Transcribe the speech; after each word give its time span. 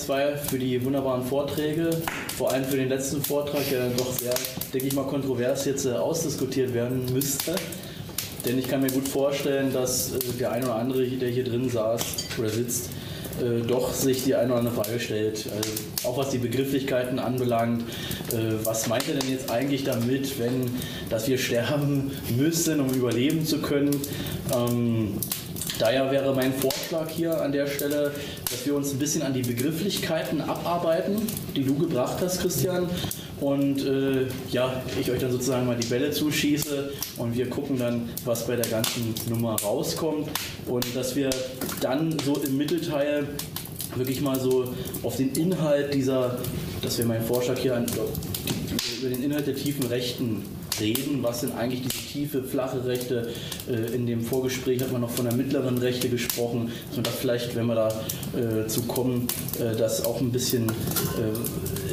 zwei 0.00 0.36
für 0.36 0.58
die 0.58 0.84
wunderbaren 0.84 1.24
Vorträge, 1.24 1.90
vor 2.36 2.52
allem 2.52 2.64
für 2.64 2.76
den 2.76 2.88
letzten 2.88 3.22
Vortrag, 3.22 3.68
der 3.70 3.80
dann 3.80 3.96
doch 3.96 4.12
sehr, 4.12 4.34
denke 4.72 4.86
ich 4.86 4.94
mal, 4.94 5.04
kontrovers 5.04 5.64
jetzt 5.64 5.86
äh, 5.86 5.92
ausdiskutiert 5.92 6.74
werden 6.74 7.06
müsste. 7.12 7.54
Denn 8.46 8.58
ich 8.58 8.68
kann 8.68 8.80
mir 8.80 8.90
gut 8.90 9.06
vorstellen, 9.06 9.72
dass 9.72 10.14
äh, 10.14 10.18
der 10.38 10.52
eine 10.52 10.64
oder 10.66 10.76
andere, 10.76 11.06
der 11.06 11.28
hier 11.28 11.44
drin 11.44 11.68
saß 11.68 12.02
oder 12.38 12.48
sitzt, 12.48 12.88
äh, 13.40 13.60
doch 13.66 13.92
sich 13.92 14.24
die 14.24 14.34
eine 14.34 14.52
oder 14.52 14.60
andere 14.60 14.74
Frage 14.82 14.98
stellt. 14.98 15.46
Also 15.54 16.08
auch 16.08 16.16
was 16.16 16.30
die 16.30 16.38
Begrifflichkeiten 16.38 17.18
anbelangt. 17.18 17.84
Was 18.62 18.86
meint 18.86 19.08
er 19.08 19.16
denn 19.16 19.28
jetzt 19.28 19.50
eigentlich 19.50 19.82
damit, 19.82 20.38
wenn, 20.38 20.70
dass 21.10 21.26
wir 21.26 21.36
sterben 21.36 22.12
müssen, 22.38 22.80
um 22.80 22.90
überleben 22.90 23.44
zu 23.44 23.58
können? 23.58 23.90
Ähm, 24.54 25.14
Daher 25.80 26.10
wäre 26.10 26.34
mein 26.34 26.52
Vorschlag 26.52 27.08
hier 27.08 27.40
an 27.40 27.52
der 27.52 27.66
Stelle, 27.66 28.12
dass 28.50 28.66
wir 28.66 28.74
uns 28.74 28.92
ein 28.92 28.98
bisschen 28.98 29.22
an 29.22 29.32
die 29.32 29.40
Begrifflichkeiten 29.40 30.42
abarbeiten, 30.42 31.16
die 31.56 31.64
du 31.64 31.74
gebracht 31.74 32.18
hast, 32.20 32.42
Christian. 32.42 32.86
Und 33.40 33.82
äh, 33.86 34.26
ja, 34.50 34.82
ich 35.00 35.10
euch 35.10 35.20
dann 35.20 35.32
sozusagen 35.32 35.66
mal 35.66 35.78
die 35.78 35.86
Bälle 35.86 36.10
zuschieße 36.10 36.92
und 37.16 37.34
wir 37.34 37.48
gucken 37.48 37.78
dann, 37.78 38.10
was 38.26 38.46
bei 38.46 38.56
der 38.56 38.66
ganzen 38.66 39.14
Nummer 39.30 39.58
rauskommt. 39.58 40.28
Und 40.66 40.84
dass 40.94 41.16
wir 41.16 41.30
dann 41.80 42.14
so 42.26 42.36
im 42.36 42.58
Mittelteil 42.58 43.26
wirklich 43.96 44.20
mal 44.20 44.38
so 44.38 44.74
auf 45.02 45.16
den 45.16 45.32
Inhalt 45.32 45.94
dieser, 45.94 46.36
das 46.82 46.98
wäre 46.98 47.08
mein 47.08 47.22
Vorschlag 47.22 47.58
hier, 47.58 47.74
an, 47.74 47.86
über 49.00 49.08
den 49.08 49.22
Inhalt 49.22 49.46
der 49.46 49.54
tiefen 49.54 49.86
Rechten 49.86 50.44
reden. 50.80 51.22
Was 51.22 51.40
sind 51.40 51.54
eigentlich 51.56 51.82
diese 51.82 52.06
tiefe, 52.06 52.42
flache 52.42 52.84
Rechte? 52.84 53.28
Äh, 53.68 53.94
in 53.94 54.06
dem 54.06 54.22
Vorgespräch 54.22 54.82
hat 54.82 54.92
man 54.92 55.00
noch 55.00 55.10
von 55.10 55.26
der 55.26 55.34
mittleren 55.34 55.78
Rechte 55.78 56.08
gesprochen. 56.08 56.72
Dass 56.88 56.96
man 56.96 57.04
das 57.04 57.14
vielleicht, 57.14 57.54
wenn 57.56 57.66
wir 57.66 57.74
da 57.74 57.88
äh, 58.38 58.66
zu 58.66 58.82
kommen, 58.82 59.28
äh, 59.58 59.76
das 59.76 60.04
auch 60.04 60.20
ein 60.20 60.32
bisschen 60.32 60.70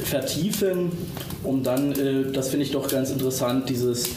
vertiefen, 0.03 0.91
um 1.43 1.63
dann, 1.63 1.93
das 2.33 2.49
finde 2.49 2.65
ich 2.65 2.71
doch 2.71 2.87
ganz 2.87 3.09
interessant, 3.09 3.69
dieses 3.69 4.09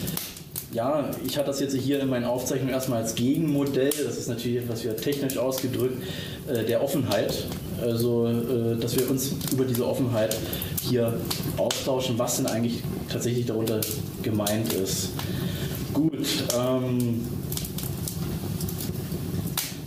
ja, 0.73 1.09
ich 1.25 1.37
hatte 1.37 1.47
das 1.47 1.59
jetzt 1.59 1.75
hier 1.75 1.99
in 1.99 2.09
meinen 2.09 2.25
Aufzeichnungen 2.25 2.73
erstmal 2.73 3.01
als 3.01 3.15
Gegenmodell, 3.15 3.91
das 4.03 4.17
ist 4.17 4.29
natürlich 4.29 4.57
etwas 4.57 4.83
wieder 4.83 4.95
technisch 4.95 5.37
ausgedrückt, 5.37 6.01
äh, 6.47 6.63
der 6.63 6.83
Offenheit. 6.83 7.45
Also, 7.81 8.27
äh, 8.27 8.77
dass 8.79 8.95
wir 8.97 9.09
uns 9.09 9.33
über 9.51 9.65
diese 9.65 9.85
Offenheit 9.87 10.37
hier 10.81 11.13
austauschen, 11.57 12.17
was 12.17 12.37
denn 12.37 12.45
eigentlich 12.45 12.83
tatsächlich 13.09 13.45
darunter 13.45 13.81
gemeint 14.21 14.71
ist. 14.73 15.09
Gut. 15.93 16.27
Ähm, 16.57 17.25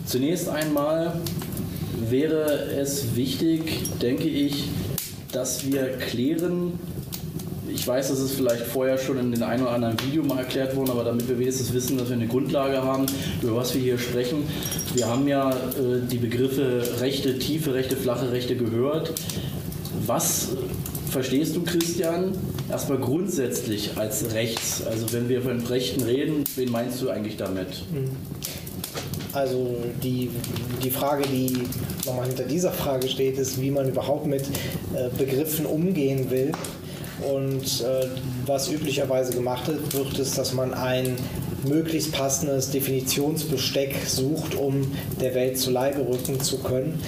zunächst 0.07 0.49
einmal 0.49 1.21
wäre 2.11 2.45
es 2.77 3.15
wichtig, 3.15 3.99
denke 4.03 4.29
ich, 4.29 4.65
dass 5.33 5.67
wir 5.67 5.97
klären, 5.99 6.79
ich 7.75 7.87
weiß, 7.87 8.09
das 8.09 8.21
ist 8.21 8.35
vielleicht 8.35 8.65
vorher 8.67 8.97
schon 8.97 9.19
in 9.19 9.33
den 9.33 9.43
ein 9.43 9.61
oder 9.61 9.73
anderen 9.73 10.01
Video 10.07 10.23
mal 10.23 10.39
erklärt 10.39 10.77
worden, 10.77 10.91
aber 10.91 11.05
damit 11.05 11.29
wir 11.29 11.39
wenigstens 11.39 11.73
wissen, 11.73 11.99
dass 11.99 12.09
wir 12.09 12.17
eine 12.17 12.29
Grundlage 12.29 12.83
haben, 12.83 13.07
über 13.43 13.57
was 13.57 13.75
wir 13.75 13.83
hier 13.83 13.99
sprechen. 13.99 14.45
Wir 14.95 15.09
haben 15.09 15.27
ja 15.27 15.51
äh, 15.51 16.01
die 16.11 16.19
Begriffe 16.19 17.01
rechte, 17.01 17.39
tiefe 17.39 17.75
Rechte, 17.75 17.97
flache 17.97 18.31
Rechte 18.31 18.57
gehört. 18.57 19.13
Was 20.07 20.51
verstehst 21.11 21.57
du, 21.57 21.63
Christian, 21.63 22.33
erstmal 22.71 22.99
grundsätzlich 22.99 23.97
als 23.97 24.33
rechts? 24.35 24.83
Also 24.87 25.13
wenn 25.13 25.29
wir 25.29 25.43
von 25.43 25.61
Rechten 25.67 26.03
reden, 26.03 26.45
wen 26.55 26.71
meinst 26.71 27.03
du 27.03 27.11
eigentlich 27.11 27.37
damit? 27.37 27.83
Also 29.33 29.77
die, 30.03 30.31
die 30.83 30.91
Frage, 30.91 31.25
die 31.27 31.53
nochmal 32.07 32.27
hinter 32.29 32.45
dieser 32.45 32.71
Frage 32.71 33.09
steht, 33.09 33.37
ist, 33.37 33.61
wie 33.61 33.73
man 33.73 33.89
überhaupt 33.89 34.27
mit 34.27 34.43
äh, 34.43 35.09
Begriffen 35.19 35.67
umgehen 35.67 36.31
will. 36.31 36.53
Und 37.21 37.81
äh, 37.81 38.09
was 38.47 38.71
üblicherweise 38.71 39.33
gemacht 39.33 39.71
wird, 39.93 40.19
ist, 40.19 40.37
dass 40.37 40.53
man 40.53 40.75
ein 40.75 41.17
möglichst 41.67 42.13
passendes 42.13 42.71
Definitionsbesteck 42.71 43.95
sucht, 44.07 44.55
um 44.55 44.93
der 45.21 45.35
Welt 45.35 45.59
zu 45.59 45.71
Leibe 45.71 46.07
rücken 46.07 46.41
zu 46.41 46.59
können. 46.59 47.01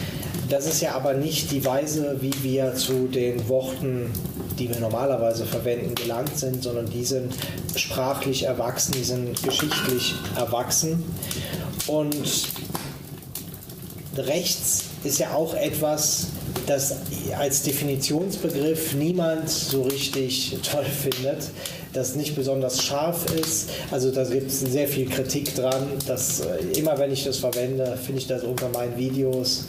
Das 0.48 0.66
ist 0.66 0.80
ja 0.80 0.94
aber 0.94 1.14
nicht 1.14 1.50
die 1.50 1.64
Weise, 1.64 2.18
wie 2.20 2.32
wir 2.42 2.74
zu 2.74 3.08
den 3.08 3.48
Worten, 3.48 4.10
die 4.58 4.68
wir 4.68 4.78
normalerweise 4.78 5.44
verwenden, 5.44 5.94
gelangt 5.94 6.38
sind, 6.38 6.62
sondern 6.62 6.88
die 6.88 7.04
sind 7.04 7.34
sprachlich 7.74 8.44
erwachsen, 8.44 8.92
die 8.92 9.02
sind 9.02 9.42
geschichtlich 9.42 10.14
erwachsen. 10.36 11.02
Und 11.88 12.48
rechts 14.16 14.84
ist 15.04 15.18
ja 15.18 15.34
auch 15.34 15.54
etwas, 15.54 16.28
das 16.66 16.96
als 17.38 17.62
Definitionsbegriff 17.62 18.94
niemand 18.94 19.48
so 19.48 19.82
richtig 19.82 20.58
toll 20.62 20.84
findet, 21.02 21.50
das 21.92 22.14
nicht 22.14 22.36
besonders 22.36 22.82
scharf 22.82 23.26
ist. 23.34 23.70
Also 23.90 24.10
da 24.10 24.24
gibt 24.24 24.50
es 24.50 24.60
sehr 24.60 24.86
viel 24.86 25.08
Kritik 25.08 25.54
dran. 25.54 25.88
Dass, 26.06 26.40
äh, 26.40 26.58
immer 26.78 26.98
wenn 26.98 27.12
ich 27.12 27.24
das 27.24 27.38
verwende, 27.38 27.96
finde 27.96 28.20
ich 28.20 28.26
das 28.26 28.42
unter 28.42 28.68
meinen 28.68 28.96
Videos. 28.96 29.64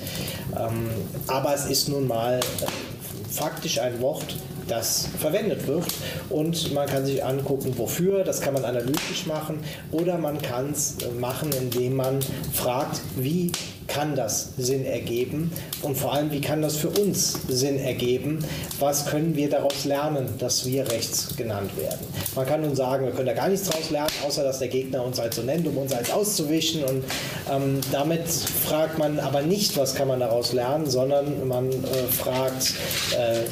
Ähm, 0.58 0.90
aber 1.28 1.54
es 1.54 1.66
ist 1.66 1.90
nun 1.90 2.08
mal 2.08 2.40
äh, 2.40 3.32
faktisch 3.32 3.80
ein 3.80 4.02
Wort, 4.02 4.36
das 4.68 5.08
verwendet 5.20 5.68
wird. 5.68 5.86
Und 6.30 6.74
man 6.74 6.88
kann 6.88 7.06
sich 7.06 7.24
angucken, 7.24 7.74
wofür. 7.78 8.24
Das 8.24 8.42
kann 8.42 8.54
man 8.54 8.66
analytisch 8.66 9.26
machen. 9.26 9.60
Oder 9.92 10.18
man 10.18 10.42
kann 10.42 10.72
es 10.72 10.98
äh, 11.02 11.10
machen, 11.18 11.50
indem 11.58 11.96
man 11.96 12.20
fragt, 12.54 13.00
wie 13.16 13.52
kann 13.88 14.16
das 14.16 14.50
Sinn 14.58 14.86
ergeben 14.86 15.52
und 15.82 15.98
vor 15.98 16.14
allem, 16.14 16.32
wie 16.32 16.42
kann 16.42 16.62
das 16.62 16.76
für 16.78 16.90
uns 16.90 17.40
Sinn 17.48 17.80
ergeben? 17.80 18.44
Was 18.80 19.06
können 19.06 19.36
wir 19.36 19.50
daraus 19.50 19.86
lernen, 19.86 20.28
dass 20.40 20.66
wir 20.66 20.90
rechts 20.92 21.36
genannt 21.36 21.72
werden? 21.78 22.06
Man 22.36 22.46
kann 22.46 22.62
nun 22.62 22.76
sagen, 22.76 23.06
wir 23.06 23.14
können 23.14 23.28
da 23.28 23.34
gar 23.34 23.50
nichts 23.50 23.70
daraus 23.70 23.90
lernen, 23.90 24.12
außer 24.26 24.44
dass 24.44 24.60
der 24.60 24.68
Gegner 24.68 25.04
uns 25.04 25.20
halt 25.20 25.34
so 25.34 25.42
nennt, 25.42 25.68
um 25.68 25.78
uns 25.78 25.94
als 25.94 26.12
auszuwischen. 26.12 26.84
Und 26.84 27.04
ähm, 27.50 27.82
damit 27.92 28.28
fragt 28.28 28.98
man 28.98 29.20
aber 29.20 29.42
nicht, 29.42 29.78
was 29.78 29.96
kann 29.96 30.08
man 30.08 30.20
daraus 30.20 30.54
lernen, 30.54 30.90
sondern 30.90 31.48
man 31.48 31.70
äh, 31.70 31.74
fragt, 32.10 32.74
äh, 33.18 33.44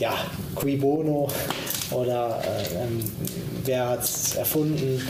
ja, 0.00 0.14
qui 0.60 0.76
bono 0.76 1.28
oder 1.90 2.42
äh, 2.42 2.82
ähm, 2.82 3.04
wer 3.64 3.90
hat 3.90 4.04
es 4.04 4.34
erfunden? 4.34 5.02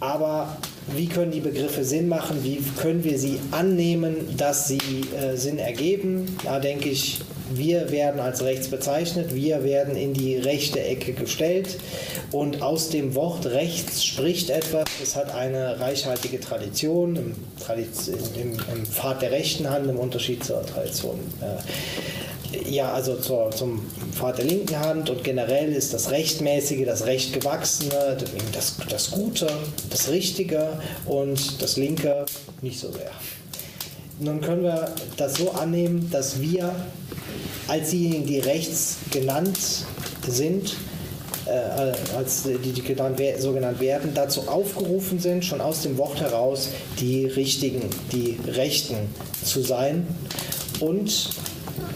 Aber 0.00 0.56
wie 0.94 1.06
können 1.06 1.30
die 1.30 1.40
Begriffe 1.40 1.84
Sinn 1.84 2.08
machen, 2.08 2.42
wie 2.42 2.62
können 2.80 3.04
wir 3.04 3.18
sie 3.18 3.38
annehmen, 3.50 4.36
dass 4.36 4.68
sie 4.68 4.78
äh, 4.78 5.36
Sinn 5.36 5.58
ergeben. 5.58 6.36
Da 6.44 6.58
denke 6.58 6.88
ich, 6.88 7.20
wir 7.50 7.90
werden 7.90 8.20
als 8.20 8.42
rechts 8.42 8.68
bezeichnet, 8.68 9.34
wir 9.34 9.64
werden 9.64 9.96
in 9.96 10.12
die 10.12 10.36
rechte 10.36 10.82
Ecke 10.82 11.12
gestellt 11.12 11.78
und 12.30 12.62
aus 12.62 12.90
dem 12.90 13.14
Wort 13.14 13.46
rechts 13.46 14.04
spricht 14.04 14.50
etwas, 14.50 14.84
es 15.02 15.16
hat 15.16 15.34
eine 15.34 15.80
reichhaltige 15.80 16.40
Tradition 16.40 17.16
im, 17.16 17.34
im, 18.40 18.52
im 18.52 18.86
Pfad 18.86 19.22
der 19.22 19.30
rechten 19.30 19.70
Hand 19.70 19.88
im 19.88 19.98
Unterschied 19.98 20.44
zur 20.44 20.64
Tradition. 20.66 21.18
Äh, 21.40 21.62
ja, 22.68 22.92
also 22.92 23.16
zur, 23.16 23.50
zum 23.50 23.84
Pfad 24.12 24.38
der 24.38 24.46
linken 24.46 24.78
Hand 24.78 25.10
und 25.10 25.22
generell 25.22 25.72
ist 25.72 25.92
das 25.92 26.10
Rechtmäßige, 26.10 26.86
das 26.86 27.06
Rechtgewachsene, 27.06 28.16
das, 28.52 28.76
das 28.88 29.10
Gute, 29.10 29.48
das 29.90 30.08
Richtige 30.08 30.80
und 31.04 31.62
das 31.62 31.76
Linke 31.76 32.24
nicht 32.62 32.78
so 32.78 32.90
sehr. 32.90 33.10
Nun 34.20 34.40
können 34.40 34.62
wir 34.62 34.92
das 35.16 35.34
so 35.34 35.52
annehmen, 35.52 36.08
dass 36.10 36.40
wir 36.40 36.74
als 37.68 37.90
diejenigen, 37.90 38.26
die 38.26 38.40
rechts 38.40 38.96
genannt 39.10 39.58
sind, 40.26 40.74
äh, 41.46 42.16
als 42.16 42.42
die, 42.42 42.72
die 42.72 42.82
genannt, 42.82 43.20
so 43.38 43.52
genannt 43.52 43.80
werden, 43.80 44.12
dazu 44.14 44.48
aufgerufen 44.48 45.20
sind, 45.20 45.44
schon 45.44 45.60
aus 45.60 45.82
dem 45.82 45.98
Wort 45.98 46.20
heraus 46.20 46.70
die 46.98 47.26
Richtigen, 47.26 47.82
die 48.12 48.38
Rechten 48.46 48.96
zu 49.44 49.62
sein 49.62 50.06
und 50.80 51.30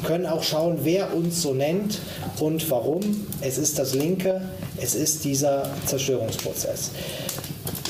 können 0.05 0.27
auch 0.27 0.43
schauen, 0.43 0.79
wer 0.83 1.15
uns 1.15 1.43
so 1.43 1.55
nennt 1.55 1.99
und 2.39 2.69
warum. 2.71 3.27
Es 3.41 3.59
ist 3.59 3.79
das 3.79 3.95
Linke, 3.95 4.43
es 4.77 4.95
ist 4.95 5.25
dieser 5.25 5.71
Zerstörungsprozess. 5.87 6.91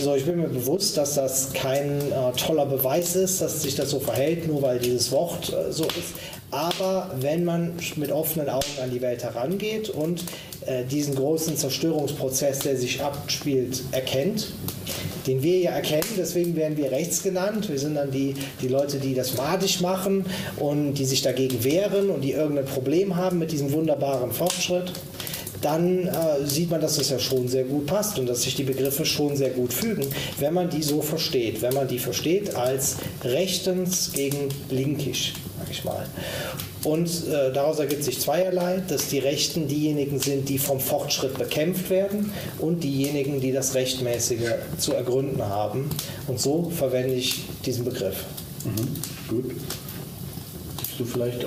So, 0.00 0.14
ich 0.14 0.24
bin 0.24 0.38
mir 0.40 0.48
bewusst, 0.48 0.96
dass 0.96 1.14
das 1.14 1.52
kein 1.52 2.00
äh, 2.00 2.32
toller 2.36 2.66
Beweis 2.66 3.14
ist, 3.14 3.40
dass 3.40 3.62
sich 3.62 3.76
das 3.76 3.90
so 3.90 4.00
verhält, 4.00 4.48
nur 4.48 4.62
weil 4.62 4.78
dieses 4.78 5.12
Wort 5.12 5.52
äh, 5.52 5.72
so 5.72 5.84
ist. 5.84 6.14
Aber 6.50 7.10
wenn 7.20 7.44
man 7.44 7.72
mit 7.96 8.10
offenen 8.10 8.48
Augen 8.48 8.66
an 8.82 8.90
die 8.90 9.00
Welt 9.00 9.22
herangeht 9.22 9.88
und 9.88 10.24
äh, 10.66 10.84
diesen 10.84 11.14
großen 11.14 11.56
Zerstörungsprozess, 11.56 12.60
der 12.60 12.76
sich 12.76 13.02
abspielt, 13.02 13.82
erkennt, 13.92 14.48
den 15.26 15.42
wir 15.42 15.58
ja 15.58 15.70
erkennen, 15.72 16.04
deswegen 16.16 16.56
werden 16.56 16.76
wir 16.76 16.90
rechts 16.90 17.22
genannt. 17.22 17.68
Wir 17.68 17.78
sind 17.78 17.94
dann 17.94 18.10
die, 18.10 18.34
die 18.60 18.68
Leute, 18.68 18.98
die 18.98 19.14
das 19.14 19.36
madig 19.36 19.80
machen 19.80 20.24
und 20.56 20.94
die 20.94 21.04
sich 21.04 21.22
dagegen 21.22 21.62
wehren 21.64 22.10
und 22.10 22.22
die 22.22 22.32
irgendein 22.32 22.66
Problem 22.66 23.16
haben 23.16 23.38
mit 23.38 23.52
diesem 23.52 23.72
wunderbaren 23.72 24.32
Fortschritt. 24.32 24.92
Dann 25.60 26.08
äh, 26.08 26.44
sieht 26.44 26.70
man, 26.70 26.80
dass 26.80 26.96
das 26.96 27.10
ja 27.10 27.20
schon 27.20 27.46
sehr 27.46 27.62
gut 27.62 27.86
passt 27.86 28.18
und 28.18 28.28
dass 28.28 28.42
sich 28.42 28.56
die 28.56 28.64
Begriffe 28.64 29.04
schon 29.04 29.36
sehr 29.36 29.50
gut 29.50 29.72
fügen, 29.72 30.04
wenn 30.40 30.54
man 30.54 30.68
die 30.68 30.82
so 30.82 31.00
versteht. 31.02 31.62
Wenn 31.62 31.74
man 31.74 31.86
die 31.86 32.00
versteht 32.00 32.56
als 32.56 32.96
rechtens 33.22 34.12
gegen 34.12 34.48
linkisch. 34.70 35.34
Sag 35.62 35.70
ich 35.70 35.84
mal. 35.84 36.06
Und 36.84 37.28
äh, 37.28 37.52
daraus 37.52 37.78
ergibt 37.78 38.02
sich 38.02 38.20
zweierlei, 38.20 38.82
dass 38.88 39.08
die 39.08 39.20
Rechten 39.20 39.68
diejenigen 39.68 40.18
sind, 40.18 40.48
die 40.48 40.58
vom 40.58 40.80
Fortschritt 40.80 41.38
bekämpft 41.38 41.90
werden 41.90 42.32
und 42.58 42.82
diejenigen, 42.82 43.40
die 43.40 43.52
das 43.52 43.74
Rechtmäßige 43.74 44.54
zu 44.78 44.92
ergründen 44.92 45.42
haben. 45.42 45.88
Und 46.26 46.40
so 46.40 46.70
verwende 46.70 47.14
ich 47.14 47.42
diesen 47.64 47.84
Begriff. 47.84 48.24
Mhm. 48.64 49.28
Gut. 49.28 49.44
Willst 49.46 50.98
du 50.98 51.04
vielleicht 51.04 51.46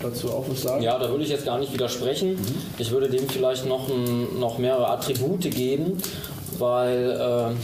dazu 0.00 0.30
auch 0.30 0.46
was 0.48 0.62
sagen? 0.62 0.82
Ja, 0.82 0.98
da 0.98 1.10
würde 1.10 1.24
ich 1.24 1.30
jetzt 1.30 1.44
gar 1.44 1.58
nicht 1.58 1.72
widersprechen. 1.72 2.32
Mhm. 2.32 2.56
Ich 2.78 2.90
würde 2.90 3.10
dem 3.10 3.28
vielleicht 3.28 3.66
noch, 3.66 3.90
ein, 3.90 4.38
noch 4.38 4.56
mehrere 4.56 4.88
Attribute 4.88 5.50
geben, 5.50 5.98
weil 6.58 7.10
äh, 7.10 7.54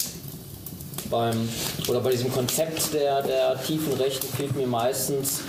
beim, 1.10 1.48
oder 1.88 2.00
bei 2.00 2.10
diesem 2.10 2.32
Konzept 2.32 2.92
der, 2.92 3.22
der 3.22 3.62
tiefen 3.62 3.94
Rechten 3.94 4.26
fehlt 4.36 4.54
mir 4.56 4.66
meistens 4.66 5.40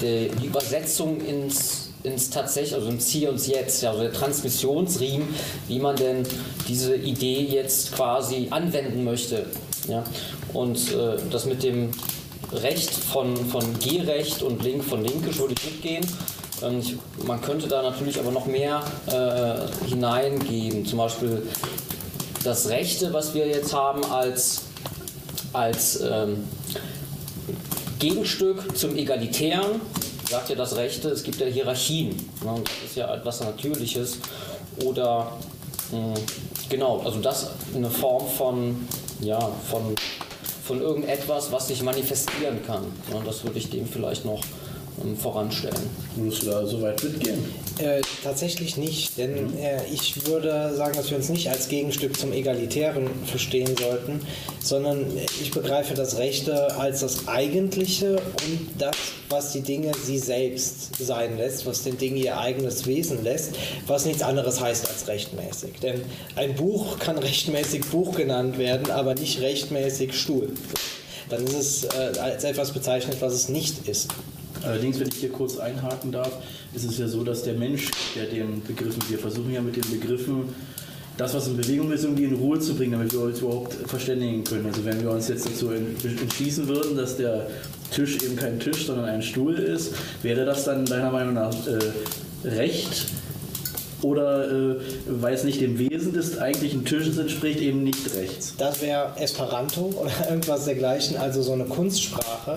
die, 0.00 0.30
die, 0.40 0.46
Übersetzung 0.46 1.20
ins, 1.20 1.90
ins 2.02 2.30
tatsächlich, 2.30 2.74
also 2.74 2.88
ins 2.88 3.08
Hier 3.08 3.30
und 3.30 3.46
Jetzt, 3.46 3.84
also 3.84 4.02
der 4.02 4.12
Transmissionsriemen, 4.12 5.28
wie 5.68 5.78
man 5.78 5.96
denn 5.96 6.26
diese 6.68 6.96
Idee 6.96 7.40
jetzt 7.40 7.92
quasi 7.92 8.48
anwenden 8.50 9.04
möchte. 9.04 9.46
Ja? 9.88 10.04
Und 10.52 10.92
äh, 10.92 11.16
das 11.30 11.46
mit 11.46 11.62
dem 11.62 11.90
Recht 12.52 12.90
von, 12.90 13.36
von 13.36 13.78
G-Recht 13.78 14.42
und 14.42 14.62
Link 14.62 14.84
von 14.84 15.02
Linkisch 15.02 15.38
würde 15.38 15.54
ich 15.58 15.64
mitgehen. 15.72 16.06
Ähm, 16.62 16.80
ich, 16.80 16.96
man 17.26 17.40
könnte 17.40 17.66
da 17.66 17.82
natürlich 17.82 18.18
aber 18.18 18.30
noch 18.30 18.46
mehr 18.46 18.82
äh, 19.06 19.86
hineingeben. 19.88 20.86
Zum 20.86 20.98
Beispiel 20.98 21.42
das 22.44 22.68
Rechte, 22.68 23.12
was 23.12 23.34
wir 23.34 23.46
jetzt 23.46 23.74
haben 23.74 24.04
als, 24.04 24.62
als 25.52 26.00
ähm, 26.00 26.44
Gegenstück 27.98 28.76
zum 28.76 28.96
Egalitären, 28.96 29.80
sagt 30.28 30.50
ja 30.50 30.56
das 30.56 30.76
Rechte, 30.76 31.08
es 31.08 31.22
gibt 31.22 31.40
ja 31.40 31.46
Hierarchien. 31.46 32.10
Ne? 32.44 32.62
Das 32.62 32.90
ist 32.90 32.96
ja 32.96 33.14
etwas 33.14 33.40
Natürliches. 33.40 34.18
Oder 34.84 35.32
mh, 35.92 35.98
hm, 35.98 36.14
genau, 36.68 37.00
also 37.04 37.20
das 37.20 37.50
eine 37.74 37.90
Form 37.90 38.26
von, 38.26 38.88
ja, 39.20 39.38
von, 39.70 39.94
von 40.64 40.80
irgendetwas, 40.80 41.52
was 41.52 41.68
sich 41.68 41.82
manifestieren 41.82 42.64
kann. 42.66 42.82
Ne? 43.10 43.22
Das 43.24 43.44
würde 43.44 43.58
ich 43.58 43.70
dem 43.70 43.86
vielleicht 43.86 44.24
noch 44.24 44.42
voranstellen. 45.20 45.76
Würdest 46.16 46.42
du 46.42 46.46
da 46.46 46.66
so 46.66 46.80
weit 46.82 47.02
mitgehen? 47.02 47.44
Äh, 47.78 48.00
tatsächlich 48.22 48.78
nicht, 48.78 49.18
denn 49.18 49.48
mhm. 49.48 49.58
äh, 49.58 49.84
ich 49.92 50.26
würde 50.26 50.74
sagen, 50.74 50.96
dass 50.96 51.10
wir 51.10 51.18
uns 51.18 51.28
nicht 51.28 51.50
als 51.50 51.68
Gegenstück 51.68 52.18
zum 52.18 52.32
Egalitären 52.32 53.08
verstehen 53.26 53.76
sollten, 53.76 54.20
sondern 54.60 55.04
ich 55.42 55.50
begreife 55.50 55.92
das 55.92 56.16
Rechte 56.16 56.74
als 56.78 57.00
das 57.00 57.28
Eigentliche 57.28 58.16
und 58.16 58.68
das, 58.78 58.96
was 59.28 59.52
die 59.52 59.60
Dinge 59.60 59.92
sie 60.02 60.18
selbst 60.18 60.96
sein 60.98 61.36
lässt, 61.36 61.66
was 61.66 61.82
den 61.82 61.98
Dingen 61.98 62.16
ihr 62.16 62.38
eigenes 62.38 62.86
Wesen 62.86 63.22
lässt, 63.22 63.56
was 63.86 64.06
nichts 64.06 64.22
anderes 64.22 64.60
heißt 64.60 64.88
als 64.88 65.06
rechtmäßig. 65.06 65.80
Denn 65.82 66.00
ein 66.34 66.54
Buch 66.54 66.98
kann 66.98 67.18
rechtmäßig 67.18 67.84
Buch 67.86 68.14
genannt 68.16 68.56
werden, 68.56 68.90
aber 68.90 69.14
nicht 69.14 69.40
rechtmäßig 69.40 70.14
Stuhl. 70.14 70.48
Dann 71.28 71.44
ist 71.44 71.54
es 71.54 71.84
äh, 71.84 72.18
als 72.18 72.44
etwas 72.44 72.72
bezeichnet, 72.72 73.16
was 73.20 73.34
es 73.34 73.48
nicht 73.48 73.88
ist. 73.88 74.08
Allerdings, 74.62 75.00
wenn 75.00 75.08
ich 75.08 75.16
hier 75.16 75.30
kurz 75.30 75.58
einhaken 75.58 76.12
darf, 76.12 76.32
ist 76.74 76.84
es 76.84 76.98
ja 76.98 77.08
so, 77.08 77.24
dass 77.24 77.42
der 77.42 77.54
Mensch, 77.54 77.90
der 78.14 78.26
den 78.26 78.62
Begriffen, 78.62 79.02
wir 79.08 79.18
versuchen 79.18 79.52
ja 79.52 79.60
mit 79.60 79.76
den 79.76 79.90
Begriffen 79.90 80.54
das, 81.16 81.34
was 81.34 81.46
in 81.46 81.56
Bewegung 81.56 81.90
ist, 81.92 82.04
irgendwie 82.04 82.24
in 82.24 82.34
Ruhe 82.34 82.60
zu 82.60 82.74
bringen, 82.74 82.92
damit 82.92 83.12
wir 83.12 83.20
uns 83.20 83.40
überhaupt 83.40 83.72
verständigen 83.88 84.44
können. 84.44 84.66
Also 84.66 84.84
wenn 84.84 85.00
wir 85.00 85.10
uns 85.10 85.28
jetzt 85.28 85.46
dazu 85.46 85.70
entschließen 85.70 86.68
würden, 86.68 86.96
dass 86.96 87.16
der 87.16 87.46
Tisch 87.90 88.22
eben 88.22 88.36
kein 88.36 88.60
Tisch, 88.60 88.86
sondern 88.86 89.06
ein 89.06 89.22
Stuhl 89.22 89.54
ist, 89.54 89.94
wäre 90.22 90.44
das 90.44 90.64
dann 90.64 90.84
deiner 90.84 91.10
Meinung 91.10 91.34
nach 91.34 91.54
äh, 91.66 92.48
recht? 92.48 93.06
Oder 94.02 94.50
äh, 94.50 94.76
weil 95.06 95.34
es 95.34 95.44
nicht 95.44 95.60
dem 95.62 95.78
Wesen 95.78 96.12
des 96.12 96.38
eigentlichen 96.38 96.84
Tisches 96.84 97.16
entspricht, 97.16 97.60
eben 97.60 97.82
nicht 97.82 98.14
rechts? 98.14 98.54
Das 98.58 98.82
wäre 98.82 99.12
Esperanto 99.16 99.94
oder 99.98 100.12
irgendwas 100.28 100.66
dergleichen, 100.66 101.16
also 101.16 101.42
so 101.42 101.52
eine 101.52 101.64
Kunstsprache, 101.64 102.54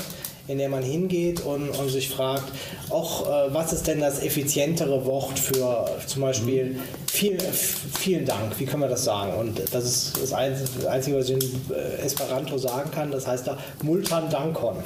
in 0.49 0.57
der 0.57 0.67
man 0.67 0.81
hingeht 0.81 1.41
und, 1.41 1.69
und 1.69 1.89
sich 1.89 2.09
fragt, 2.09 2.51
auch 2.89 3.27
äh, 3.27 3.53
was 3.53 3.71
ist 3.71 3.85
denn 3.85 3.99
das 3.99 4.23
effizientere 4.23 5.05
Wort 5.05 5.37
für 5.37 5.87
zum 6.07 6.23
Beispiel 6.23 6.65
mhm. 6.65 6.79
viel, 7.05 7.37
vielen 7.39 8.25
Dank, 8.25 8.59
wie 8.59 8.65
können 8.65 8.81
wir 8.81 8.89
das 8.89 9.03
sagen? 9.03 9.33
Und 9.35 9.61
das 9.71 9.85
ist 9.85 10.19
das 10.19 10.33
Einzige, 10.33 11.17
was 11.17 11.29
ich 11.29 11.35
in 11.35 11.41
äh, 11.71 12.03
Esperanto 12.03 12.57
sagen 12.57 12.89
kann, 12.89 13.11
das 13.11 13.27
heißt 13.27 13.45
da 13.45 13.57
Multan 13.83 14.29
Dankon. 14.29 14.77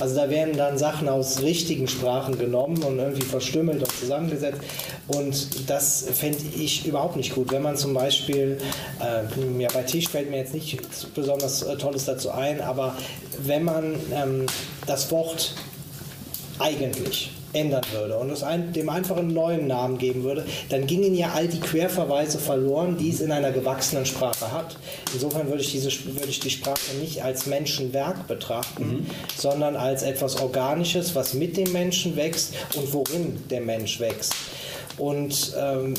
Also 0.00 0.14
da 0.14 0.30
werden 0.30 0.56
dann 0.56 0.78
Sachen 0.78 1.08
aus 1.08 1.42
richtigen 1.42 1.88
Sprachen 1.88 2.38
genommen 2.38 2.80
und 2.84 3.00
irgendwie 3.00 3.24
verstümmelt 3.24 3.80
und 3.80 3.90
zusammengesetzt 3.90 4.60
und 5.08 5.68
das 5.68 6.06
fände 6.12 6.38
ich 6.56 6.86
überhaupt 6.86 7.16
nicht 7.16 7.34
gut. 7.34 7.50
Wenn 7.50 7.62
man 7.62 7.76
zum 7.76 7.94
Beispiel, 7.94 8.58
äh, 9.00 9.60
ja 9.60 9.68
bei 9.72 9.82
Tisch 9.82 10.08
fällt 10.08 10.30
mir 10.30 10.36
jetzt 10.36 10.54
nicht 10.54 10.78
besonders 11.14 11.62
äh, 11.62 11.76
Tolles 11.76 12.04
dazu 12.04 12.30
ein, 12.30 12.60
aber 12.60 12.94
wenn 13.38 13.64
man 13.64 13.96
ähm, 14.12 14.46
das 14.86 15.10
Wort 15.10 15.54
eigentlich 16.58 17.30
ändern 17.52 17.82
würde 17.92 18.16
und 18.18 18.30
es 18.30 18.42
ein, 18.42 18.72
dem 18.72 18.88
einfach 18.88 19.16
einen 19.16 19.32
neuen 19.32 19.66
Namen 19.66 19.98
geben 19.98 20.22
würde, 20.22 20.44
dann 20.68 20.86
gingen 20.86 21.14
ja 21.14 21.32
all 21.34 21.48
die 21.48 21.60
Querverweise 21.60 22.38
verloren, 22.38 22.96
die 22.98 23.10
es 23.10 23.20
in 23.20 23.32
einer 23.32 23.52
gewachsenen 23.52 24.06
Sprache 24.06 24.52
hat. 24.52 24.76
Insofern 25.14 25.48
würde 25.48 25.62
ich, 25.62 25.72
diese, 25.72 25.90
würde 26.04 26.28
ich 26.28 26.40
die 26.40 26.50
Sprache 26.50 26.96
nicht 27.00 27.22
als 27.22 27.46
Menschenwerk 27.46 28.26
betrachten, 28.26 28.88
mhm. 28.88 29.06
sondern 29.36 29.76
als 29.76 30.02
etwas 30.02 30.40
Organisches, 30.40 31.14
was 31.14 31.34
mit 31.34 31.56
dem 31.56 31.72
Menschen 31.72 32.16
wächst 32.16 32.54
und 32.74 32.92
worin 32.92 33.42
der 33.48 33.62
Mensch 33.62 33.98
wächst. 33.98 34.34
Und 34.98 35.54
ähm, 35.58 35.94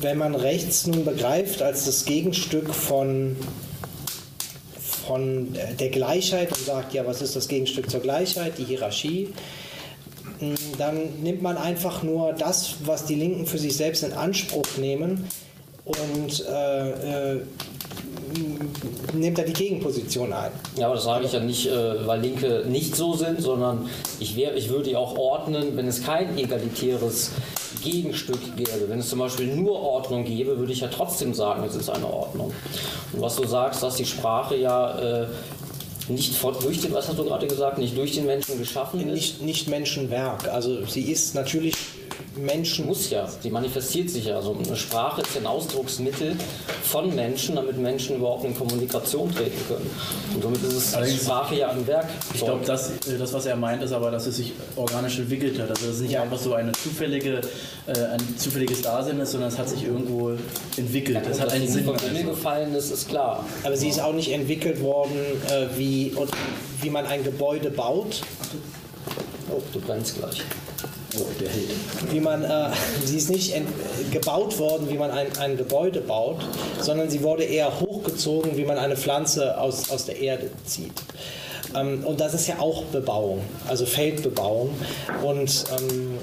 wenn 0.00 0.18
man 0.18 0.34
rechts 0.34 0.86
nun 0.86 1.04
begreift 1.04 1.62
als 1.62 1.84
das 1.86 2.04
Gegenstück 2.04 2.74
von 2.74 3.36
von 5.10 5.48
der 5.80 5.88
Gleichheit 5.88 6.50
und 6.52 6.64
sagt, 6.64 6.94
ja, 6.94 7.04
was 7.04 7.20
ist 7.20 7.34
das 7.34 7.48
Gegenstück 7.48 7.90
zur 7.90 7.98
Gleichheit? 7.98 8.58
Die 8.58 8.64
Hierarchie. 8.64 9.30
Hm, 10.38 10.54
dann 10.78 11.20
nimmt 11.20 11.42
man 11.42 11.56
einfach 11.56 12.04
nur 12.04 12.32
das, 12.32 12.76
was 12.84 13.06
die 13.06 13.16
Linken 13.16 13.44
für 13.44 13.58
sich 13.58 13.76
selbst 13.76 14.04
in 14.04 14.12
Anspruch 14.12 14.76
nehmen 14.76 15.26
und 15.84 16.46
äh, 16.48 17.34
äh, 17.34 17.40
nimmt 19.12 19.36
da 19.36 19.42
die 19.42 19.52
Gegenposition 19.52 20.32
ein. 20.32 20.52
Ja, 20.76 20.86
aber 20.86 20.94
das 20.94 21.02
sage 21.02 21.24
ich 21.24 21.32
ja 21.32 21.40
nicht, 21.40 21.66
äh, 21.66 22.06
weil 22.06 22.20
Linke 22.20 22.64
nicht 22.68 22.94
so 22.94 23.14
sind, 23.14 23.42
sondern 23.42 23.90
ich, 24.20 24.36
wär, 24.36 24.54
ich 24.54 24.68
würde 24.68 24.90
die 24.90 24.96
auch 24.96 25.18
ordnen, 25.18 25.76
wenn 25.76 25.88
es 25.88 26.04
kein 26.04 26.38
egalitäres 26.38 27.32
Gegenstück 27.82 28.40
gäbe. 28.56 28.88
Wenn 28.88 29.00
es 29.00 29.08
zum 29.08 29.18
Beispiel 29.18 29.54
nur 29.54 29.80
Ordnung 29.80 30.24
gäbe, 30.24 30.58
würde 30.58 30.72
ich 30.72 30.80
ja 30.80 30.88
trotzdem 30.88 31.34
sagen, 31.34 31.64
es 31.64 31.74
ist 31.74 31.90
eine 31.90 32.06
Ordnung. 32.06 32.52
Und 33.12 33.20
was 33.20 33.36
du 33.36 33.46
sagst, 33.46 33.82
dass 33.82 33.96
die 33.96 34.06
Sprache 34.06 34.56
ja 34.56 34.98
äh, 35.22 35.26
nicht 36.08 36.42
durch 36.42 36.80
den, 36.80 36.92
was 36.92 37.08
hast 37.08 37.18
du 37.18 37.24
gerade 37.24 37.46
gesagt, 37.46 37.78
nicht 37.78 37.96
durch 37.96 38.12
den 38.12 38.26
Menschen 38.26 38.58
geschaffen 38.58 39.00
ist? 39.00 39.06
Nicht, 39.06 39.42
nicht 39.42 39.68
Menschenwerk. 39.68 40.48
Also 40.48 40.84
sie 40.86 41.02
ist 41.02 41.34
natürlich 41.34 41.74
Menschen. 42.36 42.86
Muss 42.86 43.10
ja, 43.10 43.26
sie 43.26 43.50
manifestiert 43.50 44.10
sich 44.10 44.26
ja. 44.26 44.36
Also 44.36 44.56
eine 44.56 44.76
Sprache 44.76 45.22
ist 45.22 45.36
ein 45.36 45.46
Ausdrucksmittel 45.46 46.36
von 46.82 47.14
Menschen, 47.14 47.56
damit 47.56 47.78
Menschen 47.78 48.16
überhaupt 48.16 48.44
in 48.44 48.56
Kommunikation 48.56 49.32
treten 49.34 49.58
können. 49.68 49.90
Und 50.34 50.42
somit 50.42 50.62
ist 50.62 50.72
es 50.72 50.94
Allerdings, 50.94 51.22
Sprache 51.22 51.56
ja 51.56 51.70
ein 51.70 51.86
Werk. 51.86 52.08
Ich 52.34 52.40
glaube, 52.40 52.64
das, 52.64 52.90
äh, 52.90 53.18
das, 53.18 53.32
was 53.32 53.46
er 53.46 53.56
meint, 53.56 53.82
ist 53.82 53.92
aber, 53.92 54.10
dass 54.10 54.26
es 54.26 54.36
sich 54.36 54.52
organisch 54.76 55.18
entwickelt 55.18 55.58
hat. 55.58 55.70
Also 55.70 55.86
dass 55.86 55.96
es 55.96 56.02
nicht 56.02 56.12
ja. 56.12 56.22
einfach 56.22 56.38
so 56.38 56.54
eine 56.54 56.72
zufällige, 56.72 57.40
äh, 57.86 57.92
ein 57.92 58.36
zufälliges 58.36 58.82
Dasein 58.82 59.18
ist, 59.20 59.32
sondern 59.32 59.50
es 59.50 59.58
hat 59.58 59.68
sich 59.68 59.84
irgendwo 59.84 60.30
entwickelt. 60.76 61.16
Ja, 61.16 61.22
das 61.22 61.40
hat 61.40 61.52
einen 61.52 61.68
Sinn. 61.68 61.84
Von 61.84 61.98
Himmel 61.98 62.24
gefallen 62.24 62.74
ist, 62.74 62.90
ist 62.90 63.08
klar. 63.08 63.44
Aber 63.64 63.76
sie 63.76 63.88
ist 63.88 64.00
auch 64.00 64.12
nicht 64.12 64.32
entwickelt 64.32 64.80
worden, 64.82 65.16
äh, 65.48 65.66
wie, 65.76 66.16
wie 66.80 66.90
man 66.90 67.06
ein 67.06 67.24
Gebäude 67.24 67.70
baut. 67.70 68.22
Oh, 69.50 69.60
du 69.72 69.80
brennst 69.80 70.18
gleich. 70.18 70.42
Oh, 71.18 71.26
wie 72.10 72.20
man, 72.20 72.44
äh, 72.44 72.70
sie 73.04 73.16
ist 73.16 73.30
nicht 73.30 73.52
gebaut 74.12 74.58
worden, 74.58 74.88
wie 74.88 74.96
man 74.96 75.10
ein, 75.10 75.26
ein 75.38 75.56
Gebäude 75.56 76.00
baut, 76.00 76.38
sondern 76.80 77.10
sie 77.10 77.22
wurde 77.22 77.42
eher 77.42 77.80
hochgezogen, 77.80 78.56
wie 78.56 78.64
man 78.64 78.78
eine 78.78 78.96
Pflanze 78.96 79.58
aus, 79.58 79.90
aus 79.90 80.06
der 80.06 80.20
Erde 80.20 80.50
zieht. 80.66 80.92
Ähm, 81.74 82.04
und 82.04 82.20
das 82.20 82.34
ist 82.34 82.46
ja 82.46 82.58
auch 82.58 82.84
Bebauung, 82.84 83.40
also 83.68 83.86
Feldbebauung. 83.86 84.70
Und 85.22 85.64
ähm, 85.78 86.18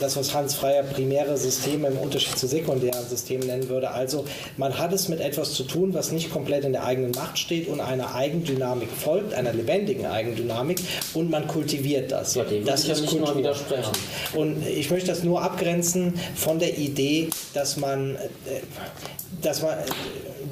das, 0.00 0.16
was 0.16 0.34
Hans 0.34 0.54
Freier 0.54 0.82
primäre 0.82 1.36
Systeme 1.36 1.88
im 1.88 1.98
Unterschied 1.98 2.38
zu 2.38 2.46
sekundären 2.46 3.06
Systemen 3.08 3.46
nennen 3.46 3.68
würde. 3.68 3.90
Also 3.90 4.24
man 4.56 4.78
hat 4.78 4.92
es 4.92 5.08
mit 5.08 5.20
etwas 5.20 5.52
zu 5.52 5.64
tun, 5.64 5.94
was 5.94 6.12
nicht 6.12 6.32
komplett 6.32 6.64
in 6.64 6.72
der 6.72 6.84
eigenen 6.84 7.12
Macht 7.12 7.38
steht 7.38 7.68
und 7.68 7.80
einer 7.80 8.14
Eigendynamik 8.14 8.88
folgt, 8.90 9.34
einer 9.34 9.52
lebendigen 9.52 10.06
Eigendynamik 10.06 10.80
und 11.14 11.30
man 11.30 11.46
kultiviert 11.46 12.12
das. 12.12 12.34
Ja, 12.34 12.44
dem 12.44 12.64
das 12.64 12.84
ist 12.84 13.00
nicht 13.00 13.10
Kultur. 13.10 13.36
widersprechen. 13.36 13.92
Und 14.34 14.66
ich 14.66 14.90
möchte 14.90 15.08
das 15.08 15.22
nur 15.22 15.42
abgrenzen 15.42 16.14
von 16.34 16.58
der 16.58 16.78
Idee, 16.78 17.28
dass 17.52 17.76
man, 17.76 18.16
äh, 18.16 18.18
dass 19.42 19.62
man 19.62 19.74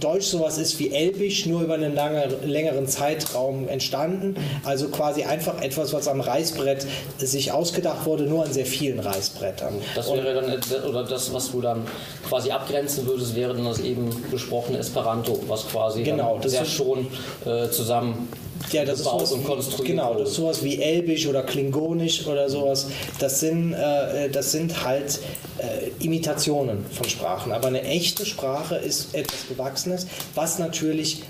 Deutsch 0.00 0.26
sowas 0.26 0.58
ist 0.58 0.78
wie 0.78 0.92
Elbisch, 0.92 1.46
nur 1.46 1.62
über 1.62 1.74
einen 1.74 1.94
lange, 1.94 2.26
längeren 2.44 2.86
Zeitraum 2.86 3.68
entstanden. 3.68 4.36
Also 4.64 4.88
quasi 4.88 5.24
einfach 5.24 5.60
etwas, 5.62 5.92
was 5.92 6.08
am 6.08 6.20
Reißbrett 6.20 6.86
sich 7.18 7.52
ausgedacht 7.52 8.06
wurde, 8.06 8.24
nur 8.24 8.44
an 8.44 8.52
sehr 8.52 8.66
vielen 8.66 9.00
Reißbrettern. 9.00 9.74
Das 9.94 10.10
wäre 10.12 10.34
dann, 10.34 10.84
oder 10.88 11.04
das, 11.04 11.32
was 11.32 11.50
du 11.52 11.60
dann 11.60 11.86
quasi 12.28 12.50
abgrenzen 12.50 13.06
würdest, 13.06 13.34
wäre 13.34 13.54
dann 13.54 13.64
das 13.64 13.80
eben 13.80 14.10
besprochene 14.30 14.78
Esperanto, 14.78 15.38
was 15.48 15.68
quasi 15.68 16.02
genau, 16.02 16.38
das 16.40 16.52
sehr 16.52 16.64
schon 16.64 17.06
äh, 17.44 17.68
zusammen 17.70 18.28
ja, 18.70 18.84
das 18.84 19.00
ist 19.00 19.04
sowas 19.04 19.32
und 19.32 19.44
konstruiert 19.44 19.86
Genau, 19.86 20.14
das 20.14 20.30
ist 20.30 20.36
sowas 20.36 20.62
wie 20.62 20.80
Elbisch 20.80 21.26
oder 21.26 21.42
Klingonisch 21.42 22.26
oder 22.26 22.48
sowas. 22.48 22.86
Das 23.18 23.40
sind, 23.40 23.74
äh, 23.74 24.28
das 24.30 24.52
sind 24.52 24.84
halt 24.84 25.20
äh, 25.58 26.04
Imitationen 26.04 26.84
von 26.90 27.08
Sprachen. 27.08 27.52
Aber 27.52 27.68
eine 27.68 27.82
echte 27.82 28.24
Sprache 28.26 28.76
ist 28.76 29.14
etwas 29.14 29.48
Gewachsenes, 29.48 30.06
was 30.34 30.58
natürlich 30.58 31.22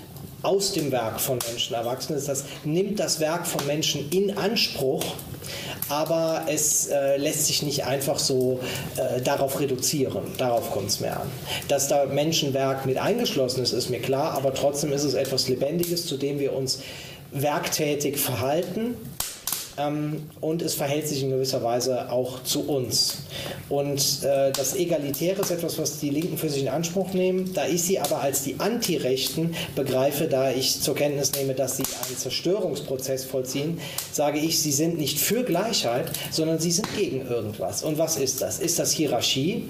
aus 0.43 0.73
dem 0.73 0.91
Werk 0.91 1.19
von 1.19 1.39
Menschen 1.49 1.73
erwachsen 1.73 2.15
ist. 2.15 2.27
Das 2.27 2.43
nimmt 2.63 2.99
das 2.99 3.19
Werk 3.19 3.47
von 3.47 3.65
Menschen 3.65 4.09
in 4.11 4.37
Anspruch, 4.37 5.03
aber 5.89 6.45
es 6.47 6.87
äh, 6.87 7.17
lässt 7.17 7.47
sich 7.47 7.63
nicht 7.63 7.85
einfach 7.85 8.19
so 8.19 8.59
äh, 8.97 9.21
darauf 9.21 9.59
reduzieren. 9.59 10.23
Darauf 10.37 10.71
kommt 10.71 10.89
es 10.89 10.99
mehr 10.99 11.19
an. 11.21 11.31
Dass 11.69 11.87
da 11.87 12.05
Menschenwerk 12.05 12.85
mit 12.85 12.97
eingeschlossen 12.97 13.63
ist, 13.63 13.71
ist 13.71 13.89
mir 13.89 13.99
klar, 13.99 14.33
aber 14.33 14.53
trotzdem 14.53 14.91
ist 14.91 15.03
es 15.03 15.13
etwas 15.13 15.47
Lebendiges, 15.47 16.05
zu 16.05 16.17
dem 16.17 16.39
wir 16.39 16.53
uns 16.53 16.79
werktätig 17.33 18.17
verhalten 18.17 18.95
ähm, 19.77 20.29
und 20.39 20.61
es 20.61 20.75
verhält 20.75 21.07
sich 21.07 21.23
in 21.23 21.31
gewisser 21.31 21.63
Weise 21.63 22.11
auch 22.11 22.43
zu 22.43 22.67
uns. 22.67 23.17
Und 23.69 24.23
äh, 24.23 24.51
das 24.51 24.75
Egalitäre 24.75 25.41
ist 25.41 25.51
etwas, 25.51 25.77
was 25.77 25.99
die 25.99 26.09
Linken 26.09 26.37
für 26.37 26.49
sich 26.49 26.61
in 26.61 26.69
Anspruch 26.69 27.13
nehmen. 27.13 27.53
Da 27.53 27.65
ich 27.65 27.83
sie 27.83 27.99
aber 27.99 28.21
als 28.21 28.43
die 28.43 28.59
Antirechten 28.59 29.55
begreife, 29.75 30.27
da 30.27 30.51
ich 30.51 30.81
zur 30.81 30.95
Kenntnis 30.95 31.31
nehme, 31.33 31.53
dass 31.53 31.77
sie 31.77 31.83
einen 32.05 32.17
Zerstörungsprozess 32.17 33.25
vollziehen, 33.25 33.79
sage 34.11 34.39
ich, 34.39 34.59
sie 34.59 34.71
sind 34.71 34.97
nicht 34.97 35.19
für 35.19 35.43
Gleichheit, 35.43 36.11
sondern 36.31 36.59
sie 36.59 36.71
sind 36.71 36.87
gegen 36.95 37.27
irgendwas. 37.27 37.83
Und 37.83 37.97
was 37.97 38.17
ist 38.17 38.41
das? 38.41 38.59
Ist 38.59 38.79
das 38.79 38.91
Hierarchie? 38.91 39.63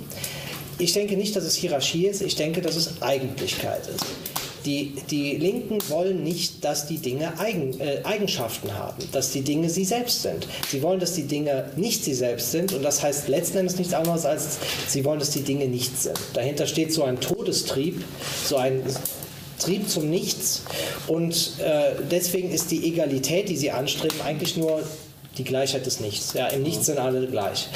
Ich 0.79 0.93
denke 0.93 1.15
nicht, 1.15 1.36
dass 1.36 1.43
es 1.43 1.55
Hierarchie 1.55 2.08
ist, 2.08 2.22
ich 2.22 2.36
denke, 2.36 2.62
dass 2.62 2.75
es 2.75 3.01
Eigentlichkeit 3.01 3.88
ist. 3.88 4.32
Die, 4.65 4.93
die 5.10 5.36
Linken 5.38 5.77
wollen 5.89 6.24
nicht, 6.24 6.63
dass 6.63 6.88
die 6.88 6.98
Dinge 6.98 7.38
Eigen, 7.39 7.79
äh, 7.79 8.00
Eigenschaften 8.03 8.74
haben, 8.74 9.03
dass 9.12 9.32
die 9.32 9.41
Dinge 9.41 9.70
sie 9.70 9.84
selbst 9.84 10.22
sind. 10.22 10.48
Sie 10.70 10.82
wollen, 10.82 11.00
dass 11.00 11.13
die 11.13 11.24
Dinge 11.24 11.70
nicht 11.75 12.03
sie 12.03 12.13
selbst 12.13 12.51
sind 12.51 12.74
und 12.74 12.84
das 12.84 13.03
heißt 13.03 13.27
letzten 13.27 13.58
Endes 13.58 13.77
nichts 13.77 13.93
anderes 13.93 14.25
als, 14.25 14.60
sie 14.88 15.03
wollen, 15.03 15.20
dass 15.20 15.32
die 15.32 15.41
Dinge 15.41 15.67
nichts 15.67 16.03
sind. 16.03 16.17
Dahinter 16.34 16.65
steht 16.65 16.93
so 16.93 17.03
ein 17.03 17.20
Todestrieb, 17.20 18.03
so 18.46 18.55
ein 18.55 18.84
Trieb 19.60 19.89
zum 19.89 20.10
Nichts 20.10 20.63
und 21.08 21.53
äh, 21.60 21.93
deswegen 22.10 22.51
ist 22.51 22.72
die 22.72 22.88
Egalität, 22.88 23.50
die 23.50 23.58
sie 23.58 23.72
anstreben, 23.72 24.22
eigentlich 24.22 24.58
nur 24.58 24.84
die 25.38 25.43
Gleichheit 25.43 25.86
des 25.86 26.00
Nichts. 26.00 26.34
Ja, 26.34 26.48
Im 26.48 26.63
Nichts 26.63 26.86
sind 26.86 27.00
alle 27.00 27.27
gleich. 27.27 27.67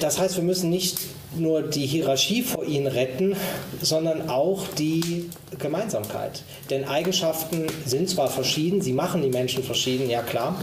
Das 0.00 0.18
heißt, 0.18 0.36
wir 0.36 0.44
müssen 0.44 0.70
nicht 0.70 0.98
nur 1.36 1.62
die 1.62 1.86
Hierarchie 1.86 2.42
vor 2.42 2.64
ihnen 2.64 2.86
retten, 2.86 3.34
sondern 3.80 4.28
auch 4.28 4.66
die 4.78 5.30
Gemeinsamkeit. 5.58 6.42
Denn 6.70 6.84
Eigenschaften 6.84 7.66
sind 7.84 8.08
zwar 8.08 8.28
verschieden, 8.28 8.80
sie 8.80 8.92
machen 8.92 9.22
die 9.22 9.30
Menschen 9.30 9.62
verschieden, 9.62 10.08
ja 10.10 10.22
klar, 10.22 10.56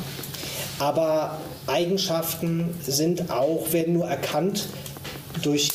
aber 0.79 1.39
Eigenschaften 1.67 2.75
sind 2.81 3.29
auch, 3.31 3.71
werden 3.71 3.93
nur 3.93 4.07
erkannt 4.07 4.67
durch 5.41 5.69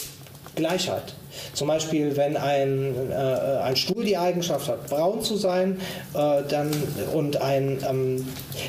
Gleichheit. 0.55 1.15
Zum 1.53 1.69
Beispiel, 1.69 2.17
wenn 2.17 2.37
ein, 2.37 2.95
äh, 3.11 3.15
ein 3.15 3.77
Stuhl 3.77 4.05
die 4.05 4.17
Eigenschaft 4.17 4.69
hat, 4.69 4.89
braun 4.89 5.23
zu 5.23 5.37
sein, 5.37 5.81
äh, 6.15 6.43
dann, 6.49 6.71
und 7.13 7.41
ein 7.41 7.79
ähm, 7.89 8.27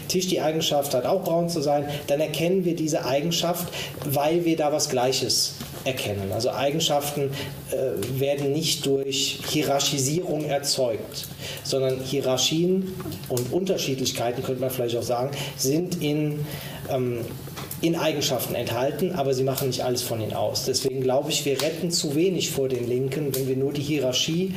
Tisch 0.08 0.28
die 0.28 0.42
Eigenschaft 0.42 0.94
hat, 0.94 1.06
auch 1.06 1.24
braun 1.24 1.50
zu 1.50 1.62
sein, 1.62 1.88
dann 2.08 2.20
erkennen 2.20 2.66
wir 2.66 2.76
diese 2.76 3.06
Eigenschaft, 3.06 3.68
weil 4.06 4.46
wir 4.46 4.58
da 4.58 4.72
was 4.72 4.90
Gleiches 4.90 5.56
erkennen. 5.86 6.32
Also 6.34 6.52
Eigenschaften 6.52 7.30
äh, 7.72 8.20
werden 8.20 8.52
nicht 8.52 8.86
durch 8.86 9.40
Hierarchisierung 9.50 10.46
erzeugt, 10.46 11.28
sondern 11.64 12.00
Hierarchien 12.00 12.94
und 13.30 13.54
Unterschiedlichkeiten, 13.54 14.44
könnte 14.44 14.62
man 14.62 14.72
vielleicht 14.72 14.98
auch 14.98 15.04
sagen, 15.04 15.32
sind 15.56 16.02
in 16.02 16.46
ähm, 16.90 17.20
in 17.82 17.96
Eigenschaften 17.96 18.56
enthalten, 18.56 19.12
aber 19.14 19.34
sie 19.34 19.44
machen 19.44 19.68
nicht 19.68 19.84
alles 19.84 20.02
von 20.02 20.22
ihnen 20.22 20.34
aus. 20.34 20.66
Deswegen 20.66 21.02
glaube 21.02 21.30
ich, 21.30 21.46
wir 21.46 21.62
retten 21.62 21.92
zu 21.92 22.16
wenig 22.16 22.52
vor 22.52 22.70
den 22.70 22.88
Linken, 22.88 23.36
wenn 23.36 23.48
wir 23.48 23.56
nur 23.56 23.74
die 23.74 23.82
Hierarchie 23.82 24.56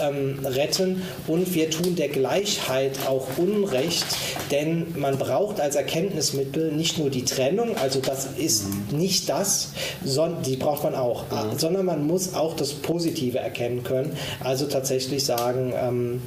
ähm, 0.00 0.40
retten 0.44 1.02
und 1.26 1.54
wir 1.54 1.70
tun 1.70 1.96
der 1.96 2.08
Gleichheit 2.08 2.98
auch 3.08 3.26
Unrecht, 3.36 4.06
denn 4.50 4.86
man 4.96 5.18
braucht 5.18 5.60
als 5.60 5.76
Erkenntnismittel 5.76 6.72
nicht 6.72 6.98
nur 6.98 7.10
die 7.10 7.24
Trennung, 7.24 7.76
also 7.76 8.00
das 8.00 8.28
ist 8.36 8.66
nicht 8.92 9.28
das, 9.28 9.72
sondern 10.04 10.42
die 10.42 10.56
braucht 10.56 10.84
man 10.84 10.94
auch, 10.94 11.24
mhm. 11.30 11.58
sondern 11.58 11.86
man 11.86 12.06
muss 12.06 12.34
auch 12.34 12.54
das 12.54 12.74
Positive 12.74 13.38
erkennen 13.38 13.82
können, 13.82 14.16
also 14.44 14.66
tatsächlich 14.66 15.24
sagen, 15.24 15.72
ähm, 15.74 16.22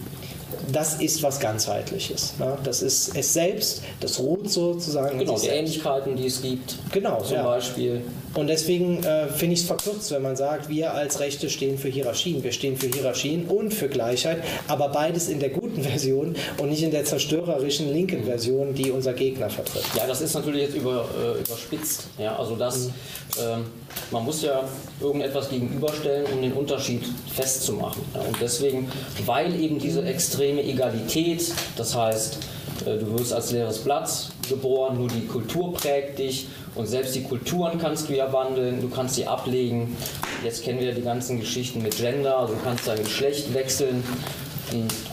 das 0.72 0.96
ist 1.02 1.24
was 1.24 1.40
ganzheitliches. 1.40 2.34
Ne? 2.40 2.58
Das 2.64 2.82
ist 2.82 3.16
es 3.16 3.34
selbst, 3.34 3.82
das 4.00 4.20
ruht 4.20 4.50
sozusagen. 4.50 5.20
Genau, 5.20 5.38
die 5.38 5.48
Ähnlichkeiten, 5.48 6.16
die 6.16 6.28
es 6.28 6.42
gibt. 6.42 6.76
Genau, 6.92 7.22
zum 7.22 7.38
ja. 7.38 7.44
Beispiel. 7.44 8.02
Und 8.34 8.48
deswegen 8.48 9.04
äh, 9.04 9.28
finde 9.28 9.56
ich 9.56 9.62
es 9.62 9.66
verkürzt, 9.66 10.10
wenn 10.12 10.22
man 10.22 10.36
sagt, 10.36 10.70
wir 10.70 10.94
als 10.94 11.20
Rechte 11.20 11.50
stehen 11.50 11.78
für 11.78 11.90
Hierarchien. 11.90 12.44
Wir 12.44 12.54
stehen 12.54 12.78
für 12.78 12.88
Hierarchien 12.88 13.46
und 13.48 13.74
für 13.74 13.90
Gleichheit, 13.90 14.42
aber 14.68 14.90
beides 14.90 15.28
in 15.28 15.40
der 15.40 15.50
guten 15.50 15.82
Version 15.84 16.36
und 16.58 16.70
nicht 16.70 16.84
in 16.84 16.92
der 16.92 17.04
zerstörerischen 17.04 17.92
linken 17.92 18.24
Version, 18.24 18.74
die 18.74 18.92
unser 18.92 19.14
Gegner 19.14 19.50
vertritt. 19.50 19.84
Ja, 19.98 20.08
das 20.08 20.22
ist 20.22 20.34
natürlich 20.34 20.62
jetzt 20.62 20.76
über, 20.76 21.06
äh, 21.20 21.42
überspitzt. 21.42 22.08
Ja, 22.18 22.38
also 22.38 22.56
das, 22.56 22.86
mhm. 22.86 22.94
ähm, 23.42 23.66
man 24.12 24.26
muss 24.26 24.42
ja 24.42 24.64
irgendetwas 25.00 25.50
gegenüberstellen, 25.50 26.26
um 26.34 26.42
den 26.42 26.54
Unterschied 26.54 27.04
festzumachen. 27.34 28.04
Ja, 28.14 28.22
und 28.22 28.36
deswegen, 28.42 28.92
weil 29.26 29.60
eben 29.60 29.80
diese 29.80 30.04
extreme 30.04 30.64
Egalität, 30.64 31.54
das 31.78 31.96
heißt, 31.96 32.38
äh, 32.86 32.98
du 32.98 33.18
wirst 33.18 33.34
als 33.34 33.52
leeres 33.52 33.80
Blatt 33.80 34.30
geboren, 34.50 34.98
nur 34.98 35.08
die 35.08 35.26
Kultur 35.26 35.74
prägt 35.74 36.20
dich 36.20 36.48
und 36.76 36.88
selbst 36.88 37.16
die 37.16 37.24
Kulturen 37.24 37.80
kannst 37.80 38.10
du 38.10 38.16
ja 38.16 38.32
wandeln, 38.32 38.82
du 38.82 38.90
kannst 38.90 39.16
sie 39.16 39.28
ablegen. 39.28 39.96
Jetzt 40.44 40.64
kennen 40.64 40.80
wir 40.80 40.94
die 40.94 41.02
ganzen 41.02 41.40
Geschichten 41.40 41.82
mit 41.82 41.96
Gender, 41.98 42.38
also 42.40 42.54
du 42.54 42.60
kannst 42.64 42.88
dein 42.88 43.04
Geschlecht 43.04 43.54
wechseln. 43.54 44.04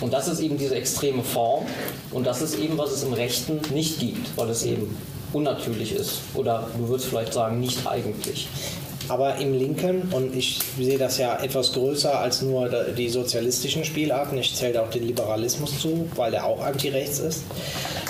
Und 0.01 0.13
das 0.13 0.29
ist 0.29 0.39
eben 0.39 0.57
diese 0.57 0.77
extreme 0.77 1.25
Form 1.25 1.67
und 2.13 2.25
das 2.25 2.43
ist 2.43 2.57
eben, 2.59 2.79
was 2.79 2.93
es 2.93 3.03
im 3.03 3.13
Rechten 3.13 3.61
nicht 3.75 3.99
gibt, 3.99 4.37
weil 4.37 4.51
es 4.51 4.65
eben 4.65 4.97
unnatürlich 5.33 5.93
ist 5.93 6.21
oder 6.35 6.69
du 6.77 6.89
würdest 6.89 7.09
vielleicht 7.09 7.33
sagen, 7.33 7.61
nicht 7.61 7.87
eigentlich. 7.87 8.49
Aber 9.09 9.37
im 9.37 9.55
Linken, 9.55 10.03
und 10.13 10.37
ich 10.37 10.59
sehe 10.79 10.99
das 10.99 11.17
ja 11.17 11.41
etwas 11.43 11.73
größer 11.73 12.19
als 12.19 12.43
nur 12.43 12.69
die 12.69 13.09
sozialistischen 13.09 13.85
Spielarten, 13.85 14.37
ich 14.37 14.55
zähle 14.55 14.83
auch 14.83 14.91
den 14.91 15.07
Liberalismus 15.07 15.81
zu, 15.81 16.09
weil 16.15 16.31
der 16.31 16.45
auch 16.45 16.63
antirechts 16.63 17.19
ist. 17.19 17.45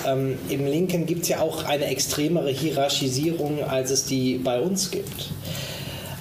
Ähm, 0.07 0.39
Im 0.49 0.67
Linken 0.67 1.07
gibt 1.07 1.23
es 1.23 1.29
ja 1.29 1.41
auch 1.41 1.65
eine 1.65 1.87
extremere 1.87 2.51
Hierarchisierung, 2.51 3.63
als 3.63 3.93
es 3.93 4.07
die 4.07 4.39
bei 4.39 4.61
uns 4.61 4.91
gibt. 4.91 5.31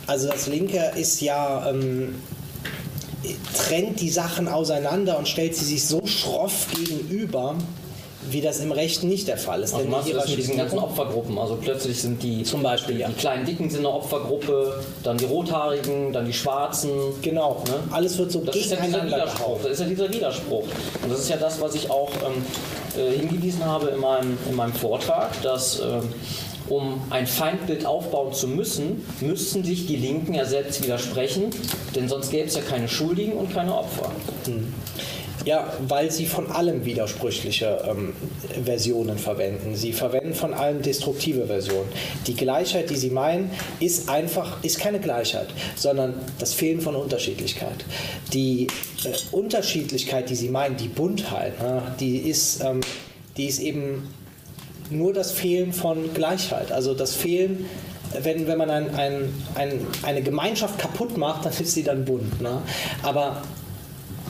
Also 0.06 0.28
das 0.30 0.46
Linke 0.46 0.92
ist 0.96 1.22
ja 1.22 1.70
ähm, 1.70 2.16
trennt 3.56 4.00
die 4.00 4.10
Sachen 4.10 4.48
auseinander 4.48 5.18
und 5.18 5.28
stellt 5.28 5.56
sie 5.56 5.66
sich 5.66 5.86
so 5.86 6.06
schroff 6.06 6.68
gegenüber, 6.74 7.56
wie 8.32 8.42
das 8.42 8.60
im 8.60 8.72
Rechten 8.72 9.08
nicht 9.08 9.28
der 9.28 9.38
Fall 9.38 9.62
ist. 9.62 9.74
Also 9.74 9.88
machst 9.88 10.10
du 10.10 10.14
das 10.14 10.28
mit 10.30 10.38
diesen 10.38 10.58
ganzen 10.58 10.80
Opfergruppen? 10.80 11.38
Also 11.38 11.56
plötzlich 11.56 12.02
sind 12.02 12.22
die, 12.22 12.44
zum 12.44 12.64
Beispiel, 12.64 13.00
ja. 13.00 13.08
die 13.08 13.14
kleinen 13.14 13.46
Dicken 13.46 13.70
sind 13.70 13.80
eine 13.80 13.92
Opfergruppe, 13.92 14.84
dann 15.04 15.18
die 15.18 15.26
Rothaarigen, 15.26 16.14
dann 16.14 16.26
die 16.26 16.34
Schwarzen. 16.34 16.90
Genau, 17.22 17.64
ne? 17.68 17.80
alles 17.92 18.18
wird 18.18 18.32
so 18.32 18.40
das 18.40 18.56
ist 18.56 18.72
ja 18.72 18.78
Widerspruch. 18.82 19.60
Das 19.64 19.72
ist 19.74 19.80
ja 19.80 19.86
dieser 19.86 20.14
Widerspruch. 20.14 20.64
Und 21.04 21.12
das 21.12 21.20
ist 21.20 21.30
ja 21.30 21.38
das, 21.38 21.62
was 21.62 21.76
ich 21.76 21.90
auch 21.90 22.12
ähm, 22.26 22.46
äh, 22.98 23.18
hingewiesen 23.18 23.66
habe 23.66 23.88
in 23.88 24.00
meinem, 24.00 24.38
in 24.50 24.56
meinem 24.56 24.74
Vortrag, 24.74 25.42
dass 25.42 25.80
ähm, 25.80 26.14
um 26.70 27.02
ein 27.10 27.28
Feindbild 27.28 27.86
aufbauen 27.86 28.34
zu 28.34 28.48
müssen, 28.48 29.06
müssten 29.22 29.64
sich 29.64 29.88
die 29.88 29.96
Linken 29.96 30.34
ja 30.34 30.46
selbst 30.46 30.84
widersprechen, 30.84 31.46
denn 31.96 32.10
sonst 32.10 32.30
gäbe 32.30 32.48
es 32.48 32.56
ja 32.56 32.62
keine 32.62 32.88
Schuldigen 32.88 33.34
und 33.34 33.54
keine 33.54 33.74
Opfer. 33.74 34.12
Hm. 34.46 34.74
Ja, 35.48 35.72
weil 35.88 36.12
sie 36.12 36.26
von 36.26 36.52
allem 36.52 36.84
widersprüchliche 36.84 37.82
ähm, 37.90 38.12
Versionen 38.66 39.18
verwenden. 39.18 39.78
Sie 39.78 39.94
verwenden 39.94 40.34
von 40.34 40.54
allem 40.54 40.82
destruktive 40.82 41.48
Versionen. 41.48 41.88
Die 42.28 42.36
Gleichheit, 42.36 42.90
die 42.90 42.98
sie 42.98 43.12
meinen, 43.12 43.50
ist 43.80 44.10
einfach, 44.10 44.62
ist 44.62 44.78
keine 44.78 45.00
Gleichheit, 45.00 45.48
sondern 45.78 46.16
das 46.38 46.54
Fehlen 46.54 46.82
von 46.82 46.98
Unterschiedlichkeit. 46.98 47.86
Die 48.34 48.68
äh, 49.06 49.14
Unterschiedlichkeit, 49.32 50.30
die 50.30 50.36
sie 50.36 50.50
meinen, 50.50 50.76
die 50.76 50.90
Buntheit, 50.90 51.54
äh, 51.62 51.80
die 51.98 52.18
ist, 52.18 52.62
ähm, 52.62 52.82
die 53.38 53.46
ist 53.46 53.62
eben 53.62 54.06
nur 54.90 55.14
das 55.14 55.32
Fehlen 55.32 55.72
von 55.72 56.14
Gleichheit. 56.14 56.74
Also 56.74 56.94
das 56.94 57.16
Fehlen 57.16 57.68
wenn, 58.22 58.48
wenn 58.48 58.58
man 58.58 58.70
ein, 58.70 58.96
ein, 58.96 59.34
ein, 59.56 59.88
eine 60.04 60.22
Gemeinschaft 60.22 60.78
kaputt 60.78 61.18
macht, 61.18 61.46
dann 61.46 61.54
ist 61.54 61.74
sie 61.74 61.84
dann 61.84 62.04
bunt. 62.04 62.42
Ne? 62.42 62.62
Aber 63.04 63.42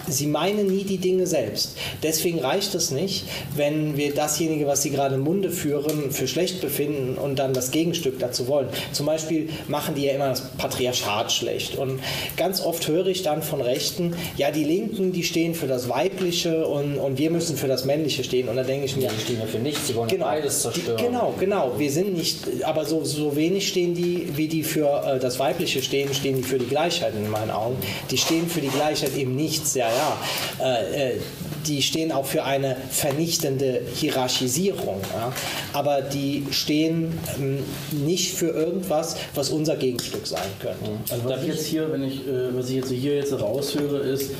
sie 0.08 0.28
meinen 0.28 0.68
nie 0.68 0.84
die 0.84 0.98
Dinge 0.98 1.28
selbst. 1.28 1.78
Deswegen 2.04 2.40
reicht 2.40 2.76
es 2.76 2.92
nicht, 2.92 3.26
wenn 3.56 3.98
wir 3.98 4.14
dasjenige, 4.14 4.68
was 4.68 4.82
sie 4.82 4.90
gerade 4.90 5.16
im 5.16 5.22
Munde 5.22 5.52
führen, 5.52 6.12
für 6.12 6.28
schlecht 6.28 6.62
befinden 6.62 7.18
und 7.18 7.38
dann 7.40 7.54
das 7.54 7.72
Gegenstück 7.72 8.20
dazu 8.20 8.48
wollen. 8.48 8.68
Zum 8.92 9.06
Beispiel 9.06 9.50
machen 9.68 9.96
die 9.96 10.04
ja 10.06 10.14
immer 10.14 10.30
das 10.30 10.50
Patriarchat 10.58 11.32
schlecht. 11.32 11.76
Und 11.78 12.00
ganz 12.36 12.62
oft 12.62 12.88
höre 12.88 13.08
ich 13.08 13.24
dann 13.24 13.42
von 13.42 13.62
Rechten, 13.62 14.14
ja, 14.38 14.52
die 14.52 14.64
Linken, 14.64 15.12
die 15.12 15.24
stehen 15.24 15.54
für 15.54 15.68
das 15.68 15.90
Weibliche 15.90 16.66
und, 16.68 16.98
und 16.98 17.18
wir 17.18 17.32
müssen 17.32 17.58
für 17.58 17.68
das 17.68 17.86
Männliche 17.86 18.24
stehen. 18.24 18.50
Und 18.50 18.56
da 18.56 18.64
denke 18.64 18.86
ich 18.86 18.96
mir, 18.96 19.04
ja, 19.04 19.12
die 19.12 19.22
stehen 19.22 19.40
ja 19.40 19.46
für 19.46 19.60
nichts, 19.60 19.88
sie 19.88 19.96
wollen 19.96 20.10
genau, 20.10 20.26
beides 20.26 20.62
zerstören. 20.62 20.98
Die, 20.98 21.04
genau, 21.04 21.34
genau. 21.40 21.74
Wir 21.78 21.92
sind 21.92 22.18
nicht, 22.18 22.64
aber 22.64 22.86
so, 22.86 23.04
so 23.04 23.36
wenig 23.36 23.68
stehen 23.68 23.94
die, 23.94 24.28
wie 24.36 24.48
die 24.48 24.64
für 24.64 25.04
äh, 25.06 25.20
das 25.20 25.40
Weibliche 25.40 25.82
stehen, 25.82 26.14
stehen 26.14 26.38
die 26.38 26.44
für 26.44 26.58
die 26.58 26.68
Gleichheit 26.68 27.14
in 27.16 27.30
meinen 27.30 27.52
Augen. 27.52 27.78
Die 28.12 28.18
stehen 28.18 28.48
für 28.48 28.62
die 28.62 28.70
Gleichheit 28.70 29.16
eben 29.16 29.36
nichts, 29.36 29.74
ja, 29.74 29.88
ja. 29.98 30.18
Äh, 30.66 31.12
äh, 31.16 31.22
die 31.68 31.82
stehen 31.82 32.12
auch 32.12 32.26
für 32.26 32.44
eine 32.44 32.76
vernichtende 32.90 33.82
Hierarchisierung. 33.94 35.02
Ja? 35.14 35.34
Aber 35.74 36.02
die 36.02 36.46
stehen 36.52 37.18
ähm, 37.38 37.60
nicht 37.92 38.34
für 38.34 38.50
irgendwas, 38.50 39.18
was 39.36 39.50
unser 39.50 39.76
Gegenstück 39.76 40.26
sein 40.28 40.48
könnte. 40.60 40.92
Also 41.10 41.30
was 41.30 41.42
ich 41.42 41.48
jetzt 41.48 41.66
hier, 41.66 41.92
wenn 41.92 42.04
ich, 42.04 42.28
äh, 42.28 42.56
was 42.56 42.70
ich 42.70 42.76
jetzt 42.76 42.92
hier 42.92 43.16
jetzt 43.16 43.34
raushöre, 43.40 43.98
ist 44.00 44.32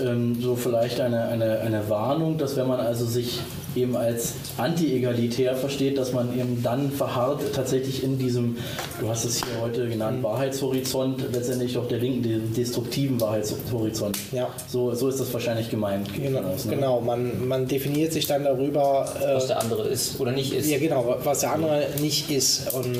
ähm, 0.00 0.40
so 0.40 0.56
vielleicht 0.56 1.00
eine, 1.00 1.24
eine, 1.28 1.60
eine 1.60 1.88
Warnung, 1.88 2.38
dass 2.38 2.56
wenn 2.56 2.68
man 2.68 2.80
also 2.80 3.06
sich 3.06 3.40
eben 3.76 3.96
als 3.96 4.34
anti-egalitär 4.56 5.56
versteht, 5.56 5.98
dass 5.98 6.12
man 6.12 6.38
eben 6.38 6.62
dann 6.62 6.90
verharrt 6.90 7.42
tatsächlich 7.54 8.02
in 8.02 8.18
diesem, 8.18 8.56
du 9.00 9.08
hast 9.08 9.24
es 9.24 9.38
hier 9.38 9.60
heute 9.60 9.88
genannt, 9.88 10.18
mhm. 10.18 10.24
Wahrheitshorizont, 10.24 11.24
letztendlich 11.32 11.76
auch 11.76 11.88
der 11.88 11.98
linken, 11.98 12.52
destruktiven 12.54 13.20
Wahrheitshorizont. 13.20 14.18
Ja. 14.32 14.48
So, 14.68 14.94
so 14.94 15.08
ist 15.08 15.20
das 15.20 15.32
wahrscheinlich 15.32 15.70
gemeint. 15.70 16.08
Genau, 16.14 16.40
aus, 16.40 16.64
ne? 16.64 16.73
Genau. 16.74 17.00
Man, 17.00 17.46
man 17.46 17.66
definiert 17.66 18.12
sich 18.12 18.26
dann 18.26 18.44
darüber, 18.44 19.08
äh, 19.20 19.34
was 19.34 19.46
der 19.46 19.60
andere 19.60 19.88
ist 19.88 20.20
oder 20.20 20.32
nicht 20.32 20.52
ist. 20.52 20.68
Ja, 20.68 20.78
genau, 20.78 21.16
was 21.22 21.40
der 21.40 21.52
andere 21.52 21.86
nicht 22.00 22.30
ist 22.30 22.72
und 22.72 22.96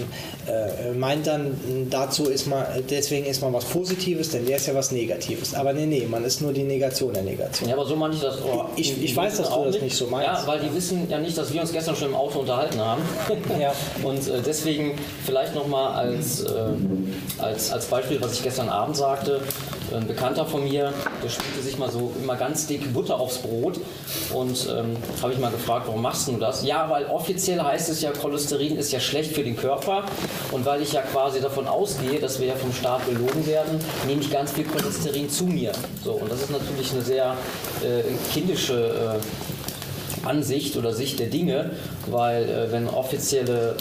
äh, 0.47 0.93
meint 0.93 1.27
dann, 1.27 1.57
dazu 1.91 2.25
ist 2.25 2.47
man, 2.47 2.65
deswegen 2.91 3.27
ist 3.27 3.43
man 3.43 3.53
was 3.53 3.65
Positives, 3.65 4.31
denn 4.31 4.47
der 4.47 4.57
ist 4.57 4.67
ja 4.67 4.75
was 4.75 4.93
Negatives. 4.93 5.55
Aber 5.55 5.73
nee, 5.73 5.87
nee, 5.87 6.07
man 6.09 6.25
ist 6.25 6.41
nur 6.41 6.53
die 6.53 6.63
Negation 6.63 7.13
der 7.13 7.23
Negation. 7.23 7.69
Ja, 7.69 7.75
aber 7.75 7.87
so 7.87 7.97
meine 7.97 8.15
ich 8.15 8.21
das. 8.21 8.39
Oh, 8.43 8.65
ich, 8.77 9.03
ich 9.03 9.17
weiß, 9.17 9.39
dass 9.39 9.51
du 9.51 9.65
das 9.65 9.81
nicht 9.81 9.97
so 9.97 10.07
meinst. 10.07 10.27
Ja, 10.27 10.47
weil 10.47 10.61
die 10.61 10.75
wissen 10.75 11.09
ja 11.09 11.19
nicht, 11.19 11.37
dass 11.37 11.53
wir 11.53 11.61
uns 11.61 11.73
gestern 11.73 11.97
schon 11.97 12.09
im 12.09 12.15
Auto 12.15 12.41
unterhalten 12.41 12.81
haben. 12.81 13.03
ja. 13.61 13.73
Und 14.03 14.29
äh, 14.29 14.41
deswegen 14.45 14.99
vielleicht 15.25 15.55
nochmal 15.55 15.95
als, 15.95 16.43
äh, 16.43 16.49
als, 17.39 17.73
als 17.73 17.87
Beispiel, 17.87 18.21
was 18.21 18.35
ich 18.35 18.43
gestern 18.43 18.69
Abend 18.69 18.97
sagte. 18.97 19.41
Ein 19.93 20.07
Bekannter 20.07 20.47
von 20.47 20.65
mir, 20.65 20.93
der 21.23 21.29
spielte 21.29 21.63
sich 21.63 21.79
mal 21.79 21.91
so 21.91 22.13
immer 22.23 22.37
ganz 22.37 22.67
dick 22.67 22.93
Butter 22.93 23.19
aufs 23.19 23.39
Brot 23.39 23.81
und 24.33 24.69
ähm, 24.71 24.97
habe 25.23 25.33
ich 25.33 25.39
mal 25.39 25.51
gefragt, 25.51 25.87
warum 25.87 26.03
machst 26.03 26.27
du 26.29 26.37
das? 26.37 26.65
Ja, 26.65 26.89
weil 26.89 27.07
offiziell 27.07 27.61
heißt 27.61 27.91
es 27.91 28.01
ja, 28.01 28.11
Cholesterin 28.11 28.77
ist 28.77 28.93
ja 28.93 29.01
schlecht 29.01 29.33
für 29.33 29.43
den 29.43 29.57
Körper 29.57 30.05
und 30.53 30.65
weil 30.65 30.83
ich 30.83 30.93
ja 30.93 31.03
quasi 31.03 31.41
davon 31.41 31.67
ausgehe, 31.67 32.19
dass 32.19 32.41
wir 32.41 32.49
ja 32.49 32.55
vom 32.55 32.73
Staat 32.73 33.07
belogen 33.07 33.47
werden, 33.47 33.79
nehme 34.07 34.21
ich 34.23 34.31
ganz 34.31 34.53
viel 34.53 34.65
Cholesterin 34.65 35.29
zu 35.29 35.45
mir. 35.45 35.73
So, 36.03 36.13
und 36.13 36.31
das 36.31 36.43
ist 36.43 36.51
natürlich 36.51 36.93
eine 36.93 37.03
sehr 37.03 37.37
äh, 37.83 38.03
kindische 38.33 39.21
äh, 39.21 40.27
Ansicht 40.27 40.77
oder 40.77 40.93
Sicht 40.93 41.19
der 41.19 41.27
Dinge, 41.27 41.71
weil 42.07 42.49
äh, 42.49 42.73
wenn 42.73 42.89
offizielle 42.89 43.77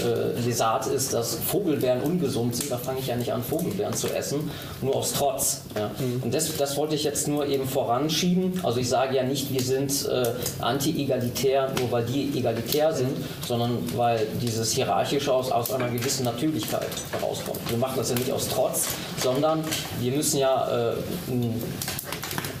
äh, 0.00 0.40
Lesat 0.40 0.86
ist, 0.86 1.12
dass 1.12 1.34
Vogelbeeren 1.34 2.02
ungesund 2.02 2.56
sind, 2.56 2.70
da 2.70 2.78
fange 2.78 3.00
ich 3.00 3.06
ja 3.06 3.16
nicht 3.16 3.32
an, 3.32 3.42
Vogelbeeren 3.42 3.94
zu 3.94 4.08
essen, 4.08 4.50
nur 4.80 4.96
aus 4.96 5.12
Trotz. 5.12 5.62
Ja. 5.76 5.90
Mhm. 5.98 6.22
Und 6.22 6.34
das, 6.34 6.56
das 6.56 6.76
wollte 6.76 6.94
ich 6.94 7.04
jetzt 7.04 7.28
nur 7.28 7.46
eben 7.46 7.68
voranschieben. 7.68 8.60
Also 8.62 8.80
ich 8.80 8.88
sage 8.88 9.16
ja 9.16 9.22
nicht, 9.22 9.52
wir 9.52 9.62
sind 9.62 10.08
äh, 10.08 10.24
anti-egalitär, 10.60 11.72
nur 11.78 11.90
weil 11.90 12.04
die 12.04 12.38
egalitär 12.38 12.92
sind, 12.92 13.16
sondern 13.46 13.78
weil 13.96 14.26
dieses 14.40 14.72
Hierarchische 14.72 15.32
aus, 15.32 15.50
aus 15.50 15.70
einer 15.72 15.88
gewissen 15.88 16.24
Natürlichkeit 16.24 16.88
herauskommt. 17.12 17.58
Wir 17.68 17.78
machen 17.78 17.94
das 17.96 18.10
ja 18.10 18.16
nicht 18.16 18.32
aus 18.32 18.48
Trotz, 18.48 18.86
sondern 19.20 19.64
wir 20.00 20.12
müssen 20.12 20.38
ja 20.38 20.90
äh, 20.90 20.94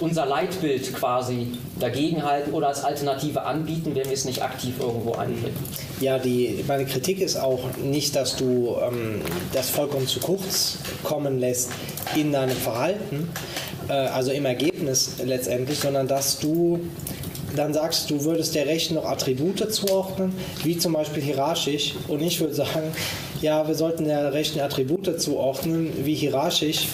unser 0.02 0.26
Leitbild 0.26 0.92
quasi 0.94 1.48
dagegenhalten 1.78 2.52
oder 2.52 2.68
als 2.68 2.84
Alternative 2.84 3.42
anbieten, 3.42 3.94
wenn 3.94 4.04
wir 4.04 4.12
es 4.12 4.24
nicht 4.24 4.42
aktiv 4.42 4.74
irgendwo 4.80 5.12
einbringen. 5.12 5.56
Ja, 6.00 6.18
die, 6.18 6.64
meine 6.66 6.84
Kritik 6.84 7.20
ist 7.20 7.36
auch 7.36 7.60
nicht, 7.82 8.16
dass 8.16 8.36
du 8.36 8.76
ähm, 8.82 9.22
das 9.52 9.70
vollkommen 9.70 10.08
zu 10.08 10.20
kurz 10.20 10.78
kommen 11.04 11.38
lässt 11.38 11.70
in 12.16 12.32
deinem 12.32 12.56
Verhalten, 12.56 13.28
äh, 13.88 13.92
also 13.92 14.32
im 14.32 14.44
Ergebnis 14.44 15.14
letztendlich, 15.24 15.78
sondern 15.78 16.08
dass 16.08 16.40
du 16.40 16.80
dann 17.54 17.72
sagst, 17.74 18.10
du 18.10 18.24
würdest 18.24 18.54
der 18.54 18.66
Rechten 18.66 18.94
noch 18.94 19.04
Attribute 19.04 19.72
zuordnen, 19.72 20.32
wie 20.64 20.78
zum 20.78 20.94
Beispiel 20.94 21.22
hierarchisch. 21.22 21.94
Und 22.08 22.22
ich 22.22 22.40
würde 22.40 22.54
sagen, 22.54 22.92
ja, 23.40 23.66
wir 23.68 23.74
sollten 23.74 24.06
der 24.06 24.32
Rechten 24.32 24.60
Attribute 24.60 25.20
zuordnen, 25.20 25.92
wie 26.04 26.14
hierarchisch 26.14 26.88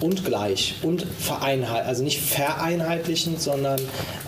und 0.00 0.24
gleich 0.24 0.74
und 0.82 1.06
vereinheit, 1.18 1.86
also 1.86 2.02
nicht 2.02 2.20
vereinheitlichend, 2.20 3.40
sondern 3.40 3.80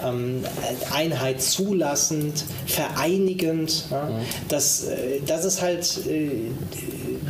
ähm, 0.05 0.45
Einheit 0.93 1.43
zulassend, 1.43 2.45
vereinigend. 2.67 3.85
Ja? 3.91 4.05
Mhm. 4.05 4.25
Das, 4.49 4.85
äh, 4.85 5.21
das 5.27 5.45
ist 5.45 5.63
halt 5.63 6.07
äh, 6.07 6.31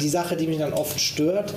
die 0.01 0.09
Sache, 0.09 0.37
die 0.37 0.47
mich 0.47 0.59
dann 0.59 0.73
oft 0.73 1.01
stört 1.01 1.55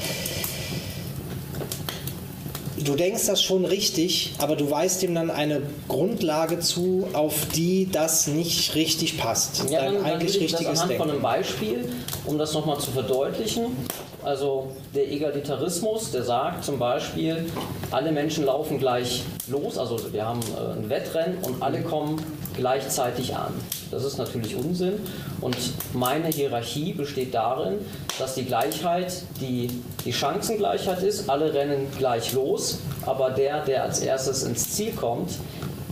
du 2.86 2.96
denkst 2.96 3.26
das 3.26 3.42
schon 3.42 3.66
richtig, 3.66 4.34
aber 4.38 4.56
du 4.56 4.70
weißt 4.70 5.04
ihm 5.04 5.16
dann 5.16 5.30
eine 5.30 5.62
Grundlage 5.88 6.60
zu, 6.60 7.08
auf 7.14 7.34
die 7.56 7.90
das 7.92 8.28
nicht 8.28 8.76
richtig 8.76 9.18
passt. 9.18 9.70
Ja, 9.70 9.86
dann, 9.86 9.96
dann 9.96 10.06
eigentlich 10.06 10.34
dann 10.34 10.42
richtiges 10.42 10.52
das 10.52 10.82
anhand 10.82 10.92
Denken. 10.92 11.04
von 11.04 11.12
einem 11.12 11.22
Beispiel, 11.22 11.90
um 12.26 12.38
das 12.38 12.54
nochmal 12.54 12.80
zu 12.80 12.92
verdeutlichen. 12.92 13.76
Also 14.24 14.72
der 14.96 15.12
Egalitarismus, 15.12 16.12
der 16.12 16.24
sagt 16.24 16.64
zum 16.64 16.80
Beispiel, 16.80 17.46
alle 17.92 18.12
Menschen 18.12 18.46
laufen 18.46 18.80
gleich 18.80 19.24
los, 19.48 19.78
also 19.78 20.00
wir 20.12 20.26
haben 20.26 20.40
äh, 20.40 20.80
ein 20.80 20.90
Wettrennen 20.90 21.38
und 21.44 21.62
alle 21.62 21.82
kommen 21.84 22.20
gleichzeitig 22.56 23.36
an. 23.36 23.54
Das 23.92 24.04
ist 24.04 24.18
natürlich 24.18 24.56
Unsinn 24.56 24.94
und 25.42 25.56
meine 25.94 26.30
Hierarchie 26.30 26.94
besteht 26.94 27.36
darin, 27.36 27.76
dass 28.18 28.34
die 28.34 28.46
Gleichheit 28.46 29.14
die, 29.40 29.70
die 30.04 30.12
Chancengleichheit 30.12 31.04
ist, 31.04 31.30
alle 31.30 31.54
rennen 31.54 31.88
gleich 31.96 32.34
los, 32.34 32.80
aber 33.06 33.30
der, 33.30 33.64
der 33.64 33.84
als 33.84 34.00
erstes 34.00 34.42
ins 34.42 34.72
Ziel 34.72 34.94
kommt, 34.94 35.34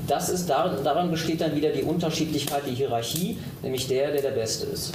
das 0.08 0.30
ist, 0.30 0.50
daran 0.50 1.12
besteht 1.12 1.42
dann 1.42 1.56
wieder 1.56 1.70
die 1.70 1.84
Unterschiedlichkeit, 1.84 2.64
die 2.68 2.74
Hierarchie, 2.74 3.38
nämlich 3.62 3.88
der, 3.88 4.12
der 4.12 4.22
der 4.22 4.32
Beste 4.32 4.66
ist. 4.66 4.92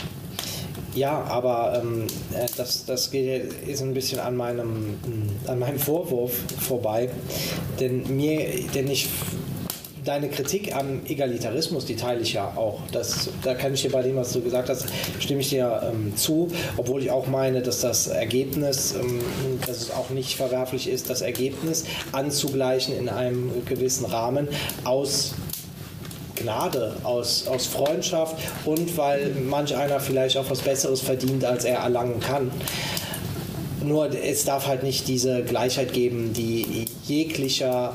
Ja, 0.95 1.23
aber 1.25 1.81
ähm, 1.83 2.07
äh, 2.35 2.47
das, 2.57 2.85
das 2.87 3.11
geht, 3.11 3.53
ist 3.67 3.83
ein 3.83 3.95
bisschen 3.95 4.21
an 4.21 4.37
meinem, 4.37 4.99
an 5.47 5.59
meinem 5.59 5.79
Vorwurf 5.79 6.33
vorbei. 6.61 7.11
Denn, 7.79 8.17
mir, 8.17 8.47
denn 8.75 8.91
ich 8.91 9.09
deine 10.09 10.31
Kritik 10.31 10.75
am 10.75 11.03
Egalitarismus, 11.07 11.85
die 11.85 11.95
teile 11.95 12.23
ich 12.23 12.33
ja 12.33 12.53
auch. 12.57 12.81
Das, 12.93 13.29
da 13.43 13.55
kann 13.55 13.75
ich 13.75 13.83
dir 13.83 13.91
bei 13.91 14.03
dem, 14.03 14.17
was 14.17 14.33
du 14.33 14.41
gesagt 14.41 14.71
hast, 14.71 14.87
stimme 15.21 15.41
ich 15.41 15.51
dir 15.51 15.83
ähm, 15.93 16.17
zu, 16.17 16.49
obwohl 16.79 17.03
ich 17.03 17.11
auch 17.11 17.27
meine, 17.27 17.61
dass 17.61 17.83
das 17.83 18.07
Ergebnis, 18.07 18.95
ähm, 18.95 19.21
dass 19.67 19.83
es 19.83 19.91
auch 19.91 20.09
nicht 20.09 20.37
verwerflich 20.37 20.89
ist, 20.89 21.11
das 21.11 21.21
Ergebnis 21.21 21.85
anzugleichen 22.13 22.97
in 22.97 23.11
einem 23.11 23.65
gewissen 23.67 24.07
Rahmen 24.07 24.49
aus 24.85 25.35
Gnade, 26.39 26.95
aus, 27.03 27.47
aus 27.47 27.67
Freundschaft 27.67 28.37
und 28.65 28.97
weil 28.97 29.31
manch 29.49 29.75
einer 29.77 30.01
vielleicht 30.01 30.37
auch 30.37 30.49
was 30.51 30.61
Besseres 30.61 31.01
verdient, 31.01 31.45
als 31.45 31.65
er 31.65 31.79
erlangen 31.79 32.21
kann. 32.21 32.51
Nur 33.85 34.11
es 34.13 34.45
darf 34.45 34.67
halt 34.67 34.83
nicht 34.83 35.09
diese 35.09 35.43
Gleichheit 35.43 35.93
geben, 35.93 36.33
die 36.33 36.87
jeglicher 37.05 37.95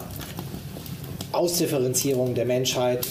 Ausdifferenzierung 1.31 2.35
der 2.35 2.45
Menschheit, 2.45 3.05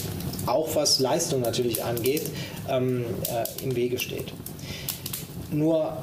auch 0.45 0.75
was 0.75 0.99
Leistung 0.99 1.41
natürlich 1.41 1.83
angeht, 1.83 2.23
ähm, 2.69 3.05
äh, 3.25 3.63
im 3.63 3.75
Wege 3.75 3.99
steht. 3.99 4.33
Nur 5.51 5.97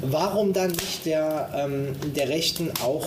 warum 0.00 0.52
dann 0.52 0.70
nicht 0.70 1.04
der, 1.04 1.50
ähm, 1.54 1.94
der 2.14 2.28
Rechten 2.28 2.70
auch, 2.82 3.06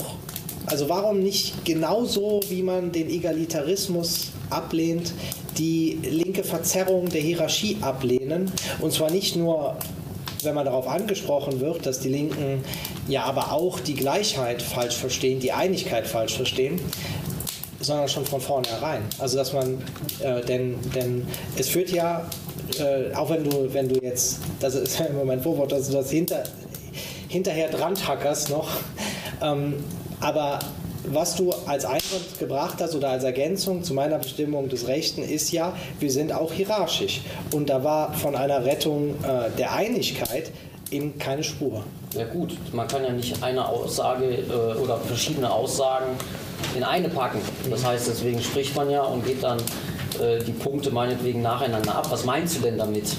also 0.65 0.89
warum 0.89 1.21
nicht 1.21 1.65
genauso, 1.65 2.41
wie 2.49 2.61
man 2.61 2.91
den 2.91 3.09
Egalitarismus 3.09 4.27
ablehnt, 4.49 5.13
die 5.57 5.99
linke 6.03 6.43
Verzerrung 6.43 7.09
der 7.09 7.21
Hierarchie 7.21 7.77
ablehnen. 7.81 8.51
Und 8.79 8.93
zwar 8.93 9.11
nicht 9.11 9.35
nur, 9.35 9.77
wenn 10.43 10.55
man 10.55 10.65
darauf 10.65 10.87
angesprochen 10.87 11.59
wird, 11.59 11.85
dass 11.85 11.99
die 11.99 12.09
Linken 12.09 12.63
ja 13.07 13.23
aber 13.23 13.51
auch 13.51 13.79
die 13.79 13.95
Gleichheit 13.95 14.61
falsch 14.61 14.95
verstehen, 14.95 15.39
die 15.39 15.51
Einigkeit 15.51 16.07
falsch 16.07 16.35
verstehen, 16.35 16.79
sondern 17.79 18.07
schon 18.07 18.25
von 18.25 18.41
vornherein. 18.41 19.01
Also 19.19 19.37
dass 19.37 19.53
man, 19.53 19.81
äh, 20.19 20.41
denn, 20.41 20.75
denn 20.95 21.27
es 21.57 21.69
führt 21.69 21.91
ja, 21.91 22.27
äh, 22.79 23.13
auch 23.15 23.29
wenn 23.29 23.43
du, 23.43 23.73
wenn 23.73 23.89
du 23.89 23.95
jetzt, 24.01 24.39
das 24.59 24.75
ist 24.75 24.99
ja 24.99 25.05
im 25.09 25.15
Moment 25.15 25.43
Vorwort, 25.43 25.71
dass 25.71 25.87
du 25.87 25.93
das 25.93 26.11
hinter, 26.11 26.43
hinterher 27.27 27.69
dran 27.69 27.95
tackerst 27.95 28.49
noch, 28.49 28.69
ähm, 29.41 29.75
aber 30.19 30.59
was 31.05 31.35
du 31.35 31.51
als 31.65 31.85
Einwand 31.85 32.39
gebracht 32.39 32.77
hast 32.79 32.95
oder 32.95 33.09
als 33.09 33.23
Ergänzung 33.23 33.83
zu 33.83 33.93
meiner 33.93 34.17
Bestimmung 34.17 34.69
des 34.69 34.87
Rechten 34.87 35.23
ist 35.23 35.51
ja, 35.51 35.73
wir 35.99 36.11
sind 36.11 36.33
auch 36.33 36.53
hierarchisch. 36.53 37.21
Und 37.51 37.69
da 37.69 37.83
war 37.83 38.13
von 38.13 38.35
einer 38.35 38.65
Rettung 38.65 39.15
äh, 39.23 39.49
der 39.57 39.73
Einigkeit 39.73 40.51
eben 40.91 41.17
keine 41.17 41.43
Spur. 41.43 41.83
Ja 42.15 42.25
gut, 42.25 42.57
man 42.73 42.87
kann 42.87 43.03
ja 43.03 43.11
nicht 43.11 43.41
eine 43.41 43.67
Aussage 43.67 44.25
äh, 44.25 44.77
oder 44.77 44.97
verschiedene 44.97 45.51
Aussagen 45.51 46.17
in 46.75 46.83
eine 46.83 47.09
packen. 47.09 47.39
Das 47.69 47.85
heißt, 47.85 48.07
deswegen 48.07 48.41
spricht 48.41 48.75
man 48.75 48.89
ja 48.89 49.01
und 49.01 49.25
geht 49.25 49.43
dann 49.43 49.57
äh, 50.19 50.43
die 50.43 50.51
Punkte 50.51 50.91
meinetwegen 50.91 51.41
nacheinander 51.41 51.95
ab. 51.95 52.07
Was 52.11 52.25
meinst 52.25 52.57
du 52.57 52.61
denn 52.61 52.77
damit? 52.77 53.15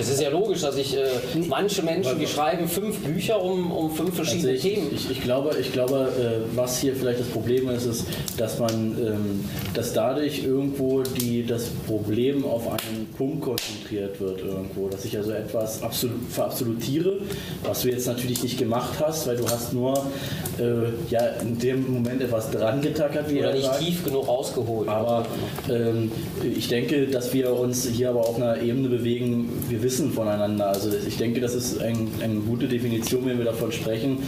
Es 0.00 0.08
ist 0.08 0.20
ja 0.20 0.30
logisch, 0.30 0.62
dass 0.62 0.76
ich 0.76 0.96
äh, 0.96 1.00
manche 1.48 1.82
Menschen, 1.82 2.18
die 2.18 2.26
schreiben 2.26 2.68
fünf 2.68 2.98
Bücher 3.00 3.42
um, 3.42 3.70
um 3.70 3.90
fünf 3.94 4.14
verschiedene 4.14 4.52
also 4.52 4.66
ich, 4.66 4.74
Themen. 4.74 4.90
Ich, 4.94 5.10
ich, 5.10 5.22
glaube, 5.22 5.56
ich 5.60 5.72
glaube 5.72 6.12
äh, 6.18 6.56
was 6.56 6.80
hier 6.80 6.94
vielleicht 6.96 7.20
das 7.20 7.28
Problem 7.28 7.68
ist, 7.68 7.86
ist, 7.86 8.06
dass 8.36 8.58
man, 8.58 8.72
ähm, 8.72 9.44
dass 9.74 9.92
dadurch 9.92 10.44
irgendwo 10.44 11.02
die, 11.02 11.44
das 11.44 11.66
Problem 11.86 12.44
auf 12.44 12.68
einen 12.68 13.06
Punkt 13.16 13.42
konzentriert 13.42 14.18
wird 14.20 14.40
irgendwo, 14.40 14.88
dass 14.88 15.04
ich 15.04 15.16
also 15.16 15.32
etwas 15.32 15.82
absolut, 15.82 16.16
verabsolutiere, 16.30 17.18
was 17.64 17.82
du 17.82 17.90
jetzt 17.90 18.06
natürlich 18.06 18.42
nicht 18.42 18.58
gemacht 18.58 18.94
hast, 18.98 19.26
weil 19.26 19.36
du 19.36 19.48
hast 19.48 19.72
nur 19.72 19.94
äh, 20.58 21.10
ja 21.10 21.26
in 21.42 21.58
dem 21.58 21.92
Moment 21.92 22.22
etwas 22.22 22.50
dran 22.50 22.80
getackert, 22.80 23.30
wie 23.30 23.38
Oder 23.38 23.48
er 23.48 23.54
nicht 23.54 23.66
sagt. 23.66 23.80
tief 23.80 24.04
genug 24.04 24.28
ausgeholt. 24.28 24.88
Aber 24.88 25.26
ähm, 25.68 26.10
ich 26.56 26.68
denke, 26.68 27.06
dass 27.06 27.32
wir 27.32 27.52
uns 27.52 27.86
hier 27.86 28.10
aber 28.10 28.20
auf 28.20 28.36
einer 28.36 28.60
Ebene 28.60 28.88
bewegen, 28.88 29.50
wir 29.68 29.81
wissen 29.82 30.12
voneinander. 30.12 30.68
Also 30.68 30.90
ich 31.06 31.16
denke, 31.16 31.40
das 31.40 31.54
ist 31.54 31.80
ein, 31.80 32.08
eine 32.22 32.40
gute 32.40 32.68
Definition, 32.68 33.26
wenn 33.26 33.38
wir 33.38 33.44
davon 33.44 33.72
sprechen. 33.72 34.18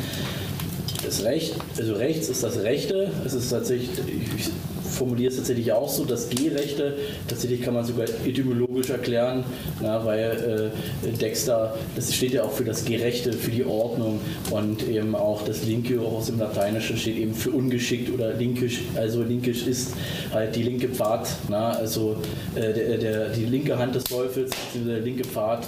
Das 1.05 1.23
Recht, 1.25 1.55
also 1.79 1.95
rechts 1.95 2.29
ist 2.29 2.43
das 2.43 2.63
Rechte, 2.63 3.11
es 3.25 3.35
ist 3.35 3.51
tatsächlich, 3.51 3.91
ich 4.39 4.51
formuliere 4.95 5.31
es 5.31 5.37
tatsächlich 5.37 5.73
auch 5.73 5.89
so, 5.89 6.05
das 6.05 6.31
G-Rechte, 6.31 6.95
tatsächlich 7.29 7.63
kann 7.63 7.75
man 7.75 7.85
sogar 7.85 8.07
etymologisch 8.25 8.91
erklären, 8.91 9.45
na, 9.83 10.05
weil 10.05 10.73
äh, 11.05 11.13
Dexter, 11.17 11.77
das 11.97 12.15
steht 12.15 12.33
ja 12.33 12.45
auch 12.45 12.53
für 12.53 12.65
das 12.65 12.85
Gerechte, 12.85 13.33
für 13.33 13.51
die 13.51 13.65
Ordnung 13.65 14.21
und 14.51 14.89
eben 14.89 15.15
auch 15.15 15.43
das 15.43 15.65
Linke 15.65 16.01
aus 16.01 16.27
dem 16.27 16.39
Lateinischen 16.39 16.97
steht 16.97 17.17
eben 17.17 17.35
für 17.35 17.51
ungeschickt 17.51 18.13
oder 18.13 18.33
linkisch, 18.35 18.81
also 18.95 19.23
linkisch 19.23 19.67
ist 19.67 19.95
halt 20.33 20.57
die 20.57 20.63
linke 20.63 20.89
Pfad, 20.89 21.29
na, 21.49 21.73
also 21.73 22.17
äh, 22.55 22.73
der, 22.73 22.99
der, 22.99 23.29
die 23.31 23.45
linke 23.45 23.79
Hand 23.79 23.95
des 23.95 24.05
Teufels, 24.05 24.53
der 24.75 25.01
linke 25.01 25.25
Pfad, 25.25 25.67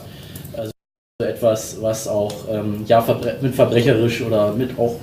also 0.57 0.71
etwas, 1.23 1.77
was 1.81 2.09
auch 2.09 2.33
ähm, 2.51 2.85
ja, 2.87 3.05
mit 3.41 3.55
verbrecherisch 3.55 4.23
oder 4.23 4.53
mit 4.53 4.79
auch 4.79 4.97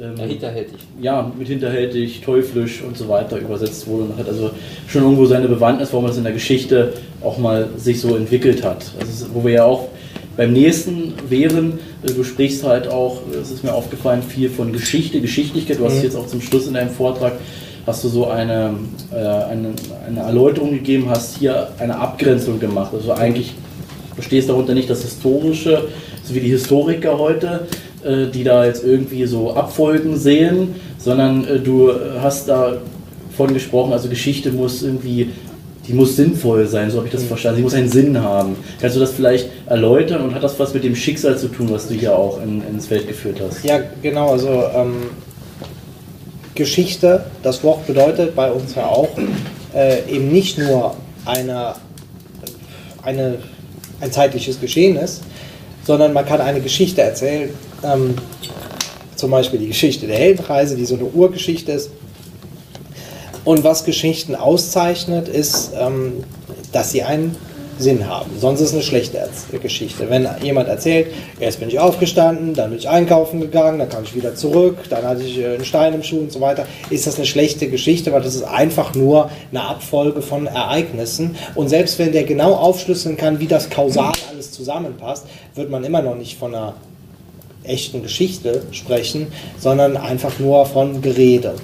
ähm, 0.00 0.14
ja, 0.16 0.24
hinterhältig. 0.24 0.78
Ja, 1.00 1.32
mit 1.38 1.48
hinterhältig, 1.48 2.20
teuflisch 2.20 2.82
und 2.82 2.96
so 2.96 3.08
weiter 3.08 3.38
übersetzt 3.38 3.86
wurde 3.86 4.04
und 4.04 4.18
hat 4.18 4.28
also 4.28 4.50
schon 4.88 5.02
irgendwo 5.02 5.26
seine 5.26 5.48
Bewandtnis, 5.48 5.92
warum 5.92 6.06
es 6.06 6.16
in 6.16 6.24
der 6.24 6.32
Geschichte 6.32 6.92
auch 7.22 7.38
mal 7.38 7.68
sich 7.76 8.00
so 8.00 8.16
entwickelt 8.16 8.62
hat. 8.62 8.92
Also, 9.00 9.26
wo 9.32 9.44
wir 9.44 9.52
ja 9.52 9.64
auch 9.64 9.88
beim 10.36 10.52
nächsten 10.52 11.14
wären, 11.28 11.78
äh, 12.02 12.12
du 12.12 12.24
sprichst 12.24 12.64
halt 12.64 12.88
auch, 12.88 13.22
es 13.40 13.50
ist 13.50 13.64
mir 13.64 13.72
aufgefallen, 13.72 14.22
viel 14.22 14.50
von 14.50 14.72
Geschichte, 14.72 15.20
Geschichtlichkeit. 15.20 15.78
Du 15.78 15.86
hast 15.86 15.96
mhm. 15.96 16.02
jetzt 16.02 16.16
auch 16.16 16.26
zum 16.26 16.40
Schluss 16.40 16.66
in 16.66 16.74
deinem 16.74 16.90
Vortrag 16.90 17.32
hast 17.86 18.02
du 18.02 18.08
so 18.08 18.26
eine, 18.26 18.74
äh, 19.12 19.16
eine, 19.16 19.72
eine 20.06 20.20
Erläuterung 20.20 20.72
gegeben, 20.72 21.08
hast 21.08 21.38
hier 21.38 21.68
eine 21.78 21.96
Abgrenzung 21.96 22.58
gemacht. 22.58 22.92
Also 22.92 23.12
eigentlich 23.12 23.54
verstehst 24.14 24.48
darunter 24.48 24.74
nicht 24.74 24.90
das 24.90 25.02
Historische, 25.02 25.88
so 26.24 26.34
wie 26.34 26.40
die 26.40 26.48
Historiker 26.48 27.18
heute, 27.18 27.66
äh, 28.06 28.30
die 28.30 28.44
da 28.44 28.64
jetzt 28.64 28.84
irgendwie 28.84 29.26
so 29.26 29.54
Abfolgen 29.54 30.16
sehen, 30.16 30.76
sondern 30.98 31.46
äh, 31.46 31.58
du 31.58 31.90
hast 32.20 32.48
davon 32.48 33.52
gesprochen, 33.52 33.92
also 33.92 34.08
Geschichte 34.08 34.52
muss 34.52 34.82
irgendwie, 34.82 35.30
die 35.86 35.92
muss 35.92 36.16
sinnvoll 36.16 36.66
sein, 36.66 36.90
so 36.90 36.98
habe 36.98 37.06
ich 37.06 37.12
das 37.12 37.22
mhm. 37.22 37.28
verstanden. 37.28 37.56
Sie 37.58 37.62
muss 37.62 37.74
einen 37.74 37.88
Sinn 37.88 38.22
haben. 38.22 38.56
Kannst 38.80 38.96
du 38.96 39.00
das 39.00 39.12
vielleicht 39.12 39.48
erläutern 39.66 40.22
und 40.22 40.34
hat 40.34 40.42
das 40.42 40.58
was 40.58 40.72
mit 40.72 40.84
dem 40.84 40.94
Schicksal 40.94 41.36
zu 41.36 41.48
tun, 41.48 41.68
was 41.70 41.88
du 41.88 41.94
hier 41.94 42.16
auch 42.16 42.40
in, 42.42 42.62
ins 42.66 42.86
Feld 42.86 43.08
geführt 43.08 43.40
hast? 43.40 43.64
Ja, 43.64 43.80
genau, 44.02 44.30
also 44.32 44.64
ähm, 44.74 45.10
Geschichte, 46.54 47.24
das 47.42 47.62
Wort 47.62 47.86
bedeutet 47.86 48.34
bei 48.34 48.50
uns 48.50 48.74
ja 48.74 48.86
auch 48.86 49.10
äh, 49.74 49.98
eben 50.10 50.32
nicht 50.32 50.58
nur 50.58 50.94
eine, 51.24 51.74
eine, 53.02 53.38
ein 54.00 54.12
zeitliches 54.12 54.60
Geschehnis, 54.60 55.20
sondern 55.84 56.12
man 56.12 56.26
kann 56.26 56.40
eine 56.40 56.60
Geschichte 56.60 57.02
erzählen. 57.02 57.50
Ähm, 57.86 58.14
zum 59.16 59.30
Beispiel 59.30 59.58
die 59.58 59.68
Geschichte 59.68 60.06
der 60.06 60.18
Heldenreise, 60.18 60.76
die 60.76 60.84
so 60.84 60.94
eine 60.94 61.04
Urgeschichte 61.04 61.72
ist. 61.72 61.90
Und 63.44 63.64
was 63.64 63.84
Geschichten 63.84 64.34
auszeichnet, 64.34 65.28
ist, 65.28 65.72
ähm, 65.78 66.24
dass 66.72 66.90
sie 66.90 67.02
einen 67.02 67.36
Sinn 67.78 68.08
haben. 68.08 68.30
Sonst 68.38 68.60
ist 68.60 68.68
es 68.68 68.74
eine 68.74 68.82
schlechte 68.82 69.28
Geschichte. 69.60 70.08
Wenn 70.08 70.26
jemand 70.42 70.68
erzählt, 70.68 71.08
erst 71.38 71.60
bin 71.60 71.68
ich 71.68 71.78
aufgestanden, 71.78 72.54
dann 72.54 72.70
bin 72.70 72.78
ich 72.78 72.88
einkaufen 72.88 73.40
gegangen, 73.40 73.78
dann 73.78 73.88
kam 73.88 74.02
ich 74.04 74.14
wieder 74.14 74.34
zurück, 74.34 74.78
dann 74.88 75.04
hatte 75.04 75.22
ich 75.22 75.38
äh, 75.38 75.54
einen 75.54 75.64
Stein 75.64 75.92
im 75.92 76.02
Schuh 76.02 76.20
und 76.20 76.32
so 76.32 76.40
weiter, 76.40 76.66
ist 76.90 77.06
das 77.06 77.16
eine 77.16 77.26
schlechte 77.26 77.68
Geschichte, 77.68 78.12
weil 78.12 78.22
das 78.22 78.34
ist 78.34 78.44
einfach 78.44 78.94
nur 78.94 79.30
eine 79.50 79.62
Abfolge 79.62 80.22
von 80.22 80.46
Ereignissen. 80.46 81.36
Und 81.54 81.68
selbst 81.68 81.98
wenn 81.98 82.12
der 82.12 82.24
genau 82.24 82.54
aufschlüsseln 82.54 83.16
kann, 83.16 83.40
wie 83.40 83.46
das 83.46 83.68
kausal 83.68 84.12
alles 84.30 84.52
zusammenpasst, 84.52 85.26
wird 85.54 85.70
man 85.70 85.84
immer 85.84 86.02
noch 86.02 86.16
nicht 86.16 86.38
von 86.38 86.54
einer 86.54 86.74
echten 87.66 88.02
Geschichte 88.02 88.62
sprechen, 88.72 89.28
sondern 89.58 89.96
einfach 89.96 90.38
nur 90.38 90.66
von 90.66 91.02
Gerede. 91.02 91.54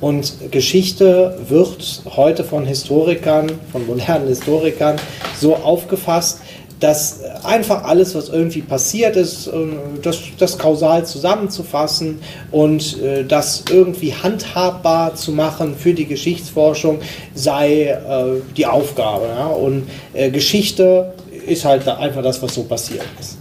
Und 0.00 0.50
Geschichte 0.50 1.38
wird 1.48 2.02
heute 2.16 2.44
von 2.44 2.66
Historikern, 2.66 3.50
von 3.72 3.86
modernen 3.86 4.28
Historikern 4.28 4.96
so 5.38 5.56
aufgefasst, 5.56 6.40
dass 6.80 7.22
einfach 7.44 7.84
alles, 7.84 8.14
was 8.14 8.28
irgendwie 8.28 8.60
passiert 8.60 9.16
ist, 9.16 9.46
ähm, 9.46 9.78
das, 10.02 10.18
das 10.38 10.58
kausal 10.58 11.06
zusammenzufassen 11.06 12.18
und 12.50 13.00
äh, 13.00 13.24
das 13.24 13.64
irgendwie 13.70 14.12
handhabbar 14.12 15.14
zu 15.14 15.32
machen 15.32 15.76
für 15.76 15.94
die 15.94 16.04
Geschichtsforschung, 16.04 16.98
sei 17.34 17.84
äh, 17.84 18.42
die 18.56 18.66
Aufgabe. 18.66 19.28
Und 19.56 19.88
äh, 20.12 20.30
Geschichte 20.30 21.14
ist 21.46 21.64
halt 21.64 21.88
einfach 21.88 22.22
das, 22.22 22.42
was 22.42 22.54
so 22.54 22.64
passiert 22.64 23.04
ist. 23.18 23.33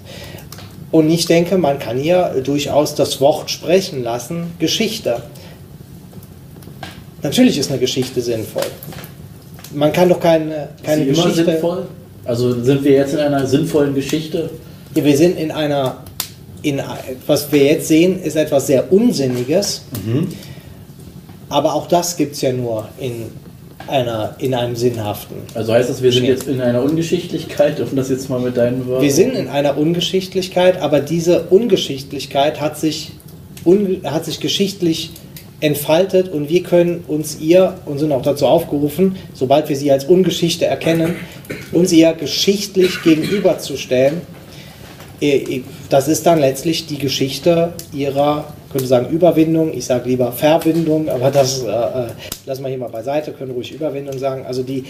Und 0.93 1.09
ich 1.09 1.25
denke, 1.25 1.57
man 1.57 1.79
kann 1.79 1.97
hier 1.97 2.35
durchaus 2.43 2.93
das 2.93 3.19
Wort 3.19 3.49
sprechen 3.49 4.03
lassen, 4.03 4.51
Geschichte. 4.59 5.23
Natürlich 7.23 7.57
ist 7.57 7.71
eine 7.71 7.79
Geschichte 7.79 8.21
sinnvoll. 8.21 8.67
Man 9.73 9.91
kann 9.91 10.07
doch 10.07 10.19
keine, 10.19 10.69
keine 10.83 11.05
ist 11.05 11.15
sie 11.15 11.23
Geschichte. 11.23 11.41
Immer 11.41 11.51
sinnvoll? 11.51 11.87
Also 12.25 12.61
sind 12.61 12.83
wir 12.83 12.91
jetzt 12.91 13.13
in 13.15 13.21
einer 13.21 13.47
sinnvollen 13.47 13.95
Geschichte? 13.95 14.51
Ja, 14.93 15.03
wir 15.03 15.17
sind 15.17 15.39
in 15.39 15.49
einer, 15.49 16.03
in, 16.61 16.79
was 17.25 17.51
wir 17.51 17.63
jetzt 17.63 17.87
sehen, 17.87 18.21
ist 18.21 18.35
etwas 18.35 18.67
sehr 18.67 18.93
Unsinniges. 18.93 19.85
Mhm. 20.05 20.27
Aber 21.49 21.73
auch 21.73 21.87
das 21.87 22.17
gibt 22.17 22.35
es 22.35 22.41
ja 22.41 22.53
nur 22.53 22.87
in, 22.99 23.31
einer, 23.87 24.35
in 24.39 24.53
einem 24.53 24.75
sinnhaften. 24.75 25.37
Also 25.53 25.73
heißt 25.73 25.89
das, 25.89 26.01
wir 26.01 26.11
sind 26.11 26.25
jetzt 26.25 26.47
in 26.47 26.61
einer 26.61 26.81
Ungeschichtlichkeit, 26.83 27.79
um 27.79 27.95
das 27.95 28.09
jetzt 28.09 28.29
mal 28.29 28.39
mit 28.39 28.57
deinen 28.57 28.87
Worten. 28.87 29.03
Wir 29.03 29.11
sind 29.11 29.35
in 29.35 29.47
einer 29.47 29.77
Ungeschichtlichkeit, 29.77 30.81
aber 30.81 30.99
diese 30.99 31.43
Ungeschichtlichkeit 31.43 32.61
hat 32.61 32.77
sich, 32.77 33.11
un, 33.65 34.01
hat 34.05 34.25
sich 34.25 34.39
geschichtlich 34.39 35.11
entfaltet 35.63 36.27
und 36.29 36.49
wir 36.49 36.61
können 36.61 37.05
uns 37.07 37.39
ihr 37.39 37.75
und 37.85 37.97
sind 37.97 38.11
auch 38.11 38.21
dazu 38.21 38.45
aufgerufen, 38.47 39.15
sobald 39.33 39.69
wir 39.69 39.77
sie 39.77 39.91
als 39.91 40.05
Ungeschichte 40.05 40.65
erkennen, 40.65 41.15
uns 41.71 41.91
ihr 41.93 42.11
geschichtlich 42.13 43.01
gegenüberzustellen. 43.01 44.21
Das 45.89 46.09
ist 46.09 46.25
dann 46.25 46.39
letztlich 46.39 46.85
die 46.87 46.97
Geschichte 46.97 47.71
ihrer, 47.93 48.53
könnte 48.73 48.87
sagen 48.87 49.09
Überwindung, 49.09 49.71
ich 49.73 49.85
sage 49.85 50.09
lieber 50.09 50.31
Verbindung, 50.31 51.07
aber 51.07 51.31
das 51.31 51.63
äh, 51.63 51.67
äh, 51.67 52.07
lassen 52.45 52.63
wir 52.63 52.69
hier 52.69 52.79
mal 52.79 52.89
beiseite, 52.89 53.31
können 53.31 53.51
ruhig 53.51 53.71
Überwindung 53.71 54.17
sagen. 54.17 54.45
Also 54.45 54.63
die, 54.63 54.83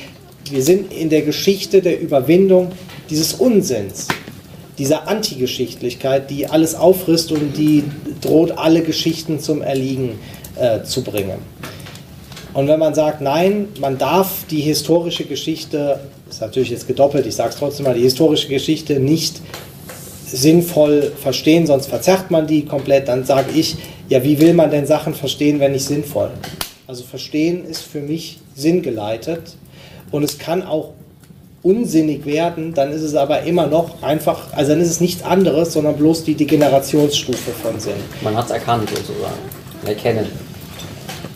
wir 0.50 0.64
sind 0.64 0.92
in 0.92 1.10
der 1.10 1.22
Geschichte 1.22 1.82
der 1.82 2.00
Überwindung 2.00 2.72
dieses 3.10 3.34
Unsinns, 3.34 4.08
dieser 4.78 5.08
Antigeschichtlichkeit, 5.08 6.30
die 6.30 6.48
alles 6.48 6.74
auffrisst 6.74 7.32
und 7.32 7.58
die 7.58 7.84
droht, 8.22 8.58
alle 8.58 8.82
Geschichten 8.82 9.40
zum 9.40 9.62
Erliegen 9.62 10.18
äh, 10.56 10.84
zu 10.84 11.04
bringen. 11.04 11.40
Und 12.54 12.68
wenn 12.68 12.80
man 12.80 12.94
sagt, 12.94 13.20
nein, 13.20 13.68
man 13.80 13.98
darf 13.98 14.46
die 14.50 14.62
historische 14.62 15.26
Geschichte, 15.26 16.00
ist 16.30 16.42
natürlich 16.42 16.70
jetzt 16.70 16.88
gedoppelt, 16.88 17.26
ich 17.26 17.36
sage 17.36 17.50
es 17.50 17.58
trotzdem 17.58 17.86
mal, 17.86 17.96
die 17.96 18.02
historische 18.02 18.48
Geschichte 18.48 19.00
nicht 19.00 19.42
sinnvoll 20.34 21.12
verstehen, 21.22 21.68
sonst 21.68 21.88
verzerrt 21.88 22.32
man 22.32 22.48
die 22.48 22.66
komplett, 22.66 23.08
dann 23.08 23.24
sage 23.26 23.52
ich, 23.56 23.78
ja, 24.10 24.24
wie 24.24 24.40
will 24.40 24.54
man 24.54 24.72
denn 24.72 24.86
Sachen 24.86 25.14
verstehen, 25.14 25.60
wenn 25.60 25.72
nicht 25.74 25.86
sinnvoll? 25.86 26.30
Also 26.88 27.04
verstehen 27.04 27.66
ist 27.66 27.82
für 27.84 28.02
mich 28.02 28.40
sinngeleitet 28.56 29.56
und 30.12 30.24
es 30.24 30.38
kann 30.40 30.64
auch 30.64 30.92
unsinnig 31.62 32.26
werden, 32.26 32.74
dann 32.74 32.92
ist 32.92 33.02
es 33.04 33.16
aber 33.16 33.44
immer 33.44 33.68
noch 33.68 34.04
einfach, 34.04 34.52
also 34.54 34.72
dann 34.72 34.82
ist 34.82 34.90
es 34.90 35.00
nichts 35.00 35.24
anderes, 35.24 35.72
sondern 35.74 35.96
bloß 35.96 36.26
die 36.26 36.36
Degenerationsstufe 36.36 37.52
von 37.52 37.80
Sinn. 37.80 37.94
Man 38.22 38.36
hat 38.36 38.46
es 38.48 38.52
erkannt 38.52 38.90
sozusagen, 38.90 39.38
erkennen. 39.86 40.28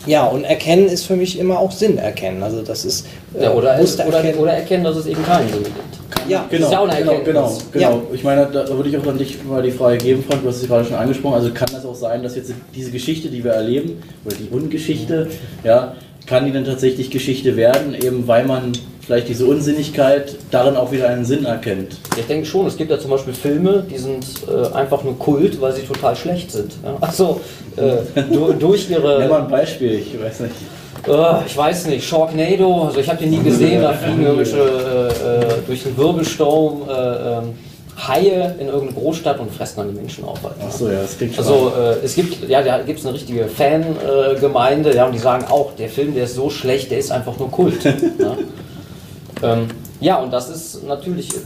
Ja, 0.05 0.25
und 0.25 0.43
erkennen 0.43 0.87
ist 0.87 1.05
für 1.05 1.15
mich 1.15 1.37
immer 1.37 1.59
auch 1.59 1.71
Sinn 1.71 1.97
erkennen. 1.97 2.41
Also 2.41 2.61
das 2.61 2.85
ist 2.85 3.05
äh, 3.37 3.43
Ja, 3.43 3.53
oder, 3.53 3.77
oder, 3.79 4.17
erkennen. 4.17 4.39
oder 4.39 4.53
erkennen, 4.53 4.83
dass 4.83 4.95
es 4.97 5.05
eben 5.05 5.23
keinen 5.23 5.49
Sinn 5.49 5.63
gibt. 5.63 5.96
Ja, 6.27 6.45
Genau, 6.49 6.71
ja 6.71 6.83
eine 6.83 6.97
genau, 6.97 7.11
Erkenntnis. 7.11 7.25
genau, 7.25 7.61
genau. 7.71 7.91
Ja. 7.91 8.01
Ich 8.13 8.23
meine, 8.23 8.47
da, 8.51 8.67
würde 8.69 8.89
ich 8.89 8.97
auch 8.97 9.07
an 9.07 9.17
dich 9.17 9.43
mal 9.43 9.61
die 9.61 9.71
Frage 9.71 9.97
geben, 9.97 10.23
Frank, 10.27 10.43
du 10.43 10.49
hast 10.49 10.61
es 10.61 10.67
gerade 10.67 10.85
schon 10.85 10.95
angesprochen. 10.95 11.35
Also 11.35 11.51
kann 11.51 11.69
das 11.71 11.85
auch 11.85 11.95
sein, 11.95 12.23
dass 12.23 12.35
jetzt 12.35 12.53
diese 12.75 12.91
Geschichte, 12.91 13.29
die 13.29 13.43
wir 13.43 13.51
erleben, 13.51 14.01
oder 14.25 14.35
die 14.35 14.49
Ungeschichte, 14.49 15.29
ja, 15.63 15.95
kann 16.25 16.45
die 16.45 16.51
dann 16.51 16.65
tatsächlich 16.65 17.09
Geschichte 17.09 17.55
werden, 17.55 17.95
eben 17.95 18.27
weil 18.27 18.45
man 18.45 18.73
vielleicht 19.07 19.29
diese 19.29 19.45
Unsinnigkeit 19.45 20.35
darin 20.51 20.75
auch 20.75 20.91
wieder 20.91 21.07
einen 21.07 21.23
Sinn 21.23 21.45
erkennt. 21.45 21.95
Ich 22.17 22.25
denke 22.25 22.45
schon, 22.45 22.67
es 22.67 22.75
gibt 22.75 22.91
ja 22.91 22.99
zum 22.99 23.11
Beispiel 23.11 23.33
Filme, 23.33 23.85
die 23.89 23.97
sind 23.97 24.25
äh, 24.47 24.73
einfach 24.75 25.01
nur 25.05 25.17
Kult, 25.17 25.61
weil 25.61 25.71
sie 25.71 25.83
total 25.83 26.13
schlecht 26.17 26.51
sind. 26.51 26.73
Ja? 26.83 26.97
Also 26.99 27.39
äh, 27.77 28.21
du, 28.29 28.51
durch 28.51 28.89
Nimm 28.89 29.01
mal 29.01 29.23
ihre, 29.23 29.37
ein 29.37 29.47
Beispiel, 29.47 29.93
ich 29.93 30.21
weiß 30.21 30.41
nicht. 30.41 30.55
Äh, 31.07 31.45
ich 31.45 31.55
weiß 31.55 31.87
nicht, 31.87 32.07
Sharknado, 32.07 32.85
also 32.85 32.99
ich 32.99 33.09
habe 33.09 33.19
den 33.19 33.29
nie 33.29 33.43
gesehen, 33.43 33.81
da 33.81 33.93
fliegen 33.93 34.23
irgendwelche 34.23 34.57
äh, 34.57 35.45
äh, 35.45 35.61
durch 35.65 35.83
den 35.83 35.97
Wirbelsturm 35.97 36.81
äh, 36.89 36.93
ähm, 36.93 37.53
Haie 37.97 38.55
in 38.59 38.67
irgendeine 38.67 39.01
Großstadt 39.01 39.39
und 39.39 39.51
fressen 39.51 39.77
dann 39.77 39.89
die 39.89 39.95
Menschen 39.95 40.23
auf. 40.23 40.43
Halt. 40.43 40.53
Achso, 40.61 40.87
ja, 40.87 41.01
das 41.01 41.17
klingt 41.17 41.33
schon. 41.33 41.43
Also 41.43 41.71
äh, 41.75 42.05
es 42.05 42.13
gibt, 42.15 42.47
ja, 42.47 42.61
da 42.61 42.79
gibt 42.79 42.99
es 42.99 43.05
eine 43.05 43.15
richtige 43.15 43.47
Fangemeinde, 43.47 44.35
äh, 44.35 44.39
Gemeinde, 44.39 44.95
ja, 44.95 45.05
und 45.07 45.13
die 45.13 45.19
sagen 45.19 45.45
auch, 45.49 45.71
der 45.75 45.89
Film, 45.89 46.13
der 46.13 46.25
ist 46.25 46.35
so 46.35 46.49
schlecht, 46.49 46.91
der 46.91 46.99
ist 46.99 47.11
einfach 47.11 47.37
nur 47.39 47.49
Kult. 47.51 47.83
ja. 47.83 47.93
Ähm, 49.43 49.67
ja, 49.99 50.17
und 50.17 50.33
das 50.33 50.49
ist 50.49 50.83
natürlich, 50.87 51.29
äh, 51.29 51.39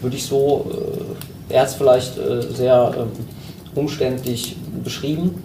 würde 0.00 0.16
ich 0.16 0.26
so, 0.26 0.68
äh, 1.48 1.54
er 1.54 1.62
es 1.62 1.74
vielleicht 1.74 2.14
sehr 2.50 2.92
ähm, 2.98 3.12
umständlich 3.76 4.56
beschrieben, 4.82 5.40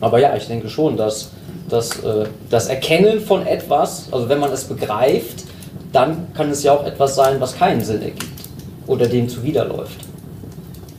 aber 0.00 0.18
ja, 0.18 0.36
ich 0.36 0.48
denke 0.48 0.68
schon, 0.68 0.96
dass, 0.96 1.30
dass 1.68 2.02
äh, 2.02 2.26
das 2.50 2.68
Erkennen 2.68 3.20
von 3.20 3.46
etwas, 3.46 4.08
also 4.10 4.28
wenn 4.28 4.38
man 4.38 4.52
es 4.52 4.64
begreift, 4.64 5.44
dann 5.92 6.28
kann 6.34 6.50
es 6.50 6.62
ja 6.62 6.72
auch 6.72 6.86
etwas 6.86 7.14
sein, 7.14 7.36
was 7.40 7.56
keinen 7.56 7.82
Sinn 7.82 8.02
ergibt 8.02 8.26
oder 8.86 9.06
dem 9.06 9.28
zuwiderläuft. 9.28 9.98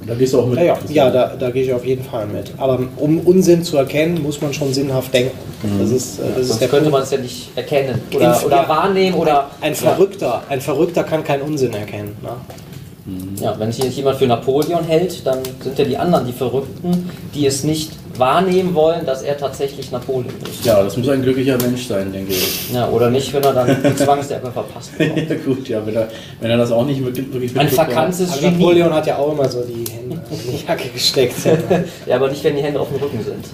da 0.05 0.13
gehst 0.13 0.33
du 0.33 0.39
auch 0.41 0.47
mit. 0.47 0.57
Ja, 0.59 0.65
ja, 0.65 0.77
ja 0.89 1.09
da, 1.09 1.35
da 1.39 1.49
gehe 1.51 1.63
ich 1.63 1.73
auf 1.73 1.85
jeden 1.85 2.03
Fall 2.03 2.25
mit. 2.27 2.51
Aber 2.57 2.79
um 2.97 3.19
Unsinn 3.19 3.63
zu 3.63 3.77
erkennen, 3.77 4.21
muss 4.21 4.41
man 4.41 4.53
schon 4.53 4.73
sinnhaft 4.73 5.13
denken. 5.13 5.37
Das 5.79 5.89
ist, 5.89 6.19
äh, 6.19 6.23
das 6.29 6.41
ist 6.41 6.47
Sonst 6.49 6.61
der 6.61 6.67
könnte 6.67 6.89
man 6.89 7.03
es 7.03 7.11
ja 7.11 7.17
nicht 7.17 7.51
erkennen 7.55 8.01
oder, 8.13 8.33
Inf- 8.33 8.45
oder 8.45 8.57
ja. 8.57 8.69
wahrnehmen 8.69 9.15
oder 9.15 9.49
Ein 9.61 9.75
Verrückter, 9.75 10.43
ein 10.49 10.61
Verrückter 10.61 11.03
kann 11.03 11.23
keinen 11.23 11.41
Unsinn 11.43 11.73
erkennen. 11.73 12.15
Ne? 12.21 12.29
ja, 13.39 13.57
wenn 13.57 13.71
sich 13.71 13.95
jemand 13.95 14.17
für 14.17 14.27
Napoleon 14.27 14.83
hält, 14.83 15.25
dann 15.25 15.39
sind 15.61 15.79
ja 15.79 15.85
die 15.85 15.97
anderen 15.97 16.25
die 16.25 16.33
Verrückten, 16.33 17.09
die 17.33 17.45
es 17.45 17.63
nicht 17.63 17.91
wahrnehmen 18.19 18.73
wollen, 18.75 19.05
dass 19.05 19.21
er 19.21 19.37
tatsächlich 19.37 19.91
Napoleon 19.91 20.33
ist. 20.49 20.65
Ja, 20.65 20.83
das 20.83 20.97
muss 20.97 21.07
ein 21.09 21.21
glücklicher 21.21 21.57
Mensch 21.57 21.87
sein, 21.87 22.11
denke 22.11 22.33
ich. 22.33 22.71
Ja, 22.73 22.87
oder 22.89 23.09
nicht, 23.09 23.33
wenn 23.33 23.43
er 23.43 23.53
dann 23.53 23.77
die 23.83 23.95
Zwangsjacke 24.03 24.51
verpasst. 24.51 24.91
bekommt. 24.97 25.29
ja, 25.29 25.35
gut, 25.45 25.69
ja, 25.69 25.85
wenn 25.85 25.95
er, 25.95 26.07
wenn 26.39 26.51
er 26.51 26.57
das 26.57 26.71
auch 26.71 26.85
nicht 26.85 27.03
wirklich 27.03 27.31
wirklich 27.31 27.57
Ein 27.57 27.69
verkanntes 27.69 28.39
Genie. 28.39 28.57
Napoleon 28.57 28.93
hat 28.93 29.07
ja 29.07 29.17
auch 29.17 29.31
immer 29.31 29.47
so 29.47 29.63
die 29.63 29.89
Hände 29.91 30.21
in 30.31 30.51
die 30.51 30.65
Jacke 30.67 30.89
gesteckt. 30.89 31.35
Ja, 32.05 32.15
aber 32.15 32.29
nicht, 32.29 32.43
wenn 32.43 32.55
die 32.55 32.63
Hände 32.63 32.79
auf 32.79 32.89
dem 32.89 32.97
Rücken 32.97 33.23
sind. 33.23 33.45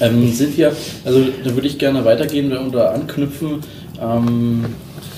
Ähm, 0.00 0.32
sind 0.32 0.56
wir, 0.56 0.72
also 1.04 1.20
da 1.44 1.54
würde 1.54 1.66
ich 1.66 1.78
gerne 1.78 2.04
weitergehen 2.04 2.56
oder 2.56 2.92
anknüpfen. 2.94 3.62
Ähm, 4.00 4.64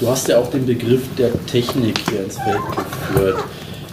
du 0.01 0.09
hast 0.09 0.29
ja 0.29 0.39
auch 0.39 0.51
den 0.51 0.67
Begriff 0.67 1.03
der 1.19 1.31
Technik 1.47 2.01
hier 2.09 2.25
ins 2.25 2.39
Feld 2.39 2.61
geführt. 2.77 3.45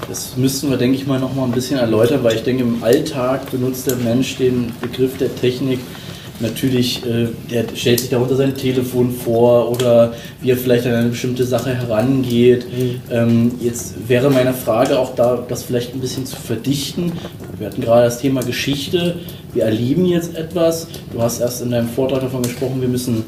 Das 0.07 0.37
müssten 0.37 0.69
wir, 0.69 0.77
denke 0.77 0.97
ich 0.97 1.05
mal, 1.05 1.19
noch 1.19 1.35
mal 1.35 1.43
ein 1.43 1.51
bisschen 1.51 1.77
erläutern, 1.77 2.23
weil 2.23 2.35
ich 2.35 2.43
denke, 2.43 2.63
im 2.63 2.81
Alltag 2.83 3.51
benutzt 3.51 3.87
der 3.87 3.97
Mensch 3.97 4.37
den 4.37 4.71
Begriff 4.79 5.17
der 5.17 5.35
Technik 5.35 5.79
natürlich, 6.39 7.05
äh, 7.05 7.27
der 7.51 7.65
stellt 7.75 7.99
sich 7.99 8.09
darunter 8.09 8.35
sein 8.35 8.55
Telefon 8.55 9.11
vor 9.11 9.71
oder 9.71 10.13
wie 10.41 10.51
er 10.51 10.57
vielleicht 10.57 10.85
an 10.85 10.93
eine 10.93 11.09
bestimmte 11.09 11.43
Sache 11.43 11.73
herangeht. 11.73 12.65
Ähm, 13.11 13.53
jetzt 13.59 14.07
wäre 14.07 14.29
meine 14.29 14.53
Frage 14.53 14.99
auch 14.99 15.15
da, 15.15 15.43
das 15.47 15.63
vielleicht 15.63 15.93
ein 15.93 15.99
bisschen 15.99 16.25
zu 16.25 16.35
verdichten. 16.35 17.11
Wir 17.57 17.67
hatten 17.67 17.81
gerade 17.81 18.05
das 18.05 18.19
Thema 18.19 18.41
Geschichte. 18.43 19.15
Wir 19.53 19.63
erleben 19.63 20.05
jetzt 20.05 20.35
etwas. 20.35 20.87
Du 21.11 21.21
hast 21.21 21.39
erst 21.39 21.61
in 21.61 21.71
deinem 21.71 21.89
Vortrag 21.89 22.21
davon 22.21 22.43
gesprochen, 22.43 22.81
wir 22.81 22.89
müssen 22.89 23.25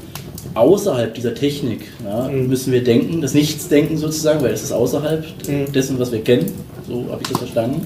außerhalb 0.54 1.14
dieser 1.14 1.36
Technik 1.36 1.82
ja, 2.04 2.28
müssen 2.28 2.74
wir 2.74 2.84
denken, 2.84 3.22
das 3.22 3.34
Nichtsdenken 3.34 3.98
sozusagen, 3.98 4.42
weil 4.42 4.52
es 4.52 4.64
ist 4.64 4.72
außerhalb 4.72 5.24
dessen, 5.74 6.00
was 6.00 6.12
wir 6.12 6.24
kennen. 6.24 6.52
So 6.90 7.06
habe 7.12 7.22
ich 7.22 7.30
das 7.30 7.38
verstanden. 7.38 7.86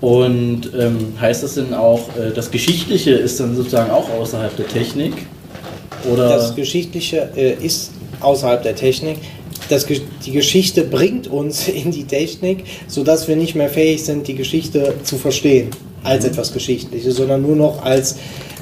Und 0.00 0.70
ähm, 0.78 1.14
heißt 1.20 1.42
das 1.42 1.54
denn 1.54 1.74
auch, 1.74 2.08
äh, 2.16 2.32
das 2.34 2.50
Geschichtliche 2.50 3.10
ist 3.10 3.40
dann 3.40 3.54
sozusagen 3.54 3.90
auch 3.90 4.08
außerhalb 4.10 4.56
der 4.56 4.66
Technik? 4.66 5.12
Oder 6.10 6.28
Das 6.28 6.54
Geschichtliche 6.54 7.30
äh, 7.36 7.52
ist 7.54 7.90
außerhalb 8.20 8.62
der 8.62 8.76
Technik. 8.76 9.18
Das, 9.68 9.86
die 9.86 10.32
Geschichte 10.32 10.84
bringt 10.84 11.26
uns 11.28 11.68
in 11.68 11.90
die 11.90 12.04
Technik, 12.04 12.64
sodass 12.86 13.28
wir 13.28 13.36
nicht 13.36 13.54
mehr 13.54 13.68
fähig 13.68 14.04
sind, 14.04 14.26
die 14.26 14.34
Geschichte 14.34 14.94
zu 15.02 15.16
verstehen 15.16 15.70
als 16.02 16.24
etwas 16.24 16.52
Geschichtliches, 16.52 17.16
sondern 17.16 17.42
nur 17.42 17.56
noch 17.56 17.84
als 17.84 18.16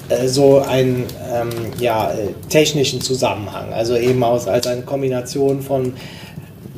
äh, 0.09 0.27
so 0.27 0.59
einen 0.59 1.05
ähm, 1.33 1.51
ja, 1.79 2.11
äh, 2.11 2.29
technischen 2.49 3.01
Zusammenhang. 3.01 3.73
Also 3.73 3.97
eben 3.97 4.23
aus, 4.25 4.49
als 4.49 4.67
eine 4.67 4.83
Kombination 4.83 5.63
von 5.63 5.93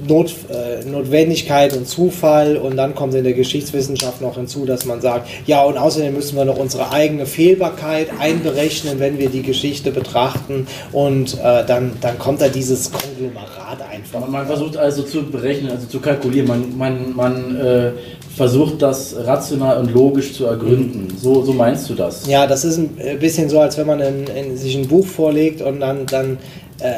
Not, 0.09 0.35
äh, 0.51 0.85
Notwendigkeit 0.89 1.77
und 1.77 1.89
Zufall 1.89 2.57
und 2.57 2.77
dann 2.77 2.95
kommt 2.95 3.15
in 3.15 3.25
der 3.25 3.33
Geschichtswissenschaft 3.33 4.21
noch 4.21 4.37
hinzu, 4.37 4.67
dass 4.67 4.85
man 4.85 5.01
sagt, 5.01 5.29
ja 5.47 5.63
und 5.63 5.77
außerdem 5.77 6.15
müssen 6.15 6.37
wir 6.37 6.45
noch 6.45 6.59
unsere 6.59 6.91
eigene 6.91 7.27
Fehlbarkeit 7.27 8.09
einberechnen, 8.19 8.99
wenn 8.99 9.19
wir 9.19 9.29
die 9.29 9.43
Geschichte 9.43 9.91
betrachten 9.91 10.67
und 10.93 11.35
äh, 11.35 11.65
dann, 11.67 11.93
dann 12.01 12.19
kommt 12.19 12.41
da 12.41 12.49
dieses 12.49 12.91
Konglomerat 12.91 13.79
einfach. 13.91 14.29
man, 14.29 14.47
versucht 14.47 14.77
also 14.77 15.03
zu 15.03 15.23
berechnen, 15.31 15.71
also 15.71 15.87
zu 15.87 16.01
kalkulieren, 16.01 16.49
man, 16.49 16.77
man, 16.77 17.17
man 17.17 17.57
äh, 17.57 17.91
versucht 18.37 18.81
das 18.81 19.15
rational 19.19 19.79
und 19.79 19.93
logisch 19.93 20.33
zu 20.33 20.47
ergründen. 20.47 21.09
So, 21.19 21.43
so 21.43 21.53
meinst 21.53 21.91
du 21.91 21.95
das? 21.95 22.27
Ja, 22.27 22.47
das 22.47 22.65
ist 22.65 22.79
ein 22.79 22.97
äh, 22.99 23.17
bisschen 23.17 23.49
so, 23.49 23.61
als 23.61 23.77
wenn 23.77 23.87
man 23.87 24.01
in, 24.01 24.27
in, 24.29 24.57
sich 24.57 24.77
ein 24.77 24.89
Buch 24.89 25.07
vorlegt 25.07 25.61
und 25.61 25.81
dann, 25.81 26.07
dann, 26.07 26.39
äh, 26.81 26.91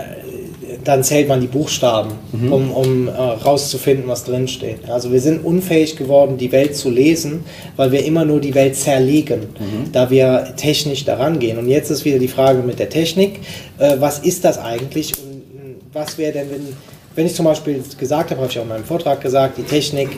dann 0.84 1.02
zählt 1.04 1.28
man 1.28 1.40
die 1.40 1.46
Buchstaben, 1.46 2.12
um, 2.50 2.72
um 2.72 3.08
äh, 3.08 3.10
rauszufinden, 3.12 4.08
was 4.08 4.24
drinsteht. 4.24 4.88
Also 4.88 5.12
wir 5.12 5.20
sind 5.20 5.44
unfähig 5.44 5.96
geworden, 5.96 6.38
die 6.38 6.52
Welt 6.52 6.76
zu 6.76 6.90
lesen, 6.90 7.44
weil 7.76 7.92
wir 7.92 8.04
immer 8.04 8.24
nur 8.24 8.40
die 8.40 8.54
Welt 8.54 8.76
zerlegen, 8.76 9.48
da 9.92 10.10
wir 10.10 10.54
technisch 10.56 11.04
daran 11.04 11.38
gehen. 11.38 11.58
Und 11.58 11.68
jetzt 11.68 11.90
ist 11.90 12.04
wieder 12.04 12.18
die 12.18 12.28
Frage 12.28 12.62
mit 12.62 12.78
der 12.78 12.88
Technik, 12.88 13.40
äh, 13.78 13.96
was 13.98 14.20
ist 14.20 14.44
das 14.44 14.58
eigentlich 14.58 15.12
und 15.18 15.32
äh, 15.32 15.74
was 15.92 16.18
wäre 16.18 16.32
denn, 16.32 16.50
wenn 16.50 16.66
wenn 17.14 17.26
ich 17.26 17.34
zum 17.34 17.44
Beispiel 17.44 17.82
gesagt 17.98 18.30
habe, 18.30 18.40
habe 18.40 18.50
ich 18.50 18.58
auch 18.58 18.62
in 18.62 18.68
meinem 18.68 18.84
Vortrag 18.84 19.20
gesagt, 19.20 19.58
die 19.58 19.62
Technik 19.62 20.08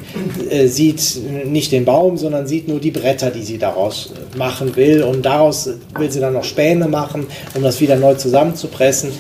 äh, 0.49 0.67
sieht 0.67 1.19
nicht 1.45 1.73
den 1.73 1.85
Baum, 1.85 2.17
sondern 2.17 2.47
sieht 2.47 2.69
nur 2.69 2.79
die 2.79 2.91
Bretter, 2.91 3.31
die 3.31 3.43
sie 3.43 3.59
daraus 3.59 4.13
äh, 4.13 4.39
machen 4.39 4.77
will. 4.77 5.03
Und 5.03 5.23
daraus 5.23 5.69
will 5.99 6.11
sie 6.11 6.21
dann 6.21 6.35
noch 6.35 6.45
Späne 6.45 6.87
machen, 6.87 7.27
um 7.55 7.63
das 7.63 7.81
wieder 7.81 7.97
neu 7.97 8.15
zusammenzupressen. 8.15 9.11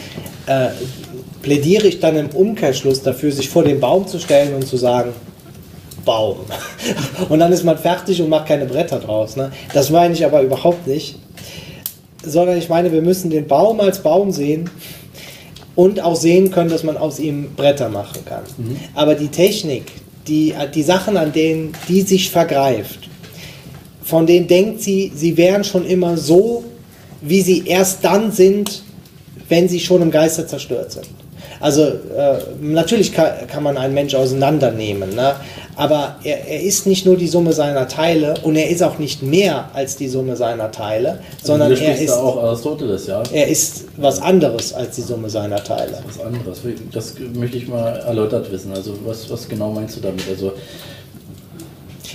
Äh, 0.46 0.68
plädiere 1.44 1.86
ich 1.86 2.00
dann 2.00 2.16
im 2.16 2.30
Umkehrschluss 2.30 3.02
dafür, 3.02 3.30
sich 3.30 3.50
vor 3.50 3.64
den 3.64 3.78
Baum 3.78 4.06
zu 4.06 4.18
stellen 4.18 4.54
und 4.54 4.66
zu 4.66 4.78
sagen, 4.78 5.12
Baum. 6.06 6.38
Und 7.28 7.38
dann 7.38 7.52
ist 7.52 7.64
man 7.64 7.78
fertig 7.78 8.20
und 8.20 8.28
macht 8.28 8.46
keine 8.46 8.66
Bretter 8.66 8.98
draus. 8.98 9.36
Ne? 9.36 9.50
Das 9.72 9.88
meine 9.88 10.12
ich 10.12 10.24
aber 10.24 10.42
überhaupt 10.42 10.86
nicht. 10.86 11.18
Sondern 12.22 12.58
ich 12.58 12.68
meine, 12.68 12.92
wir 12.92 13.00
müssen 13.00 13.30
den 13.30 13.46
Baum 13.46 13.80
als 13.80 14.02
Baum 14.02 14.30
sehen 14.30 14.68
und 15.74 16.00
auch 16.00 16.16
sehen 16.16 16.50
können, 16.50 16.68
dass 16.68 16.82
man 16.82 16.98
aus 16.98 17.18
ihm 17.18 17.54
Bretter 17.56 17.88
machen 17.88 18.22
kann. 18.26 18.42
Aber 18.94 19.14
die 19.14 19.28
Technik, 19.28 19.84
die, 20.28 20.54
die 20.74 20.82
Sachen, 20.82 21.16
an 21.16 21.32
denen 21.32 21.72
die 21.88 22.02
sich 22.02 22.30
vergreift, 22.30 23.08
von 24.02 24.26
denen 24.26 24.46
denkt 24.46 24.82
sie, 24.82 25.10
sie 25.14 25.38
wären 25.38 25.64
schon 25.64 25.86
immer 25.86 26.18
so, 26.18 26.64
wie 27.22 27.40
sie 27.40 27.66
erst 27.66 28.04
dann 28.04 28.30
sind, 28.30 28.82
wenn 29.48 29.68
sie 29.68 29.80
schon 29.80 30.02
im 30.02 30.10
Geiste 30.10 30.46
zerstört 30.46 30.92
sind. 30.92 31.08
Also 31.64 31.80
äh, 31.84 32.40
natürlich 32.60 33.14
kann, 33.14 33.46
kann 33.48 33.62
man 33.62 33.78
einen 33.78 33.94
Mensch 33.94 34.14
auseinandernehmen, 34.14 35.14
ne? 35.14 35.34
aber 35.76 36.16
er, 36.22 36.46
er 36.46 36.60
ist 36.62 36.86
nicht 36.86 37.06
nur 37.06 37.16
die 37.16 37.26
Summe 37.26 37.54
seiner 37.54 37.88
Teile 37.88 38.34
und 38.42 38.54
er 38.56 38.68
ist 38.68 38.82
auch 38.82 38.98
nicht 38.98 39.22
mehr 39.22 39.70
als 39.72 39.96
die 39.96 40.08
Summe 40.08 40.36
seiner 40.36 40.70
Teile, 40.70 41.20
sondern 41.42 41.70
Also, 41.70 41.82
er 41.82 41.98
ist, 41.98 42.10
auch 42.10 42.36
Aristoteles, 42.42 43.06
ja? 43.06 43.22
er 43.32 43.48
ist 43.48 43.84
was 43.96 44.20
anderes 44.20 44.74
als 44.74 44.96
die 44.96 45.00
Summe 45.00 45.30
seiner 45.30 45.64
Teile. 45.64 46.00
Was 46.06 46.20
anderes. 46.22 46.60
Das 46.92 47.14
möchte 47.32 47.56
ich 47.56 47.66
mal 47.66 47.96
erläutert 47.96 48.52
wissen. 48.52 48.70
Also 48.74 48.98
was, 49.06 49.30
was 49.30 49.48
genau 49.48 49.70
meinst 49.72 49.96
du 49.96 50.00
damit? 50.02 50.24
Also 50.28 50.52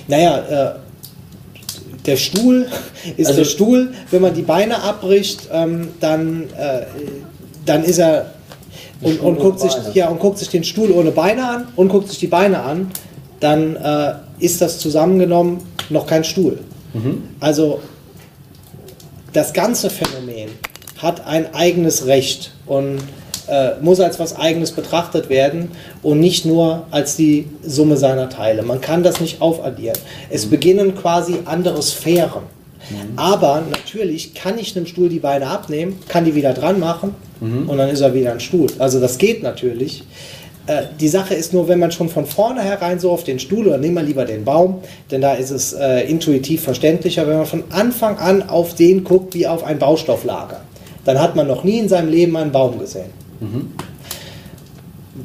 Naja, 0.08 0.44
äh, 0.48 2.06
der 2.06 2.18
Stuhl 2.18 2.68
ist 3.18 3.26
Also- 3.30 3.40
der 3.40 3.46
Stuhl. 3.46 3.94
Wenn 4.12 4.22
man 4.22 4.36
die 4.36 4.44
Beine 4.44 4.84
abbricht, 4.84 5.50
ähm, 5.52 5.88
dann, 6.00 6.44
äh, 6.56 6.82
dann 7.66 7.84
ist 7.84 7.98
er 7.98 8.28
und, 9.02 9.20
und, 9.22 9.40
guckt 9.40 9.60
sich, 9.60 9.72
Beine. 9.72 9.92
ja, 9.94 10.10
und 10.10 10.20
guckt 10.20 10.38
sich 10.38 10.50
den 10.50 10.64
Stuhl 10.64 10.92
ohne 10.92 11.12
Beine 11.12 11.48
an 11.48 11.68
und 11.76 11.90
guckt 11.90 12.10
sich 12.10 12.20
die 12.20 12.28
Beine 12.28 12.62
an, 12.62 12.92
dann 13.40 13.76
äh, 13.76 14.14
ist 14.40 14.62
das 14.62 14.80
zusammengenommen 14.80 15.62
noch 15.90 16.06
kein 16.06 16.24
Stuhl. 16.24 16.60
Also 17.40 17.82
das 19.34 19.54
ganze 19.54 19.90
Phänomen 19.90 20.50
hat 20.98 21.26
ein 21.26 21.54
eigenes 21.54 22.08
Recht 22.08 22.52
und 22.66 22.98
äh, 23.48 23.80
muss 23.82 24.00
als 24.00 24.20
was 24.20 24.36
Eigenes 24.38 24.72
betrachtet 24.72 25.30
werden 25.30 25.72
und 26.04 26.20
nicht 26.20 26.46
nur 26.46 26.86
als 26.92 27.16
die 27.16 27.48
Summe 27.64 27.98
seiner 27.98 28.30
Teile. 28.30 28.64
Man 28.64 28.82
kann 28.82 29.04
das 29.04 29.22
nicht 29.22 29.42
aufaddieren. 29.42 29.98
Es 30.30 30.46
mhm. 30.46 30.50
beginnen 30.50 30.96
quasi 30.96 31.36
andere 31.46 31.82
Sphären. 31.82 32.44
Mhm. 32.90 33.18
Aber 33.18 33.64
natürlich 33.70 34.34
kann 34.34 34.58
ich 34.58 34.76
einem 34.76 34.86
Stuhl 34.86 35.10
die 35.10 35.20
Beine 35.20 35.48
abnehmen, 35.48 36.00
kann 36.08 36.26
die 36.26 36.36
wieder 36.36 36.54
dran 36.54 36.80
machen 36.80 37.16
mhm. 37.40 37.70
und 37.70 37.78
dann 37.78 37.90
ist 37.90 38.02
er 38.02 38.14
wieder 38.14 38.32
ein 38.32 38.40
Stuhl. 38.40 38.68
Also 38.80 39.00
das 39.00 39.18
geht 39.18 39.44
natürlich. 39.44 40.04
Äh, 40.68 40.84
die 41.00 41.08
Sache 41.08 41.34
ist 41.34 41.54
nur, 41.54 41.68
wenn 41.68 41.80
man 41.80 41.92
schon 41.92 42.10
von 42.10 42.26
vornherein 42.26 43.00
so 43.00 43.12
auf 43.12 43.24
den 43.24 43.40
Stuhl 43.40 43.68
oder 43.68 43.78
nehmen 43.78 43.96
wir 43.96 44.04
lieber 44.04 44.26
den 44.26 44.46
Baum, 44.46 44.82
denn 45.10 45.22
da 45.22 45.34
ist 45.34 45.50
es 45.50 45.74
äh, 45.74 46.02
intuitiv 46.02 46.64
verständlicher, 46.64 47.28
wenn 47.28 47.38
man 47.38 47.46
von 47.46 47.64
Anfang 47.72 48.18
an 48.18 48.48
auf 48.48 48.76
den 48.76 49.04
guckt 49.04 49.34
wie 49.34 49.48
auf 49.48 49.64
ein 49.64 49.80
Baustofflager. 49.80 50.62
Dann 51.06 51.20
hat 51.20 51.36
man 51.36 51.48
noch 51.48 51.64
nie 51.64 51.80
in 51.80 51.90
seinem 51.90 52.10
Leben 52.10 52.38
einen 52.38 52.52
Baum 52.52 52.78
gesehen. 52.78 53.10
Mhm. 53.40 53.72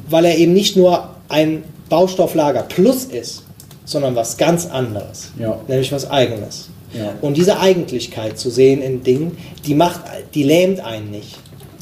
Weil 0.09 0.25
er 0.25 0.37
eben 0.37 0.53
nicht 0.53 0.75
nur 0.75 1.09
ein 1.29 1.63
Baustofflager 1.89 2.63
plus 2.63 3.05
ist, 3.05 3.43
sondern 3.85 4.15
was 4.15 4.37
ganz 4.37 4.65
anderes, 4.65 5.31
ja. 5.39 5.59
nämlich 5.67 5.91
was 5.91 6.09
eigenes. 6.09 6.69
Ja. 6.93 7.13
Und 7.21 7.37
diese 7.37 7.59
Eigentlichkeit 7.59 8.39
zu 8.39 8.49
sehen 8.49 8.81
in 8.81 9.03
Dingen, 9.03 9.37
die 9.65 9.75
macht, 9.75 10.01
die 10.33 10.43
lähmt 10.43 10.79
einen 10.79 11.11
nicht. 11.11 11.37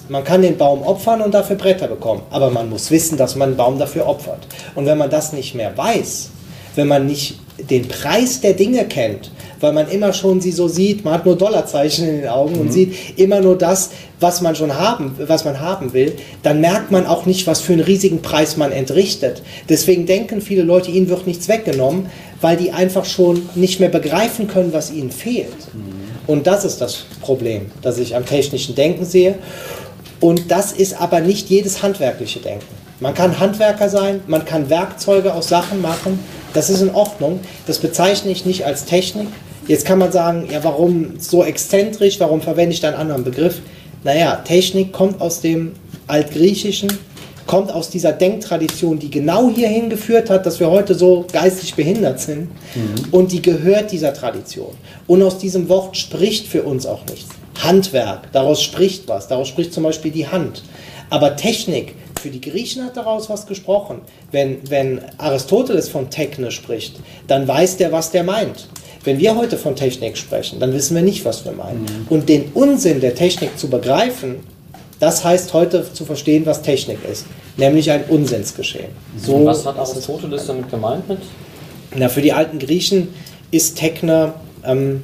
Man 0.10 0.24
kann 0.24 0.42
den 0.42 0.58
Baum 0.58 0.84
opfern 0.84 1.22
und 1.22 1.34
dafür 1.34 1.56
Bretter 1.56 1.88
bekommen, 1.88 2.22
aber 2.30 2.50
man 2.50 2.70
muss 2.70 2.92
wissen, 2.92 3.18
dass 3.18 3.36
man 3.36 3.50
einen 3.50 3.58
Baum 3.58 3.80
dafür 3.80 4.08
opfert. 4.08 4.48
Und 4.76 4.86
wenn 4.86 4.98
man 4.98 5.10
das 5.10 5.34
nicht 5.34 5.56
mehr 5.56 5.76
weiß, 5.78 6.30
wenn 6.76 6.88
man 6.88 7.06
nicht 7.06 7.40
den 7.70 7.88
Preis 7.88 8.42
der 8.42 8.54
Dinge 8.54 8.86
kennt, 8.86 9.32
weil 9.60 9.72
man 9.72 9.90
immer 9.90 10.12
schon 10.12 10.42
sie 10.42 10.52
so 10.52 10.68
sieht, 10.68 11.06
man 11.06 11.14
hat 11.14 11.26
nur 11.26 11.38
Dollarzeichen 11.38 12.08
in 12.08 12.22
den 12.22 12.28
Augen 12.28 12.56
mhm. 12.56 12.62
und 12.62 12.74
sieht 12.74 13.18
immer 13.18 13.40
nur 13.40 13.58
das, 13.58 13.92
was 14.20 14.42
man 14.42 14.56
schon 14.56 14.76
haben, 14.78 15.16
was 15.20 15.46
man 15.46 15.60
haben 15.60 15.94
will, 15.94 16.16
dann 16.42 16.60
merkt 16.60 16.92
man 16.92 17.06
auch 17.06 17.26
nicht, 17.26 17.48
was 17.48 17.62
für 17.62 17.74
einen 17.74 17.84
riesigen 17.84 18.22
Preis 18.22 18.58
man 18.58 18.72
entrichtet. 18.72 19.42
Deswegen 19.70 20.06
denken 20.06 20.42
viele 20.42 20.64
Leute, 20.64 20.92
ihnen 20.92 21.10
wird 21.10 21.28
nichts 21.28 21.48
weggenommen, 21.48 22.08
weil 22.42 22.58
die 22.58 22.72
einfach 22.72 23.06
schon 23.06 23.48
nicht 23.56 23.80
mehr 23.80 23.90
begreifen 23.90 24.48
können, 24.48 24.74
was 24.74 24.92
ihnen 24.92 25.12
fehlt. 25.12 25.74
Mhm. 25.74 26.04
Und 26.26 26.48
das 26.48 26.66
ist 26.66 26.80
das 26.80 27.06
Problem, 27.22 27.68
das 27.82 27.98
ich 27.98 28.16
am 28.16 28.26
technischen 28.26 28.76
Denken 28.76 29.06
sehe. 29.06 29.36
Und 30.24 30.52
das 30.52 30.72
ist 30.72 31.02
aber 31.02 31.20
nicht 31.20 31.50
jedes 31.50 31.84
handwerkliche 31.84 32.40
Denken. 32.40 32.66
Man 33.02 33.14
kann 33.14 33.42
Handwerker 33.42 33.90
sein, 33.90 34.22
man 34.26 34.46
kann 34.46 34.70
Werkzeuge 34.70 35.34
aus 35.34 35.50
Sachen 35.50 35.82
machen, 35.82 36.18
das 36.54 36.70
ist 36.70 36.82
in 36.82 36.96
Ordnung. 36.96 37.42
Das 37.68 37.80
bezeichne 37.80 38.32
ich 38.32 38.46
nicht 38.46 38.66
als 38.66 38.86
Technik. 38.86 39.28
Jetzt 39.68 39.86
kann 39.86 40.00
man 40.00 40.14
sagen, 40.14 40.48
ja, 40.50 40.64
warum 40.64 41.20
so 41.20 41.44
exzentrisch, 41.44 42.22
warum 42.22 42.40
verwende 42.40 42.74
ich 42.74 42.80
da 42.80 42.88
einen 42.88 43.02
anderen 43.02 43.26
Begriff? 43.26 43.60
Naja, 44.06 44.38
Technik 44.38 44.94
kommt 44.94 45.20
aus 45.20 45.42
dem 45.42 45.74
Altgriechischen, 46.08 46.98
kommt 47.46 47.74
aus 47.74 47.90
dieser 47.90 48.14
Denktradition, 48.14 49.00
die 49.00 49.10
genau 49.10 49.50
hierhin 49.54 49.90
geführt 49.90 50.30
hat, 50.30 50.46
dass 50.46 50.58
wir 50.62 50.72
heute 50.72 50.96
so 50.96 51.26
geistig 51.34 51.76
behindert 51.76 52.22
sind. 52.22 52.44
Mhm. 52.76 53.12
Und 53.12 53.34
die 53.34 53.42
gehört 53.42 53.92
dieser 53.92 54.14
Tradition. 54.14 54.72
Und 55.06 55.22
aus 55.22 55.38
diesem 55.38 55.68
Wort 55.68 55.98
spricht 55.98 56.48
für 56.48 56.64
uns 56.64 56.86
auch 56.86 57.06
nichts. 57.08 57.43
Handwerk, 57.62 58.32
daraus 58.32 58.62
spricht 58.62 59.08
was, 59.08 59.28
daraus 59.28 59.48
spricht 59.48 59.74
zum 59.74 59.84
Beispiel 59.84 60.12
die 60.12 60.28
Hand. 60.28 60.64
Aber 61.10 61.36
Technik, 61.36 61.96
für 62.20 62.30
die 62.30 62.42
Griechen 62.42 62.84
hat 62.86 62.96
daraus 62.96 63.30
was 63.30 63.46
gesprochen. 63.46 64.02
Wenn, 64.32 64.60
wenn 64.70 65.02
Aristoteles 65.18 65.90
von 65.90 66.10
Techne 66.10 66.52
spricht, 66.52 67.00
dann 67.28 67.48
weiß 67.48 67.78
der, 67.78 67.92
was 67.92 68.12
der 68.12 68.24
meint. 68.24 68.68
Wenn 69.04 69.20
wir 69.20 69.36
heute 69.36 69.58
von 69.58 69.76
Technik 69.76 70.18
sprechen, 70.18 70.60
dann 70.60 70.74
wissen 70.74 70.96
wir 70.96 71.04
nicht, 71.04 71.26
was 71.26 71.44
wir 71.44 71.52
meinen. 71.52 71.82
Mhm. 71.82 72.08
Und 72.10 72.30
den 72.30 72.52
Unsinn 72.54 73.02
der 73.02 73.16
Technik 73.16 73.60
zu 73.60 73.70
begreifen, 73.70 74.38
das 75.00 75.26
heißt 75.26 75.54
heute 75.54 75.86
zu 75.92 76.06
verstehen, 76.06 76.46
was 76.46 76.62
Technik 76.62 77.00
ist, 77.04 77.26
nämlich 77.58 77.92
ein 77.92 78.06
Unsinnsgeschehen. 78.06 78.92
So 79.18 79.46
was 79.46 79.66
hat 79.66 79.78
Aristoteles 79.78 80.48
damit 80.48 80.72
gemeint 80.72 81.10
mit? 81.10 81.20
Na, 81.96 82.08
für 82.08 82.22
die 82.22 82.32
alten 82.32 82.58
Griechen 82.58 83.10
ist 83.52 83.78
Techne 83.78 84.34
ähm, 84.66 85.04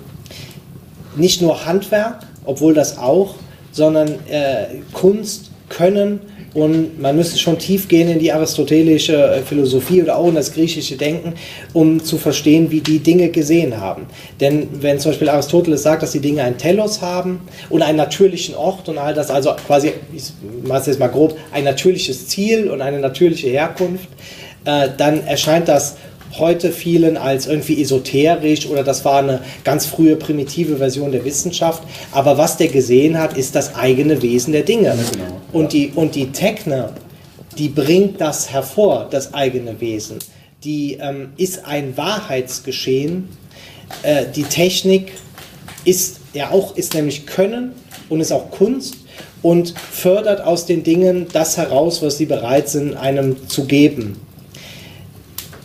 nicht 1.17 1.41
nur 1.41 1.65
Handwerk, 1.65 2.25
obwohl 2.49 2.73
das 2.73 2.97
auch, 2.97 3.35
sondern 3.71 4.09
äh, 4.29 4.81
Kunst, 4.93 5.51
Können 5.69 6.19
und 6.55 6.99
man 6.99 7.15
müsste 7.15 7.37
schon 7.37 7.59
tief 7.59 7.87
gehen 7.87 8.09
in 8.09 8.17
die 8.17 8.31
aristotelische 8.31 9.13
äh, 9.13 9.41
Philosophie 9.41 10.01
oder 10.01 10.17
auch 10.17 10.27
in 10.27 10.33
das 10.33 10.51
griechische 10.51 10.95
Denken, 10.95 11.33
um 11.73 12.03
zu 12.03 12.17
verstehen, 12.17 12.71
wie 12.71 12.81
die 12.81 12.97
Dinge 12.97 13.29
gesehen 13.29 13.79
haben. 13.79 14.07
Denn 14.39 14.67
wenn 14.81 14.99
zum 14.99 15.11
Beispiel 15.11 15.29
Aristoteles 15.29 15.83
sagt, 15.83 16.01
dass 16.01 16.11
die 16.11 16.21
Dinge 16.21 16.41
einen 16.43 16.57
Telos 16.57 17.03
haben 17.03 17.41
und 17.69 17.83
einen 17.83 17.97
natürlichen 17.97 18.55
Ort 18.55 18.89
und 18.89 18.97
all 18.97 19.13
das, 19.13 19.29
also 19.29 19.51
quasi, 19.67 19.91
ich 20.11 20.23
mache 20.63 20.79
es 20.79 20.87
jetzt 20.87 20.99
mal 20.99 21.07
grob, 21.07 21.37
ein 21.51 21.65
natürliches 21.65 22.27
Ziel 22.27 22.71
und 22.71 22.81
eine 22.81 22.99
natürliche 22.99 23.47
Herkunft, 23.49 24.09
äh, 24.65 24.89
dann 24.97 25.25
erscheint 25.27 25.67
das 25.67 25.97
heute 26.39 26.71
vielen 26.71 27.17
als 27.17 27.47
irgendwie 27.47 27.81
esoterisch 27.81 28.67
oder 28.67 28.83
das 28.83 29.05
war 29.05 29.19
eine 29.19 29.41
ganz 29.63 29.85
frühe 29.85 30.15
primitive 30.15 30.77
Version 30.77 31.11
der 31.11 31.25
Wissenschaft. 31.25 31.83
Aber 32.11 32.37
was 32.37 32.57
der 32.57 32.67
gesehen 32.67 33.19
hat, 33.19 33.37
ist 33.37 33.55
das 33.55 33.75
eigene 33.75 34.21
Wesen 34.21 34.53
der 34.53 34.63
Dinge. 34.63 34.97
Genau. 35.11 35.41
Und, 35.51 35.73
die, 35.73 35.91
und 35.95 36.15
die 36.15 36.31
Techne, 36.31 36.93
die 37.57 37.69
bringt 37.69 38.21
das 38.21 38.51
hervor, 38.51 39.07
das 39.09 39.33
eigene 39.33 39.79
Wesen. 39.79 40.19
Die 40.63 40.97
ähm, 40.99 41.29
ist 41.37 41.65
ein 41.65 41.95
Wahrheitsgeschehen. 41.95 43.29
Äh, 44.03 44.25
die 44.35 44.43
Technik 44.43 45.13
ist 45.85 46.19
ja 46.33 46.51
auch, 46.51 46.75
ist 46.75 46.93
nämlich 46.93 47.25
Können 47.25 47.73
und 48.09 48.21
ist 48.21 48.31
auch 48.31 48.51
Kunst 48.51 48.97
und 49.41 49.73
fördert 49.77 50.41
aus 50.41 50.65
den 50.65 50.83
Dingen 50.83 51.27
das 51.31 51.57
heraus, 51.57 52.01
was 52.01 52.17
sie 52.17 52.25
bereit 52.25 52.67
sind, 52.69 52.95
einem 52.95 53.47
zu 53.47 53.65
geben 53.65 54.17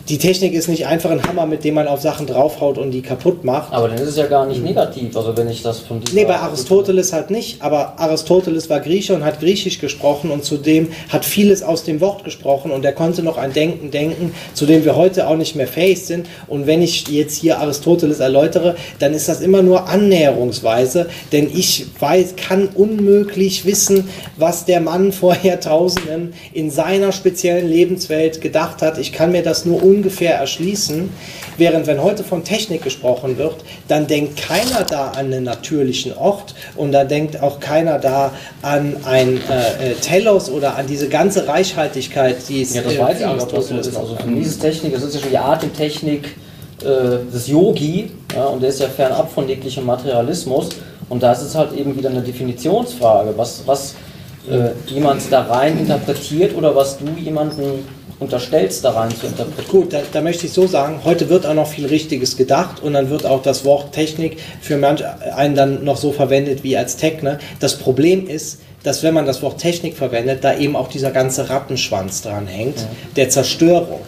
die 0.09 0.19
Technik 0.19 0.53
ist 0.53 0.67
nicht 0.67 0.85
einfach 0.85 1.09
ein 1.09 1.23
Hammer, 1.23 1.47
mit 1.47 1.63
dem 1.63 1.73
man 1.73 1.87
auf 1.87 1.99
Sachen 1.99 2.27
draufhaut 2.27 2.77
und 2.77 2.91
die 2.91 3.01
kaputt 3.01 3.43
macht. 3.43 3.73
Aber 3.73 3.87
dann 3.87 3.97
ist 3.97 4.09
es 4.09 4.17
ja 4.17 4.27
gar 4.27 4.45
nicht 4.45 4.63
negativ, 4.63 5.17
also 5.17 5.35
wenn 5.35 5.49
ich 5.49 5.63
das 5.63 5.79
von 5.79 6.01
Nee, 6.13 6.25
bei 6.25 6.37
Aristoteles 6.37 7.11
halt 7.11 7.31
nicht, 7.31 7.61
aber 7.61 7.99
Aristoteles 7.99 8.69
war 8.69 8.81
Grieche 8.81 9.15
und 9.15 9.23
hat 9.23 9.39
Griechisch 9.39 9.79
gesprochen 9.79 10.29
und 10.29 10.43
zudem 10.43 10.89
hat 11.09 11.25
vieles 11.25 11.63
aus 11.63 11.83
dem 11.83 12.01
Wort 12.01 12.23
gesprochen 12.23 12.69
und 12.71 12.85
er 12.85 12.93
konnte 12.93 13.23
noch 13.23 13.37
ein 13.37 13.53
Denken 13.53 13.89
denken, 13.89 14.31
zu 14.53 14.67
dem 14.67 14.85
wir 14.85 14.95
heute 14.95 15.27
auch 15.27 15.37
nicht 15.37 15.55
mehr 15.55 15.67
fähig 15.67 16.05
sind. 16.05 16.27
Und 16.47 16.67
wenn 16.67 16.83
ich 16.83 17.07
jetzt 17.07 17.37
hier 17.37 17.59
Aristoteles 17.59 18.19
erläutere, 18.19 18.75
dann 18.99 19.13
ist 19.13 19.27
das 19.27 19.41
immer 19.41 19.63
nur 19.63 19.89
annäherungsweise, 19.89 21.07
denn 21.31 21.49
ich 21.51 21.87
weiß, 21.99 22.35
kann 22.35 22.69
unmöglich 22.75 23.65
wissen, 23.65 24.07
was 24.37 24.65
der 24.65 24.81
Mann 24.81 25.11
vor 25.11 25.35
Jahrtausenden 25.41 26.33
in 26.53 26.69
seiner 26.69 27.11
speziellen 27.11 27.67
Lebenswelt 27.67 28.41
gedacht 28.41 28.83
hat. 28.83 28.99
Ich 28.99 29.11
kann 29.11 29.31
mir 29.31 29.41
das 29.41 29.65
nur 29.65 29.81
ungefähr 29.95 30.35
erschließen. 30.35 31.09
Während 31.57 31.87
wenn 31.87 32.01
heute 32.01 32.23
von 32.23 32.43
Technik 32.43 32.83
gesprochen 32.83 33.37
wird, 33.37 33.55
dann 33.87 34.07
denkt 34.07 34.37
keiner 34.37 34.83
da 34.83 35.09
an 35.11 35.27
einen 35.27 35.43
natürlichen 35.43 36.15
Ort 36.17 36.53
und 36.75 36.91
da 36.91 37.03
denkt 37.03 37.41
auch 37.41 37.59
keiner 37.59 37.97
da 37.99 38.31
an 38.61 38.97
ein 39.05 39.39
äh, 39.49 39.91
äh 39.91 39.93
Telos 39.95 40.49
oder 40.49 40.75
an 40.75 40.87
diese 40.87 41.07
ganze 41.07 41.47
Reichhaltigkeit, 41.47 42.37
die 42.49 42.61
es 42.61 42.73
Ja, 42.73 42.81
das 42.81 42.97
weiß 42.97 43.19
ich 43.19 43.25
auch, 43.25 43.37
was 43.37 43.71
ist. 43.71 43.95
Also 43.95 44.15
für 44.15 44.27
mich 44.27 44.47
ist 44.47 44.59
Technik, 44.59 44.93
das 44.93 45.03
ist 45.03 45.15
ja 45.15 45.21
schon 45.21 45.29
die 45.29 45.37
Atemtechnik 45.37 46.35
äh, 46.81 47.31
des 47.33 47.47
Yogi 47.47 48.11
ja, 48.35 48.45
und 48.45 48.61
der 48.61 48.69
ist 48.69 48.81
ja 48.81 48.87
fernab 48.87 49.31
von 49.31 49.47
jeglichem 49.47 49.85
Materialismus 49.85 50.69
und 51.07 51.23
da 51.23 51.31
ist 51.31 51.41
es 51.41 51.55
halt 51.55 51.73
eben 51.73 51.95
wieder 51.95 52.09
eine 52.09 52.21
Definitionsfrage, 52.21 53.33
was, 53.37 53.61
was 53.65 53.95
äh, 54.49 54.71
jemand 54.87 55.21
da 55.31 55.43
rein 55.43 55.79
interpretiert 55.79 56.55
oder 56.55 56.75
was 56.75 56.97
du 56.97 57.05
jemanden 57.19 57.85
unterstellst, 58.19 58.83
da 58.85 58.91
rein 58.91 59.11
zu 59.11 59.27
interpretieren. 59.27 59.81
Gut, 59.81 59.93
da, 59.93 59.99
da, 60.11 60.21
möchte 60.21 60.45
ich 60.45 60.53
so 60.53 60.67
sagen, 60.67 61.01
heute 61.03 61.29
wird 61.29 61.45
auch 61.45 61.53
noch 61.53 61.67
viel 61.67 61.85
Richtiges 61.85 62.37
gedacht 62.37 62.81
und 62.81 62.93
dann 62.93 63.09
wird 63.09 63.25
auch 63.25 63.41
das 63.41 63.65
Wort 63.65 63.91
Technik 63.91 64.37
für 64.61 64.77
manch 64.77 65.03
einen 65.35 65.55
dann 65.55 65.83
noch 65.83 65.97
so 65.97 66.11
verwendet 66.11 66.63
wie 66.63 66.77
als 66.77 66.95
Techne. 66.95 67.39
Das 67.59 67.77
Problem 67.77 68.27
ist, 68.27 68.61
dass 68.83 69.03
wenn 69.03 69.13
man 69.13 69.25
das 69.25 69.41
Wort 69.41 69.59
Technik 69.59 69.97
verwendet, 69.97 70.43
da 70.43 70.55
eben 70.55 70.75
auch 70.75 70.87
dieser 70.87 71.11
ganze 71.11 71.49
Rattenschwanz 71.49 72.21
dran 72.21 72.47
hängt, 72.47 72.77
ja. 72.77 72.87
der 73.15 73.29
Zerstörung. 73.29 73.99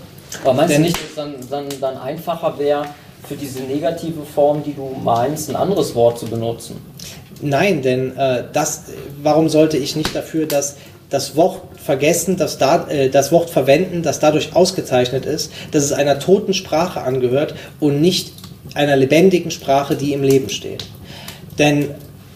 Aber 0.44 0.54
meinst 0.54 0.74
Denn, 0.74 0.84
du 0.84 0.88
nicht, 0.88 0.98
dass 0.98 1.16
dann, 1.16 1.36
dann, 1.50 1.66
dann 1.82 1.98
einfacher 1.98 2.58
wäre, 2.58 2.86
für 3.28 3.36
diese 3.36 3.62
negative 3.64 4.24
Form, 4.24 4.64
die 4.64 4.74
du 4.74 4.96
meinst, 5.04 5.50
ein 5.50 5.56
anderes 5.56 5.94
Wort 5.96 6.20
zu 6.20 6.28
benutzen? 6.28 6.78
Nein, 7.42 7.82
denn 7.82 8.18
äh, 8.18 8.44
das, 8.52 8.84
warum 9.22 9.50
sollte 9.50 9.78
ich 9.78 9.96
nicht 9.96 10.16
dafür, 10.16 10.46
dass 10.46 10.78
das 11.10 11.36
Wort 11.36 11.62
vergessen, 11.78 12.38
das, 12.38 12.58
da, 12.58 12.88
äh, 12.88 13.10
das 13.10 13.32
Wort 13.32 13.50
verwenden, 13.50 14.02
das 14.02 14.20
dadurch 14.20 14.56
ausgezeichnet 14.56 15.26
ist, 15.26 15.52
dass 15.72 15.84
es 15.84 15.92
einer 15.92 16.20
toten 16.20 16.54
Sprache 16.54 17.02
angehört 17.02 17.56
und 17.80 18.02
nicht 18.02 18.34
einer 18.74 18.96
lebendigen 18.96 19.52
Sprache, 19.52 19.96
die 19.96 20.14
im 20.14 20.24
Leben 20.24 20.50
steht. 20.50 20.86
Denn 21.58 21.90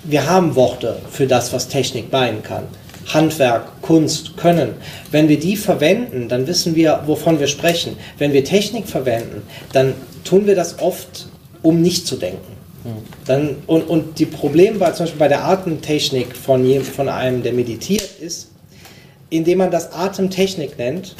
wir 0.03 0.29
haben 0.29 0.55
Worte 0.55 0.97
für 1.09 1.27
das, 1.27 1.53
was 1.53 1.67
Technik 1.67 2.11
meinen 2.11 2.43
kann. 2.43 2.63
Handwerk, 3.07 3.81
Kunst, 3.81 4.37
Können. 4.37 4.75
Wenn 5.11 5.27
wir 5.27 5.39
die 5.39 5.57
verwenden, 5.57 6.27
dann 6.29 6.47
wissen 6.47 6.75
wir, 6.75 7.01
wovon 7.05 7.39
wir 7.39 7.47
sprechen. 7.47 7.97
Wenn 8.17 8.31
wir 8.31 8.45
Technik 8.45 8.87
verwenden, 8.87 9.41
dann 9.73 9.93
tun 10.23 10.47
wir 10.47 10.55
das 10.55 10.79
oft, 10.79 11.27
um 11.61 11.81
nicht 11.81 12.07
zu 12.07 12.15
denken. 12.15 12.60
Dann, 13.25 13.57
und, 13.67 13.83
und 13.89 14.17
die 14.19 14.25
Probleme 14.25 14.77
bei, 14.79 14.91
zum 14.91 15.05
Beispiel 15.05 15.19
bei 15.19 15.27
der 15.27 15.45
Atemtechnik 15.45 16.35
von, 16.35 16.65
jedem, 16.65 16.83
von 16.83 17.09
einem, 17.09 17.43
der 17.43 17.53
meditiert, 17.53 18.09
ist, 18.19 18.49
indem 19.29 19.59
man 19.59 19.71
das 19.71 19.93
Atemtechnik 19.93 20.77
nennt, 20.77 21.15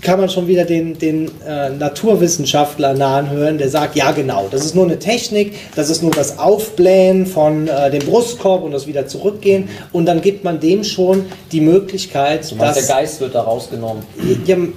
kann 0.00 0.20
man 0.20 0.28
schon 0.28 0.46
wieder 0.46 0.64
den, 0.64 0.96
den 0.98 1.28
äh, 1.46 1.70
Naturwissenschaftler 1.70 2.94
nahen 2.94 3.30
hören, 3.30 3.58
der 3.58 3.68
sagt, 3.68 3.96
ja 3.96 4.12
genau, 4.12 4.46
das 4.50 4.64
ist 4.64 4.74
nur 4.76 4.84
eine 4.84 4.98
Technik, 5.00 5.54
das 5.74 5.90
ist 5.90 6.02
nur 6.02 6.12
das 6.12 6.38
Aufblähen 6.38 7.26
von 7.26 7.66
äh, 7.66 7.90
dem 7.90 8.06
Brustkorb 8.06 8.62
und 8.62 8.70
das 8.70 8.86
wieder 8.86 9.08
zurückgehen 9.08 9.68
und 9.92 10.06
dann 10.06 10.20
gibt 10.20 10.44
man 10.44 10.60
dem 10.60 10.84
schon 10.84 11.26
die 11.50 11.60
Möglichkeit, 11.60 12.48
Du 12.50 12.54
meinst, 12.54 12.78
dass... 12.78 12.86
der 12.86 12.96
Geist 12.96 13.20
wird 13.20 13.34
da 13.34 13.42
rausgenommen. 13.42 14.04
Ja, 14.46 14.56
mh, 14.56 14.70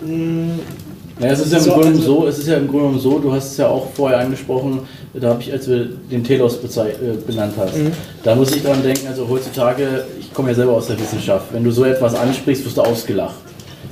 Ja, 1.20 1.28
es 1.28 1.40
ist 1.42 1.52
ja 1.52 1.58
im 1.60 1.64
So, 1.64 1.72
Grunde 1.74 1.88
also- 1.90 2.02
so, 2.02 2.28
es 2.28 2.40
ist 2.40 2.48
ja 2.48 2.58
im 2.58 2.68
Grunde 2.68 3.00
so, 3.00 3.20
du 3.20 3.32
hast 3.32 3.52
es 3.52 3.58
ja 3.58 3.68
auch 3.68 3.88
vorher 3.94 4.20
angesprochen, 4.20 4.80
da 5.14 5.30
habe 5.30 5.42
ich, 5.42 5.52
als 5.52 5.68
wir 5.68 5.88
den 6.12 6.24
Telos 6.24 6.58
äh, 6.58 6.94
benannt 7.26 7.54
hast, 7.58 7.76
Mhm. 7.78 7.92
da 8.24 8.36
muss 8.36 8.56
ich 8.56 8.64
dran 8.64 8.82
denken, 8.84 9.08
also 9.08 9.28
heutzutage, 9.28 10.06
ich 10.20 10.34
komme 10.34 10.50
ja 10.50 10.56
selber 10.56 10.74
aus 10.74 10.88
der 10.88 11.00
Wissenschaft, 11.00 11.48
wenn 11.52 11.64
du 11.64 11.72
so 11.72 11.84
etwas 11.84 12.14
ansprichst, 12.16 12.66
wirst 12.66 12.78
du 12.78 12.82
ausgelacht. 12.82 13.36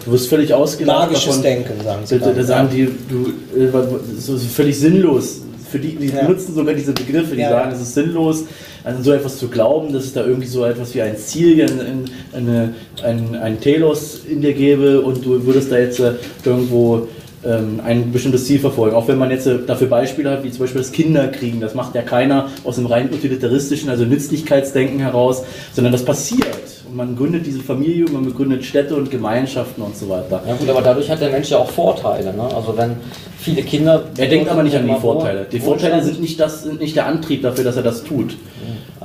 Du 0.06 0.12
wirst 0.12 0.28
völlig 0.30 0.54
ausgelacht. 0.54 1.10
magisches 1.10 1.26
davon. 1.28 1.42
Denken, 1.44 1.74
sagen 1.84 2.02
sie. 2.06 2.20
Da, 2.20 2.32
da 2.32 2.44
sagen 2.44 2.70
die, 2.72 2.88
du, 3.10 3.60
äh, 3.60 3.70
so 4.18 4.36
ist 4.36 4.46
völlig 4.48 4.78
sinnlos. 4.80 5.42
Für 5.70 5.80
die, 5.80 5.96
die 5.98 6.08
Ja. 6.08 6.22
benutzen 6.24 6.56
sogar 6.56 6.74
diese 6.74 6.94
Begriffe, 6.94 7.36
die 7.36 7.42
Ja. 7.42 7.50
sagen, 7.50 7.72
es 7.74 7.82
ist 7.82 7.94
sinnlos, 7.94 8.46
an 8.86 9.04
so 9.04 9.12
etwas 9.12 9.38
zu 9.38 9.50
glauben, 9.50 9.92
dass 9.92 10.06
es 10.06 10.14
da 10.14 10.26
irgendwie 10.26 10.48
so 10.48 10.64
etwas 10.64 10.96
wie 10.96 11.02
ein 11.02 11.18
Ziel, 11.18 11.62
ein, 11.62 12.06
eine, 12.34 12.74
ein, 13.04 13.36
ein 13.36 13.60
Telos 13.60 14.22
in 14.30 14.40
dir 14.40 14.54
gäbe 14.54 15.02
und 15.02 15.26
du 15.26 15.46
würdest 15.46 15.70
da 15.74 15.78
jetzt 15.78 16.00
äh, 16.00 16.14
irgendwo 16.46 17.10
ein 17.44 18.12
bestimmtes 18.12 18.46
Ziel 18.46 18.60
verfolgen. 18.60 18.96
Auch 18.96 19.08
wenn 19.08 19.18
man 19.18 19.30
jetzt 19.30 19.46
äh, 19.46 19.60
dafür 19.66 19.88
Beispiele 19.88 20.32
hat, 20.32 20.44
wie 20.44 20.52
zum 20.52 20.62
Beispiel 20.62 20.82
das 20.82 20.92
Kinderkriegen, 20.92 21.60
das 21.60 21.76
macht 21.76 21.94
ja 21.96 22.02
keiner 22.02 22.50
aus 22.64 22.76
dem 22.76 22.88
rein 22.88 23.10
utilitaristischen, 23.14 23.90
also 23.90 24.06
Nützlichkeitsdenken 24.06 25.00
heraus, 25.00 25.44
sondern 25.74 25.94
das 25.94 26.04
passiert. 26.04 26.48
Und 26.88 26.96
man 26.96 27.16
gründet 27.16 27.46
diese 27.46 27.60
Familie, 27.60 28.06
man 28.10 28.34
gründet 28.34 28.66
Städte 28.66 28.96
und 28.96 29.12
Gemeinschaften 29.12 29.82
und 29.82 29.96
so 29.96 30.10
weiter. 30.10 30.42
Ja 30.48 30.56
gut, 30.56 30.70
aber 30.70 30.82
dadurch 30.82 31.10
hat 31.10 31.22
der 31.22 31.30
Mensch 31.30 31.50
ja 31.50 31.58
auch 31.58 31.70
Vorteile. 31.70 32.34
Ne? 32.34 32.44
Also 32.44 32.76
wenn 32.76 32.96
viele 33.38 33.62
Kinder... 33.62 34.06
Er 34.18 34.28
denkt 34.28 34.50
aber 34.50 34.64
nicht 34.64 34.76
an 34.76 34.88
die 34.88 34.96
Vorteile. 34.96 35.46
Die 35.52 35.60
Vorteile 35.60 36.04
sind 36.04 36.20
nicht, 36.20 36.40
das, 36.40 36.64
sind 36.64 36.80
nicht 36.80 36.96
der 36.96 37.06
Antrieb 37.06 37.44
dafür, 37.44 37.64
dass 37.64 37.76
er 37.76 37.84
das 37.84 38.04
tut. 38.04 38.36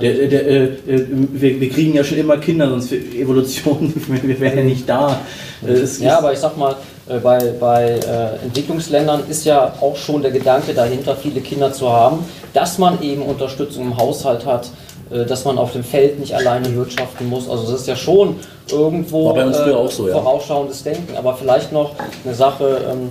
Der, 0.01 0.15
der, 0.15 0.29
der, 0.29 0.47
äh, 0.47 0.65
äh, 0.65 1.07
wir, 1.33 1.61
wir 1.61 1.69
kriegen 1.69 1.95
ja 1.95 2.03
schon 2.03 2.19
immer 2.19 2.39
Kinder, 2.39 2.69
sonst 2.69 2.89
für 2.89 2.97
Evolution, 2.97 3.93
wir 4.23 4.41
wären 4.41 4.59
ja 4.59 4.65
nicht 4.65 4.89
da. 4.89 5.21
Es 5.67 6.01
Ja, 6.01 6.19
aber 6.19 6.33
ich 6.33 6.39
sag 6.39 6.57
mal, 6.57 6.77
bei, 7.21 7.53
bei 7.59 8.01
äh, 8.01 8.45
Entwicklungsländern 8.45 9.25
ist 9.29 9.45
ja 9.45 9.73
auch 9.81 9.97
schon 9.97 10.23
der 10.23 10.31
Gedanke 10.31 10.75
dahinter, 10.75 11.17
viele 11.17 11.41
Kinder 11.41 11.73
zu 11.73 11.91
haben, 11.91 12.25
dass 12.53 12.79
man 12.79 13.03
eben 13.03 13.23
Unterstützung 13.23 13.85
im 13.85 13.97
Haushalt 13.97 14.47
hat, 14.47 14.69
äh, 15.11 15.25
dass 15.25 15.45
man 15.45 15.59
auf 15.59 15.73
dem 15.73 15.85
Feld 15.85 16.19
nicht 16.19 16.35
alleine 16.35 16.75
wirtschaften 16.75 17.29
muss. 17.29 17.49
Also 17.49 17.71
das 17.71 17.83
ist 17.83 17.89
ja 17.89 17.97
schon 17.97 18.37
irgendwo 18.71 19.27
War 19.27 19.35
bei 19.35 19.47
uns 19.47 19.59
früher 19.59 19.77
auch 19.77 19.91
so, 19.91 20.09
ja. 20.09 20.15
vorausschauendes 20.15 20.83
Denken. 20.83 21.17
Aber 21.17 21.35
vielleicht 21.35 21.73
noch 21.73 21.95
eine 22.25 22.35
Sache 22.35 22.81
ähm, 22.91 23.11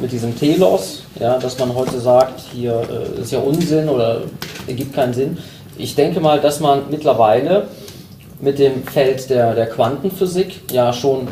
mit 0.00 0.12
diesem 0.12 0.38
Telos, 0.38 1.02
ja, 1.18 1.38
dass 1.38 1.58
man 1.58 1.74
heute 1.74 2.00
sagt, 2.00 2.40
hier 2.52 2.82
äh, 2.90 3.20
ist 3.20 3.32
ja 3.32 3.40
Unsinn 3.40 3.88
oder 3.88 4.22
ergibt 4.66 4.94
keinen 4.94 5.14
Sinn. 5.14 5.38
Ich 5.76 5.94
denke 5.94 6.20
mal, 6.20 6.40
dass 6.40 6.60
man 6.60 6.82
mittlerweile 6.90 7.68
mit 8.40 8.58
dem 8.58 8.82
Feld 8.84 9.28
der, 9.30 9.54
der 9.54 9.66
Quantenphysik 9.66 10.72
ja 10.72 10.92
schon 10.92 11.28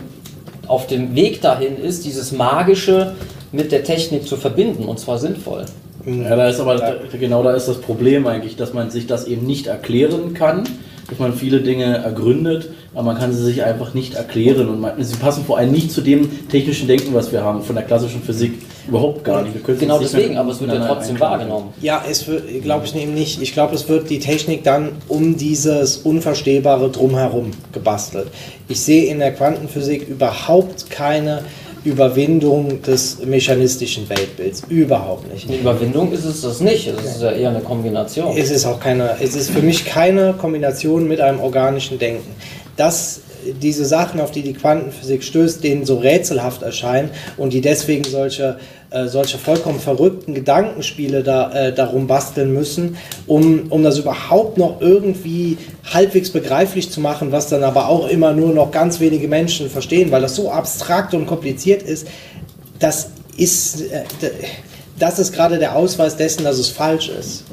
auf 0.69 0.87
dem 0.87 1.15
Weg 1.15 1.41
dahin 1.41 1.77
ist, 1.77 2.05
dieses 2.05 2.33
Magische 2.33 3.15
mit 3.53 3.73
der 3.73 3.85
Technik 3.85 4.27
zu 4.27 4.37
verbinden 4.37 4.85
und 4.85 4.99
zwar 4.99 5.19
sinnvoll. 5.19 5.65
Ja, 6.05 6.37
da 6.37 6.49
ist 6.49 6.61
aber 6.61 6.97
genau 7.19 7.43
da 7.43 7.55
ist 7.55 7.69
das 7.69 7.81
Problem 7.81 8.27
eigentlich, 8.27 8.57
dass 8.57 8.73
man 8.73 8.91
sich 8.91 9.07
das 9.07 9.27
eben 9.27 9.47
nicht 9.47 9.67
erklären 9.67 10.33
kann, 10.35 10.65
dass 11.09 11.19
man 11.19 11.35
viele 11.35 11.61
Dinge 11.61 11.99
ergründet, 11.99 12.71
aber 12.99 13.13
man 13.13 13.19
kann 13.19 13.33
sie 13.33 13.45
sich 13.45 13.63
einfach 13.63 13.95
nicht 13.95 14.15
erklären 14.15 14.69
und 14.69 14.81
man, 14.81 14.93
sie 15.05 15.15
passen 15.15 15.45
vor 15.45 15.57
allem 15.57 15.71
nicht 15.71 15.93
zu 15.93 16.01
dem 16.01 16.49
technischen 16.49 16.89
Denken, 16.89 17.15
was 17.15 17.31
wir 17.31 17.45
haben 17.45 17.63
von 17.63 17.77
der 17.77 17.85
klassischen 17.85 18.25
Physik 18.25 18.55
überhaupt 18.89 19.23
gar 19.23 19.43
nicht. 19.43 19.55
Genau 19.79 20.01
deswegen, 20.01 20.37
aber 20.37 20.51
es 20.51 20.61
wird 20.61 20.73
ja 20.73 20.85
trotzdem 20.85 21.21
wahrgenommen. 21.21 21.69
Ja, 21.81 22.03
es 22.11 22.27
glaube 22.61 22.87
ich 22.87 22.97
eben 22.97 23.15
nicht. 23.15 23.41
Ich 23.41 23.53
glaube, 23.53 23.77
es 23.77 23.89
wird 23.89 24.11
die 24.11 24.19
Technik 24.19 24.65
dann 24.65 24.89
um 25.07 25.37
dieses 25.37 25.99
Unverstehbare 25.99 26.91
drumherum 26.91 27.53
gebastelt. 27.71 28.27
Ich 28.67 28.81
sehe 28.81 29.05
in 29.05 29.21
der 29.21 29.33
Quantenphysik 29.33 30.09
überhaupt 30.09 30.91
keine 30.91 31.43
Überwindung 31.85 32.83
des 32.83 33.25
mechanistischen 33.25 34.09
Weltbilds. 34.09 34.63
Überhaupt 34.69 35.33
nicht. 35.33 35.49
Eine 35.49 35.59
Überwindung 35.59 36.13
ist 36.13 36.25
es 36.25 36.41
das 36.43 36.61
nicht, 36.61 36.89
es 36.89 37.17
ist 37.17 37.23
ja 37.23 37.31
eher 37.31 37.51
eine 37.51 37.61
Kombination. 37.61 38.37
Es 38.37 38.51
ist 38.51 38.67
auch 38.67 38.81
keine, 38.81 39.17
es 39.21 39.35
ist 39.35 39.51
für 39.51 39.63
mich 39.63 39.85
keine 39.85 40.35
Kombination 40.35 41.07
mit 41.07 41.21
einem 41.21 41.41
organischen 41.41 41.99
Denken. 41.99 42.35
Dass 42.79 43.21
diese 43.61 43.85
Sachen, 43.85 44.21
auf 44.21 44.31
die 44.31 44.43
die 44.43 44.53
Quantenphysik 44.53 45.23
stößt, 45.23 45.63
denen 45.63 45.85
so 45.85 45.99
rätselhaft 45.99 46.63
erscheinen 46.63 47.11
und 47.37 47.53
die 47.53 47.61
deswegen 47.61 48.05
solche, 48.05 48.59
äh, 48.91 49.07
solche 49.07 49.39
vollkommen 49.39 49.81
verrückten 49.81 50.35
Gedankenspiele 50.35 51.23
da, 51.23 51.53
äh, 51.53 51.73
darum 51.73 52.07
basteln 52.07 52.53
müssen, 52.53 52.97
um, 53.27 53.67
um 53.71 53.83
das 53.83 53.99
überhaupt 53.99 54.59
noch 54.59 54.81
irgendwie 54.81 55.59
halbwegs 55.93 56.31
begreiflich 56.31 56.91
zu 56.91 57.01
machen, 57.01 57.33
was 57.33 57.49
dann 57.49 57.63
aber 57.63 57.89
auch 57.89 58.09
immer 58.09 58.33
nur 58.33 58.53
noch 58.53 58.71
ganz 58.71 59.01
wenige 59.01 59.29
Menschen 59.29 59.71
verstehen, 59.71 60.11
weil 60.11 60.23
das 60.23 60.35
so 60.35 60.51
abstrakt 60.51 61.15
und 61.15 61.27
kompliziert 61.27 61.83
ist, 61.83 62.07
das 62.79 63.11
ist, 63.37 63.83
äh, 63.83 64.05
das 64.99 65.19
ist 65.19 65.33
gerade 65.33 65.59
der 65.59 65.77
Ausweis 65.77 66.17
dessen, 66.17 66.45
dass 66.45 66.59
es 66.59 66.69
falsch 66.69 67.09
ist. 67.09 67.45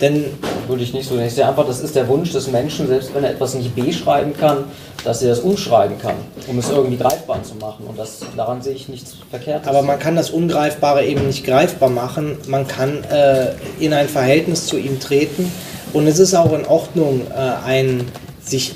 Denn 0.00 0.26
Würde 0.68 0.82
ich 0.82 0.92
nicht 0.92 1.08
so. 1.08 1.18
Ich 1.18 1.34
sehe 1.34 1.48
einfach, 1.48 1.66
das 1.66 1.80
ist 1.80 1.96
der 1.96 2.06
Wunsch 2.08 2.30
des 2.32 2.48
Menschen, 2.48 2.88
selbst 2.88 3.14
wenn 3.14 3.24
er 3.24 3.30
etwas 3.30 3.54
nicht 3.54 3.74
beschreiben 3.74 4.34
kann, 4.38 4.64
dass 5.02 5.22
er 5.22 5.32
es 5.32 5.38
umschreiben 5.38 5.98
kann, 5.98 6.16
um 6.46 6.58
es 6.58 6.68
irgendwie 6.68 6.98
greifbar 6.98 7.42
zu 7.42 7.54
machen. 7.54 7.86
Und 7.86 7.98
das, 7.98 8.20
daran 8.36 8.60
sehe 8.60 8.74
ich 8.74 8.88
nichts 8.88 9.16
Verkehrtes. 9.30 9.66
Aber 9.66 9.80
man 9.80 9.98
kann 9.98 10.14
das 10.14 10.28
Ungreifbare 10.28 11.06
eben 11.06 11.26
nicht 11.26 11.46
greifbar 11.46 11.88
machen. 11.88 12.36
Man 12.48 12.68
kann 12.68 13.02
äh, 13.04 13.52
in 13.80 13.94
ein 13.94 14.08
Verhältnis 14.08 14.66
zu 14.66 14.76
ihm 14.76 15.00
treten. 15.00 15.50
Und 15.94 16.06
es 16.06 16.18
ist 16.18 16.34
auch 16.34 16.52
in 16.52 16.66
Ordnung, 16.66 17.22
äh, 17.30 17.66
ein, 17.66 18.06
sich 18.42 18.74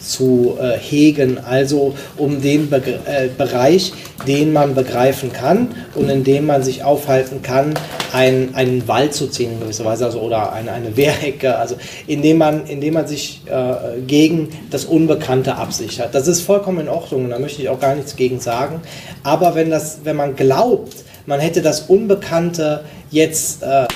einzuhegen, 0.00 1.38
also 1.38 1.94
um 2.16 2.40
den 2.40 2.70
Begr 2.70 3.00
äh, 3.06 3.28
Bereich, 3.36 3.92
den 4.26 4.52
man 4.52 4.74
begreifen 4.74 5.32
kann 5.32 5.68
und 5.94 6.08
in 6.08 6.24
dem 6.24 6.46
man 6.46 6.62
sich 6.62 6.84
aufhalten 6.84 7.42
kann, 7.42 7.74
ein, 8.12 8.54
einen 8.54 8.88
Wald 8.88 9.14
zu 9.14 9.28
ziehen 9.28 9.52
in 9.52 9.60
gewisser 9.60 9.84
Weise 9.84 10.06
also, 10.06 10.20
oder 10.20 10.52
eine, 10.52 10.72
eine 10.72 10.96
Wehrhecke, 10.96 11.56
also 11.56 11.76
indem 12.06 12.38
man, 12.38 12.66
indem 12.66 12.94
man 12.94 13.06
sich 13.06 13.42
äh, 13.46 14.00
gegen 14.06 14.48
das 14.70 14.84
Unbekannte 14.84 15.56
absichert. 15.56 16.14
Das 16.14 16.26
ist 16.26 16.40
vollkommen 16.40 16.80
in 16.80 16.88
Ordnung 16.88 17.24
und 17.24 17.30
da 17.30 17.38
möchte 17.38 17.62
ich 17.62 17.68
auch 17.68 17.80
gar 17.80 17.94
nichts 17.94 18.16
gegen 18.16 18.40
sagen. 18.40 18.80
Aber 19.22 19.54
wenn, 19.54 19.70
das, 19.70 20.00
wenn 20.04 20.16
man 20.16 20.34
glaubt, 20.34 20.96
man 21.26 21.40
hätte 21.40 21.62
das 21.62 21.82
Unbekannte 21.82 22.84
jetzt, 23.10 23.62
äh, 23.62 23.84
äh, 23.84 23.86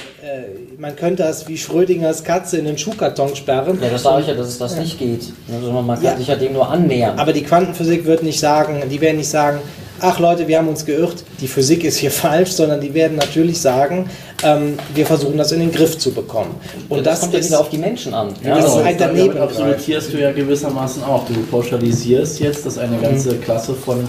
man 0.78 0.96
könnte 0.96 1.22
das 1.22 1.46
wie 1.48 1.56
Schrödingers 1.58 2.24
Katze 2.24 2.58
in 2.58 2.64
den 2.64 2.78
Schuhkarton 2.78 3.34
sperren. 3.36 3.78
ja, 3.82 3.90
das 3.90 4.02
sage 4.02 4.22
ich 4.22 4.28
ja, 4.28 4.34
dass 4.34 4.48
es 4.48 4.58
das 4.58 4.76
nicht 4.76 4.98
geht. 4.98 5.32
Also 5.52 5.70
man 5.72 5.86
kann 5.96 6.04
Ja. 6.04 6.16
sich 6.16 6.28
ja 6.28 6.36
dem 6.36 6.52
nur 6.52 6.68
annähern. 6.68 7.18
Aber 7.18 7.32
die 7.32 7.42
Quantenphysik 7.42 8.04
wird 8.06 8.22
nicht 8.22 8.40
sagen, 8.40 8.82
die 8.90 9.00
werden 9.00 9.18
nicht 9.18 9.28
sagen, 9.28 9.58
ach 10.00 10.18
Leute, 10.18 10.48
wir 10.48 10.58
haben 10.58 10.68
uns 10.68 10.84
geirrt, 10.84 11.24
die 11.40 11.48
Physik 11.48 11.84
ist 11.84 11.98
hier 11.98 12.10
falsch, 12.10 12.50
sondern 12.52 12.80
die 12.80 12.94
werden 12.94 13.16
natürlich 13.16 13.60
sagen, 13.60 14.08
ähm, 14.42 14.76
wir 14.94 15.06
versuchen 15.06 15.38
das 15.38 15.52
in 15.52 15.60
den 15.60 15.72
Griff 15.72 15.98
zu 15.98 16.12
bekommen. 16.12 16.54
Und 16.88 16.98
das, 17.06 17.14
das, 17.14 17.20
kommt 17.20 17.32
ja 17.34 17.38
ist 17.40 17.48
wieder 17.48 17.60
auf 17.60 17.68
die 17.70 17.78
Menschen 17.78 18.14
an. 18.14 18.28
Ja, 18.42 18.56
Das 18.56 18.64
genau. 18.64 18.78
ist 18.78 18.84
halt 18.84 19.00
Damit 19.00 19.16
daneben 19.18 19.38
absolutierst 19.38 20.12
du 20.12 20.18
ja 20.20 20.32
gewissermaßen 20.32 21.04
auch. 21.04 21.24
Du 21.26 21.34
pauschalisierst 21.50 22.40
jetzt, 22.40 22.66
dass 22.66 22.78
eine 22.78 22.98
ganze 22.98 23.36
Klasse 23.36 23.74
von 23.74 24.06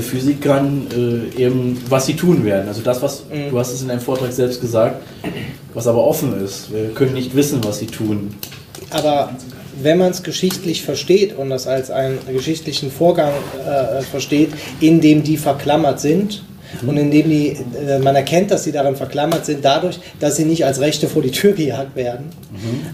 Physikern 0.00 0.86
äh, 1.36 1.42
eben, 1.42 1.80
was 1.88 2.06
sie 2.06 2.14
tun 2.14 2.44
werden. 2.44 2.68
Also 2.68 2.82
das, 2.82 3.02
was, 3.02 3.24
du 3.28 3.58
hast 3.58 3.72
es 3.72 3.82
in 3.82 3.88
deinem 3.88 4.00
Vortrag 4.00 4.32
selbst 4.32 4.60
gesagt, 4.60 5.02
was 5.74 5.86
aber 5.86 6.04
offen 6.04 6.44
ist. 6.44 6.72
Wir 6.72 6.90
können 6.94 7.14
nicht 7.14 7.34
wissen, 7.34 7.62
was 7.64 7.78
sie 7.78 7.86
tun. 7.86 8.34
Aber 8.90 9.30
wenn 9.80 9.98
man 9.98 10.10
es 10.10 10.22
geschichtlich 10.22 10.82
versteht 10.82 11.36
und 11.36 11.50
das 11.50 11.66
als 11.66 11.90
einen 11.90 12.18
geschichtlichen 12.32 12.90
Vorgang 12.90 13.32
äh, 13.64 14.02
versteht, 14.02 14.50
in 14.80 15.00
dem 15.00 15.22
die 15.22 15.36
verklammert 15.36 16.00
sind 16.00 16.42
und 16.86 16.96
in 16.96 17.10
dem 17.10 17.28
die, 17.28 17.56
äh, 17.86 17.98
man 17.98 18.14
erkennt, 18.14 18.50
dass 18.50 18.64
sie 18.64 18.72
darin 18.72 18.96
verklammert 18.96 19.46
sind, 19.46 19.64
dadurch, 19.64 19.98
dass 20.20 20.36
sie 20.36 20.44
nicht 20.44 20.64
als 20.64 20.80
Rechte 20.80 21.08
vor 21.08 21.22
die 21.22 21.30
Tür 21.30 21.52
gejagt 21.52 21.96
werden, 21.96 22.30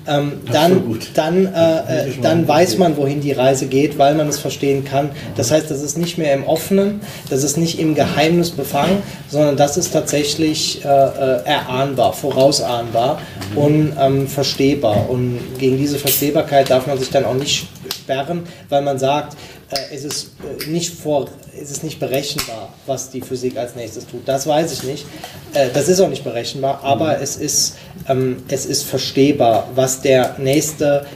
ähm, 0.06 0.32
ist 0.44 0.46
voll 0.46 0.54
dann, 0.54 1.00
dann, 1.14 1.46
äh, 1.46 2.08
äh, 2.08 2.12
dann 2.22 2.46
weiß 2.48 2.78
man, 2.78 2.96
wohin 2.96 3.20
die 3.20 3.32
Reise 3.32 3.66
geht, 3.66 3.98
weil 3.98 4.14
man 4.14 4.28
es 4.28 4.38
verstehen 4.38 4.84
kann. 4.84 5.10
Das 5.36 5.50
heißt, 5.50 5.70
das 5.70 5.82
ist 5.82 5.98
nicht 5.98 6.18
mehr 6.18 6.34
im 6.34 6.44
Offenen, 6.44 7.00
das 7.30 7.42
ist 7.42 7.56
nicht 7.56 7.78
im 7.78 7.94
Geheimnis 7.94 8.50
befangen, 8.50 9.02
sondern 9.28 9.56
das 9.56 9.76
ist 9.76 9.92
tatsächlich 9.92 10.84
äh, 10.84 10.88
äh, 10.88 11.44
erahnbar, 11.44 12.12
vorausahnbar 12.12 13.20
und 13.54 13.92
ähm, 14.00 14.28
verstehbar. 14.28 15.08
Und 15.10 15.38
gegen 15.58 15.78
diese 15.78 15.98
Verstehbarkeit 15.98 16.70
darf 16.70 16.86
man 16.86 16.98
sich 16.98 17.10
dann 17.10 17.24
auch 17.24 17.34
nicht 17.34 17.68
sperren, 18.04 18.42
weil 18.68 18.82
man 18.82 18.98
sagt, 18.98 19.36
äh, 19.70 19.94
es, 19.94 20.04
ist, 20.04 20.32
äh, 20.60 20.70
nicht 20.70 20.94
vor, 20.94 21.28
es 21.60 21.70
ist 21.70 21.82
nicht 21.82 21.98
berechenbar, 21.98 22.72
was 22.86 23.10
die 23.10 23.20
Physik 23.20 23.56
als 23.56 23.74
nächstes 23.74 24.06
tut. 24.06 24.22
Das 24.26 24.46
weiß 24.46 24.72
ich 24.72 24.82
nicht. 24.82 25.06
Äh, 25.54 25.68
das 25.72 25.88
ist 25.88 26.00
auch 26.00 26.08
nicht 26.08 26.24
berechenbar, 26.24 26.80
aber 26.82 27.20
es, 27.20 27.36
ist, 27.36 27.76
ähm, 28.08 28.42
es 28.48 28.66
ist 28.66 28.84
verstehbar, 28.84 29.68
was 29.74 30.00
der 30.00 30.36
nächste 30.38 31.06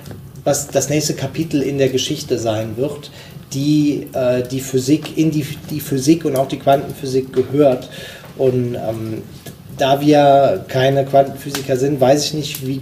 was 0.44 0.68
das 0.68 0.88
nächste 0.88 1.12
Kapitel 1.12 1.60
in 1.60 1.76
der 1.76 1.90
Geschichte 1.90 2.38
sein 2.38 2.78
wird, 2.78 3.10
die 3.52 4.06
die 4.50 4.60
Physik 4.60 5.18
in 5.18 5.30
die, 5.30 5.44
die 5.68 5.80
Physik 5.80 6.24
und 6.24 6.36
auch 6.36 6.48
die 6.48 6.58
Quantenphysik 6.58 7.34
gehört. 7.34 7.90
Und 8.38 8.76
ähm, 8.76 9.22
da 9.76 10.00
wir 10.00 10.64
keine 10.68 11.04
Quantenphysiker 11.04 11.76
sind, 11.76 12.00
weiß 12.00 12.26
ich 12.26 12.34
nicht, 12.34 12.66
wie, 12.66 12.80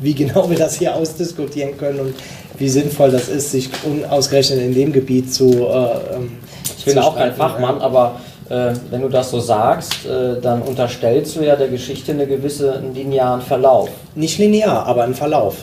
wie 0.00 0.14
genau 0.14 0.48
wir 0.50 0.58
das 0.58 0.78
hier 0.78 0.94
ausdiskutieren 0.94 1.76
können 1.76 2.00
und 2.00 2.14
wie 2.58 2.68
sinnvoll 2.68 3.10
das 3.10 3.28
ist, 3.28 3.52
sich 3.52 3.70
unausgerechnet 3.84 4.60
in 4.60 4.74
dem 4.74 4.92
Gebiet 4.92 5.32
zu. 5.32 5.50
Äh, 5.50 6.16
ähm, 6.16 6.38
ich 6.78 6.84
bin 6.84 6.98
auch 6.98 7.16
kein 7.16 7.34
Fachmann, 7.34 7.80
aber 7.80 8.20
äh, 8.48 8.72
wenn 8.90 9.02
du 9.02 9.08
das 9.08 9.30
so 9.30 9.40
sagst, 9.40 10.06
äh, 10.06 10.40
dann 10.40 10.62
unterstellst 10.62 11.36
du 11.36 11.42
ja 11.42 11.56
der 11.56 11.68
Geschichte 11.68 12.12
eine 12.12 12.26
gewisse 12.26 12.78
einen 12.78 12.94
linearen 12.94 13.42
Verlauf. 13.42 13.90
Nicht 14.14 14.38
linear, 14.38 14.86
aber 14.86 15.04
einen 15.04 15.14
Verlauf. 15.14 15.56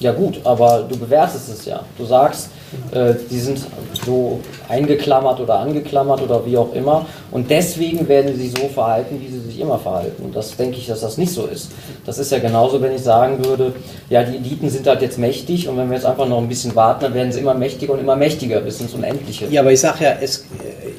Ja 0.00 0.12
gut, 0.12 0.40
aber 0.44 0.86
du 0.88 0.96
bewertest 0.96 1.50
es 1.50 1.66
ja. 1.66 1.82
Du 1.98 2.06
sagst, 2.06 2.48
äh, 2.92 3.14
die 3.30 3.38
sind 3.38 3.60
so 4.06 4.40
eingeklammert 4.66 5.40
oder 5.40 5.58
angeklammert 5.58 6.22
oder 6.22 6.44
wie 6.46 6.56
auch 6.56 6.72
immer 6.72 7.04
und 7.30 7.50
deswegen 7.50 8.08
werden 8.08 8.34
sie 8.34 8.48
so 8.48 8.68
verhalten, 8.68 9.20
wie 9.20 9.30
sie 9.30 9.40
sich 9.40 9.60
immer 9.60 9.78
verhalten. 9.78 10.24
Und 10.24 10.34
das 10.34 10.56
denke 10.56 10.78
ich, 10.78 10.86
dass 10.86 11.02
das 11.02 11.18
nicht 11.18 11.32
so 11.32 11.46
ist. 11.46 11.72
Das 12.06 12.18
ist 12.18 12.32
ja 12.32 12.38
genauso, 12.38 12.80
wenn 12.80 12.94
ich 12.94 13.02
sagen 13.02 13.44
würde, 13.44 13.74
ja, 14.08 14.22
die 14.22 14.36
Eliten 14.36 14.70
sind 14.70 14.86
halt 14.86 15.02
jetzt 15.02 15.18
mächtig 15.18 15.68
und 15.68 15.76
wenn 15.76 15.90
wir 15.90 15.96
jetzt 15.96 16.06
einfach 16.06 16.26
noch 16.26 16.38
ein 16.38 16.48
bisschen 16.48 16.74
warten, 16.74 17.02
dann 17.02 17.14
werden 17.14 17.30
sie 17.30 17.40
immer 17.40 17.54
mächtiger 17.54 17.92
und 17.92 18.00
immer 18.00 18.16
mächtiger 18.16 18.60
bis 18.60 18.80
ins 18.80 18.94
Unendliche. 18.94 19.48
Ja, 19.50 19.60
aber 19.60 19.72
ich 19.72 19.80
sage 19.80 20.04
ja, 20.04 20.12
es, 20.18 20.46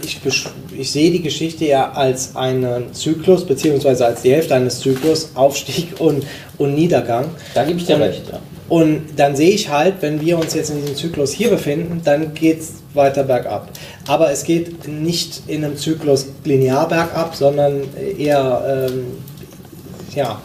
ich, 0.04 0.20
ich 0.78 0.92
sehe 0.92 1.10
die 1.10 1.24
Geschichte 1.24 1.66
ja 1.66 1.92
als 1.92 2.36
einen 2.36 2.94
Zyklus, 2.94 3.46
beziehungsweise 3.46 4.06
als 4.06 4.22
die 4.22 4.32
Hälfte 4.32 4.54
eines 4.54 4.80
Zyklus, 4.80 5.32
Aufstieg 5.34 6.00
und, 6.00 6.24
und 6.60 6.76
Niedergang. 6.76 7.26
Da 7.56 7.64
gebe 7.64 7.80
ich 7.80 7.86
dir 7.86 7.96
und, 7.96 8.04
recht, 8.04 8.24
ja. 8.32 8.40
Und 8.72 9.02
dann 9.18 9.36
sehe 9.36 9.50
ich 9.50 9.68
halt, 9.68 9.96
wenn 10.00 10.22
wir 10.22 10.40
uns 10.40 10.54
jetzt 10.54 10.70
in 10.70 10.80
diesem 10.80 10.96
Zyklus 10.96 11.34
hier 11.34 11.50
befinden, 11.50 12.00
dann 12.06 12.34
geht 12.34 12.62
es 12.62 12.76
weiter 12.94 13.24
bergab. 13.24 13.68
Aber 14.08 14.32
es 14.32 14.46
geht 14.46 14.88
nicht 14.88 15.42
in 15.48 15.66
einem 15.66 15.76
Zyklus 15.76 16.28
linear 16.46 16.88
bergab, 16.88 17.36
sondern 17.36 17.82
eher, 18.18 18.88
ähm, 18.90 19.08
ja, 20.16 20.40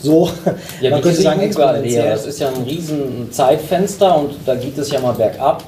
so. 0.00 0.30
Ja, 0.80 0.90
Man 0.90 1.02
könnte 1.02 1.22
sagen, 1.22 1.40
exponentiell. 1.40 2.10
Das 2.10 2.24
ist 2.24 2.38
ja 2.38 2.50
ein 2.50 2.62
riesen 2.62 3.32
Zeitfenster 3.32 4.16
und 4.16 4.34
da 4.46 4.54
geht 4.54 4.78
es 4.78 4.88
ja 4.92 5.00
mal 5.00 5.14
bergab. 5.14 5.64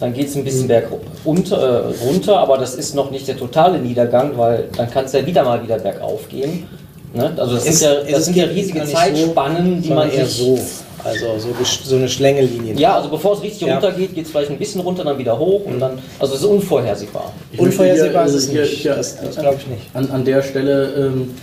Dann 0.00 0.12
geht 0.12 0.30
es 0.30 0.34
ein 0.34 0.42
bisschen 0.42 0.64
mhm. 0.64 0.68
berg 0.68 0.88
runter, 1.24 1.92
äh, 1.92 2.04
runter, 2.04 2.38
aber 2.38 2.58
das 2.58 2.74
ist 2.74 2.96
noch 2.96 3.12
nicht 3.12 3.28
der 3.28 3.36
totale 3.36 3.78
Niedergang, 3.78 4.36
weil 4.36 4.68
dann 4.76 4.90
kann 4.90 5.04
es 5.04 5.12
ja 5.12 5.24
wieder 5.24 5.44
mal 5.44 5.62
wieder 5.62 5.78
bergauf 5.78 6.28
gehen. 6.28 6.66
Ne? 7.14 7.32
Also 7.36 7.54
das, 7.54 7.66
es, 7.66 7.78
sind, 7.78 7.88
ja, 7.88 8.16
das 8.16 8.24
sind 8.24 8.36
ja 8.36 8.46
riesige 8.46 8.84
Zeitspannen, 8.84 9.76
so, 9.76 9.88
die 9.88 9.94
man 9.94 10.10
sich 10.10 10.28
so 10.28 10.58
also 11.04 11.38
so, 11.38 11.48
so 11.84 11.96
eine 11.96 12.08
Schlängellinie. 12.08 12.74
Ja, 12.74 12.96
also 12.96 13.08
bevor 13.08 13.34
es 13.34 13.42
richtig 13.42 13.62
ja. 13.62 13.74
runter 13.74 13.92
geht, 13.92 14.14
geht 14.14 14.26
es 14.26 14.30
vielleicht 14.30 14.50
ein 14.50 14.58
bisschen 14.58 14.80
runter, 14.80 15.04
dann 15.04 15.18
wieder 15.18 15.38
hoch 15.38 15.64
und 15.66 15.80
dann. 15.80 15.98
Also 16.18 16.34
es 16.34 16.40
ist 16.40 16.46
unvorhersehbar. 16.46 17.32
Ich 17.50 17.58
unvorhersehbar 17.58 18.26
ist 18.26 18.34
es 18.34 18.50
hier, 18.50 18.62
nicht. 18.62 18.78
Hier, 18.78 18.94
das, 18.94 19.20
das 19.20 19.36
glaube 19.36 19.58
ich 19.58 19.66
nicht. 19.66 19.82
An, 19.94 20.10
an 20.10 20.24
der 20.24 20.42
Stelle 20.42 21.12
ähm, 21.12 21.34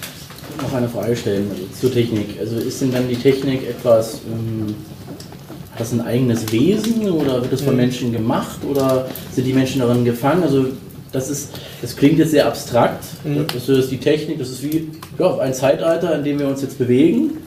noch 0.61 0.73
eine 0.73 0.89
Frage 0.89 1.15
stellen 1.15 1.51
zur 1.79 1.91
Technik. 1.91 2.39
Also 2.39 2.57
ist 2.57 2.81
denn 2.81 2.91
dann 2.91 3.07
die 3.07 3.15
Technik 3.15 3.67
etwas. 3.69 4.21
Ähm, 4.25 4.75
hat 5.71 5.81
das 5.81 5.93
ein 5.93 6.01
eigenes 6.01 6.51
Wesen 6.51 7.09
oder 7.09 7.41
wird 7.41 7.53
das 7.53 7.61
von 7.61 7.73
mhm. 7.73 7.79
Menschen 7.79 8.11
gemacht 8.11 8.59
oder 8.69 9.07
sind 9.31 9.45
die 9.45 9.53
Menschen 9.53 9.79
darin 9.79 10.03
gefangen? 10.03 10.43
Also 10.43 10.65
das 11.11 11.29
ist, 11.29 11.51
das 11.81 11.95
klingt 11.95 12.19
jetzt 12.19 12.31
sehr 12.31 12.45
abstrakt. 12.45 13.03
Mhm. 13.23 13.45
Das 13.53 13.69
ist 13.69 13.89
die 13.89 13.97
Technik, 13.97 14.39
das 14.39 14.49
ist 14.49 14.63
wie 14.63 14.89
ja, 15.17 15.37
ein 15.37 15.53
Zeitalter, 15.53 16.15
in 16.15 16.23
dem 16.23 16.39
wir 16.39 16.47
uns 16.47 16.61
jetzt 16.61 16.77
bewegen. 16.77 17.37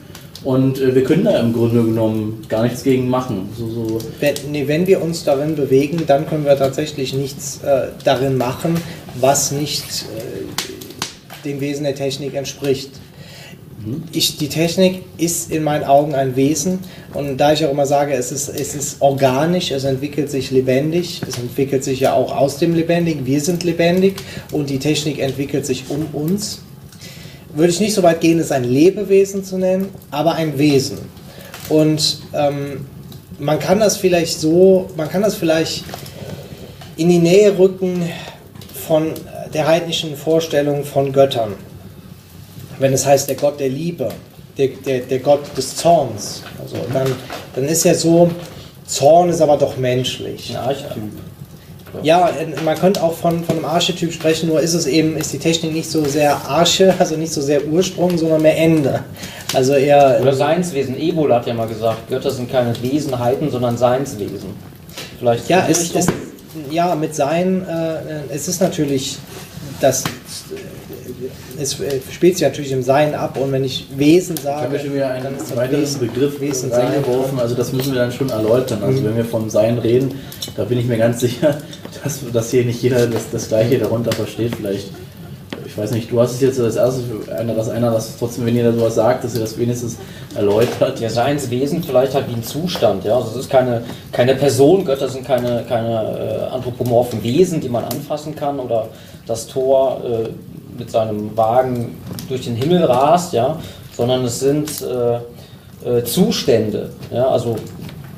Und 0.45 0.80
äh, 0.80 0.95
wir 0.95 1.05
können 1.05 1.24
da 1.24 1.38
im 1.38 1.53
Grunde 1.53 1.82
genommen 1.82 2.45
gar 2.49 2.64
nichts 2.64 2.82
gegen 2.82 3.09
machen. 3.09 3.49
So, 3.57 3.68
so. 3.68 3.99
Wenn, 4.20 4.34
nee, 4.51 4.66
wenn 4.66 4.86
wir 4.86 5.03
uns 5.03 5.24
darin 5.24 5.55
bewegen, 5.55 6.03
dann 6.07 6.26
können 6.26 6.45
wir 6.45 6.57
tatsächlich 6.57 7.14
nichts 7.14 7.61
äh, 7.62 7.88
darin 8.05 8.36
machen, 8.36 8.76
was 9.20 9.53
nicht 9.53 9.84
äh, 9.84 11.45
dem 11.45 11.61
Wesen 11.61 11.84
der 11.84 11.95
Technik 11.95 12.34
entspricht. 12.34 12.90
Mhm. 13.84 14.03
Ich, 14.12 14.36
die 14.36 14.49
Technik 14.49 15.03
ist 15.16 15.51
in 15.53 15.62
meinen 15.62 15.84
Augen 15.84 16.14
ein 16.14 16.34
Wesen 16.34 16.80
und 17.14 17.36
da 17.38 17.53
ich 17.53 17.64
auch 17.64 17.70
immer 17.70 17.86
sage, 17.86 18.14
es 18.14 18.32
ist, 18.32 18.49
es 18.49 18.74
ist 18.74 19.01
organisch, 19.01 19.70
es 19.70 19.84
entwickelt 19.84 20.30
sich 20.30 20.51
lebendig, 20.51 21.20
es 21.26 21.38
entwickelt 21.38 21.84
sich 21.84 22.01
ja 22.01 22.14
auch 22.14 22.36
aus 22.36 22.59
dem 22.59 22.74
Lebendigen, 22.74 23.26
wir 23.26 23.40
sind 23.40 23.64
lebendig 23.64 24.14
und 24.51 24.70
die 24.70 24.78
Technik 24.78 25.18
entwickelt 25.18 25.66
sich 25.66 25.84
um 25.88 26.07
uns 26.12 26.62
würde 27.55 27.72
ich 27.72 27.80
nicht 27.80 27.94
so 27.94 28.03
weit 28.03 28.20
gehen, 28.20 28.38
es 28.38 28.50
ein 28.50 28.64
Lebewesen 28.64 29.44
zu 29.44 29.59
nennen, 29.59 29.88
aber 30.11 30.34
ein 30.34 30.59
Wesen. 30.59 30.98
Und 31.68 32.18
ähm, 32.32 32.86
man 33.38 33.59
kann 33.59 33.80
das 33.80 33.96
vielleicht 33.96 34.40
so, 34.40 34.90
man 34.96 35.09
kann 35.09 35.22
das 35.22 35.34
vielleicht 35.34 35.84
in 36.96 37.09
die 37.09 37.18
Nähe 37.18 37.59
rücken 37.59 38.09
von 38.86 39.12
der 39.53 39.66
heidnischen 39.66 40.16
Vorstellung 40.16 40.84
von 40.84 41.12
Göttern. 41.12 41.55
Wenn 42.78 42.92
es 42.92 43.07
heißt, 43.07 43.28
der 43.28 43.36
Gott 43.36 43.61
der 43.61 43.68
Liebe, 43.68 44.09
der, 44.59 44.68
der, 44.68 45.00
der 45.00 45.18
Gott 45.20 45.57
des 45.57 45.76
Zorns. 45.76 46.42
Also 46.61 46.76
dann, 46.92 47.14
dann 47.55 47.64
ist 47.64 47.84
ja 47.84 47.94
so, 47.94 48.30
Zorn 48.86 49.30
ist 49.30 49.40
aber 49.40 49.57
doch 49.57 49.76
menschlich. 49.76 50.50
Ein 50.50 50.57
Archetyp. 50.57 51.03
Ja, 52.03 52.30
man 52.64 52.78
könnte 52.78 53.03
auch 53.03 53.14
von, 53.14 53.45
von 53.45 53.57
einem 53.57 53.64
Archetyp 53.64 54.12
sprechen, 54.12 54.49
nur 54.49 54.61
ist 54.61 54.74
es 54.74 54.86
eben, 54.86 55.16
ist 55.16 55.32
die 55.32 55.38
Technik 55.38 55.72
nicht 55.72 55.90
so 55.90 56.05
sehr 56.05 56.34
Arche, 56.49 56.95
also 56.99 57.16
nicht 57.16 57.32
so 57.32 57.40
sehr 57.43 57.66
Ursprung, 57.66 58.16
sondern 58.16 58.43
mehr 58.43 58.57
Ende. 58.57 59.01
Also 59.55 59.74
eher. 59.74 60.18
Oder 60.22 60.34
Seinswesen. 60.34 60.99
Ebola 60.99 61.36
hat 61.36 61.47
ja 61.47 61.55
mal 61.55 61.68
gesagt, 61.68 62.09
Götter 62.09 62.30
sind 62.30 62.51
keine 62.51 62.74
Wesenheiten, 62.82 63.51
sondern 63.51 63.76
Seinswesen. 63.76 64.55
Vielleicht 65.18 65.49
ja, 65.49 65.66
es, 65.68 65.95
es, 65.95 66.07
ja, 66.70 66.95
mit 66.95 67.14
Sein, 67.14 67.66
äh, 67.68 68.34
es 68.34 68.49
ist 68.49 68.61
natürlich 68.61 69.18
das 69.82 70.05
es 71.59 71.80
äh, 71.80 72.01
spielt 72.11 72.36
sich 72.36 72.47
natürlich 72.47 72.72
im 72.72 72.82
Sein 72.82 73.14
ab 73.14 73.36
und 73.38 73.53
wenn 73.53 73.64
ich 73.64 73.86
Wesen 73.97 74.36
sage, 74.36 74.62
habe 74.62 74.76
ich 74.76 74.82
schon 74.82 74.95
wieder 74.95 75.11
einen 75.11 75.36
weiteren 75.55 75.82
Wesen, 75.82 76.01
Begriff 76.01 76.40
Wesen 76.40 76.72
reingeworfen. 76.72 77.38
Also 77.38 77.55
das 77.55 77.72
müssen 77.72 77.93
wir 77.93 78.01
dann 78.01 78.12
schon 78.12 78.30
erläutern. 78.30 78.82
Also 78.82 79.01
mhm. 79.01 79.05
wenn 79.07 79.16
wir 79.16 79.24
vom 79.24 79.51
Sein 79.51 79.78
reden, 79.78 80.18
da 80.57 80.64
bin 80.64 80.78
ich 80.78 80.86
mir 80.86 80.99
ganz 80.99 81.20
sicher, 81.20 81.59
dass, 82.03 82.20
dass 82.32 82.50
hier 82.50 82.64
nicht 82.64 82.82
jeder 82.82 83.07
das, 83.07 83.30
das 83.30 83.48
Gleiche 83.48 83.78
darunter 83.78 84.12
versteht. 84.12 84.57
Vielleicht, 84.57 84.90
ich 85.64 85.76
weiß 85.76 85.92
nicht, 85.92 86.11
du 86.11 86.20
hast 86.20 86.32
es 86.32 86.40
jetzt 86.40 86.61
als 86.61 86.76
erstes, 86.76 87.05
einer, 87.28 87.55
dass 87.55 87.68
einer 87.68 87.90
das 87.90 88.16
trotzdem, 88.18 88.46
wenn 88.46 88.57
ihr 88.57 88.72
sowas 88.72 88.94
sagt, 88.94 89.24
dass 89.24 89.34
ihr 89.34 89.40
das 89.40 89.59
wenigstens 89.59 89.96
erläutert. 90.34 91.00
Ja, 91.00 91.09
Seinswesen 91.09 91.82
vielleicht 91.82 92.14
halt 92.14 92.28
wie 92.28 92.34
ein 92.34 92.42
Zustand. 92.42 93.05
Ja, 93.05 93.16
also 93.16 93.30
es 93.30 93.36
ist 93.36 93.50
keine, 93.50 93.82
keine 94.12 94.34
Person, 94.34 94.84
Götter 94.84 95.09
sind 95.09 95.26
keine, 95.26 95.64
keine 95.68 96.48
äh, 96.50 96.55
anthropomorphen 96.55 97.22
Wesen, 97.22 97.61
die 97.61 97.68
man 97.68 97.84
anfassen 97.84 98.34
kann 98.34 98.59
oder 98.59 98.88
das 99.26 99.46
Tor. 99.46 100.03
Äh, 100.05 100.28
mit 100.78 100.90
seinem 100.90 101.36
Wagen 101.36 101.96
durch 102.28 102.44
den 102.44 102.57
Himmel 102.57 102.84
rast, 102.84 103.32
ja, 103.32 103.59
sondern 103.94 104.24
es 104.24 104.40
sind 104.40 104.70
äh, 104.82 105.16
äh, 105.88 106.05
Zustände, 106.05 106.90
ja, 107.12 107.28
also 107.28 107.57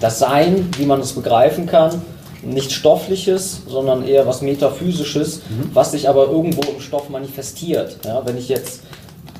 das 0.01 0.19
Sein, 0.19 0.69
wie 0.77 0.87
man 0.87 1.01
es 1.01 1.13
begreifen 1.13 1.67
kann, 1.67 2.03
nichts 2.47 2.75
Stoffliches, 2.75 3.63
sondern 3.67 4.07
eher 4.07 4.27
was 4.27 4.43
Metaphysisches, 4.43 5.39
mhm. 5.49 5.71
was 5.73 5.93
sich 5.93 6.09
aber 6.09 6.29
irgendwo 6.29 6.63
im 6.71 6.81
Stoff 6.81 7.09
manifestiert. 7.09 7.99
Ja. 8.05 8.25
Wenn 8.25 8.37
ich 8.37 8.49
jetzt 8.49 8.83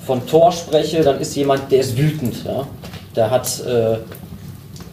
von 0.07 0.27
Tor 0.27 0.53
spreche, 0.53 1.03
dann 1.03 1.21
ist 1.21 1.35
jemand, 1.35 1.71
der 1.73 1.81
ist 1.81 1.97
wütend, 1.97 2.45
ja. 2.45 2.67
der 3.17 3.31
hat 3.31 3.61
äh, 3.61 3.99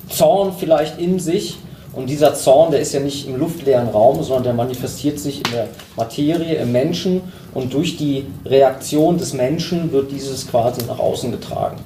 Zorn 0.09 0.53
vielleicht 0.57 0.99
in 0.99 1.19
sich 1.19 1.57
und 1.93 2.09
dieser 2.09 2.33
Zorn, 2.33 2.71
der 2.71 2.79
ist 2.79 2.93
ja 2.93 3.01
nicht 3.01 3.27
im 3.27 3.37
luftleeren 3.37 3.89
Raum, 3.89 4.23
sondern 4.23 4.43
der 4.43 4.53
manifestiert 4.53 5.19
sich 5.19 5.37
in 5.45 5.51
der 5.51 5.67
Materie, 5.97 6.55
im 6.55 6.71
Menschen 6.71 7.21
und 7.53 7.73
durch 7.73 7.97
die 7.97 8.25
Reaktion 8.45 9.17
des 9.17 9.33
Menschen 9.33 9.91
wird 9.91 10.11
dieses 10.11 10.47
quasi 10.47 10.85
nach 10.85 10.99
außen 10.99 11.31
getragen. 11.31 11.77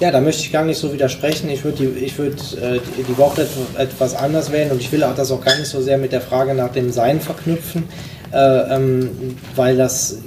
Ja, 0.00 0.10
da 0.10 0.20
möchte 0.20 0.42
ich 0.42 0.50
gar 0.50 0.64
nicht 0.64 0.78
so 0.78 0.92
widersprechen. 0.92 1.48
Ich 1.50 1.62
würde 1.62 1.86
die, 1.86 2.18
würd, 2.18 2.58
äh, 2.60 2.80
die 3.08 3.16
Worte 3.16 3.46
etwas 3.78 4.16
anders 4.16 4.50
wählen 4.50 4.72
und 4.72 4.80
ich 4.80 4.90
will 4.90 5.04
auch 5.04 5.14
das 5.14 5.30
auch 5.30 5.40
gar 5.40 5.56
nicht 5.56 5.68
so 5.68 5.80
sehr 5.80 5.98
mit 5.98 6.10
der 6.10 6.20
Frage 6.20 6.52
nach 6.54 6.72
dem 6.72 6.90
Sein 6.90 7.20
verknüpfen, 7.20 7.84
äh, 8.32 8.36
ähm, 8.74 9.36
weil 9.54 9.76
das 9.76 10.18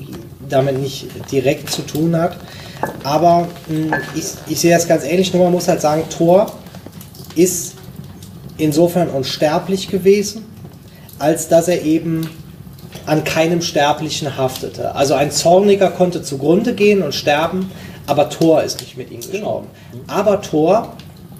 damit 0.48 0.80
nicht 0.80 1.08
direkt 1.32 1.70
zu 1.70 1.82
tun 1.82 2.16
hat. 2.16 2.38
Aber 3.04 3.50
mh, 3.68 3.98
ich, 4.16 4.26
ich 4.48 4.60
sehe 4.62 4.74
das 4.74 4.88
ganz 4.88 5.04
ähnlich, 5.04 5.34
nur 5.34 5.44
man 5.44 5.52
muss 5.52 5.68
halt 5.68 5.82
sagen, 5.82 6.04
Thor 6.10 6.50
ist 7.36 7.74
insofern 8.58 9.10
unsterblich 9.10 9.90
gewesen, 9.90 10.46
als 11.20 11.50
dass 11.50 11.68
er 11.68 11.84
eben 11.84 12.30
an 13.06 13.26
keinem 13.26 13.62
Sterblichen 13.62 14.38
haftete. 14.38 14.96
Also 14.96 15.14
ein 15.14 15.32
Zorniger 15.32 15.90
konnte 15.90 16.22
zugrunde 16.22 16.74
gehen 16.74 17.02
und 17.04 17.14
sterben, 17.14 17.70
aber 18.08 18.30
Thor 18.30 18.64
ist 18.64 18.80
nicht 18.82 18.98
mit 18.98 19.12
ihm 19.12 19.20
gestorben. 19.20 19.68
Aber 20.08 20.42
Thor, 20.42 20.94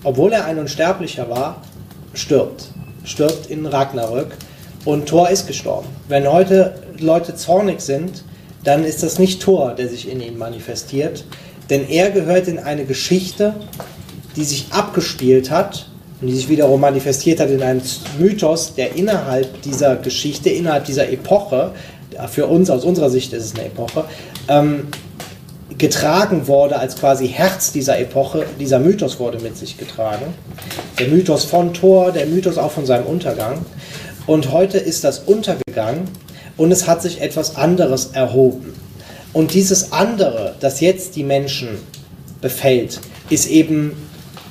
obwohl 0.04 0.34
er 0.34 0.46
ein 0.46 0.60
Unsterblicher 0.60 1.30
war, 1.30 1.62
stirbt. 2.14 2.70
Stirbt 3.04 3.50
in 3.50 3.66
Ragnarök 3.66 4.36
und 4.86 5.08
Thor 5.08 5.30
ist 5.30 5.48
gestorben. 5.48 5.88
Wenn 6.08 6.32
heute 6.32 6.76
Leute 7.00 7.36
zornig 7.36 7.82
sind, 7.82 8.24
dann 8.64 8.84
ist 8.84 9.02
das 9.02 9.18
nicht 9.18 9.42
Thor, 9.42 9.74
der 9.74 9.88
sich 9.88 10.12
in 10.12 10.20
ihnen 10.20 10.38
manifestiert, 10.38 11.24
denn 11.70 11.88
er 11.90 12.12
gehört 12.12 12.48
in 12.48 12.60
eine 12.60 12.86
Geschichte, 12.86 13.54
die 14.36 14.44
sich 14.44 14.68
abgespielt 14.72 15.50
hat 15.50 15.90
und 16.20 16.28
die 16.28 16.36
sich 16.36 16.50
wiederum 16.50 16.82
manifestiert 16.82 17.40
hat 17.40 17.50
in 17.50 17.62
einem 17.62 17.82
Mythos, 18.20 18.76
der 18.76 18.96
innerhalb 18.96 19.62
dieser 19.62 19.96
Geschichte, 19.96 20.50
innerhalb 20.50 20.86
dieser 20.86 21.10
Epoche, 21.10 21.72
für 22.30 22.48
uns 22.48 22.70
aus 22.70 22.84
unserer 22.84 23.10
Sicht 23.10 23.32
ist 23.34 23.46
es 23.46 23.56
eine 23.56 23.66
Epoche, 23.66 24.06
ähm, 24.48 24.88
getragen 25.78 26.48
wurde 26.48 26.80
als 26.80 26.96
quasi 26.96 27.28
Herz 27.28 27.72
dieser 27.72 28.00
Epoche. 28.00 28.46
Dieser 28.60 28.80
Mythos 28.80 29.20
wurde 29.20 29.40
mit 29.40 29.58
sich 29.58 29.78
getragen. 29.78 30.34
Der 31.00 31.08
Mythos 31.08 31.46
von 31.46 31.74
Thor, 31.74 32.12
der 32.12 32.26
Mythos 32.26 32.58
auch 32.58 32.72
von 32.72 32.86
seinem 32.86 33.06
Untergang. 33.06 33.66
Und 34.26 34.52
heute 34.52 34.78
ist 34.78 35.04
das 35.04 35.20
untergegangen 35.20 36.10
und 36.58 36.72
es 36.72 36.88
hat 36.88 37.02
sich 37.02 37.22
etwas 37.22 37.56
anderes 37.56 38.08
erhoben. 38.08 38.74
Und 39.34 39.54
dieses 39.54 39.92
andere, 39.92 40.56
das 40.60 40.82
jetzt 40.82 41.16
die 41.16 41.24
Menschen 41.24 41.70
befällt, 42.42 43.00
ist 43.30 43.48
eben 43.48 43.92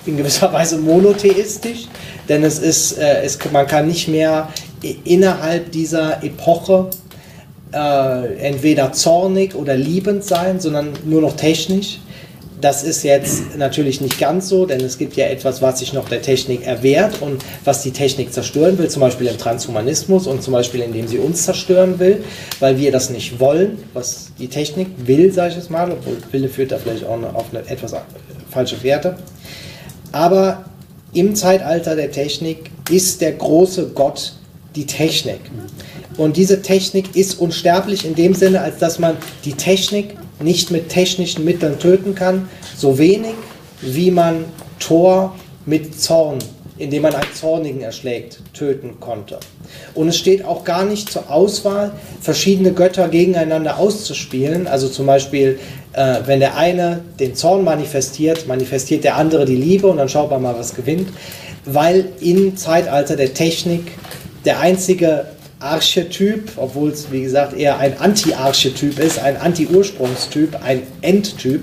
in 0.07 0.17
gewisser 0.17 0.53
Weise 0.53 0.79
monotheistisch, 0.79 1.89
denn 2.29 2.45
es 2.45 2.59
ist, 2.59 2.99
äh, 2.99 3.23
es, 3.23 3.39
man 3.53 3.67
kann 3.67 3.89
nicht 3.89 4.09
mehr 4.09 4.49
innerhalb 5.05 5.73
dieser 5.73 6.23
Epoche 6.23 6.91
äh, 7.73 8.37
entweder 8.39 8.93
zornig 8.93 9.55
oder 9.55 9.77
liebend 9.77 10.25
sein, 10.25 10.61
sondern 10.61 10.91
nur 11.05 11.21
noch 11.21 11.37
technisch. 11.37 11.99
Das 12.59 12.83
ist 12.83 13.03
jetzt 13.03 13.57
natürlich 13.59 14.01
nicht 14.01 14.19
ganz 14.19 14.49
so, 14.49 14.65
denn 14.65 14.81
es 14.81 14.97
gibt 14.97 15.15
ja 15.17 15.27
etwas, 15.27 15.61
was 15.61 15.81
sich 15.81 15.93
noch 15.93 16.09
der 16.09 16.23
Technik 16.23 16.67
erwehrt 16.67 17.21
und 17.21 17.45
was 17.65 17.83
die 17.83 17.91
Technik 17.91 18.33
zerstören 18.33 18.79
will, 18.79 18.89
zum 18.89 19.01
Beispiel 19.01 19.27
im 19.27 19.37
Transhumanismus 19.37 20.27
und 20.27 20.43
zum 20.43 20.55
Beispiel 20.55 20.81
indem 20.81 21.07
sie 21.07 21.19
uns 21.19 21.45
zerstören 21.45 21.99
will, 21.99 22.25
weil 22.59 22.79
wir 22.79 22.93
das 22.93 23.11
nicht 23.11 23.41
wollen, 23.41 23.77
was 23.93 24.29
die 24.39 24.49
Technik 24.49 24.89
will, 25.05 25.33
sage 25.33 25.53
ich 25.53 25.59
es 25.59 25.69
mal, 25.69 25.91
obwohl 25.93 26.17
Wille 26.33 26.49
führt 26.49 26.73
da 26.73 26.79
vielleicht 26.79 27.05
auch 27.05 27.23
auf 27.35 27.47
eine 27.53 27.69
etwas 27.69 27.95
falsche 28.51 28.77
Fährte. 28.77 29.17
Aber 30.13 30.65
im 31.13 31.35
Zeitalter 31.35 31.95
der 31.95 32.11
Technik 32.11 32.71
ist 32.91 33.21
der 33.21 33.33
große 33.33 33.89
Gott 33.95 34.33
die 34.77 34.87
Technik. 34.87 35.41
Und 36.17 36.37
diese 36.37 36.63
Technik 36.63 37.15
ist 37.15 37.39
unsterblich 37.39 38.05
in 38.05 38.15
dem 38.15 38.35
Sinne, 38.35 38.61
als 38.61 38.79
dass 38.79 38.99
man 38.99 39.17
die 39.45 39.53
Technik 39.53 40.17
nicht 40.41 40.71
mit 40.71 40.89
technischen 40.89 41.45
Mitteln 41.45 41.79
töten 41.79 42.15
kann, 42.15 42.49
so 42.77 42.99
wenig 42.99 43.35
wie 43.81 44.11
man 44.11 44.45
Thor 44.79 45.35
mit 45.67 46.01
Zorn, 46.01 46.39
indem 46.79 47.03
man 47.03 47.15
einen 47.15 47.33
Zornigen 47.35 47.81
erschlägt, 47.81 48.41
töten 48.53 49.01
konnte. 49.01 49.39
Und 49.95 50.09
es 50.09 50.17
steht 50.17 50.45
auch 50.45 50.65
gar 50.65 50.85
nicht 50.85 51.11
zur 51.11 51.31
Auswahl, 51.31 51.93
verschiedene 52.21 52.73
Götter 52.73 53.09
gegeneinander 53.09 53.79
auszuspielen. 53.79 54.67
Also 54.67 54.89
zum 54.89 55.07
Beispiel, 55.07 55.59
äh, 55.93 56.17
wenn 56.27 56.41
der 56.41 56.57
eine 56.57 57.03
den 57.19 57.35
Zorn 57.35 57.65
manifestiert, 57.65 58.47
manifestiert 58.47 59.05
der 59.05 59.17
andere 59.17 59.45
die 59.45 59.57
Liebe 59.57 59.87
und 59.87 59.97
dann 59.97 60.09
schaut 60.09 60.31
man 60.31 60.43
mal, 60.43 60.59
was 60.59 60.75
gewinnt. 60.75 61.09
Weil 61.65 62.07
im 62.21 62.57
Zeitalter 62.57 63.17
der 63.17 63.35
Technik 63.35 63.93
der 64.45 64.61
einzige 64.61 65.27
Archetyp, 65.59 66.53
obwohl 66.57 66.91
es 66.91 67.11
wie 67.11 67.23
gesagt 67.23 67.57
eher 67.57 67.79
ein 67.79 67.99
Anti-Archetyp 67.99 68.99
ist, 68.99 69.19
ein 69.19 69.37
Anti-Ursprungstyp, 69.37 70.63
ein 70.63 70.83
Endtyp. 71.01 71.63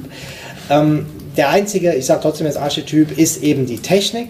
Ähm, 0.70 1.06
der 1.38 1.50
einzige, 1.50 1.94
ich 1.94 2.06
sage 2.06 2.22
trotzdem 2.22 2.48
jetzt 2.48 2.58
Archetyp, 2.58 3.18
ist 3.18 3.44
eben 3.44 3.66
die 3.66 3.78
Technik. 3.78 4.30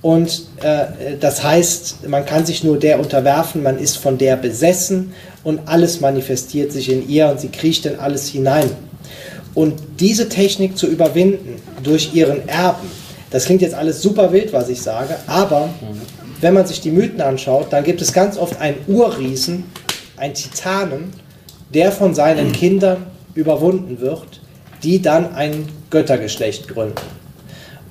Und 0.00 0.46
äh, 0.62 1.16
das 1.18 1.42
heißt, 1.42 2.08
man 2.08 2.24
kann 2.24 2.46
sich 2.46 2.62
nur 2.62 2.78
der 2.78 3.00
unterwerfen, 3.00 3.62
man 3.62 3.78
ist 3.78 3.96
von 3.96 4.16
der 4.16 4.36
besessen 4.36 5.12
und 5.42 5.66
alles 5.66 6.00
manifestiert 6.00 6.70
sich 6.70 6.90
in 6.90 7.08
ihr 7.08 7.28
und 7.28 7.40
sie 7.40 7.48
kriecht 7.48 7.84
in 7.86 7.98
alles 7.98 8.28
hinein. 8.28 8.70
Und 9.54 9.74
diese 9.98 10.28
Technik 10.28 10.78
zu 10.78 10.86
überwinden 10.86 11.56
durch 11.82 12.14
ihren 12.14 12.48
Erben, 12.48 12.88
das 13.30 13.46
klingt 13.46 13.60
jetzt 13.60 13.74
alles 13.74 14.00
super 14.00 14.32
wild, 14.32 14.52
was 14.52 14.68
ich 14.68 14.80
sage, 14.80 15.16
aber 15.26 15.66
mhm 15.66 16.17
wenn 16.40 16.54
man 16.54 16.66
sich 16.66 16.80
die 16.80 16.90
Mythen 16.90 17.20
anschaut, 17.20 17.72
dann 17.72 17.84
gibt 17.84 18.00
es 18.00 18.12
ganz 18.12 18.38
oft 18.38 18.60
einen 18.60 18.76
Urriesen, 18.86 19.64
einen 20.16 20.34
Titanen, 20.34 21.12
der 21.74 21.92
von 21.92 22.14
seinen 22.14 22.52
Kindern 22.52 23.06
überwunden 23.34 24.00
wird, 24.00 24.40
die 24.82 25.02
dann 25.02 25.34
ein 25.34 25.68
Göttergeschlecht 25.90 26.68
gründen. 26.68 26.94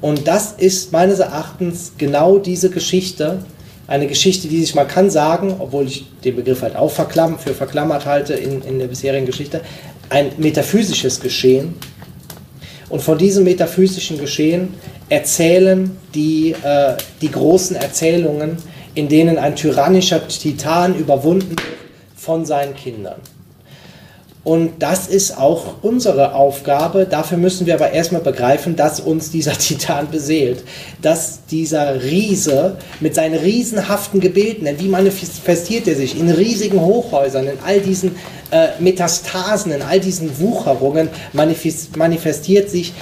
Und 0.01 0.27
das 0.27 0.53
ist 0.53 0.91
meines 0.91 1.19
Erachtens 1.19 1.93
genau 1.97 2.37
diese 2.37 2.69
Geschichte, 2.69 3.39
eine 3.87 4.07
Geschichte, 4.07 4.47
die 4.47 4.59
sich, 4.59 4.75
man 4.75 4.87
kann 4.87 5.09
sagen, 5.09 5.55
obwohl 5.59 5.87
ich 5.87 6.05
den 6.23 6.35
Begriff 6.35 6.61
halt 6.61 6.75
auch 6.75 6.91
verklamm, 6.91 7.39
für 7.39 7.53
verklammert 7.53 8.05
halte 8.05 8.33
in, 8.33 8.61
in 8.61 8.79
der 8.79 8.87
bisherigen 8.87 9.25
Geschichte, 9.25 9.61
ein 10.09 10.31
metaphysisches 10.37 11.19
Geschehen. 11.19 11.75
Und 12.89 13.01
von 13.01 13.17
diesem 13.17 13.43
metaphysischen 13.43 14.17
Geschehen 14.17 14.73
erzählen 15.09 15.97
die, 16.13 16.51
äh, 16.51 16.95
die 17.21 17.31
großen 17.31 17.75
Erzählungen, 17.75 18.57
in 18.95 19.09
denen 19.09 19.38
ein 19.38 19.55
tyrannischer 19.55 20.27
Titan 20.27 20.95
überwunden 20.95 21.49
wird 21.49 21.61
von 22.15 22.45
seinen 22.45 22.75
Kindern. 22.75 23.21
Und 24.47 24.75
das 24.79 25.09
ist 25.09 25.37
auch 25.37 25.73
unsere 25.81 26.33
Aufgabe. 26.33 27.05
Dafür 27.05 27.37
müssen 27.37 27.67
wir 27.67 27.73
aber 27.73 27.91
erstmal 27.91 28.21
begreifen, 28.21 28.77
dass 28.77 29.01
uns 29.01 29.29
dieser 29.29 29.51
Titan 29.57 30.09
beseelt. 30.09 30.63
Dass 31.01 31.39
dieser 31.51 32.01
Riese 32.01 32.77
mit 33.01 33.13
seinen 33.13 33.37
riesenhaften 33.37 34.21
Gebilden, 34.21 34.63
denn 34.63 34.79
wie 34.79 34.87
manifestiert 34.87 35.85
er 35.89 35.95
sich 35.95 36.17
in 36.17 36.29
riesigen 36.29 36.79
Hochhäusern, 36.79 37.45
in 37.45 37.59
all 37.65 37.81
diesen 37.81 38.15
äh, 38.51 38.69
Metastasen, 38.79 39.73
in 39.73 39.81
all 39.81 39.99
diesen 39.99 40.39
Wucherungen, 40.39 41.09
manifestiert 41.33 42.69
sich 42.69 42.93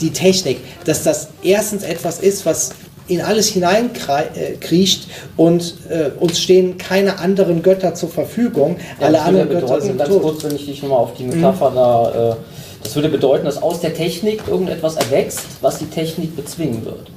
die 0.00 0.10
Technik, 0.10 0.58
dass 0.84 1.04
das 1.04 1.28
erstens 1.44 1.84
etwas 1.84 2.18
ist, 2.18 2.44
was 2.44 2.70
in 3.08 3.22
alles 3.22 3.48
hineinkriecht 3.48 5.08
und 5.36 5.74
äh, 5.88 6.10
uns 6.20 6.40
stehen 6.40 6.78
keine 6.78 7.18
anderen 7.18 7.62
Götter 7.62 7.94
zur 7.94 8.10
Verfügung. 8.10 8.76
Ja, 9.00 9.06
Alle 9.06 9.22
anderen 9.22 9.48
Götter 9.48 9.62
bedeuten, 9.62 9.86
sind 9.86 9.98
ganz 9.98 10.10
tot. 10.10 10.22
kurz, 10.22 10.44
wenn 10.44 10.54
ich 10.54 10.66
dich 10.66 10.82
nochmal 10.82 10.98
auf 10.98 11.14
die 11.14 11.24
Metapher 11.24 11.70
mhm. 11.70 11.74
da, 11.74 12.30
äh, 12.30 12.36
das 12.82 12.94
würde 12.94 13.08
bedeuten, 13.08 13.46
dass 13.46 13.60
aus 13.60 13.80
der 13.80 13.94
Technik 13.94 14.42
irgendetwas 14.46 14.96
erwächst, 14.96 15.40
was 15.62 15.78
die 15.78 15.86
Technik 15.86 16.36
bezwingen 16.36 16.84
wird. 16.84 17.10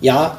Ja, 0.00 0.38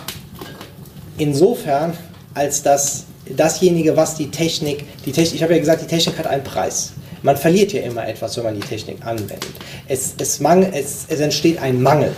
insofern, 1.17 1.93
als 2.33 2.63
dass 2.63 3.03
dasjenige, 3.35 3.95
was 3.95 4.15
die 4.15 4.31
Technik, 4.31 4.85
die 5.05 5.11
Technik, 5.11 5.35
ich 5.35 5.43
habe 5.43 5.53
ja 5.53 5.59
gesagt, 5.59 5.81
die 5.81 5.87
Technik 5.87 6.17
hat 6.17 6.25
einen 6.27 6.43
Preis. 6.43 6.93
Man 7.21 7.35
verliert 7.35 7.73
ja 7.73 7.81
immer 7.81 8.07
etwas, 8.07 8.37
wenn 8.37 8.45
man 8.45 8.55
die 8.55 8.65
Technik 8.65 9.05
anwendet. 9.05 9.49
Es, 9.87 10.13
es, 10.17 10.39
mangel, 10.39 10.71
es, 10.73 11.05
es 11.09 11.19
entsteht 11.19 11.61
ein 11.61 11.81
Mangel. 11.81 12.15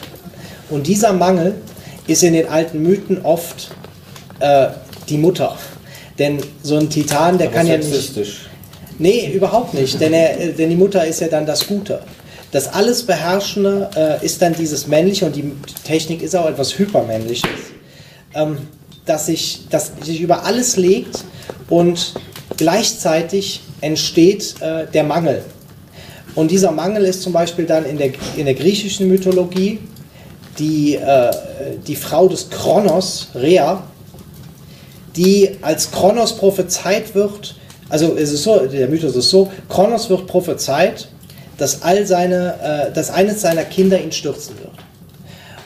Und 0.70 0.86
dieser 0.86 1.12
Mangel 1.12 1.56
ist 2.08 2.24
in 2.24 2.34
den 2.34 2.48
alten 2.48 2.82
Mythen 2.82 3.22
oft 3.24 3.72
äh, 4.40 4.68
die 5.10 5.18
Mutter. 5.18 5.58
Denn 6.20 6.40
so 6.64 6.78
ein 6.78 6.90
Titan, 6.90 7.38
der 7.38 7.48
Aber 7.48 7.58
kann 7.58 7.68
ja 7.68 7.78
nicht. 7.78 8.18
Nee, 9.00 9.32
überhaupt 9.34 9.74
nicht. 9.74 10.00
Denn, 10.00 10.14
er, 10.14 10.36
denn 10.50 10.70
die 10.70 10.76
Mutter 10.76 11.06
ist 11.06 11.22
ja 11.22 11.28
dann 11.28 11.46
das 11.46 11.68
Gute. 11.68 12.02
Das 12.52 12.68
alles 12.68 13.04
Beherrschende 13.04 13.90
äh, 13.96 14.26
ist 14.26 14.42
dann 14.42 14.54
dieses 14.54 14.88
Männliche 14.88 15.26
und 15.26 15.36
die 15.36 15.52
Technik 15.86 16.22
ist 16.22 16.36
auch 16.36 16.48
etwas 16.48 16.78
Hypermännliches, 16.78 17.50
ähm, 18.36 18.58
dass, 19.06 19.28
sich, 19.28 19.62
das 19.70 19.94
sich 20.04 20.20
über 20.20 20.44
alles 20.44 20.76
legt 20.76 21.24
und 21.70 22.14
gleichzeitig 22.58 23.62
entsteht 23.80 24.56
äh, 24.60 24.86
der 24.86 25.06
Mangel. 25.06 25.44
Und 26.36 26.52
dieser 26.52 26.72
Mangel 26.72 27.06
ist 27.06 27.22
zum 27.22 27.34
Beispiel 27.34 27.66
dann 27.66 27.86
in 27.86 27.98
der, 27.98 28.12
in 28.36 28.46
der 28.46 28.54
griechischen 28.54 29.08
Mythologie 29.08 29.80
die, 30.60 30.96
äh, 30.96 31.32
die 31.88 31.96
Frau 31.96 32.28
des 32.28 32.50
Kronos, 32.50 33.30
Rhea, 33.36 33.84
die 35.16 35.58
als 35.62 35.92
Kronos 35.92 36.36
prophezeit 36.36 37.14
wird, 37.16 37.56
also 37.90 38.16
es 38.16 38.32
ist 38.32 38.44
so, 38.44 38.66
der 38.66 38.88
Mythos 38.88 39.16
ist 39.16 39.30
so, 39.30 39.52
Kronos 39.68 40.10
wird 40.10 40.28
prophezeit, 40.28 41.10
dass, 41.58 41.82
all 41.82 42.06
seine, 42.06 42.90
äh, 42.90 42.94
dass 42.94 43.10
eines 43.10 43.42
seiner 43.42 43.64
Kinder 43.64 44.02
ihn 44.02 44.12
stürzen 44.12 44.56
wird. 44.60 44.72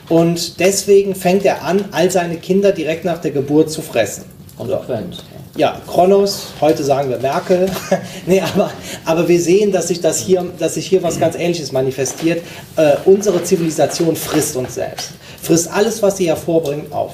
Und 0.10 0.60
deswegen 0.60 1.16
fängt 1.16 1.46
er 1.46 1.64
an, 1.64 1.86
all 1.92 2.12
seine 2.12 2.38
Kinder 2.38 2.72
direkt 2.72 3.06
nach 3.06 3.20
der 3.20 3.32
Geburt 3.32 3.72
zu 3.72 3.82
fressen. 3.82 4.26
Konsequent. 4.58 5.24
Ja, 5.58 5.80
Kronos, 5.88 6.48
heute 6.60 6.84
sagen 6.84 7.10
wir 7.10 7.18
Merkel. 7.18 7.72
nee, 8.26 8.42
aber, 8.42 8.72
aber 9.06 9.26
wir 9.26 9.40
sehen, 9.40 9.72
dass 9.72 9.88
sich, 9.88 10.02
das 10.02 10.20
hier, 10.20 10.46
dass 10.60 10.74
sich 10.74 10.86
hier 10.86 11.02
was 11.02 11.18
ganz 11.18 11.38
Ähnliches 11.38 11.72
manifestiert. 11.72 12.44
Äh, 12.76 12.98
unsere 13.06 13.42
Zivilisation 13.42 14.18
frisst 14.18 14.58
uns 14.58 14.76
selbst. 14.76 15.12
Frisst 15.42 15.72
alles, 15.72 16.04
was 16.04 16.18
sie 16.18 16.28
hervorbringt, 16.28 16.92
auf. 16.92 17.14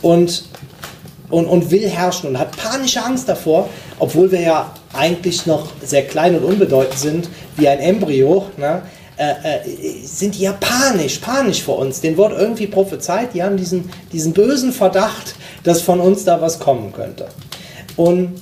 Und, 0.00 0.44
und, 1.28 1.46
und 1.46 1.72
will 1.72 1.88
herrschen 1.88 2.28
und 2.28 2.38
hat 2.38 2.56
panische 2.56 3.02
Angst 3.02 3.28
davor, 3.28 3.68
obwohl 3.98 4.30
wir 4.30 4.42
ja 4.42 4.72
eigentlich 4.92 5.46
noch 5.46 5.66
sehr 5.84 6.06
klein 6.06 6.36
und 6.36 6.44
unbedeutend 6.44 7.00
sind, 7.00 7.28
wie 7.56 7.66
ein 7.66 7.80
Embryo. 7.80 8.46
Ne? 8.58 8.82
Äh, 9.16 9.32
äh, 9.56 10.06
sind 10.06 10.36
die 10.36 10.42
ja 10.42 10.52
panisch, 10.52 11.18
panisch 11.18 11.64
vor 11.64 11.78
uns. 11.78 12.00
Den 12.00 12.16
wird 12.16 12.30
irgendwie 12.30 12.68
prophezeit, 12.68 13.34
die 13.34 13.42
haben 13.42 13.56
diesen, 13.56 13.90
diesen 14.12 14.32
bösen 14.32 14.72
Verdacht, 14.72 15.34
dass 15.64 15.82
von 15.82 15.98
uns 15.98 16.24
da 16.24 16.40
was 16.40 16.60
kommen 16.60 16.92
könnte. 16.92 17.26
Und 17.96 18.40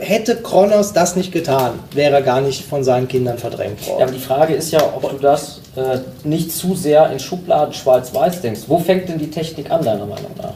hätte 0.00 0.36
Kronos 0.36 0.92
das 0.92 1.16
nicht 1.16 1.32
getan, 1.32 1.72
wäre 1.92 2.14
er 2.14 2.22
gar 2.22 2.40
nicht 2.40 2.64
von 2.64 2.84
seinen 2.84 3.08
Kindern 3.08 3.38
verdrängt 3.38 3.86
worden. 3.86 3.98
Ja, 3.98 4.06
aber 4.06 4.14
die 4.14 4.20
Frage 4.20 4.54
ist 4.54 4.72
ja, 4.72 4.80
ob 4.80 5.10
du 5.10 5.18
das 5.18 5.60
äh, 5.76 5.98
nicht 6.26 6.52
zu 6.52 6.74
sehr 6.74 7.10
in 7.10 7.18
Schubladen 7.18 7.74
schwarz-weiß 7.74 8.40
denkst. 8.40 8.62
Wo 8.66 8.78
fängt 8.78 9.08
denn 9.08 9.18
die 9.18 9.30
Technik 9.30 9.70
an, 9.70 9.84
deiner 9.84 10.06
Meinung 10.06 10.30
nach? 10.38 10.54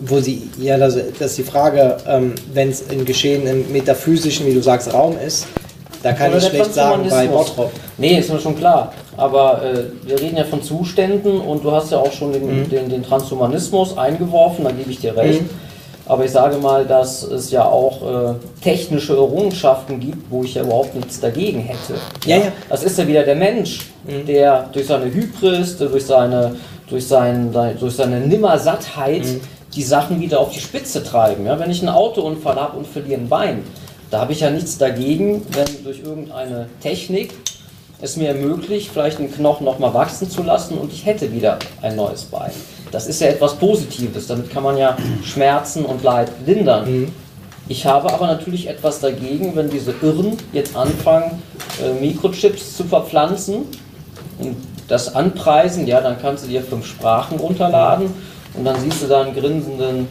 Wo 0.00 0.20
sie, 0.20 0.50
ja, 0.58 0.76
das, 0.78 0.96
das 1.18 1.30
ist 1.30 1.38
die 1.38 1.44
Frage, 1.44 1.96
ähm, 2.06 2.34
wenn 2.52 2.70
es 2.70 2.82
in 2.82 3.04
Geschehen 3.04 3.46
im 3.46 3.70
metaphysischen, 3.70 4.46
wie 4.46 4.54
du 4.54 4.60
sagst, 4.60 4.92
Raum 4.92 5.16
ist, 5.18 5.46
da 6.02 6.12
kann 6.12 6.30
Oder 6.30 6.38
ich 6.38 6.44
schlecht 6.46 6.74
sagen 6.74 7.08
bei 7.08 7.28
Bottrop. 7.28 7.70
Nee, 7.98 8.18
ist 8.18 8.32
mir 8.32 8.40
schon 8.40 8.56
klar. 8.56 8.92
Aber 9.16 9.62
äh, 9.62 9.84
wir 10.06 10.20
reden 10.20 10.36
ja 10.36 10.44
von 10.44 10.62
Zuständen 10.62 11.40
und 11.40 11.64
du 11.64 11.72
hast 11.72 11.92
ja 11.92 11.98
auch 11.98 12.12
schon 12.12 12.32
den, 12.32 12.62
mhm. 12.62 12.70
den, 12.70 12.88
den 12.88 13.02
Transhumanismus 13.02 13.96
eingeworfen, 13.96 14.64
da 14.64 14.70
gebe 14.70 14.90
ich 14.90 15.00
dir 15.00 15.16
recht. 15.16 15.42
Mhm. 15.42 15.50
Aber 16.06 16.24
ich 16.24 16.32
sage 16.32 16.56
mal, 16.56 16.84
dass 16.84 17.22
es 17.22 17.50
ja 17.50 17.64
auch 17.64 18.02
äh, 18.02 18.34
technische 18.62 19.14
Errungenschaften 19.14 20.00
gibt, 20.00 20.30
wo 20.30 20.42
ich 20.42 20.54
ja 20.54 20.62
überhaupt 20.62 20.94
nichts 20.96 21.20
dagegen 21.20 21.60
hätte. 21.60 21.94
Ja, 22.26 22.38
ja. 22.38 22.52
Das 22.68 22.82
ist 22.82 22.98
ja 22.98 23.06
wieder 23.06 23.22
der 23.22 23.36
Mensch, 23.36 23.90
mhm. 24.04 24.26
der 24.26 24.68
durch 24.72 24.86
seine 24.86 25.12
Hybris, 25.12 25.78
durch 25.78 26.04
seine, 26.04 26.56
durch 26.88 27.06
sein, 27.06 27.54
durch 27.78 27.94
seine 27.94 28.20
Nimmersattheit 28.20 29.24
mhm. 29.24 29.40
die 29.74 29.82
Sachen 29.82 30.20
wieder 30.20 30.40
auf 30.40 30.50
die 30.50 30.60
Spitze 30.60 31.04
treiben. 31.04 31.46
Ja? 31.46 31.58
Wenn 31.60 31.70
ich 31.70 31.80
einen 31.80 31.90
Autounfall 31.90 32.56
habe 32.56 32.78
und 32.78 32.86
verliere 32.86 33.20
ein 33.20 33.28
Bein, 33.28 33.62
da 34.10 34.20
habe 34.20 34.32
ich 34.32 34.40
ja 34.40 34.50
nichts 34.50 34.78
dagegen, 34.78 35.46
wenn 35.52 35.84
durch 35.84 36.00
irgendeine 36.00 36.66
Technik 36.82 37.32
es 38.02 38.16
mir 38.16 38.28
ermöglicht, 38.28 38.90
vielleicht 38.92 39.18
einen 39.18 39.32
Knochen 39.32 39.64
nochmal 39.64 39.94
wachsen 39.94 40.28
zu 40.28 40.42
lassen 40.42 40.76
und 40.76 40.92
ich 40.92 41.06
hätte 41.06 41.32
wieder 41.32 41.58
ein 41.80 41.96
neues 41.96 42.24
Bein. 42.24 42.50
Das 42.90 43.06
ist 43.06 43.20
ja 43.20 43.28
etwas 43.28 43.54
Positives, 43.54 44.26
damit 44.26 44.50
kann 44.50 44.64
man 44.64 44.76
ja 44.76 44.96
Schmerzen 45.24 45.84
und 45.84 46.02
Leid 46.02 46.30
lindern. 46.44 46.90
Mhm. 46.90 47.12
Ich 47.68 47.86
habe 47.86 48.12
aber 48.12 48.26
natürlich 48.26 48.68
etwas 48.68 49.00
dagegen, 49.00 49.54
wenn 49.54 49.70
diese 49.70 49.94
Irren 50.02 50.36
jetzt 50.52 50.76
anfangen, 50.76 51.40
äh, 51.80 51.92
Mikrochips 52.00 52.76
zu 52.76 52.84
verpflanzen 52.84 53.66
und 54.40 54.56
das 54.88 55.14
anpreisen, 55.14 55.86
ja, 55.86 56.00
dann 56.00 56.20
kannst 56.20 56.44
du 56.44 56.48
dir 56.48 56.60
fünf 56.60 56.84
Sprachen 56.86 57.38
runterladen 57.38 58.12
und 58.54 58.64
dann 58.64 58.78
siehst 58.80 59.02
du 59.02 59.06
da 59.06 59.22
einen 59.22 59.34
grinsenden 59.34 60.08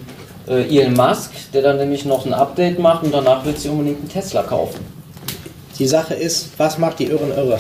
äh, 0.48 0.64
Elon 0.76 0.94
Musk, 0.94 1.34
der 1.54 1.62
dann 1.62 1.78
nämlich 1.78 2.06
noch 2.06 2.26
ein 2.26 2.34
Update 2.34 2.80
macht 2.80 3.04
und 3.04 3.14
danach 3.14 3.44
willst 3.44 3.66
du 3.66 3.72
unbedingt 3.72 4.00
einen 4.00 4.10
Tesla 4.10 4.44
kaufen. 4.44 5.01
Die 5.80 5.88
Sache 5.88 6.14
ist, 6.14 6.50
was 6.58 6.78
macht 6.78 7.00
die 7.00 7.06
Irren 7.06 7.32
irre? 7.32 7.60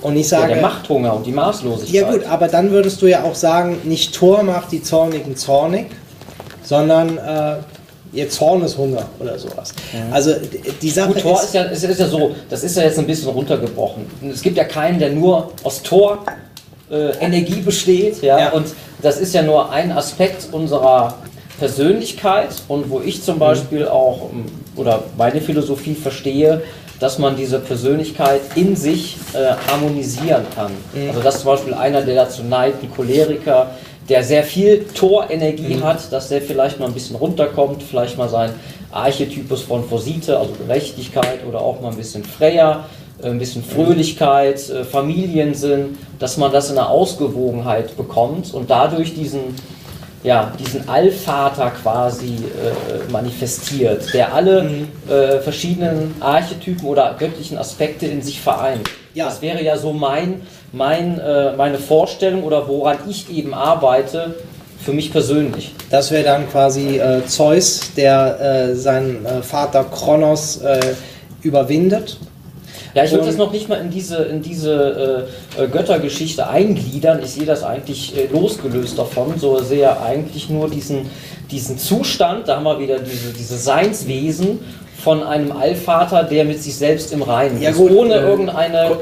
Und 0.00 0.16
ich 0.16 0.28
sage. 0.28 0.48
Ja, 0.48 0.54
der 0.54 0.62
Machthunger 0.62 1.14
und 1.14 1.26
die 1.26 1.32
Maßlosigkeit. 1.32 1.94
Ja, 1.94 2.10
gut, 2.10 2.24
aber 2.26 2.48
dann 2.48 2.70
würdest 2.70 3.00
du 3.02 3.06
ja 3.06 3.22
auch 3.22 3.34
sagen, 3.34 3.78
nicht 3.84 4.14
Tor 4.14 4.42
macht 4.42 4.72
die 4.72 4.82
Zornigen 4.82 5.36
zornig, 5.36 5.86
sondern 6.62 7.18
äh, 7.18 7.56
ihr 8.12 8.28
Zorn 8.28 8.62
ist 8.62 8.76
Hunger 8.76 9.06
oder 9.18 9.38
sowas. 9.38 9.72
Mhm. 9.92 10.12
Also 10.12 10.34
die 10.80 10.90
Sache 10.90 11.12
Gut, 11.12 11.22
Tor 11.22 11.36
ist, 11.36 11.44
ist, 11.44 11.54
ja, 11.54 11.62
ist, 11.64 11.84
ist, 11.84 12.00
ja 12.00 12.08
so, 12.08 12.34
das 12.48 12.62
ist 12.62 12.76
ja 12.76 12.82
jetzt 12.84 12.98
ein 12.98 13.06
bisschen 13.06 13.28
runtergebrochen. 13.28 14.06
Es 14.30 14.42
gibt 14.42 14.56
ja 14.56 14.64
keinen, 14.64 14.98
der 14.98 15.10
nur 15.10 15.52
aus 15.62 15.82
Tor 15.82 16.24
äh, 16.90 17.16
Energie 17.20 17.60
besteht, 17.60 18.22
ja? 18.22 18.38
ja? 18.38 18.50
und 18.50 18.66
das 19.00 19.18
ist 19.18 19.34
ja 19.34 19.42
nur 19.42 19.70
ein 19.70 19.92
Aspekt 19.92 20.48
unserer 20.52 21.14
Persönlichkeit 21.58 22.50
und 22.68 22.90
wo 22.90 23.00
ich 23.00 23.22
zum 23.22 23.36
mhm. 23.36 23.40
Beispiel 23.40 23.88
auch 23.88 24.30
oder 24.76 25.04
meine 25.16 25.40
Philosophie 25.40 25.94
verstehe, 25.94 26.62
dass 27.00 27.18
man 27.18 27.36
diese 27.36 27.58
Persönlichkeit 27.58 28.40
in 28.54 28.76
sich 28.76 29.16
äh, 29.34 29.54
harmonisieren 29.70 30.44
kann. 30.54 30.72
Mhm. 30.94 31.08
Also 31.08 31.20
das 31.20 31.36
ist 31.36 31.40
zum 31.42 31.50
Beispiel 31.50 31.74
einer, 31.74 32.02
der 32.02 32.14
dazu 32.14 32.42
neigt, 32.42 32.82
ein 32.82 32.90
Choleriker, 32.94 33.70
der 34.08 34.24
sehr 34.24 34.42
viel 34.42 34.84
Torenergie 34.94 35.76
mhm. 35.76 35.84
hat, 35.84 36.12
dass 36.12 36.28
der 36.28 36.42
vielleicht 36.42 36.78
mal 36.80 36.86
ein 36.86 36.94
bisschen 36.94 37.16
runterkommt, 37.16 37.82
vielleicht 37.82 38.18
mal 38.18 38.28
sein 38.28 38.52
Archetypus 38.90 39.62
von 39.62 39.84
Phosite, 39.84 40.38
also 40.38 40.52
Gerechtigkeit 40.52 41.46
oder 41.48 41.60
auch 41.60 41.80
mal 41.80 41.90
ein 41.90 41.96
bisschen 41.96 42.24
Freya, 42.24 42.84
äh, 43.22 43.28
ein 43.28 43.38
bisschen 43.38 43.64
Fröhlichkeit, 43.64 44.68
äh, 44.68 44.84
Familiensinn, 44.84 45.98
dass 46.18 46.36
man 46.36 46.52
das 46.52 46.70
in 46.70 46.78
einer 46.78 46.90
Ausgewogenheit 46.90 47.96
bekommt 47.96 48.52
und 48.52 48.70
dadurch 48.70 49.14
diesen 49.14 49.54
ja, 50.22 50.52
diesen 50.58 50.88
Allvater 50.88 51.72
quasi 51.82 52.36
äh, 52.36 53.10
manifestiert, 53.10 54.12
der 54.14 54.32
alle 54.32 54.62
mhm. 54.62 54.88
äh, 55.10 55.40
verschiedenen 55.40 56.14
Archetypen 56.20 56.86
oder 56.86 57.16
göttlichen 57.18 57.58
Aspekte 57.58 58.06
in 58.06 58.22
sich 58.22 58.40
vereint. 58.40 58.88
Ja. 59.14 59.26
Das 59.26 59.42
wäre 59.42 59.62
ja 59.62 59.76
so 59.76 59.92
mein, 59.92 60.42
mein, 60.72 61.18
äh, 61.18 61.52
meine 61.56 61.78
Vorstellung 61.78 62.44
oder 62.44 62.68
woran 62.68 62.98
ich 63.08 63.30
eben 63.30 63.52
arbeite, 63.52 64.36
für 64.82 64.92
mich 64.92 65.12
persönlich. 65.12 65.74
Das 65.90 66.10
wäre 66.10 66.24
dann 66.24 66.50
quasi 66.50 66.98
äh, 66.98 67.24
Zeus, 67.26 67.92
der 67.96 68.40
äh, 68.40 68.74
seinen 68.74 69.24
äh, 69.24 69.42
Vater 69.42 69.84
Kronos 69.84 70.60
überwindet 71.42 72.18
ja, 72.94 73.04
ich 73.04 73.12
würde 73.12 73.26
das 73.26 73.36
noch 73.36 73.52
nicht 73.52 73.68
mal 73.68 73.76
in 73.76 73.90
diese, 73.90 74.16
in 74.24 74.42
diese 74.42 75.26
äh, 75.56 75.62
äh, 75.62 75.68
Göttergeschichte 75.68 76.46
eingliedern. 76.46 77.20
Ich 77.22 77.30
sehe 77.30 77.46
das 77.46 77.64
eigentlich 77.64 78.16
äh, 78.16 78.26
losgelöst 78.26 78.98
davon. 78.98 79.38
So 79.38 79.58
sehe 79.62 80.00
eigentlich 80.00 80.50
nur 80.50 80.68
diesen, 80.68 81.10
diesen 81.50 81.78
Zustand, 81.78 82.48
da 82.48 82.56
haben 82.56 82.64
wir 82.64 82.78
wieder 82.78 82.98
diese, 82.98 83.32
diese 83.32 83.56
Seinswesen 83.56 84.60
von 85.02 85.22
einem 85.22 85.52
Allvater, 85.52 86.24
der 86.24 86.44
mit 86.44 86.62
sich 86.62 86.76
selbst 86.76 87.12
im 87.12 87.22
Reinen 87.22 87.60
ja, 87.62 87.70
ist, 87.70 87.78
gut, 87.78 87.92
ohne 87.92 88.14
äh, 88.14 88.20
irgendeine 88.20 88.98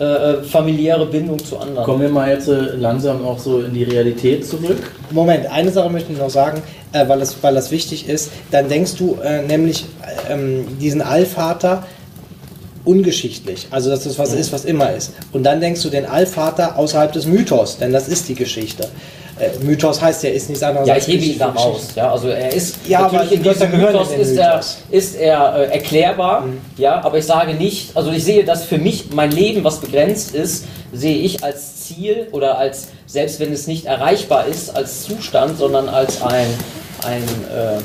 äh, 0.00 0.04
äh, 0.04 0.42
familiäre 0.42 1.04
Bindung 1.06 1.44
zu 1.44 1.58
anderen. 1.58 1.84
Kommen 1.84 2.02
wir 2.02 2.08
mal 2.08 2.30
jetzt 2.30 2.48
langsam 2.48 3.24
auch 3.24 3.38
so 3.38 3.60
in 3.60 3.74
die 3.74 3.84
Realität 3.84 4.46
zurück. 4.46 4.78
Moment, 5.10 5.46
eine 5.52 5.70
Sache 5.70 5.90
möchte 5.90 6.12
ich 6.12 6.18
noch 6.18 6.30
sagen, 6.30 6.62
weil, 6.92 7.18
das, 7.18 7.36
weil 7.42 7.54
das 7.54 7.70
wichtig 7.70 8.08
ist. 8.08 8.30
Dann 8.50 8.68
denkst 8.68 8.94
du 8.96 9.18
nämlich 9.46 9.84
ähm, 10.30 10.66
diesen 10.80 11.02
Allvater, 11.02 11.84
ungeschichtlich. 12.88 13.68
Also 13.70 13.90
dass 13.90 14.04
das 14.04 14.18
was 14.18 14.32
ist, 14.32 14.50
was 14.50 14.64
immer 14.64 14.92
ist. 14.92 15.12
Und 15.32 15.44
dann 15.44 15.60
denkst 15.60 15.82
du 15.82 15.90
den 15.90 16.06
Allvater 16.06 16.78
außerhalb 16.78 17.12
des 17.12 17.26
Mythos, 17.26 17.76
denn 17.76 17.92
das 17.92 18.08
ist 18.08 18.28
die 18.28 18.34
Geschichte. 18.34 18.88
Äh, 19.38 19.50
Mythos 19.62 20.00
heißt 20.00 20.24
ja, 20.24 20.30
ist 20.30 20.48
nichts 20.48 20.64
anderes 20.64 20.88
ja, 20.88 20.96
ich 20.96 21.06
hebe 21.06 21.22
ihn 21.22 21.38
da 21.38 21.50
raus. 21.50 21.88
Ja, 21.94 22.10
also 22.10 22.28
er 22.28 22.52
ist 22.52 22.78
ja, 22.88 23.02
natürlich 23.02 23.32
in 23.32 23.42
diesem 23.42 23.70
Mythos, 23.70 24.10
in 24.10 24.20
ist 24.20 24.36
er, 24.36 24.60
ist 24.90 25.16
er 25.16 25.56
äh, 25.56 25.74
erklärbar, 25.74 26.40
mhm. 26.40 26.60
ja, 26.76 27.04
aber 27.04 27.18
ich 27.18 27.26
sage 27.26 27.54
nicht, 27.54 27.94
also 27.94 28.10
ich 28.10 28.24
sehe, 28.24 28.44
dass 28.44 28.64
für 28.64 28.78
mich 28.78 29.10
mein 29.12 29.30
Leben, 29.30 29.62
was 29.62 29.80
begrenzt 29.80 30.34
ist, 30.34 30.64
sehe 30.92 31.18
ich 31.18 31.44
als 31.44 31.84
Ziel 31.84 32.28
oder 32.32 32.58
als, 32.58 32.88
selbst 33.06 33.38
wenn 33.38 33.52
es 33.52 33.66
nicht 33.66 33.84
erreichbar 33.84 34.46
ist, 34.46 34.74
als 34.74 35.04
Zustand, 35.04 35.58
sondern 35.58 35.88
als 35.88 36.22
ein, 36.22 36.48
ein 37.06 37.22
äh, 37.22 37.80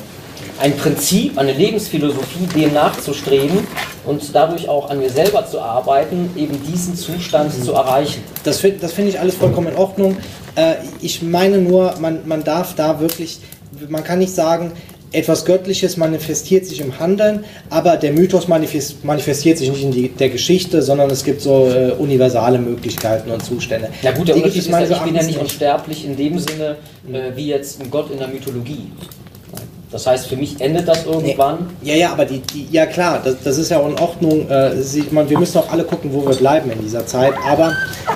ein 0.59 0.75
Prinzip, 0.77 1.37
eine 1.37 1.53
Lebensphilosophie, 1.53 2.47
dem 2.55 2.73
nachzustreben 2.73 3.59
und 4.05 4.23
dadurch 4.33 4.69
auch 4.69 4.89
an 4.89 4.99
mir 4.99 5.09
selber 5.09 5.45
zu 5.45 5.59
arbeiten, 5.59 6.29
eben 6.35 6.61
diesen 6.63 6.95
Zustand 6.95 7.57
mhm. 7.57 7.63
zu 7.63 7.73
erreichen. 7.73 8.23
Das 8.43 8.59
finde 8.59 8.79
das 8.79 8.93
find 8.93 9.09
ich 9.09 9.19
alles 9.19 9.35
vollkommen 9.35 9.67
in 9.67 9.75
Ordnung. 9.75 10.17
Äh, 10.55 10.75
ich 11.01 11.21
meine 11.21 11.57
nur, 11.57 11.95
man, 11.99 12.27
man 12.27 12.43
darf 12.43 12.75
da 12.75 12.99
wirklich, 12.99 13.39
man 13.89 14.03
kann 14.03 14.19
nicht 14.19 14.33
sagen, 14.33 14.73
etwas 15.13 15.45
Göttliches 15.45 15.95
manifestiert 15.95 16.65
sich 16.65 16.81
im 16.81 16.99
Handeln, 16.99 17.45
aber 17.69 17.97
der 17.97 18.13
Mythos 18.13 18.47
manifestiert 18.47 19.59
sich 19.59 19.69
nicht 19.69 19.83
in 19.83 19.91
die, 19.91 20.09
der 20.09 20.29
Geschichte, 20.29 20.81
sondern 20.81 21.09
es 21.11 21.23
gibt 21.23 21.41
so 21.41 21.69
äh, 21.69 21.91
universale 21.91 22.57
Möglichkeiten 22.57 23.29
und 23.29 23.45
Zustände. 23.45 23.89
Na 24.01 24.11
gut, 24.11 24.27
der 24.27 24.35
Unterschied 24.35 24.63
ist 24.63 24.69
ja, 24.69 24.81
ich 24.81 25.01
bin 25.01 25.15
ja 25.15 25.23
nicht 25.23 25.39
unsterblich 25.39 26.03
in 26.03 26.17
dem 26.17 26.39
Sinne 26.39 26.77
äh, 27.11 27.35
wie 27.35 27.47
jetzt 27.47 27.79
ein 27.79 27.91
Gott 27.91 28.11
in 28.11 28.17
der 28.17 28.27
Mythologie. 28.27 28.87
Das 29.93 30.07
heißt, 30.07 30.25
für 30.25 30.35
mich 30.35 30.59
endet 30.59 30.87
das 30.87 31.05
irgendwann. 31.05 31.69
Ja, 31.83 31.93
ja, 31.93 32.11
aber 32.11 32.25
die, 32.25 32.39
die 32.39 32.67
ja 32.71 32.87
klar, 32.87 33.21
das, 33.23 33.35
das, 33.43 33.59
ist 33.59 33.69
ja 33.69 33.79
in 33.79 33.97
Ordnung. 33.99 34.49
Äh, 34.49 34.81
sieht 34.81 35.13
man, 35.13 35.29
wir 35.29 35.37
müssen 35.37 35.59
auch 35.59 35.71
alle 35.71 35.83
gucken, 35.83 36.11
wo 36.11 36.25
wir 36.25 36.35
bleiben 36.35 36.71
in 36.71 36.81
dieser 36.81 37.05
Zeit. 37.05 37.33
Aber 37.47 37.73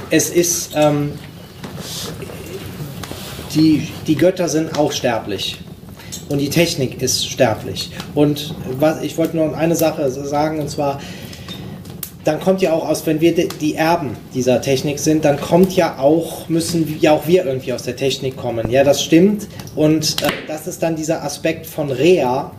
es 0.09 0.32
ist, 0.32 0.71
ähm, 0.73 1.11
die, 3.53 3.88
die 4.07 4.15
Götter 4.15 4.49
sind 4.49 4.75
auch 4.75 4.91
sterblich. 4.91 5.59
Und 6.30 6.39
die 6.39 6.49
Technik 6.49 6.99
ist 6.99 7.30
sterblich. 7.30 7.91
Und 8.15 8.55
was, 8.80 9.03
ich 9.03 9.15
wollte 9.19 9.38
nur 9.38 9.55
eine 9.55 9.75
Sache 9.75 10.09
sagen, 10.09 10.59
und 10.59 10.71
zwar, 10.71 10.99
dann 12.28 12.41
kommt 12.41 12.61
ja 12.61 12.73
auch 12.73 12.88
aus, 12.88 13.05
wenn 13.05 13.21
wir 13.21 13.34
die 13.34 13.75
Erben 13.75 14.17
dieser 14.34 14.59
Technik 14.61 14.99
sind, 14.99 15.23
dann 15.23 15.39
kommt 15.39 15.73
ja 15.78 15.97
auch, 15.97 16.49
müssen 16.49 16.97
ja 16.99 17.13
auch 17.13 17.25
wir 17.25 17.45
irgendwie 17.45 17.71
aus 17.71 17.84
der 17.84 17.95
Technik 17.95 18.36
kommen. 18.36 18.69
Ja, 18.69 18.84
das 18.84 19.01
stimmt. 19.01 19.47
Und 19.78 20.21
äh, 20.21 20.28
das 20.45 20.67
ist 20.67 20.84
dann 20.84 20.97
dieser 20.97 21.23
Aspekt 21.23 21.65
von 21.65 21.89
Rea. 21.89 22.51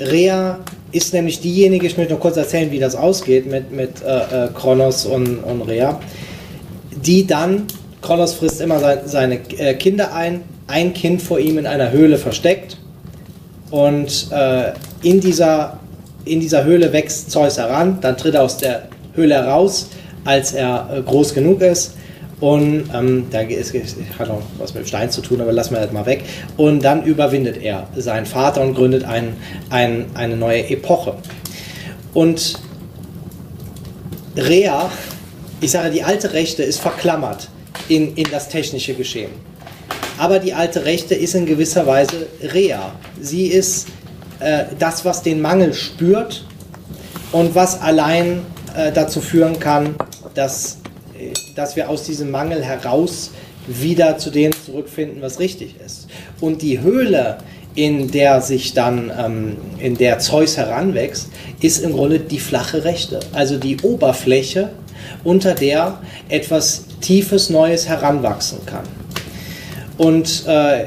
Rea 0.00 0.58
ist 0.90 1.14
nämlich 1.14 1.40
diejenige, 1.40 1.86
ich 1.86 1.96
möchte 1.96 2.14
noch 2.14 2.20
kurz 2.20 2.36
erzählen, 2.36 2.72
wie 2.72 2.80
das 2.80 2.96
ausgeht 2.96 3.46
mit, 3.46 3.70
mit 3.70 4.02
äh, 4.02 4.46
äh 4.46 4.48
Kronos 4.52 5.06
und, 5.06 5.38
und 5.44 5.62
Rea, 5.62 6.00
die 6.90 7.28
dann, 7.28 7.68
Kronos 8.02 8.34
frisst 8.34 8.60
immer 8.60 8.80
sein, 8.80 8.98
seine 9.04 9.38
äh, 9.56 9.74
Kinder 9.74 10.12
ein, 10.12 10.42
ein 10.66 10.94
Kind 10.94 11.22
vor 11.22 11.38
ihm 11.38 11.58
in 11.58 11.66
einer 11.66 11.92
Höhle 11.92 12.18
versteckt 12.18 12.76
und 13.70 14.32
äh, 14.32 14.72
in 15.02 15.20
dieser 15.20 15.78
in 16.26 16.40
dieser 16.40 16.64
Höhle 16.64 16.92
wächst 16.92 17.30
Zeus 17.30 17.56
heran, 17.56 17.98
dann 18.02 18.16
tritt 18.16 18.34
er 18.34 18.42
aus 18.42 18.58
der 18.58 18.88
Höhle 19.14 19.34
heraus, 19.34 19.88
als 20.24 20.52
er 20.52 20.90
äh, 20.92 21.00
groß 21.00 21.32
genug 21.32 21.62
ist 21.62 21.94
Und 22.40 22.90
ähm, 22.92 23.26
da 23.30 23.40
ist, 23.40 23.74
hat 24.18 24.28
auch 24.28 24.42
was 24.58 24.74
mit 24.74 24.86
Stein 24.86 25.10
zu 25.10 25.22
tun, 25.22 25.40
aber 25.40 25.52
lassen 25.52 25.74
wir 25.74 25.80
das 25.80 25.92
mal 25.92 26.04
weg. 26.04 26.24
Und 26.56 26.84
dann 26.84 27.04
überwindet 27.04 27.62
er 27.62 27.88
seinen 27.96 28.26
Vater 28.26 28.60
und 28.60 28.74
gründet 28.74 29.04
ein, 29.04 29.36
ein, 29.70 30.06
eine 30.14 30.36
neue 30.36 30.68
Epoche. 30.68 31.14
Und 32.12 32.58
Rea, 34.36 34.90
ich 35.62 35.70
sage, 35.70 35.90
die 35.90 36.02
alte 36.02 36.34
Rechte 36.34 36.62
ist 36.62 36.80
verklammert 36.80 37.48
in, 37.88 38.14
in 38.16 38.26
das 38.30 38.50
technische 38.50 38.92
Geschehen. 38.92 39.30
Aber 40.18 40.38
die 40.38 40.52
alte 40.52 40.84
Rechte 40.84 41.14
ist 41.14 41.34
in 41.34 41.46
gewisser 41.46 41.86
Weise 41.86 42.26
Rea. 42.52 42.92
Sie 43.20 43.46
ist 43.46 43.86
äh, 44.40 44.64
das, 44.78 45.04
was 45.04 45.22
den 45.22 45.40
Mangel 45.40 45.74
spürt 45.74 46.44
und 47.32 47.54
was 47.54 47.80
allein 47.80 48.42
äh, 48.76 48.92
dazu 48.92 49.20
führen 49.20 49.58
kann, 49.58 49.94
dass, 50.34 50.78
äh, 51.18 51.32
dass 51.54 51.76
wir 51.76 51.88
aus 51.88 52.04
diesem 52.04 52.30
Mangel 52.30 52.62
heraus 52.62 53.30
wieder 53.66 54.18
zu 54.18 54.30
dem 54.30 54.52
zurückfinden, 54.52 55.22
was 55.22 55.38
richtig 55.40 55.76
ist. 55.84 56.08
Und 56.40 56.62
die 56.62 56.80
Höhle, 56.80 57.38
in 57.74 58.10
der 58.10 58.40
sich 58.40 58.74
dann, 58.74 59.10
ähm, 59.18 59.56
in 59.78 59.96
der 59.96 60.18
Zeus 60.18 60.56
heranwächst, 60.56 61.28
ist 61.60 61.78
im 61.78 61.92
Grunde 61.92 62.20
die 62.20 62.38
flache 62.38 62.84
Rechte. 62.84 63.20
Also 63.32 63.58
die 63.58 63.78
Oberfläche, 63.80 64.70
unter 65.24 65.54
der 65.54 66.00
etwas 66.28 66.84
Tiefes, 67.00 67.50
Neues 67.50 67.88
heranwachsen 67.88 68.58
kann. 68.66 68.84
Und 69.98 70.44
äh, 70.46 70.84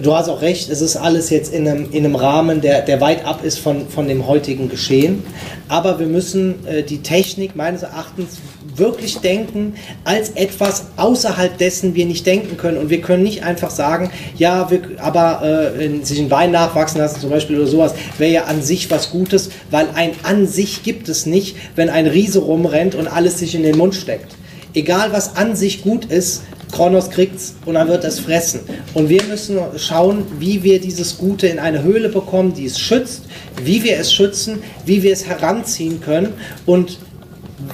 du 0.00 0.14
hast 0.14 0.28
auch 0.28 0.42
recht, 0.42 0.70
es 0.70 0.80
ist 0.80 0.96
alles 0.96 1.30
jetzt 1.30 1.52
in 1.52 1.68
einem, 1.68 1.90
in 1.90 2.04
einem 2.04 2.14
Rahmen, 2.14 2.60
der, 2.60 2.82
der 2.82 3.00
weit 3.00 3.24
ab 3.24 3.44
ist 3.44 3.58
von, 3.58 3.88
von 3.88 4.08
dem 4.08 4.26
heutigen 4.26 4.68
Geschehen. 4.68 5.22
Aber 5.68 5.98
wir 5.98 6.06
müssen 6.06 6.66
äh, 6.66 6.82
die 6.82 6.98
Technik 7.02 7.56
meines 7.56 7.82
Erachtens 7.82 8.38
wirklich 8.74 9.18
denken 9.18 9.74
als 10.04 10.30
etwas 10.30 10.86
außerhalb 10.96 11.58
dessen 11.58 11.94
wir 11.94 12.06
nicht 12.06 12.26
denken 12.26 12.56
können. 12.56 12.78
Und 12.78 12.90
wir 12.90 13.00
können 13.00 13.22
nicht 13.22 13.44
einfach 13.44 13.70
sagen, 13.70 14.10
ja, 14.36 14.70
wir, 14.70 14.82
aber 14.98 15.42
äh, 15.78 16.04
sich 16.04 16.18
ein 16.18 16.30
Wein 16.30 16.50
nachwachsen 16.50 17.00
lassen 17.00 17.20
zum 17.20 17.30
Beispiel 17.30 17.58
oder 17.58 17.66
sowas, 17.66 17.94
wäre 18.18 18.32
ja 18.32 18.44
an 18.44 18.62
sich 18.62 18.90
was 18.90 19.10
Gutes, 19.10 19.50
weil 19.70 19.88
ein 19.94 20.12
an 20.22 20.46
sich 20.46 20.82
gibt 20.82 21.08
es 21.08 21.26
nicht, 21.26 21.56
wenn 21.76 21.90
ein 21.90 22.06
Riese 22.06 22.40
rumrennt 22.40 22.94
und 22.94 23.08
alles 23.08 23.38
sich 23.38 23.54
in 23.54 23.62
den 23.62 23.76
Mund 23.76 23.94
steckt. 23.94 24.36
Egal 24.74 25.12
was 25.12 25.36
an 25.36 25.54
sich 25.54 25.82
gut 25.82 26.06
ist, 26.06 26.42
Kronos 26.72 27.10
kriegt's 27.10 27.54
und 27.66 27.74
dann 27.74 27.88
wird 27.88 28.02
es 28.02 28.18
fressen. 28.18 28.60
Und 28.94 29.08
wir 29.08 29.22
müssen 29.24 29.58
schauen, 29.76 30.24
wie 30.38 30.62
wir 30.62 30.80
dieses 30.80 31.18
Gute 31.18 31.46
in 31.46 31.58
eine 31.58 31.82
Höhle 31.82 32.08
bekommen, 32.08 32.54
die 32.54 32.64
es 32.64 32.78
schützt, 32.78 33.22
wie 33.62 33.84
wir 33.84 33.98
es 33.98 34.12
schützen, 34.12 34.62
wie 34.84 35.02
wir 35.02 35.12
es 35.12 35.26
heranziehen 35.26 36.00
können. 36.00 36.32
Und 36.66 36.98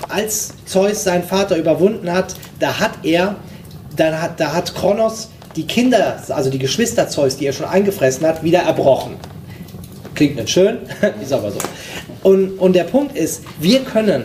als 0.09 0.51
Zeus 0.67 1.05
seinen 1.05 1.23
Vater 1.23 1.57
überwunden 1.57 2.13
hat, 2.13 2.35
da 2.59 2.79
hat 2.79 2.93
er, 3.05 3.37
da 3.97 4.21
hat, 4.21 4.41
da 4.41 4.53
hat 4.53 4.75
Kronos 4.75 5.31
die 5.57 5.67
Kinder, 5.67 6.23
also 6.29 6.51
die 6.51 6.59
Geschwister 6.59 7.09
Zeus, 7.09 7.37
die 7.37 7.47
er 7.47 7.53
schon 7.53 7.67
eingefressen 7.67 8.27
hat, 8.27 8.43
wieder 8.43 8.61
erbrochen. 8.61 9.15
Klingt 10.15 10.37
nicht 10.37 10.51
schön, 10.51 10.79
ist 11.23 11.33
aber 11.33 11.53
so. 11.53 11.59
Und, 12.23 12.59
und 12.59 12.75
der 12.75 12.85
Punkt 12.85 13.17
ist, 13.17 13.43
wir 13.61 13.81
können 13.81 14.25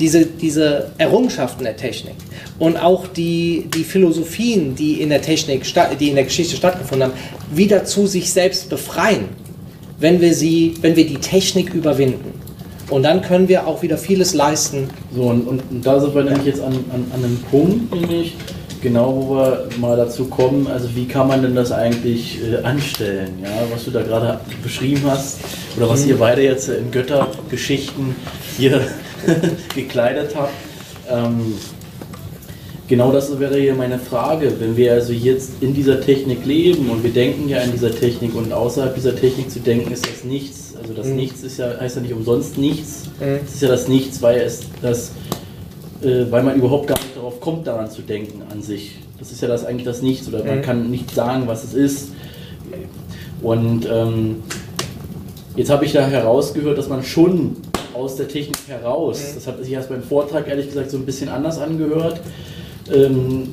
diese, 0.00 0.26
diese 0.26 0.90
Errungenschaften 0.98 1.64
der 1.64 1.76
Technik 1.76 2.14
und 2.58 2.76
auch 2.76 3.06
die, 3.06 3.68
die 3.74 3.84
Philosophien, 3.84 4.74
die 4.74 5.00
in 5.00 5.10
der 5.10 5.22
Technik, 5.22 5.62
die 5.98 6.08
in 6.08 6.14
der 6.14 6.24
Geschichte 6.24 6.56
stattgefunden 6.56 7.08
haben, 7.08 7.18
wieder 7.52 7.84
zu 7.84 8.06
sich 8.06 8.32
selbst 8.32 8.68
befreien, 8.70 9.28
wenn 9.98 10.20
wir 10.20 10.34
sie, 10.34 10.74
wenn 10.80 10.96
wir 10.96 11.06
die 11.06 11.18
Technik 11.18 11.74
überwinden. 11.74 12.32
Und 12.90 13.02
dann 13.04 13.22
können 13.22 13.48
wir 13.48 13.66
auch 13.66 13.82
wieder 13.82 13.96
vieles 13.96 14.34
leisten. 14.34 14.88
So, 15.14 15.22
und, 15.22 15.48
und 15.48 15.62
da 15.84 15.98
sind 16.00 16.14
wir 16.14 16.22
nämlich 16.22 16.44
jetzt 16.44 16.60
an, 16.60 16.74
an, 16.92 17.06
an 17.14 17.24
einem 17.24 17.38
Punkt, 17.50 17.94
nämlich 17.94 18.34
genau, 18.82 19.14
wo 19.16 19.36
wir 19.36 19.68
mal 19.80 19.96
dazu 19.96 20.26
kommen, 20.26 20.66
also 20.66 20.94
wie 20.94 21.06
kann 21.06 21.26
man 21.26 21.42
denn 21.42 21.54
das 21.54 21.72
eigentlich 21.72 22.38
äh, 22.42 22.62
anstellen, 22.62 23.30
ja, 23.42 23.48
was 23.72 23.86
du 23.86 23.90
da 23.90 24.02
gerade 24.02 24.38
beschrieben 24.62 25.02
hast, 25.06 25.38
oder 25.76 25.88
was 25.88 26.04
mhm. 26.04 26.10
ihr 26.10 26.16
beide 26.18 26.42
jetzt 26.42 26.68
in 26.68 26.90
Göttergeschichten 26.90 28.14
hier 28.58 28.82
gekleidet 29.74 30.34
habt. 30.34 30.52
Ähm, 31.10 31.54
genau 32.88 33.12
das 33.12 33.38
wäre 33.38 33.58
hier 33.58 33.74
meine 33.74 33.98
Frage. 33.98 34.52
Wenn 34.58 34.76
wir 34.76 34.92
also 34.92 35.12
jetzt 35.12 35.62
in 35.62 35.74
dieser 35.74 36.00
Technik 36.00 36.44
leben 36.44 36.90
und 36.90 37.02
wir 37.02 37.12
denken 37.12 37.48
ja 37.48 37.58
in 37.58 37.72
dieser 37.72 37.94
Technik 37.94 38.34
und 38.34 38.52
außerhalb 38.52 38.94
dieser 38.94 39.16
Technik 39.16 39.50
zu 39.50 39.60
denken, 39.60 39.92
ist 39.92 40.06
das 40.06 40.24
nichts. 40.24 40.74
Also 40.80 40.92
das 40.92 41.06
mhm. 41.06 41.16
Nichts 41.16 41.42
ist 41.42 41.58
ja, 41.58 41.78
heißt 41.78 41.96
ja 41.96 42.02
nicht 42.02 42.14
umsonst 42.14 42.58
nichts. 42.58 43.04
Mhm. 43.20 43.38
Es 43.46 43.54
ist 43.54 43.62
ja 43.62 43.68
das 43.68 43.88
Nichts, 43.88 44.20
weil 44.22 44.40
es 44.40 44.60
das, 44.82 45.12
äh, 46.02 46.24
weil 46.30 46.42
man 46.42 46.56
überhaupt 46.56 46.86
gar 46.86 46.98
nicht 46.98 47.16
darauf 47.16 47.40
kommt, 47.40 47.66
daran 47.66 47.90
zu 47.90 48.02
denken 48.02 48.42
an 48.50 48.62
sich. 48.62 48.96
Das 49.18 49.32
ist 49.32 49.40
ja 49.40 49.48
das 49.48 49.64
eigentlich 49.64 49.84
das 49.84 50.02
Nichts 50.02 50.28
oder 50.28 50.44
man 50.44 50.58
mhm. 50.58 50.62
kann 50.62 50.90
nicht 50.90 51.10
sagen, 51.14 51.44
was 51.46 51.64
es 51.64 51.74
ist. 51.74 52.08
Und 53.40 53.86
ähm, 53.90 54.42
jetzt 55.56 55.70
habe 55.70 55.84
ich 55.84 55.92
da 55.92 56.06
herausgehört, 56.06 56.78
dass 56.78 56.88
man 56.88 57.02
schon 57.02 57.56
aus 57.94 58.16
der 58.16 58.28
Technik 58.28 58.68
heraus. 58.68 59.20
Mhm. 59.20 59.34
Das 59.36 59.46
hat 59.46 59.64
sich 59.64 59.72
erst 59.72 59.88
beim 59.88 60.02
Vortrag 60.02 60.48
ehrlich 60.48 60.68
gesagt 60.68 60.90
so 60.90 60.96
ein 60.96 61.06
bisschen 61.06 61.28
anders 61.28 61.58
angehört. 61.58 62.20
Ähm, 62.92 63.48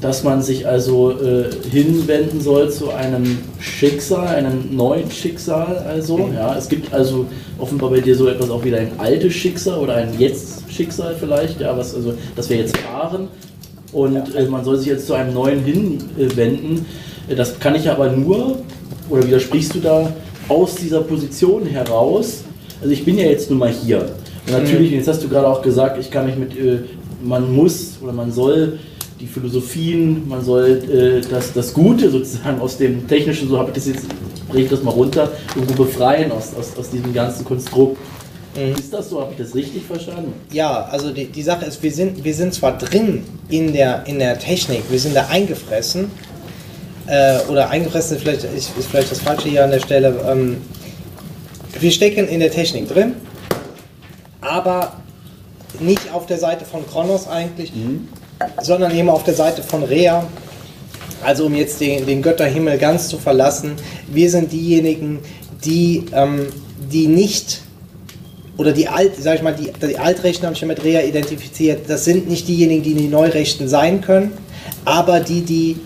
dass 0.00 0.24
man 0.24 0.42
sich 0.42 0.66
also 0.66 1.12
äh, 1.12 1.50
hinwenden 1.70 2.40
soll 2.40 2.70
zu 2.70 2.90
einem 2.90 3.38
Schicksal, 3.58 4.28
einem 4.28 4.74
neuen 4.74 5.10
Schicksal 5.10 5.78
also. 5.78 6.16
Mhm. 6.16 6.34
Ja, 6.34 6.56
es 6.56 6.68
gibt 6.68 6.92
also 6.92 7.26
offenbar 7.58 7.90
bei 7.90 8.00
dir 8.00 8.16
so 8.16 8.26
etwas 8.26 8.50
auch 8.50 8.64
wieder 8.64 8.78
ein 8.78 8.92
altes 8.98 9.34
Schicksal 9.34 9.78
oder 9.78 9.96
ein 9.96 10.18
Jetzt-Schicksal 10.18 11.14
vielleicht, 11.18 11.60
ja, 11.60 11.76
was 11.76 11.94
also, 11.94 12.14
das 12.34 12.48
wir 12.48 12.56
jetzt 12.56 12.76
fahren. 12.78 13.28
Und 13.92 14.34
äh, 14.34 14.46
man 14.46 14.64
soll 14.64 14.78
sich 14.78 14.86
jetzt 14.86 15.06
zu 15.06 15.14
einem 15.14 15.34
neuen 15.34 15.64
hinwenden. 15.64 16.86
Das 17.36 17.58
kann 17.60 17.74
ich 17.74 17.90
aber 17.90 18.10
nur, 18.10 18.58
oder 19.08 19.26
widersprichst 19.26 19.74
du 19.74 19.80
da, 19.80 20.12
aus 20.48 20.76
dieser 20.76 21.02
Position 21.02 21.66
heraus, 21.66 22.44
also 22.80 22.92
ich 22.92 23.04
bin 23.04 23.18
ja 23.18 23.26
jetzt 23.26 23.50
nun 23.50 23.58
mal 23.58 23.70
hier. 23.70 24.10
Und 24.46 24.52
natürlich, 24.52 24.90
mhm. 24.90 24.98
jetzt 24.98 25.08
hast 25.08 25.22
du 25.22 25.28
gerade 25.28 25.46
auch 25.46 25.62
gesagt, 25.62 25.98
ich 25.98 26.10
kann 26.10 26.26
mich 26.26 26.36
mit, 26.36 26.56
äh, 26.56 26.80
man 27.22 27.52
muss 27.52 27.98
oder 28.02 28.12
man 28.12 28.32
soll 28.32 28.78
die 29.20 29.26
Philosophien, 29.26 30.26
man 30.28 30.42
soll 30.42 30.82
äh, 30.90 31.20
das, 31.28 31.52
das 31.52 31.74
Gute 31.74 32.10
sozusagen 32.10 32.60
aus 32.60 32.78
dem 32.78 33.06
Technischen, 33.06 33.48
so 33.48 33.58
habe 33.58 33.68
ich 33.70 33.74
das 33.74 33.86
jetzt, 33.86 34.06
breche 34.48 34.64
ich 34.64 34.70
das 34.70 34.82
mal 34.82 34.92
runter, 34.92 35.30
irgendwo 35.54 35.84
befreien 35.84 36.32
aus, 36.32 36.54
aus, 36.58 36.76
aus 36.78 36.90
diesem 36.90 37.12
ganzen 37.12 37.44
Konstrukt. 37.44 37.98
Mhm. 38.56 38.74
Ist 38.74 38.92
das 38.92 39.10
so? 39.10 39.20
Habe 39.20 39.32
ich 39.32 39.38
das 39.38 39.54
richtig 39.54 39.84
verstanden? 39.84 40.32
Ja, 40.52 40.84
also 40.90 41.12
die, 41.12 41.26
die 41.26 41.42
Sache 41.42 41.66
ist, 41.66 41.82
wir 41.82 41.92
sind, 41.92 42.24
wir 42.24 42.34
sind 42.34 42.54
zwar 42.54 42.78
drin 42.78 43.24
in 43.48 43.72
der, 43.72 44.04
in 44.06 44.18
der 44.18 44.38
Technik, 44.38 44.82
wir 44.90 44.98
sind 44.98 45.14
da 45.14 45.26
eingefressen, 45.28 46.10
äh, 47.06 47.40
oder 47.50 47.68
eingefressen 47.70 48.16
ist 48.16 48.22
vielleicht, 48.22 48.44
ist, 48.44 48.72
ist 48.78 48.88
vielleicht 48.88 49.10
das 49.10 49.20
Falsche 49.20 49.48
hier 49.48 49.64
an 49.64 49.70
der 49.70 49.80
Stelle, 49.80 50.14
ähm, 50.28 50.58
wir 51.78 51.90
stecken 51.90 52.28
in 52.28 52.40
der 52.40 52.50
Technik 52.50 52.88
drin, 52.88 53.14
aber 54.40 54.94
nicht 55.78 56.12
auf 56.12 56.26
der 56.26 56.38
Seite 56.38 56.64
von 56.64 56.86
Kronos 56.86 57.28
eigentlich, 57.28 57.74
mhm. 57.74 58.08
sondern 58.60 58.96
eben 58.96 59.08
auf 59.08 59.24
der 59.24 59.34
Seite 59.34 59.62
von 59.62 59.84
Rea. 59.84 60.26
Also 61.22 61.46
um 61.46 61.54
jetzt 61.54 61.80
den, 61.80 62.06
den 62.06 62.22
Götterhimmel 62.22 62.78
ganz 62.78 63.08
zu 63.08 63.18
verlassen, 63.18 63.72
wir 64.08 64.30
sind 64.30 64.52
diejenigen, 64.52 65.20
die, 65.64 66.06
ähm, 66.12 66.46
die 66.90 67.06
nicht 67.06 67.60
oder 68.56 68.72
die 68.72 68.88
Alt, 68.88 69.12
sag 69.18 69.36
ich 69.36 69.42
mal, 69.42 69.54
die, 69.54 69.70
die 69.86 69.98
Altrechten 69.98 70.44
habe 70.44 70.54
ich 70.54 70.60
ja 70.60 70.66
mit 70.66 70.82
Rea 70.82 71.02
identifiziert, 71.02 71.88
das 71.88 72.04
sind 72.04 72.28
nicht 72.28 72.48
diejenigen, 72.48 72.82
die 72.82 72.94
die 72.94 73.08
Neurechten 73.08 73.68
sein 73.68 74.00
können, 74.00 74.32
aber 74.84 75.20
die, 75.20 75.42
die 75.42 75.76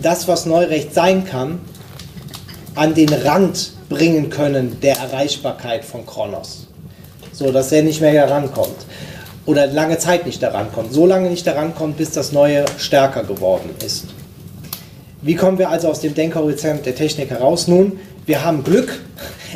das, 0.00 0.28
was 0.28 0.46
Neurecht 0.46 0.94
sein 0.94 1.24
kann, 1.24 1.60
an 2.74 2.94
den 2.94 3.12
Rand 3.12 3.72
bringen 3.88 4.30
können 4.30 4.78
der 4.80 4.96
Erreichbarkeit 4.96 5.84
von 5.84 6.06
Kronos. 6.06 6.66
So 7.32 7.52
dass 7.52 7.72
er 7.72 7.82
nicht 7.82 8.00
mehr 8.00 8.12
herankommt. 8.12 8.86
Oder 9.44 9.66
lange 9.68 9.98
Zeit 9.98 10.26
nicht 10.26 10.42
daran 10.42 10.72
kommt. 10.72 10.92
So 10.92 11.06
lange 11.06 11.30
nicht 11.30 11.46
daran 11.46 11.74
kommt, 11.74 11.96
bis 11.98 12.10
das 12.10 12.32
Neue 12.32 12.64
stärker 12.78 13.22
geworden 13.22 13.70
ist. 13.84 14.06
Wie 15.22 15.34
kommen 15.34 15.58
wir 15.58 15.70
also 15.70 15.88
aus 15.88 16.00
dem 16.00 16.14
Denkhorizont 16.14 16.84
der 16.84 16.94
Technik 16.94 17.30
heraus? 17.30 17.68
Nun, 17.68 17.98
wir 18.26 18.44
haben 18.44 18.64
Glück. 18.64 19.00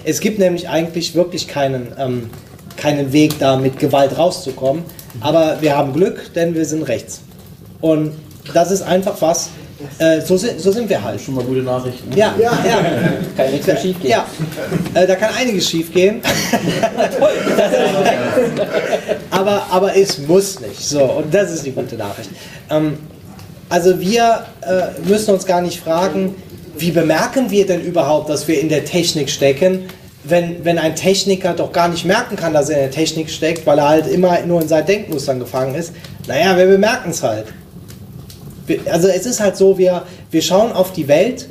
Es 0.05 0.21
gibt 0.21 0.39
nämlich 0.39 0.69
eigentlich 0.69 1.15
wirklich 1.15 1.49
keinen, 1.49 1.93
ähm, 1.99 2.31
keinen 2.77 3.13
Weg, 3.13 3.39
da 3.39 3.57
mit 3.57 3.79
Gewalt 3.79 4.17
rauszukommen. 4.17 4.85
Aber 5.21 5.59
wir 5.61 5.77
haben 5.77 5.93
Glück, 5.93 6.33
denn 6.35 6.55
wir 6.55 6.65
sind 6.65 6.85
rechts. 6.85 7.23
Und 7.81 8.13
das 8.55 8.71
ist 8.71 8.83
einfach 8.83 9.21
was, 9.21 9.51
äh, 9.99 10.21
so, 10.21 10.37
sind, 10.37 10.61
so 10.61 10.73
sind 10.73 10.89
wir 10.89 11.03
halt. 11.03 11.21
Schon 11.21 11.35
mal 11.35 11.45
gute 11.45 11.63
Nachrichten. 11.63 12.11
Ja, 12.17 12.35
ja. 12.39 12.53
ja. 12.67 12.77
Kann 13.37 13.47
ja 13.47 13.51
nichts 13.51 13.67
mehr 13.67 13.77
schief 13.77 14.01
gehen. 14.01 14.11
Ja, 14.11 14.27
äh, 14.95 15.07
da 15.07 15.15
kann 15.17 15.35
einiges 15.35 15.69
schief 15.69 15.93
gehen. 15.93 16.21
aber, 19.31 19.67
aber 19.71 19.97
es 19.97 20.19
muss 20.19 20.61
nicht. 20.61 20.81
So, 20.81 21.05
und 21.05 21.35
das 21.35 21.53
ist 21.53 21.67
die 21.67 21.73
gute 21.73 21.97
Nachricht. 21.97 22.31
Ähm, 22.71 22.99
also 23.69 24.01
wir 24.01 24.47
äh, 24.63 25.09
müssen 25.09 25.35
uns 25.35 25.47
gar 25.47 25.61
nicht 25.61 25.81
fragen, 25.81 26.35
wie 26.77 26.91
bemerken 26.91 27.51
wir 27.51 27.67
denn 27.67 27.83
überhaupt, 27.83 28.31
dass 28.31 28.49
wir 28.49 28.61
in 28.61 28.69
der 28.69 28.85
Technik 28.85 29.31
stecken? 29.31 29.89
wenn, 30.25 30.65
wenn 30.65 30.79
ein 30.79 30.95
Techniker 30.95 31.55
doch 31.55 31.73
gar 31.73 31.89
nicht 31.89 32.05
merken 32.05 32.37
kann, 32.37 32.53
dass 32.53 32.69
er 32.69 32.77
in 32.77 32.83
der 32.83 32.91
Technik 32.91 33.31
steckt, 33.31 33.67
weil 33.67 33.79
er 33.79 33.89
halt 33.89 34.07
immer 34.07 34.41
nur 34.43 34.61
in 34.61 34.69
seinen 34.69 34.87
Denkmustern 34.87 35.39
gefangen 35.39 35.75
ist, 35.75 35.93
naja, 36.27 36.57
wir 36.57 36.67
bemerken 36.67 37.11
es 37.11 37.23
halt. 37.23 37.47
Also 38.91 39.09
es 39.09 39.27
ist 39.27 39.41
halt 39.41 39.57
so, 39.57 39.79
wir, 39.79 40.03
wir 40.31 40.43
schauen 40.43 40.73
auf 40.73 40.93
die 40.93 41.09
Welt 41.09 41.49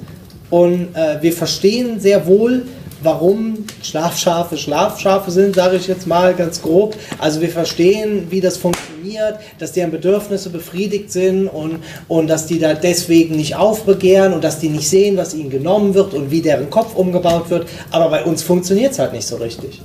und 0.50 0.96
äh, 0.96 1.22
wir 1.22 1.34
verstehen 1.34 2.00
sehr 2.00 2.26
wohl, 2.26 2.66
warum 3.02 3.66
Schlafschafe 3.82 4.58
Schlafschafe 4.58 5.32
sind, 5.32 5.56
sage 5.56 5.78
ich 5.78 5.88
jetzt 5.88 6.08
mal 6.08 6.34
ganz 6.34 6.62
grob. 6.62 6.96
Also 7.18 7.42
wir 7.42 7.50
verstehen, 7.50 8.28
wie 8.30 8.42
das 8.42 8.58
funktioniert, 8.58 9.40
dass 9.58 9.72
deren 9.72 9.92
Bedürfnisse 9.92 10.50
befriedigt 10.50 11.12
sind 11.12 11.48
und, 11.48 11.80
und 12.08 12.28
dass 12.28 12.46
die 12.46 12.60
da 12.60 12.74
deswegen 12.74 13.38
nicht 13.38 13.56
aufbegehren 13.56 14.34
und 14.34 14.44
dass 14.44 14.60
die 14.60 14.70
nicht 14.70 14.90
sehen, 14.90 15.18
was 15.18 15.34
ihnen 15.34 15.50
genommen 15.50 15.94
wird 15.94 16.14
und 16.14 16.32
wie 16.32 16.42
deren 16.42 16.70
Kopf 16.70 16.96
umgebaut 16.96 17.50
wird. 17.50 17.68
Aber 17.92 18.10
bei 18.10 18.24
uns 18.24 18.44
funktioniert 18.44 18.92
es 18.92 19.00
halt 19.00 19.14
nicht 19.14 19.28
so 19.28 19.38
richtig. 19.38 19.82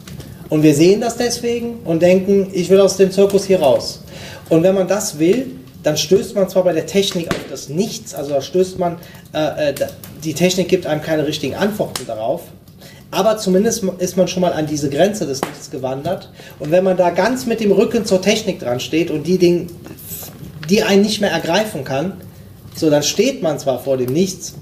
Und 0.48 0.62
wir 0.62 0.74
sehen 0.74 1.00
das 1.00 1.16
deswegen 1.16 1.80
und 1.84 2.02
denken, 2.02 2.48
ich 2.52 2.68
will 2.68 2.80
aus 2.80 2.96
dem 2.96 3.10
Zirkus 3.10 3.44
hier 3.44 3.60
raus. 3.60 4.02
Und 4.50 4.62
wenn 4.62 4.74
man 4.74 4.88
das 4.88 5.18
will, 5.18 5.46
dann 5.84 5.96
stößt 5.96 6.34
man 6.34 6.48
zwar 6.48 6.64
bei 6.64 6.72
der 6.72 6.86
Technik 6.86 7.28
auf 7.30 7.40
das 7.48 7.68
Nichts, 7.68 8.14
also 8.14 8.30
da 8.30 8.40
stößt 8.40 8.78
man, 8.78 8.98
äh, 9.32 9.70
äh 9.70 9.74
die 10.24 10.34
Technik 10.34 10.68
gibt 10.68 10.86
einem 10.86 11.02
keine 11.02 11.26
richtigen 11.26 11.54
Antworten 11.54 12.06
darauf, 12.06 12.42
aber 13.10 13.36
zumindest 13.36 13.84
ist 13.98 14.16
man 14.16 14.26
schon 14.26 14.40
mal 14.40 14.52
an 14.52 14.66
diese 14.66 14.90
Grenze 14.90 15.26
des 15.26 15.40
Nichts 15.42 15.70
gewandert. 15.70 16.30
Und 16.58 16.70
wenn 16.72 16.82
man 16.82 16.96
da 16.96 17.10
ganz 17.10 17.46
mit 17.46 17.60
dem 17.60 17.70
Rücken 17.70 18.04
zur 18.04 18.20
Technik 18.20 18.58
dran 18.58 18.80
steht 18.80 19.10
und 19.10 19.26
die, 19.26 19.38
Ding, 19.38 19.68
die 20.68 20.82
einen 20.82 21.02
nicht 21.02 21.20
mehr 21.20 21.30
ergreifen 21.30 21.84
kann, 21.84 22.14
so 22.74 22.90
dann 22.90 23.04
steht 23.04 23.42
man 23.42 23.58
zwar 23.58 23.78
vor 23.78 23.98
dem 23.98 24.12
Nichts, 24.12 24.54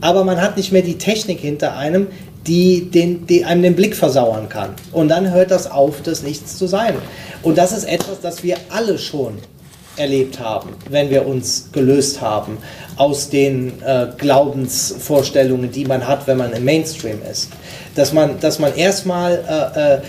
aber 0.00 0.22
man 0.22 0.40
hat 0.40 0.56
nicht 0.56 0.70
mehr 0.70 0.82
die 0.82 0.98
Technik 0.98 1.40
hinter 1.40 1.76
einem, 1.76 2.06
die, 2.46 2.90
den, 2.90 3.26
die 3.26 3.44
einem 3.44 3.62
den 3.62 3.74
Blick 3.74 3.96
versauern 3.96 4.48
kann. 4.48 4.74
Und 4.92 5.08
dann 5.08 5.32
hört 5.32 5.50
das 5.50 5.70
auf, 5.70 6.02
das 6.02 6.22
Nichts 6.22 6.58
zu 6.58 6.66
sein. 6.66 6.94
Und 7.42 7.58
das 7.58 7.72
ist 7.72 7.84
etwas, 7.84 8.20
das 8.20 8.42
wir 8.42 8.58
alle 8.68 8.98
schon 8.98 9.38
erlebt 9.96 10.40
haben, 10.40 10.70
wenn 10.88 11.10
wir 11.10 11.26
uns 11.26 11.68
gelöst 11.72 12.20
haben 12.20 12.58
aus 12.96 13.28
den 13.28 13.82
äh, 13.82 14.08
Glaubensvorstellungen, 14.16 15.70
die 15.70 15.84
man 15.84 16.06
hat, 16.06 16.26
wenn 16.26 16.38
man 16.38 16.52
im 16.52 16.64
Mainstream 16.64 17.20
ist. 17.30 17.50
Dass 17.94 18.12
man, 18.12 18.40
dass 18.40 18.58
man 18.58 18.74
erstmal 18.74 19.44
äh, 19.76 19.96
äh, 19.96 20.00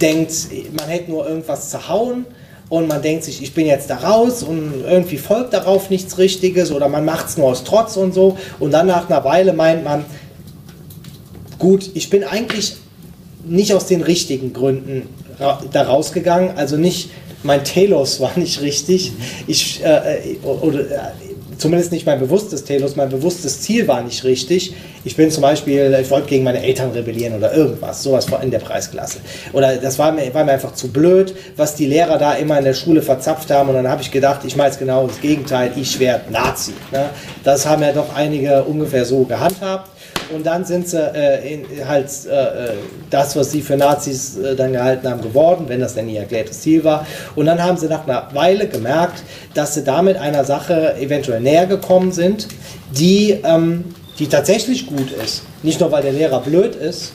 denkt, 0.00 0.32
man 0.78 0.88
hätte 0.88 1.10
nur 1.10 1.28
irgendwas 1.28 1.70
zu 1.70 1.88
hauen 1.88 2.26
und 2.68 2.86
man 2.86 3.02
denkt 3.02 3.24
sich, 3.24 3.42
ich 3.42 3.54
bin 3.54 3.66
jetzt 3.66 3.90
da 3.90 3.96
raus 3.96 4.42
und 4.42 4.84
irgendwie 4.86 5.18
folgt 5.18 5.52
darauf 5.52 5.90
nichts 5.90 6.18
Richtiges 6.18 6.70
oder 6.70 6.88
man 6.88 7.04
macht 7.04 7.28
es 7.28 7.36
nur 7.36 7.48
aus 7.48 7.64
Trotz 7.64 7.96
und 7.96 8.14
so 8.14 8.38
und 8.60 8.70
dann 8.72 8.86
nach 8.86 9.10
einer 9.10 9.24
Weile 9.24 9.52
meint 9.52 9.84
man, 9.84 10.04
gut, 11.58 11.90
ich 11.94 12.10
bin 12.10 12.24
eigentlich 12.24 12.76
nicht 13.44 13.74
aus 13.74 13.86
den 13.86 14.02
richtigen 14.02 14.52
Gründen 14.52 15.08
da 15.38 15.82
rausgegangen, 15.82 16.56
also 16.56 16.76
nicht 16.76 17.10
mein 17.42 17.64
Telos 17.64 18.20
war 18.20 18.36
nicht 18.38 18.60
richtig. 18.60 19.12
Ich, 19.46 19.84
äh, 19.84 20.34
äh 20.34 20.38
oder, 20.44 20.80
äh, 20.80 20.98
zumindest 21.58 21.92
nicht 21.92 22.06
mein 22.06 22.18
bewusstes 22.18 22.64
Telos, 22.64 22.96
mein 22.96 23.08
bewusstes 23.08 23.60
Ziel 23.62 23.86
war 23.88 24.02
nicht 24.02 24.24
richtig. 24.24 24.74
Ich 25.04 25.16
bin 25.16 25.30
zum 25.30 25.42
Beispiel, 25.42 25.96
ich 26.00 26.10
wollte 26.10 26.28
gegen 26.28 26.44
meine 26.44 26.62
Eltern 26.62 26.90
rebellieren 26.92 27.34
oder 27.34 27.52
irgendwas, 27.52 28.02
sowas 28.02 28.26
in 28.42 28.50
der 28.50 28.60
Preisklasse. 28.60 29.18
Oder 29.52 29.76
das 29.76 29.98
war 29.98 30.12
mir, 30.12 30.32
war 30.34 30.44
mir 30.44 30.52
einfach 30.52 30.74
zu 30.74 30.88
blöd, 30.88 31.34
was 31.56 31.74
die 31.74 31.86
Lehrer 31.86 32.18
da 32.18 32.34
immer 32.34 32.58
in 32.58 32.64
der 32.64 32.74
Schule 32.74 33.02
verzapft 33.02 33.50
haben. 33.50 33.68
Und 33.68 33.74
dann 33.74 33.88
habe 33.88 34.02
ich 34.02 34.10
gedacht, 34.10 34.42
ich 34.44 34.56
mache 34.56 34.68
jetzt 34.68 34.78
genau 34.78 35.06
das 35.06 35.20
Gegenteil, 35.20 35.72
ich 35.76 35.98
werde 35.98 36.32
Nazi. 36.32 36.72
Ne? 36.92 37.10
Das 37.44 37.66
haben 37.66 37.82
ja 37.82 37.92
doch 37.92 38.14
einige 38.14 38.64
ungefähr 38.64 39.04
so 39.04 39.24
gehandhabt 39.24 39.90
und 40.34 40.46
dann 40.46 40.64
sind 40.64 40.88
sie 40.88 40.98
äh, 40.98 41.54
in, 41.54 41.88
halt 41.88 42.06
äh, 42.26 42.74
das, 43.10 43.36
was 43.36 43.50
sie 43.50 43.62
für 43.62 43.76
Nazis 43.76 44.36
äh, 44.36 44.54
dann 44.54 44.72
gehalten 44.72 45.08
haben, 45.08 45.20
geworden, 45.20 45.64
wenn 45.68 45.80
das 45.80 45.94
denn 45.94 46.08
ihr 46.08 46.20
erklärtes 46.20 46.60
Ziel 46.60 46.84
war. 46.84 47.06
Und 47.34 47.46
dann 47.46 47.62
haben 47.62 47.76
sie 47.76 47.86
nach 47.86 48.06
einer 48.06 48.28
Weile 48.34 48.68
gemerkt, 48.68 49.22
dass 49.54 49.74
sie 49.74 49.84
damit 49.84 50.16
einer 50.16 50.44
Sache 50.44 50.96
eventuell 50.98 51.40
näher 51.40 51.66
gekommen 51.66 52.12
sind, 52.12 52.48
die, 52.96 53.38
ähm, 53.44 53.94
die 54.18 54.28
tatsächlich 54.28 54.86
gut 54.86 55.10
ist. 55.24 55.42
Nicht 55.62 55.80
nur, 55.80 55.90
weil 55.92 56.02
der 56.02 56.12
Lehrer 56.12 56.40
blöd 56.40 56.74
ist, 56.74 57.12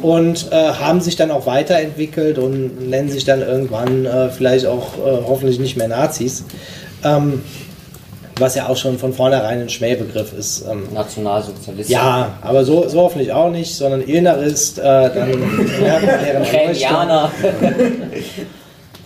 und 0.00 0.50
äh, 0.50 0.54
haben 0.54 1.02
sich 1.02 1.16
dann 1.16 1.30
auch 1.30 1.44
weiterentwickelt 1.44 2.38
und 2.38 2.88
nennen 2.88 3.10
sich 3.10 3.24
dann 3.24 3.42
irgendwann 3.42 4.06
äh, 4.06 4.30
vielleicht 4.30 4.64
auch 4.64 4.96
äh, 4.96 5.22
hoffentlich 5.26 5.58
nicht 5.58 5.76
mehr 5.76 5.88
Nazis. 5.88 6.44
Ähm, 7.04 7.42
was 8.42 8.54
ja 8.54 8.68
auch 8.68 8.76
schon 8.76 8.98
von 8.98 9.14
vornherein 9.14 9.62
ein 9.62 9.70
Schmähbegriff 9.70 10.32
ist. 10.32 10.66
Ähm, 10.70 10.88
Nationalsozialist. 10.92 11.88
Ja, 11.88 12.34
aber 12.42 12.64
so, 12.64 12.88
so 12.88 13.00
hoffentlich 13.00 13.32
auch 13.32 13.50
nicht, 13.50 13.74
sondern 13.74 14.02
Innerist, 14.02 14.78
äh, 14.78 14.82
dann 14.82 15.32
Kenianer. 16.44 17.30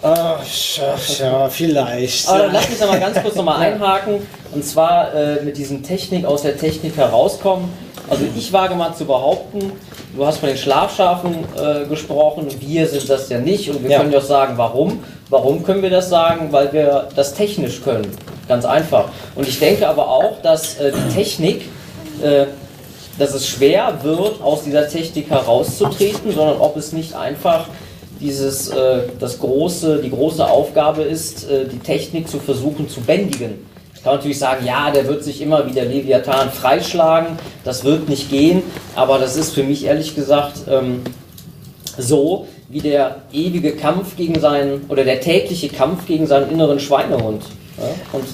Ach, 0.02 0.40
ja, 1.18 1.48
vielleicht. 1.48 2.28
Aber 2.28 2.38
dann 2.40 2.52
lass 2.52 2.68
mich 2.68 2.80
noch 2.80 2.88
mal 2.88 3.00
ganz 3.00 3.22
kurz 3.22 3.34
noch 3.34 3.44
mal 3.44 3.56
einhaken. 3.60 4.26
Und 4.52 4.64
zwar 4.64 5.14
äh, 5.14 5.42
mit 5.42 5.56
diesem 5.56 5.82
Technik 5.82 6.24
aus 6.24 6.42
der 6.42 6.56
Technik 6.56 6.96
herauskommen. 6.96 7.68
Also 8.08 8.24
ich 8.36 8.52
wage 8.52 8.74
mal 8.74 8.94
zu 8.94 9.04
behaupten, 9.04 9.72
du 10.14 10.24
hast 10.24 10.38
von 10.38 10.48
den 10.48 10.58
Schlafschafen 10.58 11.34
äh, 11.56 11.86
gesprochen, 11.86 12.46
wir 12.60 12.86
sind 12.86 13.08
das 13.10 13.28
ja 13.28 13.38
nicht 13.38 13.68
und 13.68 13.82
wir 13.82 13.90
ja. 13.90 13.98
können 13.98 14.12
dir 14.12 14.18
auch 14.18 14.22
sagen, 14.22 14.54
warum. 14.56 15.02
Warum 15.28 15.64
können 15.64 15.82
wir 15.82 15.90
das 15.90 16.08
sagen? 16.08 16.52
Weil 16.52 16.72
wir 16.72 17.08
das 17.16 17.34
technisch 17.34 17.82
können. 17.82 18.06
Ganz 18.48 18.64
einfach. 18.64 19.08
Und 19.34 19.48
ich 19.48 19.58
denke 19.58 19.88
aber 19.88 20.08
auch, 20.08 20.40
dass 20.42 20.78
äh, 20.78 20.92
die 20.92 21.14
Technik, 21.14 21.62
äh, 22.22 22.46
dass 23.18 23.34
es 23.34 23.48
schwer 23.48 23.98
wird, 24.02 24.40
aus 24.40 24.62
dieser 24.62 24.88
Technik 24.88 25.30
herauszutreten, 25.30 26.32
sondern 26.32 26.60
ob 26.60 26.76
es 26.76 26.92
nicht 26.92 27.14
einfach 27.14 27.66
dieses, 28.20 28.68
äh, 28.68 29.02
das 29.18 29.38
große, 29.38 30.00
die 30.02 30.10
große 30.10 30.46
Aufgabe 30.46 31.02
ist, 31.02 31.50
äh, 31.50 31.66
die 31.66 31.78
Technik 31.78 32.28
zu 32.28 32.38
versuchen 32.38 32.88
zu 32.88 33.00
bändigen. 33.00 33.66
Ich 33.94 34.02
kann 34.02 34.14
natürlich 34.14 34.38
sagen, 34.38 34.64
ja, 34.64 34.90
der 34.90 35.08
wird 35.08 35.24
sich 35.24 35.40
immer 35.40 35.66
wie 35.66 35.72
der 35.72 35.86
Leviathan 35.86 36.50
freischlagen, 36.50 37.38
das 37.64 37.84
wird 37.84 38.08
nicht 38.08 38.30
gehen, 38.30 38.62
aber 38.94 39.18
das 39.18 39.36
ist 39.36 39.52
für 39.52 39.64
mich 39.64 39.84
ehrlich 39.84 40.14
gesagt 40.14 40.60
ähm, 40.70 41.02
so 41.98 42.46
wie 42.68 42.80
der 42.80 43.22
ewige 43.32 43.72
Kampf 43.72 44.16
gegen 44.16 44.40
seinen, 44.40 44.86
oder 44.88 45.04
der 45.04 45.20
tägliche 45.20 45.68
Kampf 45.68 46.06
gegen 46.06 46.26
seinen 46.26 46.50
inneren 46.50 46.80
Schweinehund. 46.80 47.42
Und 48.12 48.24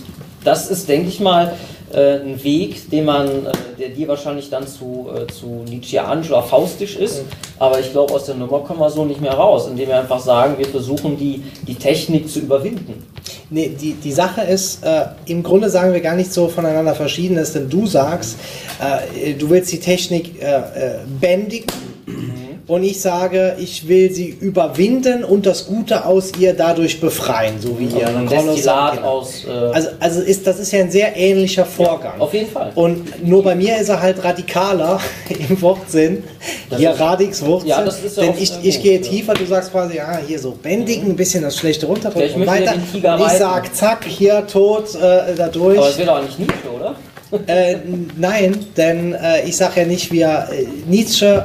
das 0.45 0.71
ist, 0.71 0.89
denke 0.89 1.09
ich 1.09 1.21
mal, 1.21 1.55
äh, 1.93 2.21
ein 2.21 2.43
Weg, 2.43 2.91
den 2.91 3.05
man, 3.05 3.29
äh, 3.29 3.53
der 3.79 3.89
dir 3.91 4.09
wahrscheinlich 4.09 4.49
dann 4.49 4.67
zu, 4.67 5.09
äh, 5.15 5.27
zu 5.31 5.65
Nietzscheanisch 5.69 6.31
oder 6.31 6.43
faustisch 6.43 6.97
ist. 6.97 7.23
Aber 7.59 7.81
ich 7.81 7.93
glaube, 7.93 8.15
aus 8.15 8.27
der 8.27 8.35
Nummer 8.35 8.61
kommen 8.61 8.81
wir 8.81 8.91
so 8.91 9.05
nicht 9.05 9.21
mehr 9.21 9.35
raus, 9.35 9.69
indem 9.69 9.89
wir 9.89 10.01
einfach 10.01 10.21
sagen, 10.21 10.59
wir 10.59 10.67
versuchen 10.67 11.17
die, 11.19 11.43
die 11.67 11.75
Technik 11.75 12.31
zu 12.31 12.41
überwinden. 12.41 13.07
Nee, 13.51 13.77
die, 13.79 13.93
die 13.93 14.13
Sache 14.13 14.41
ist, 14.43 14.83
äh, 14.83 15.05
im 15.27 15.43
Grunde 15.43 15.69
sagen 15.69 15.93
wir 15.93 16.01
gar 16.01 16.17
nicht 16.17 16.33
so 16.33 16.49
voneinander 16.49 16.95
Verschiedenes, 16.95 17.53
denn 17.53 17.69
du 17.69 17.87
sagst, 17.87 18.39
äh, 18.81 19.35
du 19.35 19.51
willst 19.51 19.71
die 19.73 19.81
Technik 19.81 20.41
äh, 20.41 20.63
bändigen 21.21 21.67
und 22.69 22.85
ich 22.85 23.01
sage, 23.01 23.57
ich 23.59 23.89
will 23.89 24.13
sie 24.13 24.29
überwinden 24.29 25.25
und 25.25 25.47
das 25.47 25.67
Gute 25.67 26.05
aus 26.05 26.33
ihr 26.39 26.55
dadurch 26.55 27.01
befreien, 27.01 27.61
so 27.61 27.79
wie 27.79 27.87
ihr 27.87 28.07
ein 28.07 28.29
Destillat 28.29 29.03
aus. 29.03 29.45
Äh 29.45 29.51
also, 29.51 29.89
also 29.99 30.21
ist, 30.21 30.47
das 30.47 30.61
ist 30.61 30.73
ja 30.73 30.81
ein 30.81 30.91
sehr 30.91 31.17
ähnlicher 31.17 31.65
Vorgang. 31.65 32.15
Ja, 32.19 32.23
auf 32.23 32.33
jeden 32.33 32.51
Fall. 32.51 32.71
Und 32.75 33.27
nur 33.27 33.43
bei 33.43 33.55
mir 33.55 33.79
ist 33.79 33.89
er 33.89 34.01
halt 34.01 34.23
radikaler 34.23 35.01
im 35.49 35.61
Wortsinn. 35.61 36.25
Das 36.71 36.79
hier 36.79 36.91
Radix 36.91 37.45
Wurzel. 37.45 37.69
Ja, 37.69 37.83
das 37.83 38.03
ist 38.03 38.17
ja 38.17 38.25
Denn 38.25 38.35
ich, 38.39 38.53
ich 38.63 38.83
gehe 38.83 39.01
tiefer, 39.01 39.35
du 39.35 39.45
sagst 39.45 39.73
quasi, 39.73 39.97
ja, 39.97 40.19
hier 40.25 40.39
so 40.39 40.53
bändigen, 40.53 41.11
ein 41.11 41.17
bisschen 41.17 41.43
das 41.43 41.57
Schlechte 41.57 41.87
runterdrücken 41.87 42.43
und 42.43 42.47
weiter. 42.47 42.75
Ich 42.93 43.39
sag, 43.39 43.75
zack, 43.75 44.05
hier 44.05 44.47
tot, 44.47 44.95
äh, 44.95 45.35
dadurch. 45.37 45.79
Aber 45.79 45.89
es 45.89 45.99
wird 45.99 46.09
auch 46.09 46.23
nicht 46.23 46.39
Nietzsche, 46.39 46.71
oder? 46.75 46.95
Äh, 47.47 47.77
nein, 48.17 48.57
denn 48.77 49.15
äh, 49.15 49.47
ich 49.47 49.57
sage 49.57 49.81
ja 49.81 49.87
nicht, 49.87 50.13
wir 50.13 50.49
äh, 50.51 50.67
Nietzsche, 50.87 51.45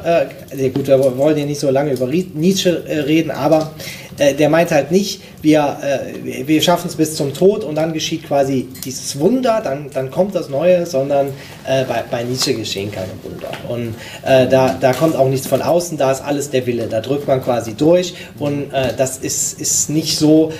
äh, 0.51 0.69
gut, 0.69 0.87
wir 0.87 1.17
wollen 1.17 1.37
ja 1.37 1.45
nicht 1.45 1.59
so 1.59 1.69
lange 1.69 1.93
über 1.93 2.07
Nietzsche 2.07 2.83
äh, 2.87 2.99
reden, 2.99 3.31
aber 3.31 3.71
äh, 4.17 4.33
der 4.33 4.49
meint 4.49 4.71
halt 4.71 4.91
nicht, 4.91 5.21
wir, 5.41 5.77
äh, 5.81 6.47
wir 6.47 6.61
schaffen 6.61 6.87
es 6.87 6.95
bis 6.95 7.15
zum 7.15 7.33
Tod 7.33 7.63
und 7.63 7.75
dann 7.75 7.93
geschieht 7.93 8.27
quasi 8.27 8.67
dieses 8.83 9.19
Wunder, 9.19 9.61
dann, 9.63 9.89
dann 9.93 10.11
kommt 10.11 10.35
das 10.35 10.49
Neue, 10.49 10.85
sondern 10.85 11.27
äh, 11.65 11.83
bei, 11.85 12.03
bei 12.09 12.23
Nietzsche 12.23 12.53
geschehen 12.53 12.91
keine 12.91 13.11
Wunder. 13.23 13.49
Und 13.67 13.95
äh, 14.25 14.47
da, 14.47 14.75
da 14.79 14.93
kommt 14.93 15.15
auch 15.15 15.29
nichts 15.29 15.47
von 15.47 15.61
außen, 15.61 15.97
da 15.97 16.11
ist 16.11 16.23
alles 16.23 16.49
der 16.49 16.65
Wille, 16.65 16.87
da 16.87 17.01
drückt 17.01 17.27
man 17.27 17.43
quasi 17.43 17.75
durch 17.75 18.15
und 18.39 18.73
äh, 18.73 18.93
das 18.97 19.17
ist, 19.19 19.61
ist 19.61 19.89
nicht 19.89 20.17
so, 20.17 20.51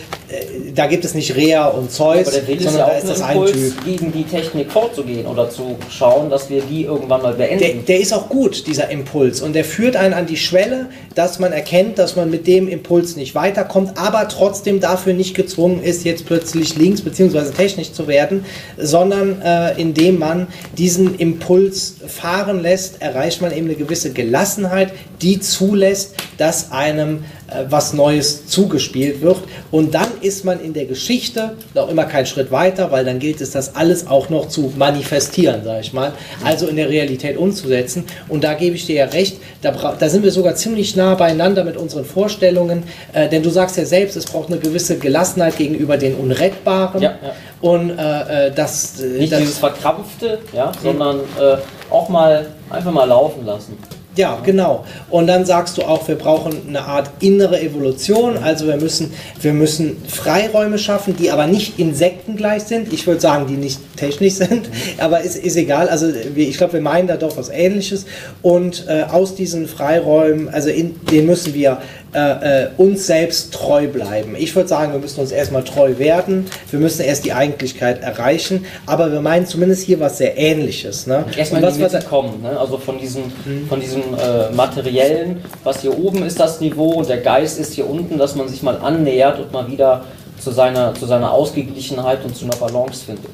da 0.76 0.88
gibt 0.88 1.06
es 1.06 1.14
nicht 1.14 1.36
Rea 1.36 1.68
und 1.68 1.92
Zeus, 1.92 2.28
sondern 2.28 2.58
ist 2.58 2.76
ja 2.76 2.86
da 2.86 2.92
ist 2.92 3.22
ein 3.22 3.38
Impuls, 3.38 3.74
gegen 3.86 4.12
die 4.12 4.24
Technik 4.24 4.72
vorzugehen 4.72 5.26
oder 5.26 5.50
zu 5.50 5.78
schauen, 5.90 6.30
dass 6.30 6.50
wir 6.50 6.62
die 6.62 6.84
irgendwann 6.84 7.22
mal 7.22 7.34
beenden. 7.34 7.60
Der, 7.60 7.74
der 7.74 8.00
ist 8.00 8.14
auch 8.14 8.28
gut, 8.28 8.68
dieser 8.68 8.90
Impuls 8.90 9.42
und 9.42 9.54
der 9.54 9.64
führt 9.64 9.96
einen 9.96 10.14
an 10.14 10.26
die 10.26 10.38
Schwelle, 10.38 10.88
dass 11.16 11.40
man 11.40 11.54
erkennt, 11.54 11.98
dass 11.98 12.16
man 12.16 12.30
mit 12.30 12.46
dem 12.46 12.68
Impuls 12.68 13.16
nicht 13.16 13.36
weiter 13.36 13.47
weiterkommt, 13.48 13.98
aber 13.98 14.28
trotzdem 14.28 14.80
dafür 14.80 15.14
nicht 15.14 15.36
gezwungen 15.36 15.82
ist, 15.82 16.04
jetzt 16.04 16.26
plötzlich 16.26 16.76
links 16.76 17.02
bzw. 17.02 17.52
technisch 17.52 17.94
zu 17.94 18.08
werden, 18.08 18.46
sondern 18.78 19.42
äh, 19.42 19.80
indem 19.80 20.20
man 20.20 20.48
diesen 20.78 21.16
Impuls 21.16 21.96
fahren 22.08 22.62
lässt, 22.62 23.02
erreicht 23.02 23.42
man 23.42 23.52
eben 23.52 23.68
eine 23.68 23.76
gewisse 23.76 24.12
Gelassenheit, 24.12 24.92
die 25.22 25.40
zulässt, 25.40 26.16
dass 26.38 26.72
einem 26.72 27.24
was 27.70 27.94
Neues 27.94 28.48
zugespielt 28.48 29.22
wird. 29.22 29.38
Und 29.72 29.94
dann 29.94 30.08
ist 30.22 30.44
man 30.46 30.60
in 30.60 30.74
der 30.74 30.86
Geschichte 30.86 31.54
noch 31.74 31.90
immer 31.90 32.06
keinen 32.06 32.26
Schritt 32.26 32.52
weiter, 32.52 32.92
weil 32.92 33.06
dann 33.06 33.20
gilt 33.20 33.42
es, 33.42 33.52
das 33.52 33.76
alles 33.76 34.08
auch 34.08 34.30
noch 34.30 34.48
zu 34.50 34.74
manifestieren, 34.76 35.64
sage 35.64 35.82
ich 35.82 35.94
mal, 35.94 36.14
also 36.44 36.68
in 36.68 36.76
der 36.76 36.90
Realität 36.90 37.38
umzusetzen. 37.38 38.06
Und 38.28 38.44
da 38.44 38.54
gebe 38.54 38.76
ich 38.76 38.86
dir 38.86 38.96
ja 38.96 39.06
recht, 39.06 39.38
da, 39.62 39.72
da 39.98 40.10
sind 40.10 40.24
wir 40.24 40.32
sogar 40.32 40.56
ziemlich 40.56 40.96
nah 40.96 41.16
beieinander 41.16 41.64
mit 41.64 41.78
unseren 41.78 42.06
Vorstellungen, 42.06 42.84
äh, 43.14 43.30
denn 43.30 43.44
du 43.44 43.50
sagst 43.50 43.78
ja 43.78 43.86
selbst, 43.86 44.18
es 44.18 44.26
braucht 44.26 44.50
eine 44.50 44.60
gewisse 44.60 44.98
Gelassenheit 44.98 45.58
gegenüber 45.58 45.98
den 45.98 46.16
Unrettbaren. 46.16 47.02
Ja, 47.02 47.16
ja. 47.22 47.34
Und 47.62 47.98
äh, 47.98 48.48
äh 48.48 48.52
das. 48.52 49.00
Äh, 49.00 49.20
Nicht 49.20 49.32
das, 49.32 49.40
dieses 49.40 49.58
Verkrampfte, 49.58 50.40
ja, 50.54 50.72
sondern 50.82 51.20
äh, 51.20 51.58
auch 51.90 52.10
mal 52.10 52.48
einfach 52.70 52.92
mal 52.92 53.06
laufen 53.06 53.46
lassen. 53.46 53.78
Ja, 54.18 54.40
genau. 54.44 54.84
Und 55.12 55.28
dann 55.28 55.46
sagst 55.46 55.78
du 55.78 55.84
auch, 55.84 56.08
wir 56.08 56.16
brauchen 56.16 56.54
eine 56.68 56.82
Art 56.82 57.12
innere 57.20 57.62
Evolution. 57.62 58.36
Also 58.36 58.66
wir 58.66 58.78
müssen, 58.78 59.14
wir 59.40 59.54
müssen 59.54 59.98
Freiräume 60.08 60.80
schaffen, 60.80 61.16
die 61.16 61.30
aber 61.30 61.46
nicht 61.46 61.78
insektengleich 61.78 62.64
sind. 62.64 62.92
Ich 62.92 63.06
würde 63.06 63.22
sagen, 63.22 63.46
die 63.46 63.54
nicht 63.54 63.80
technisch 63.96 64.34
sind, 64.34 64.70
aber 64.98 65.22
ist, 65.22 65.36
ist 65.36 65.56
egal. 65.56 65.88
Also 65.88 66.10
ich 66.36 66.58
glaube, 66.58 66.74
wir 66.74 66.82
meinen 66.82 67.08
da 67.08 67.16
doch 67.16 67.38
was 67.38 67.50
Ähnliches. 67.50 68.08
Und 68.42 68.86
äh, 68.88 69.04
aus 69.04 69.36
diesen 69.36 69.68
Freiräumen, 69.68 70.50
also 70.50 70.70
in, 70.70 70.96
den 71.12 71.28
müssen 71.28 71.54
wir 71.54 71.80
äh, 72.14 72.64
äh, 72.64 72.70
uns 72.78 73.06
selbst 73.06 73.54
treu 73.54 73.88
bleiben. 73.88 74.36
Ich 74.38 74.56
würde 74.56 74.70
sagen, 74.70 74.94
wir 74.94 75.00
müssen 75.00 75.20
uns 75.20 75.32
erstmal 75.32 75.64
treu 75.64 75.98
werden, 75.98 76.46
wir 76.72 76.80
müssen 76.80 77.02
erst 77.02 77.26
die 77.26 77.34
Eigentlichkeit 77.34 78.02
erreichen, 78.02 78.66
aber 78.86 79.12
wir 79.12 79.20
meinen 79.20 79.46
zumindest 79.46 79.84
hier 79.84 80.00
was 80.00 80.18
sehr 80.18 80.38
Ähnliches. 80.38 81.06
Ne? 81.06 81.26
Erstmal 81.36 81.62
die 81.62 81.80
Mitte 81.80 82.00
kommen, 82.08 82.42
ne? 82.42 82.58
also 82.58 82.78
von 82.78 82.98
diesem, 82.98 83.24
mhm. 83.46 83.68
von 83.68 83.82
diesem 83.82 84.02
äh, 84.02 84.54
materiellen, 84.56 85.44
was 85.64 85.82
hier 85.82 85.98
oben 85.98 86.24
ist 86.24 86.40
das 86.40 86.62
Niveau 86.62 86.94
und 86.94 87.10
der 87.10 87.18
Geist 87.18 87.60
ist 87.60 87.74
hier 87.74 87.90
unten, 87.90 88.18
dass 88.18 88.36
man 88.36 88.48
sich 88.48 88.64
mal 88.64 88.78
annähert 88.78 89.40
und 89.40 89.52
mal 89.52 89.70
wieder 89.70 90.06
zu 90.40 90.52
seiner, 90.52 90.94
zu 90.94 91.06
seiner 91.06 91.32
Ausgeglichenheit 91.32 92.24
und 92.24 92.36
zu 92.36 92.46
einer 92.46 92.56
Balance 92.56 93.06
findet. 93.06 93.32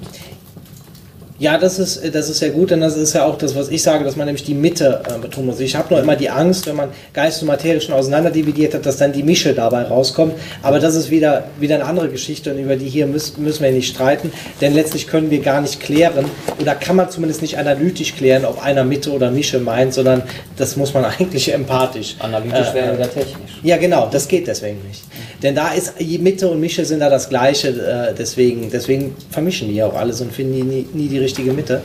Ja, 1.44 1.58
das 1.58 1.78
ist, 1.78 2.16
das 2.16 2.30
ist 2.30 2.40
ja 2.40 2.48
gut, 2.48 2.72
denn 2.72 2.80
das 2.80 2.96
ist 2.96 3.12
ja 3.12 3.26
auch 3.26 3.38
das, 3.38 3.54
was 3.54 3.68
ich 3.68 3.84
sage, 3.84 4.06
dass 4.06 4.16
man 4.16 4.28
nämlich 4.28 4.46
die 4.46 4.54
Mitte 4.54 5.02
äh, 5.14 5.20
betonen 5.20 5.48
muss. 5.48 5.60
Ich 5.60 5.76
habe 5.76 5.94
nur 5.94 6.02
immer 6.02 6.16
die 6.16 6.30
Angst, 6.30 6.68
wenn 6.68 6.78
man 6.78 6.88
Geist 7.12 7.42
und 7.42 7.50
Materie 7.50 7.82
schon 7.82 7.96
auseinanderdividiert 7.96 8.74
hat, 8.74 8.86
dass 8.86 8.96
dann 8.96 9.12
die 9.12 9.24
Mische 9.24 9.54
dabei 9.54 9.82
rauskommt. 9.82 10.36
Aber 10.62 10.80
das 10.80 10.96
ist 10.96 11.12
wieder, 11.12 11.44
wieder 11.60 11.76
eine 11.76 11.84
andere 11.84 12.08
Geschichte 12.08 12.54
und 12.54 12.60
über 12.60 12.78
die 12.78 12.88
hier 12.88 13.08
müssen, 13.08 13.44
müssen 13.44 13.62
wir 13.62 13.74
nicht 13.74 13.94
streiten, 13.94 14.32
denn 14.62 14.74
letztlich 14.74 15.06
können 15.06 15.32
wir 15.32 15.42
gar 15.42 15.60
nicht 15.60 15.82
klären 15.82 16.24
oder 16.62 16.76
kann 16.76 16.96
man 16.96 17.10
zumindest 17.10 17.42
nicht 17.42 17.58
analytisch 17.58 18.16
klären, 18.16 18.46
ob 18.46 18.64
einer 18.64 18.86
Mitte 18.86 19.12
oder 19.12 19.30
Mische 19.30 19.60
meint, 19.60 19.94
sondern 19.94 20.24
das 20.56 20.78
muss 20.78 20.94
man 20.94 21.04
eigentlich 21.20 21.54
empathisch. 21.54 22.16
Analytisch 22.20 22.70
äh, 22.70 22.76
wäre 22.76 22.94
wieder 22.94 23.12
technisch. 23.12 23.52
Ja, 23.64 23.76
genau, 23.76 24.08
das 24.10 24.30
geht 24.30 24.48
deswegen 24.48 24.78
nicht. 24.88 25.04
Denn 25.42 25.56
da 25.56 25.74
ist 25.74 26.00
Mitte 26.00 26.48
und 26.48 26.62
Mische 26.62 26.86
sind 26.86 27.02
da 27.02 27.10
das 27.10 27.28
Gleiche, 27.28 27.68
äh, 27.68 28.16
deswegen, 28.18 28.72
deswegen 28.72 29.14
vermischen 29.30 29.68
die 29.68 29.84
auch 29.84 29.94
alles 29.94 30.22
und 30.22 30.32
finden 30.32 30.70
nie, 30.70 30.88
nie 30.94 31.10
die 31.10 31.20
richtige 31.20 31.33
Mitte. 31.42 31.82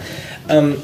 Ähm, 0.49 0.77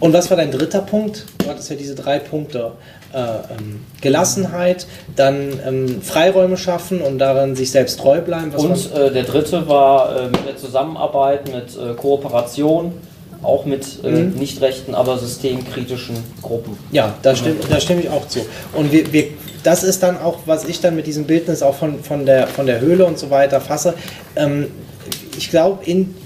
und 0.00 0.12
was 0.12 0.30
war 0.30 0.36
dein 0.36 0.50
dritter 0.50 0.80
Punkt? 0.80 1.26
Du 1.38 1.48
hattest 1.48 1.70
ja 1.70 1.76
diese 1.76 1.94
drei 1.94 2.18
Punkte. 2.18 2.72
Äh, 3.12 3.18
ähm, 3.18 3.80
Gelassenheit, 4.02 4.86
dann 5.14 5.58
ähm, 5.66 6.02
Freiräume 6.02 6.58
schaffen 6.58 7.00
und 7.00 7.18
darin 7.18 7.56
sich 7.56 7.70
selbst 7.70 8.00
treu 8.00 8.20
bleiben. 8.20 8.52
Was 8.52 8.62
und 8.62 8.94
äh, 8.94 9.10
der 9.10 9.22
dritte 9.22 9.68
war 9.68 10.14
äh, 10.14 10.26
mit 10.26 10.46
der 10.46 10.56
Zusammenarbeit, 10.56 11.46
mit 11.46 11.78
äh, 11.78 11.94
Kooperation, 11.94 12.92
auch 13.42 13.64
mit 13.64 14.04
äh, 14.04 14.10
mhm. 14.10 14.34
nicht 14.34 14.60
rechten, 14.60 14.94
aber 14.94 15.16
systemkritischen 15.18 16.16
Gruppen. 16.42 16.76
Ja, 16.92 17.14
da, 17.22 17.34
stimm, 17.34 17.56
da 17.70 17.80
stimme 17.80 18.02
ich 18.02 18.10
auch 18.10 18.26
zu. 18.28 18.40
Und 18.74 18.92
wir, 18.92 19.10
wir, 19.12 19.28
das 19.62 19.82
ist 19.82 20.02
dann 20.02 20.20
auch, 20.20 20.40
was 20.44 20.64
ich 20.64 20.80
dann 20.80 20.94
mit 20.94 21.06
diesem 21.06 21.24
Bildnis 21.24 21.62
auch 21.62 21.76
von, 21.76 22.02
von, 22.02 22.26
der, 22.26 22.48
von 22.48 22.66
der 22.66 22.80
Höhle 22.80 23.06
und 23.06 23.18
so 23.18 23.30
weiter 23.30 23.60
fasse. 23.60 23.94
Ähm, 24.34 24.66
ich 25.38 25.48
glaube, 25.48 25.78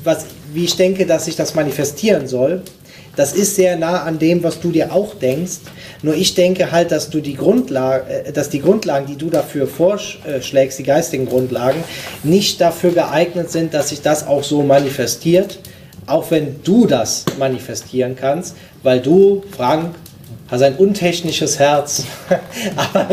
was 0.02 0.26
wie 0.52 0.64
ich 0.64 0.76
denke, 0.76 1.06
dass 1.06 1.26
sich 1.26 1.36
das 1.36 1.54
manifestieren 1.54 2.26
soll, 2.26 2.62
das 3.16 3.32
ist 3.32 3.56
sehr 3.56 3.76
nah 3.76 4.04
an 4.04 4.18
dem, 4.18 4.42
was 4.42 4.60
du 4.60 4.70
dir 4.70 4.92
auch 4.92 5.14
denkst. 5.14 5.58
Nur 6.02 6.14
ich 6.14 6.34
denke 6.34 6.70
halt, 6.70 6.92
dass 6.92 7.10
du 7.10 7.20
die 7.20 7.34
Grundlage, 7.34 8.08
äh, 8.08 8.32
dass 8.32 8.48
die 8.48 8.60
Grundlagen, 8.60 9.06
die 9.06 9.16
du 9.16 9.30
dafür 9.30 9.66
vorschlägst, 9.66 10.78
die 10.78 10.84
geistigen 10.84 11.26
Grundlagen, 11.26 11.82
nicht 12.22 12.60
dafür 12.60 12.92
geeignet 12.92 13.50
sind, 13.50 13.74
dass 13.74 13.90
sich 13.90 14.00
das 14.02 14.26
auch 14.26 14.44
so 14.44 14.62
manifestiert. 14.62 15.58
Auch 16.06 16.30
wenn 16.30 16.62
du 16.64 16.86
das 16.86 17.24
manifestieren 17.38 18.16
kannst, 18.16 18.56
weil 18.82 19.00
du, 19.00 19.42
Frank, 19.56 19.94
hast 20.50 20.62
ein 20.62 20.76
untechnisches 20.76 21.58
Herz. 21.58 22.04
aber, 22.76 23.06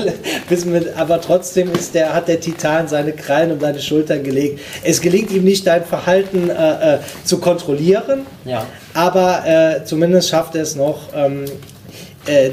mit, 0.65 0.95
aber, 0.97 1.21
trotzdem 1.21 1.71
ist 1.73 1.93
der, 1.93 2.13
hat 2.13 2.27
der 2.27 2.39
Titan 2.39 2.87
seine 2.87 3.13
Krallen 3.13 3.51
um 3.51 3.59
deine 3.59 3.79
Schultern 3.79 4.23
gelegt. 4.23 4.59
Es 4.83 5.01
gelingt 5.01 5.31
ihm 5.31 5.43
nicht, 5.43 5.67
dein 5.67 5.85
Verhalten 5.85 6.49
äh, 6.49 6.95
äh, 6.95 6.99
zu 7.23 7.39
kontrollieren, 7.39 8.25
ja. 8.45 8.65
aber 8.93 9.43
äh, 9.45 9.85
zumindest 9.85 10.29
schafft 10.29 10.55
er 10.55 10.63
es 10.63 10.75
noch, 10.75 11.13
ähm, 11.15 11.45
äh, 12.27 12.51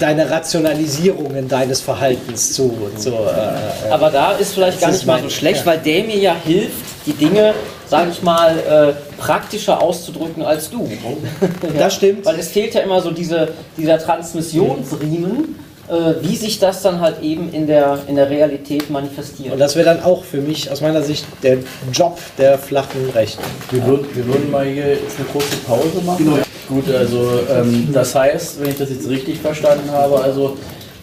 deine 0.00 0.28
Rationalisierungen 0.28 1.46
deines 1.48 1.80
Verhaltens 1.80 2.54
zu. 2.54 2.74
zu 2.96 3.10
äh, 3.10 3.12
äh, 3.12 3.90
aber 3.90 4.10
da 4.10 4.32
ist 4.32 4.54
vielleicht 4.54 4.80
gar 4.80 4.90
nicht 4.90 5.06
mal 5.06 5.22
so 5.22 5.30
schlecht, 5.30 5.60
ja. 5.60 5.66
weil 5.66 5.78
der 5.78 6.04
mir 6.04 6.16
ja 6.16 6.34
hilft, 6.44 6.72
die 7.06 7.12
Dinge 7.12 7.54
sage 7.90 8.10
ich 8.12 8.22
mal, 8.22 8.56
äh, 8.56 9.20
praktischer 9.20 9.82
auszudrücken 9.82 10.42
als 10.44 10.70
du. 10.70 10.88
Das 11.78 11.94
stimmt. 11.94 12.24
Weil 12.24 12.38
es 12.38 12.48
fehlt 12.48 12.74
ja 12.74 12.82
immer 12.82 13.00
so 13.00 13.10
diese, 13.10 13.48
dieser 13.76 13.98
Transmissionsriemen, 13.98 15.56
äh, 15.88 16.14
wie 16.22 16.36
sich 16.36 16.58
das 16.60 16.82
dann 16.82 17.00
halt 17.00 17.20
eben 17.20 17.52
in 17.52 17.66
der, 17.66 17.98
in 18.06 18.14
der 18.14 18.30
Realität 18.30 18.90
manifestiert. 18.90 19.52
Und 19.52 19.58
das 19.58 19.74
wäre 19.74 19.86
dann 19.86 20.04
auch 20.04 20.22
für 20.24 20.40
mich 20.40 20.70
aus 20.70 20.80
meiner 20.80 21.02
Sicht 21.02 21.26
der 21.42 21.58
Job 21.92 22.18
der 22.38 22.58
flachen 22.58 23.10
Rechten. 23.12 23.42
Wir, 23.70 23.84
würden, 23.84 24.06
wir 24.14 24.26
würden 24.26 24.50
mal 24.50 24.64
hier 24.64 24.90
jetzt 24.90 25.18
eine 25.18 25.26
kurze 25.26 25.56
Pause 25.66 26.00
machen. 26.04 26.24
Genau. 26.24 26.38
Gut, 26.68 26.94
also 26.94 27.40
ähm, 27.52 27.88
das 27.92 28.14
heißt, 28.14 28.60
wenn 28.60 28.70
ich 28.70 28.78
das 28.78 28.90
jetzt 28.90 29.08
richtig 29.08 29.40
verstanden 29.40 29.90
habe, 29.90 30.20
also 30.20 30.56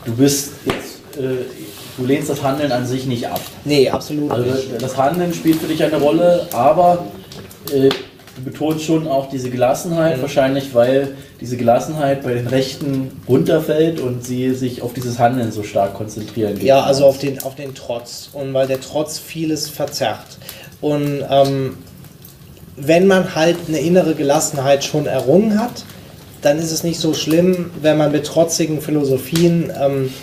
du 0.05 0.15
bist 0.15 0.53
jetzt 0.65 1.17
äh, 1.17 1.43
du 1.97 2.05
lehnst 2.05 2.29
das 2.29 2.43
Handeln 2.43 2.71
an 2.71 2.85
sich 2.85 3.05
nicht 3.05 3.27
ab. 3.27 3.41
Nee, 3.65 3.89
absolut 3.89 4.31
also 4.31 4.49
nicht. 4.49 4.81
Das 4.81 4.97
Handeln 4.97 5.33
spielt 5.33 5.57
für 5.57 5.67
dich 5.67 5.83
eine 5.83 5.97
Rolle, 5.97 6.47
aber 6.53 7.05
äh, 7.73 7.89
du 7.89 8.43
betonst 8.43 8.85
schon 8.85 9.07
auch 9.07 9.29
diese 9.29 9.49
Gelassenheit, 9.49 10.17
mhm. 10.17 10.21
wahrscheinlich 10.21 10.73
weil 10.73 11.15
diese 11.41 11.57
Gelassenheit 11.57 12.23
bei 12.23 12.33
den 12.33 12.47
Rechten 12.47 13.11
runterfällt 13.27 13.99
und 13.99 14.23
sie 14.23 14.53
sich 14.53 14.81
auf 14.81 14.93
dieses 14.93 15.19
Handeln 15.19 15.51
so 15.51 15.63
stark 15.63 15.93
konzentrieren. 15.95 16.59
Ja, 16.61 16.81
also 16.81 17.05
auf 17.05 17.17
den, 17.17 17.43
auf 17.43 17.55
den 17.55 17.75
Trotz 17.75 18.29
und 18.33 18.53
weil 18.53 18.67
der 18.67 18.79
Trotz 18.79 19.19
vieles 19.19 19.69
verzerrt. 19.69 20.37
Und 20.81 21.23
ähm, 21.29 21.77
wenn 22.75 23.07
man 23.07 23.35
halt 23.35 23.57
eine 23.67 23.79
innere 23.79 24.13
Gelassenheit 24.13 24.83
schon 24.83 25.07
errungen 25.07 25.59
hat, 25.59 25.83
dann 26.41 26.59
ist 26.59 26.71
es 26.71 26.83
nicht 26.83 26.99
so 26.99 27.13
schlimm, 27.13 27.71
wenn 27.81 27.97
man 27.97 28.11
mit 28.11 28.25
trotzigen 28.25 28.81
Philosophien 28.81 29.71
ähm, 29.79 30.13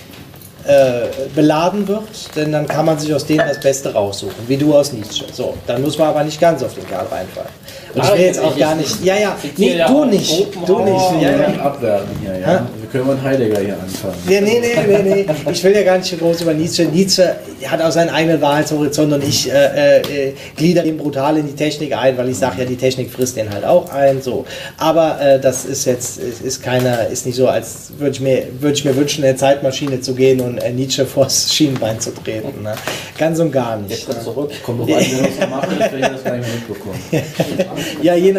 äh, 0.66 1.28
beladen 1.35 1.86
wird, 1.86 2.35
denn 2.36 2.53
dann 2.53 2.66
kann 2.66 2.86
man 2.86 2.99
sich 2.99 3.12
aus 3.15 3.27
denen 3.27 3.47
das 3.47 3.61
Beste 3.61 3.93
raussuchen, 3.93 4.49
wie 4.49 4.57
du 4.57 4.74
aus 4.74 4.93
Nietzsche. 4.93 5.27
So, 5.32 5.55
dann 5.66 5.82
muss 5.82 5.99
man 5.99 6.09
aber 6.09 6.24
nicht 6.24 6.41
ganz 6.41 6.62
auf 6.62 6.74
den 6.74 6.86
Kerl 6.86 7.07
reinfallen. 7.07 7.51
Und 7.94 8.05
ich 8.05 8.12
will 8.12 8.20
jetzt 8.20 8.40
auch 8.40 8.56
gar 8.56 8.74
nicht. 8.74 9.05
Ja, 9.05 9.16
ja, 9.16 9.36
nee, 9.56 9.80
du 9.86 10.05
nicht. 10.05 10.48
Du 10.66 10.78
nicht. 10.80 11.22
Ja, 11.22 11.30
ja. 11.30 11.60
Abwerten 11.60 12.09
hier, 12.20 12.38
ja. 12.38 12.66
Wir 12.80 12.88
können 12.90 13.06
mit 13.09 13.22
Heidegger 13.22 13.60
hier 13.60 13.74
anfangen. 13.74 14.14
Ja, 14.28 14.40
nee, 14.40 14.60
nee, 14.60 15.02
nee, 15.02 15.24
nee. 15.24 15.51
Ich 15.52 15.62
will 15.62 15.72
ja 15.72 15.82
gar 15.82 15.98
nicht 15.98 16.18
groß 16.18 16.40
über 16.40 16.55
Nietzsche. 16.55 16.84
Nietzsche 16.86 17.36
hat 17.66 17.80
auch 17.80 17.92
seinen 17.92 18.10
eigenen 18.10 18.40
Wahrheitshorizont 18.40 19.12
und 19.12 19.22
ich 19.22 19.51
äh, 19.51 20.01
äh, 20.01 20.34
glieder 20.56 20.84
ihn 20.84 20.96
brutal 20.96 21.38
in 21.38 21.46
die 21.46 21.55
Technik 21.55 21.96
ein, 21.96 22.18
weil 22.18 22.28
ich 22.30 22.36
sage 22.36 22.62
ja, 22.62 22.64
die 22.64 22.76
Technik 22.76 23.10
frisst 23.10 23.36
den 23.36 23.52
halt 23.52 23.64
auch 23.64 23.88
ein. 23.90 24.20
So. 24.22 24.44
Aber 24.76 25.20
äh, 25.20 25.38
das 25.38 25.64
ist 25.64 25.84
jetzt, 25.84 26.18
ist 26.18 26.62
keiner, 26.62 27.06
ist 27.06 27.26
nicht 27.26 27.36
so, 27.36 27.46
als 27.46 27.92
würde 27.98 28.10
ich, 28.10 28.20
mir, 28.20 28.42
würd 28.59 28.76
ich 28.76 28.84
mir 28.84 28.96
wünschen, 28.96 29.22
in 29.22 29.30
eine 29.30 29.38
Zeitmaschine 29.38 30.01
zu 30.01 30.14
gehen 30.14 30.40
und 30.40 30.59
äh, 30.59 30.72
Nietzsche 30.72 31.06
vors 31.14 31.55
Schienenbein 31.55 32.01
zu 32.01 32.12
treten. 32.12 32.62
Ne? 32.62 32.74
Ganz 33.16 33.38
und 33.38 33.52
gar 33.52 33.76
nicht. 33.76 33.90
Jetzt 33.90 34.09
ne? 34.09 34.20
zurück. 34.20 34.51
Kommt 34.64 34.80
doch 34.80 34.96
an, 34.96 35.05
das 35.38 35.48
machen, 35.48 35.76
ich 35.78 35.92
will 35.92 36.01
das 36.01 36.24
gar 36.24 36.36
nicht 36.36 36.46
mehr 36.46 36.56
mitbekommen. 36.56 37.01
ja, 38.03 38.15
je, 38.15 38.35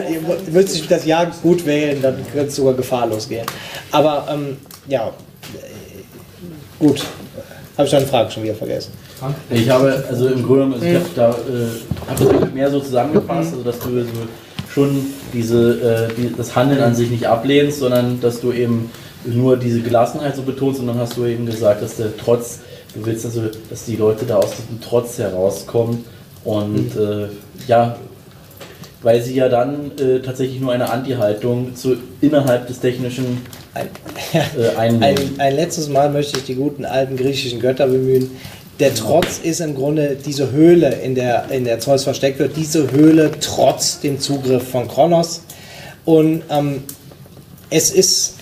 würdest 0.47 0.83
du 0.83 0.87
das 0.87 1.05
Jahr 1.05 1.31
gut 1.41 1.65
wählen, 1.65 2.01
dann 2.01 2.15
könnte 2.31 2.47
es 2.47 2.55
sogar 2.55 2.73
gefahrlos 2.73 3.27
gehen. 3.27 3.45
Aber 3.91 4.27
ähm, 4.31 4.57
ja, 4.87 5.11
gut. 6.79 7.03
Habe 7.77 7.85
ich 7.85 7.91
deine 7.91 8.05
Frage 8.05 8.31
schon 8.31 8.43
wieder 8.43 8.55
vergessen. 8.55 8.93
Ich 9.49 9.69
habe, 9.69 10.03
also 10.09 10.27
im 10.27 10.45
Grunde, 10.45 10.75
also 10.75 10.85
ich 10.85 10.95
habe 10.95 11.05
da 11.13 11.29
äh, 11.31 12.35
hab 12.39 12.53
mehr 12.53 12.71
so 12.71 12.79
zusammengefasst, 12.79 13.51
also 13.51 13.63
dass 13.63 13.79
du 13.79 14.01
so 14.03 14.09
schon 14.73 15.07
diese, 15.33 16.09
äh, 16.09 16.13
die, 16.15 16.33
das 16.35 16.55
Handeln 16.55 16.81
an 16.81 16.95
sich 16.95 17.09
nicht 17.09 17.27
ablehnst, 17.27 17.79
sondern 17.79 18.21
dass 18.21 18.39
du 18.39 18.53
eben 18.53 18.91
nur 19.25 19.57
diese 19.57 19.81
Gelassenheit 19.81 20.35
so 20.37 20.43
betonst 20.43 20.79
und 20.79 20.87
dann 20.87 20.99
hast 20.99 21.17
du 21.17 21.25
eben 21.25 21.45
gesagt, 21.45 21.81
dass 21.81 21.97
der 21.97 22.15
Trotz 22.15 22.59
Du 22.95 23.05
willst 23.05 23.25
also, 23.25 23.41
dass 23.69 23.85
die 23.85 23.97
Leute 23.97 24.25
da 24.25 24.37
aus 24.37 24.51
diesem 24.51 24.79
Trotz 24.79 25.17
herauskommen 25.17 26.05
und 26.45 26.95
äh, 26.95 27.27
ja, 27.67 27.97
weil 29.05 29.21
sie 29.21 29.35
ja 29.35 29.49
dann 29.49 29.91
äh, 29.99 30.19
tatsächlich 30.19 30.59
nur 30.59 30.73
eine 30.73 30.89
Anti-Haltung 30.89 31.75
zu 31.75 31.95
innerhalb 32.21 32.65
des 32.65 32.79
technischen 32.79 33.45
Ein, 33.75 33.87
äh, 34.33 34.75
ein, 34.77 35.03
ein 35.37 35.55
letztes 35.55 35.89
Mal 35.89 36.09
möchte 36.09 36.39
ich 36.39 36.45
die 36.45 36.55
guten 36.55 36.85
alten 36.85 37.15
griechischen 37.15 37.59
Götter 37.59 37.85
bemühen. 37.85 38.31
Der 38.79 38.95
Trotz 38.95 39.37
ist 39.37 39.61
im 39.61 39.75
Grunde 39.75 40.17
diese 40.25 40.51
Höhle, 40.51 40.89
in 40.89 41.13
der, 41.13 41.45
in 41.51 41.65
der 41.65 41.79
Zeus 41.79 42.03
versteckt 42.03 42.39
wird. 42.39 42.57
Diese 42.57 42.91
Höhle 42.91 43.29
trotz 43.39 43.99
dem 43.99 44.19
Zugriff 44.19 44.67
von 44.69 44.87
Kronos. 44.87 45.43
Und 46.03 46.41
ähm, 46.49 46.81
es 47.69 47.91
ist 47.91 48.33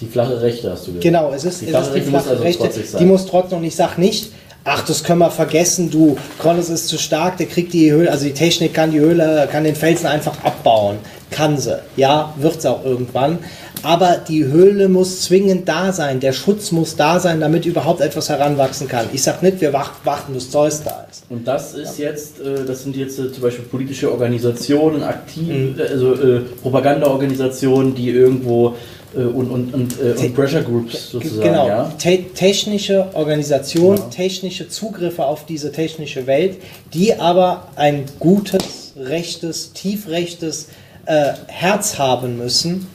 die 0.00 0.06
flache 0.06 0.40
Rechte 0.40 0.70
hast 0.70 0.86
du 0.86 0.92
gesagt. 0.92 1.02
Genau, 1.02 1.32
es 1.34 1.44
ist 1.44 1.60
Die 1.60 1.66
flache 1.66 1.82
es 1.82 1.88
ist 1.88 1.94
die 1.96 1.98
Rechte 1.98 2.10
muss 2.12 2.22
flache 2.22 2.30
also 2.30 2.42
Rechte. 2.44 2.98
Die 2.98 3.04
muss 3.04 3.26
trotzdem 3.26 3.58
und 3.58 3.64
ich 3.64 3.74
sag 3.74 3.98
nicht, 3.98 4.30
ach, 4.64 4.84
das 4.86 5.02
können 5.04 5.20
wir 5.20 5.30
vergessen, 5.30 5.90
du, 5.90 6.16
Kronos 6.38 6.68
ist 6.68 6.88
zu 6.88 6.98
stark, 6.98 7.36
der 7.38 7.46
kriegt 7.46 7.72
die 7.72 7.90
Höhle, 7.90 8.10
also 8.10 8.24
die 8.24 8.34
Technik 8.34 8.74
kann 8.74 8.90
die 8.92 9.00
Höhle, 9.00 9.48
kann 9.50 9.64
den 9.64 9.74
Felsen 9.74 10.06
einfach 10.06 10.42
abbauen. 10.44 10.98
Kann 11.30 11.58
sie. 11.58 11.78
Ja, 11.96 12.34
wird 12.38 12.60
sie 12.60 12.68
auch 12.70 12.84
irgendwann. 12.84 13.38
Aber 13.82 14.18
die 14.28 14.44
Höhle 14.44 14.88
muss 14.88 15.22
zwingend 15.22 15.66
da 15.68 15.92
sein, 15.92 16.20
der 16.20 16.32
Schutz 16.32 16.70
muss 16.70 16.96
da 16.96 17.18
sein, 17.18 17.40
damit 17.40 17.64
überhaupt 17.64 18.02
etwas 18.02 18.28
heranwachsen 18.28 18.88
kann. 18.88 19.06
Ich 19.12 19.22
sag 19.22 19.42
nicht, 19.42 19.60
wir 19.60 19.72
warten, 19.72 20.34
bis 20.34 20.50
Zeus 20.50 20.82
da 20.82 21.06
ist. 21.10 21.22
Und 21.30 21.46
das 21.48 21.74
ist 21.74 21.98
jetzt, 21.98 22.40
äh, 22.40 22.64
das 22.66 22.82
sind 22.82 22.94
jetzt 22.96 23.18
äh, 23.18 23.32
zum 23.32 23.42
Beispiel 23.42 23.64
politische 23.64 24.10
Organisationen, 24.12 25.02
aktiv, 25.02 25.48
Mhm. 25.48 25.76
also 25.88 26.14
äh, 26.14 26.40
Propagandaorganisationen, 26.62 27.94
die 27.94 28.10
irgendwo 28.10 28.74
und, 29.14 29.50
und, 29.50 29.74
und, 29.74 30.00
äh, 30.00 30.12
und 30.18 30.34
Pressure 30.34 30.62
Groups 30.62 31.10
sozusagen, 31.10 31.42
Genau, 31.42 31.66
ja. 31.66 31.92
te 31.98 32.24
technische 32.34 33.06
Organisation, 33.14 33.96
Ja. 33.96 34.02
technische 34.04 34.68
Zugriffe 34.68 35.24
auf 35.24 35.46
diese 35.46 35.72
technische 35.72 36.26
Welt, 36.26 36.58
die 36.94 37.14
aber 37.18 37.68
ein 37.76 38.04
gutes, 38.20 38.92
rechtes, 38.96 39.72
tiefrechtes 39.72 40.68
äh, 41.06 41.32
Herz 41.48 41.98
haben 41.98 42.36
müssen, 42.38 42.86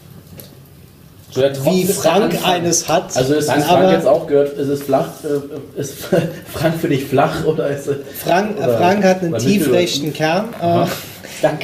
So, 1.31 1.41
wie 1.41 1.83
Frank 1.85 2.37
eines 2.47 2.87
hat. 2.87 3.15
Also 3.17 3.33
ist 3.33 3.49
aber 3.49 3.61
Frank 3.61 3.91
jetzt 3.91 4.07
auch 4.07 4.25
gehört, 4.25 4.57
ist 4.57 4.69
es 4.69 4.83
flach, 4.83 5.09
äh, 5.25 5.79
ist 5.79 5.95
Frank 6.53 6.75
für 6.79 6.87
dich 6.87 7.03
flach 7.05 7.43
oder 7.45 7.67
ist. 7.69 7.89
Frank, 8.23 8.57
oder 8.57 8.77
Frank 8.77 9.03
hat 9.03 9.21
einen 9.21 9.37
tiefrechten 9.37 10.13
Kern, 10.13 10.45
äh, 10.61 10.85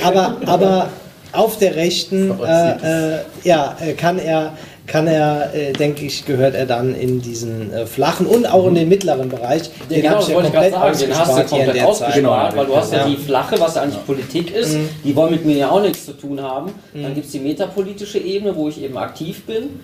aber, 0.04 0.38
aber 0.46 0.90
auf 1.34 1.58
der 1.58 1.76
rechten 1.76 2.32
äh, 2.44 3.16
äh, 3.16 3.20
ja, 3.44 3.76
äh, 3.80 3.94
kann 3.94 4.20
er, 4.20 4.54
kann 4.88 5.08
er 5.08 5.54
äh, 5.54 5.72
denke 5.74 6.06
ich, 6.06 6.26
gehört 6.26 6.56
er 6.56 6.66
dann 6.66 6.94
in 6.96 7.22
diesen 7.22 7.72
äh, 7.74 7.86
flachen 7.86 8.26
und 8.26 8.46
auch 8.52 8.68
in 8.68 8.76
den 8.76 8.90
mittleren 8.90 9.30
Bereich. 9.30 9.64
Ja, 9.64 9.72
Den 9.90 10.02
genau, 10.02 10.10
hab 10.14 10.20
das 10.20 10.28
ich 10.28 10.30
ja 10.30 10.36
wollte 10.36 10.48
ich 10.48 10.54
gerade 10.54 10.72
komplett 10.72 10.96
sagen. 10.98 11.10
Den 11.12 11.18
hast 11.18 11.28
du 11.28 11.34
ausgespart 11.34 11.50
hier 11.50 11.60
in 11.60 11.66
komplett 11.66 11.76
der 11.76 11.84
Zeit. 11.84 12.08
ausgespart, 12.08 12.50
Genau. 12.52 12.62
weil 12.62 12.66
du 12.66 12.76
hast 12.76 12.92
ja, 12.94 12.98
Ja. 13.00 13.06
die 13.08 13.16
flache, 13.18 13.60
was 13.60 13.76
ja 13.76 13.82
eigentlich 13.84 14.06
Politik 14.06 14.54
ist, 14.56 14.74
Mhm. 14.74 14.90
die 15.04 15.16
wollen 15.16 15.32
mit 15.32 15.46
mir 15.46 15.56
ja 15.58 15.70
auch 15.72 15.82
nichts 15.82 16.06
zu 16.06 16.14
tun 16.14 16.42
haben. 16.42 16.72
Dann 16.94 17.14
gibt 17.14 17.26
es 17.28 17.32
die 17.32 17.40
metapolitische 17.40 18.18
Ebene, 18.20 18.56
wo 18.56 18.68
ich 18.70 18.82
eben 18.82 18.98
aktiv 18.98 19.44
bin. 19.46 19.80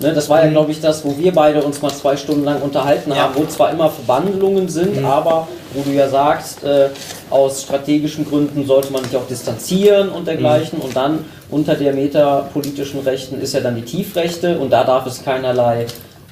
Ne, 0.00 0.12
das 0.12 0.28
war 0.28 0.44
ja, 0.44 0.50
glaube 0.50 0.72
ich, 0.72 0.80
das, 0.80 1.04
wo 1.04 1.16
wir 1.16 1.32
beide 1.32 1.62
uns 1.62 1.80
mal 1.80 1.90
zwei 1.92 2.16
Stunden 2.16 2.44
lang 2.44 2.60
unterhalten 2.60 3.10
Mhm. 3.10 3.16
Ja. 3.16 3.22
haben, 3.24 3.34
wo 3.36 3.44
zwar 3.46 3.70
immer 3.70 3.88
Verwandlungen 3.88 4.68
sind, 4.68 4.98
Mhm. 5.00 5.04
aber 5.06 5.46
wo 5.74 5.82
du 5.82 5.90
ja 5.90 6.08
sagst, 6.08 6.64
äh, 6.64 6.88
aus 7.30 7.62
strategischen 7.62 8.24
Gründen 8.24 8.66
sollte 8.66 8.92
man 8.92 9.04
sich 9.04 9.16
auch 9.16 9.26
distanzieren 9.26 10.08
und 10.10 10.26
dergleichen. 10.26 10.78
Mhm. 10.78 10.84
Und 10.84 10.96
dann 10.96 11.24
unter 11.50 11.74
der 11.74 11.92
metapolitischen 11.92 13.00
Rechten 13.00 13.40
ist 13.40 13.54
ja 13.54 13.60
dann 13.60 13.76
die 13.76 13.82
Tiefrechte 13.82 14.58
und 14.58 14.70
da 14.70 14.84
darf 14.84 15.06
es 15.06 15.24
keinerlei 15.24 15.86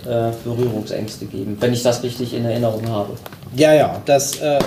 äh, 0.07 0.33
Berührungsängste 0.45 1.27
geben, 1.27 1.57
wenn 1.61 1.73
ich 1.73 1.83
das 1.83 2.03
richtig 2.03 2.35
in 2.35 2.45
Erinnerung 2.45 2.89
habe. 2.89 3.13
Ja, 3.55 3.75
ja, 3.75 4.01
das 4.07 4.41
äh, 4.41 4.57
äh, 4.57 4.61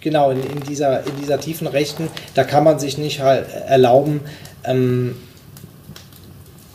genau 0.00 0.30
in, 0.30 0.42
in, 0.42 0.60
dieser, 0.68 1.00
in 1.06 1.16
dieser 1.20 1.40
tiefen 1.40 1.66
Rechten, 1.66 2.08
da 2.34 2.44
kann 2.44 2.64
man 2.64 2.78
sich 2.78 2.98
nicht 2.98 3.20
halt 3.20 3.46
erlauben, 3.66 4.20
ähm, 4.64 5.16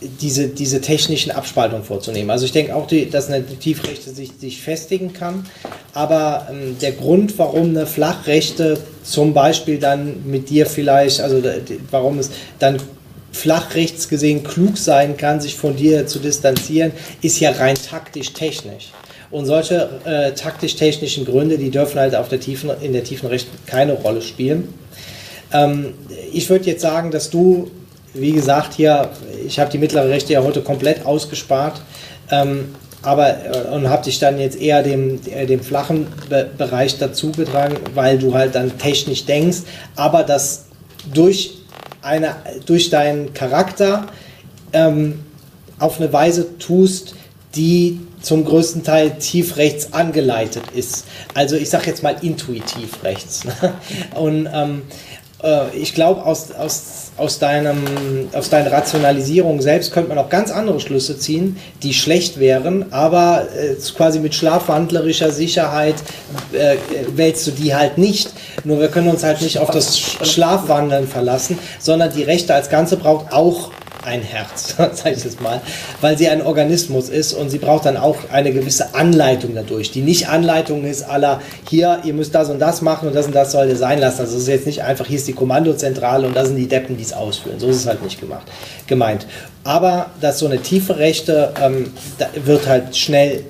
diese, 0.00 0.48
diese 0.48 0.80
technischen 0.80 1.30
Abspaltungen 1.30 1.84
vorzunehmen. 1.84 2.30
Also 2.30 2.44
ich 2.44 2.52
denke 2.52 2.74
auch, 2.74 2.86
die, 2.86 3.08
dass 3.10 3.28
eine 3.28 3.44
Tiefrechte 3.44 4.10
sich, 4.10 4.30
sich 4.38 4.60
festigen 4.60 5.12
kann, 5.12 5.46
aber 5.92 6.48
ähm, 6.50 6.76
der 6.80 6.92
Grund, 6.92 7.38
warum 7.38 7.70
eine 7.70 7.86
Flachrechte 7.86 8.78
zum 9.02 9.34
Beispiel 9.34 9.78
dann 9.78 10.26
mit 10.26 10.48
dir 10.48 10.66
vielleicht, 10.66 11.20
also 11.20 11.42
warum 11.90 12.18
es 12.18 12.30
dann 12.58 12.78
flachrechts 13.32 14.08
gesehen 14.08 14.42
klug 14.42 14.76
sein 14.76 15.16
kann, 15.16 15.40
sich 15.40 15.54
von 15.54 15.76
dir 15.76 16.06
zu 16.06 16.18
distanzieren, 16.18 16.92
ist 17.22 17.38
ja 17.40 17.52
rein 17.52 17.76
taktisch-technisch. 17.76 18.88
Und 19.30 19.46
solche 19.46 20.00
äh, 20.04 20.32
taktisch-technischen 20.32 21.24
Gründe, 21.24 21.56
die 21.56 21.70
dürfen 21.70 22.00
halt 22.00 22.16
auf 22.16 22.28
der 22.28 22.40
tiefen, 22.40 22.70
in 22.80 22.92
der 22.92 23.04
tiefen 23.04 23.28
Rechten 23.28 23.56
keine 23.66 23.92
Rolle 23.92 24.22
spielen. 24.22 24.74
Ähm, 25.52 25.94
ich 26.32 26.50
würde 26.50 26.66
jetzt 26.66 26.82
sagen, 26.82 27.12
dass 27.12 27.30
du, 27.30 27.70
wie 28.14 28.32
gesagt, 28.32 28.74
hier, 28.74 29.10
ich 29.46 29.58
habe 29.58 29.70
die 29.70 29.78
mittlere 29.78 30.08
Rechte 30.08 30.32
ja 30.32 30.42
heute 30.42 30.62
komplett 30.62 31.06
ausgespart, 31.06 31.80
ähm, 32.30 32.74
aber 33.02 33.28
äh, 33.28 33.74
und 33.74 33.88
habe 33.88 34.04
dich 34.04 34.18
dann 34.18 34.38
jetzt 34.38 34.60
eher 34.60 34.82
dem, 34.82 35.20
äh, 35.26 35.46
dem 35.46 35.60
flachen 35.60 36.06
Be 36.28 36.50
Bereich 36.56 36.98
dazu 36.98 37.32
getragen, 37.32 37.76
weil 37.94 38.18
du 38.18 38.34
halt 38.34 38.54
dann 38.54 38.78
technisch 38.78 39.24
denkst, 39.26 39.58
aber 39.96 40.22
das 40.22 40.66
durch, 41.12 41.58
eine, 42.02 42.36
durch 42.66 42.90
deinen 42.90 43.32
Charakter 43.32 44.06
ähm, 44.72 45.20
auf 45.78 45.98
eine 45.98 46.12
Weise 46.12 46.58
tust, 46.58 47.14
die 47.54 48.00
zum 48.20 48.44
größten 48.44 48.84
Teil 48.84 49.12
tief 49.18 49.56
rechts 49.56 49.92
angeleitet 49.92 50.64
ist. 50.74 51.06
Also 51.34 51.56
ich 51.56 51.70
sage 51.70 51.86
jetzt 51.86 52.02
mal 52.02 52.16
intuitiv 52.20 53.02
rechts. 53.02 53.42
Und 54.14 54.48
ähm, 54.52 54.82
äh, 55.42 55.74
ich 55.76 55.94
glaube, 55.94 56.24
aus, 56.24 56.52
aus, 56.52 57.09
aus, 57.20 57.38
deinem, 57.38 57.76
aus 58.32 58.48
deiner 58.50 58.72
Rationalisierung 58.72 59.60
selbst 59.60 59.92
könnte 59.92 60.08
man 60.08 60.18
auch 60.18 60.28
ganz 60.30 60.50
andere 60.50 60.80
Schlüsse 60.80 61.18
ziehen, 61.18 61.56
die 61.82 61.92
schlecht 61.94 62.40
wären, 62.40 62.92
aber 62.92 63.46
äh, 63.56 63.74
quasi 63.96 64.18
mit 64.18 64.34
schlafwandlerischer 64.34 65.30
Sicherheit 65.30 65.96
äh, 66.52 66.76
wählst 67.14 67.46
du 67.46 67.50
die 67.50 67.74
halt 67.74 67.98
nicht. 67.98 68.32
Nur 68.64 68.80
wir 68.80 68.88
können 68.88 69.08
uns 69.08 69.22
halt 69.22 69.42
nicht 69.42 69.58
auf 69.58 69.70
das 69.70 69.98
Sch- 69.98 70.24
Schlafwandeln 70.24 71.06
verlassen, 71.06 71.58
sondern 71.78 72.12
die 72.12 72.22
Rechte 72.22 72.54
als 72.54 72.70
Ganze 72.70 72.96
braucht 72.96 73.32
auch 73.32 73.70
ein 74.04 74.22
Herz, 74.22 74.74
sag 74.76 75.16
ich 75.16 75.24
jetzt 75.24 75.40
mal, 75.40 75.60
weil 76.00 76.16
sie 76.16 76.28
ein 76.28 76.42
Organismus 76.42 77.08
ist 77.08 77.32
und 77.32 77.50
sie 77.50 77.58
braucht 77.58 77.86
dann 77.86 77.96
auch 77.96 78.16
eine 78.32 78.52
gewisse 78.52 78.94
Anleitung 78.94 79.54
dadurch, 79.54 79.90
die 79.90 80.00
nicht 80.00 80.28
Anleitung 80.28 80.84
ist 80.84 81.02
aller 81.02 81.40
hier, 81.68 82.00
ihr 82.04 82.14
müsst 82.14 82.34
das 82.34 82.50
und 82.50 82.58
das 82.58 82.82
machen 82.82 83.08
und 83.08 83.14
das 83.14 83.26
und 83.26 83.34
das 83.34 83.52
sollte 83.52 83.76
sein 83.76 83.98
lassen. 83.98 84.20
Also 84.20 84.36
es 84.36 84.42
ist 84.42 84.48
jetzt 84.48 84.66
nicht 84.66 84.82
einfach, 84.82 85.06
hier 85.06 85.16
ist 85.16 85.28
die 85.28 85.32
Kommandozentrale 85.32 86.26
und 86.26 86.34
da 86.34 86.44
sind 86.44 86.56
die 86.56 86.68
Deppen, 86.68 86.96
die 86.96 87.02
es 87.02 87.12
ausführen. 87.12 87.58
So 87.58 87.68
ist 87.68 87.76
es 87.76 87.86
halt 87.86 88.02
nicht 88.02 88.20
gemacht, 88.20 88.46
gemeint. 88.86 89.26
Aber 89.64 90.10
dass 90.20 90.38
so 90.38 90.46
eine 90.46 90.60
tiefe 90.60 90.98
Rechte 90.98 91.52
ähm, 91.60 91.92
wird 92.44 92.66
halt 92.66 92.96
schnell 92.96 93.44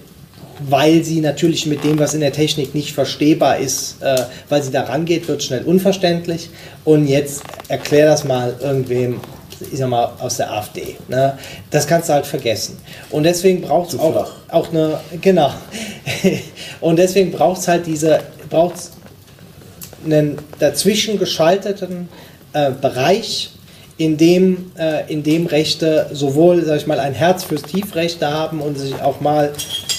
weil 0.69 1.03
sie 1.05 1.21
natürlich 1.21 1.67
mit 1.67 1.85
dem, 1.85 1.99
was 1.99 2.15
in 2.15 2.21
der 2.21 2.33
Technik 2.33 2.75
nicht 2.75 2.93
verstehbar 2.93 3.59
ist, 3.59 4.03
äh, 4.03 4.25
weil 4.49 4.63
sie 4.63 4.71
da 4.71 4.83
rangeht, 4.83 5.27
wird 5.29 5.43
schnell 5.43 5.65
unverständlich. 5.65 6.51
Und 6.85 7.07
jetzt 7.07 7.43
erklär 7.69 8.07
das 8.07 8.25
mal 8.25 8.55
irgendwem, 8.61 9.21
ich 9.61 9.79
sag 9.79 9.89
mal, 9.89 10.11
aus 10.19 10.37
der 10.37 10.53
AfD. 10.53 10.97
Ne? 11.09 11.39
Das 11.71 11.87
kannst 11.87 12.09
du 12.09 12.13
halt 12.13 12.27
vergessen. 12.27 12.79
Und 13.11 13.25
deswegen 13.25 13.63
braucht 13.63 13.93
es 13.93 13.99
auch, 13.99 14.31
auch 14.51 14.69
eine, 14.71 15.01
genau. 15.21 15.51
Und 16.81 16.97
deswegen 16.97 17.31
braucht 17.33 17.61
es 17.61 17.69
halt 17.69 17.87
diese, 17.87 18.21
braucht's 18.49 18.93
einen 20.05 20.39
dazwischen 20.59 21.19
geschalteten 21.19 22.09
äh, 22.53 22.71
Bereich, 22.71 23.51
in 24.01 24.17
dem, 24.17 24.73
äh, 24.79 25.13
in 25.13 25.23
dem 25.23 25.45
Rechte 25.45 26.09
sowohl, 26.11 26.65
sag 26.65 26.79
ich 26.79 26.87
mal, 26.87 26.99
ein 26.99 27.13
Herz 27.13 27.45
fürs 27.45 27.61
Tiefrechte 27.61 28.27
haben 28.27 28.63
und 28.63 28.79
sich 28.79 28.95
auch 29.03 29.21
mal 29.21 29.53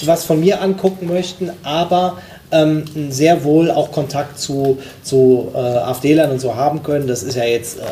was 0.04 0.24
von 0.24 0.40
mir 0.40 0.60
angucken 0.60 1.06
möchten, 1.06 1.52
aber 1.62 2.18
ähm, 2.52 2.84
sehr 3.10 3.42
wohl 3.44 3.70
auch 3.70 3.90
Kontakt 3.90 4.38
zu, 4.38 4.78
zu 5.02 5.50
äh, 5.54 5.58
AfDlern 5.58 6.30
und 6.30 6.40
so 6.40 6.54
haben 6.54 6.82
können. 6.82 7.06
Das 7.06 7.22
ist 7.22 7.34
ja 7.34 7.44
jetzt 7.44 7.78
äh, 7.78 7.82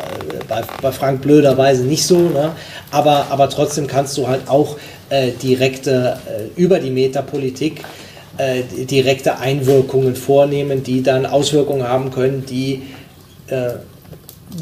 bei, 0.47 0.61
bei 0.81 0.91
Frank 0.91 1.21
blöderweise 1.21 1.83
nicht 1.83 2.05
so, 2.05 2.17
ne? 2.17 2.51
aber, 2.91 3.25
aber 3.31 3.49
trotzdem 3.49 3.87
kannst 3.87 4.17
du 4.17 4.27
halt 4.27 4.47
auch 4.47 4.77
äh, 5.09 5.31
direkte, 5.31 6.17
äh, 6.27 6.61
über 6.61 6.79
die 6.79 6.91
Metapolitik 6.91 7.81
äh, 8.37 8.61
direkte 8.85 9.39
Einwirkungen 9.39 10.15
vornehmen, 10.15 10.83
die 10.83 11.01
dann 11.01 11.25
Auswirkungen 11.25 11.87
haben 11.87 12.11
können, 12.11 12.45
die 12.45 12.83
äh, 13.47 13.71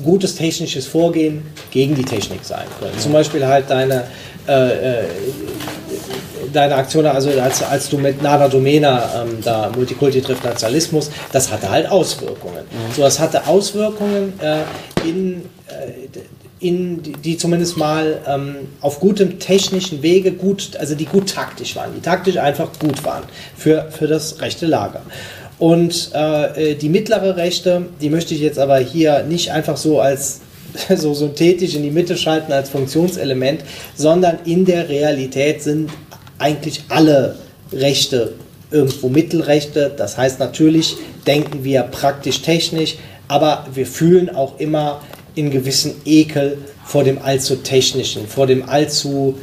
gutes 0.04 0.36
technisches 0.36 0.88
Vorgehen 0.88 1.42
gegen 1.72 1.94
die 1.96 2.06
Technik 2.06 2.44
sein 2.44 2.66
können. 2.80 2.98
Zum 3.00 3.12
Beispiel 3.12 3.46
halt 3.46 3.70
deine, 3.70 4.06
deine 6.54 6.76
Aktion, 6.76 7.06
also 7.06 7.30
als, 7.40 7.64
als 7.64 7.90
du 7.90 7.98
mit 7.98 8.22
Nada 8.22 8.48
Domena 8.48 9.24
ähm, 9.24 9.38
da 9.44 9.72
Multikulti 9.76 10.22
trifft 10.22 10.44
Nationalismus, 10.44 11.10
das 11.32 11.52
hatte 11.52 11.70
halt 11.70 11.90
Auswirkungen. 11.90 12.64
So, 12.96 13.02
das 13.02 13.20
hatte 13.20 13.48
Auswirkungen 13.48 14.34
äh, 14.40 15.08
in, 15.08 15.42
äh, 15.68 16.20
in, 16.60 17.02
die, 17.02 17.14
die 17.14 17.38
zumindest 17.38 17.78
mal 17.78 18.22
ähm, 18.28 18.56
auf 18.82 19.00
gutem 19.00 19.40
technischen 19.40 20.02
Wege 20.02 20.32
gut, 20.32 20.76
also 20.78 20.96
die 20.96 21.06
gut 21.06 21.34
taktisch 21.34 21.76
waren, 21.76 21.94
die 21.96 22.02
taktisch 22.02 22.38
einfach 22.38 22.70
gut 22.80 23.04
waren 23.04 23.24
für, 23.56 23.88
für 23.92 24.08
das 24.08 24.42
rechte 24.42 24.66
Lager. 24.66 25.02
Und 25.58 26.12
äh, 26.14 26.76
die 26.76 26.90
mittlere 26.90 27.36
Rechte, 27.36 27.88
die 28.02 28.10
möchte 28.10 28.34
ich 28.34 28.40
jetzt 28.40 28.60
aber 28.60 28.78
hier 28.78 29.24
nicht 29.24 29.52
einfach 29.52 29.76
so 29.76 30.00
als 30.00 30.40
so 30.96 31.14
synthetisch 31.14 31.76
in 31.76 31.84
die 31.84 31.92
Mitte 31.92 32.18
schalten 32.18 32.52
als 32.52 32.70
Funktionselement, 32.70 33.62
sondern 33.96 34.40
in 34.46 34.66
der 34.66 34.90
Realität 34.90 35.62
sind 35.62 35.90
eigentlich 36.40 36.84
alle 36.90 37.36
Rechte 37.72 38.34
irgendwo 38.72 39.10
Mittelrechte. 39.10 39.92
Das 39.96 40.18
heißt, 40.18 40.40
natürlich 40.40 40.98
denken 41.28 41.64
wir 41.64 41.84
praktisch 41.84 42.42
technisch, 42.42 42.98
aber 43.28 43.68
wir 43.74 43.86
fühlen 43.86 44.36
auch 44.36 44.60
immer 44.60 45.02
in 45.36 45.52
gewissen 45.52 45.96
Ekel 46.06 46.58
vor 46.86 47.04
dem 47.04 47.20
allzu 47.22 47.58
technischen, 47.58 48.28
vor 48.28 48.48
dem 48.48 48.68
allzu 48.68 49.38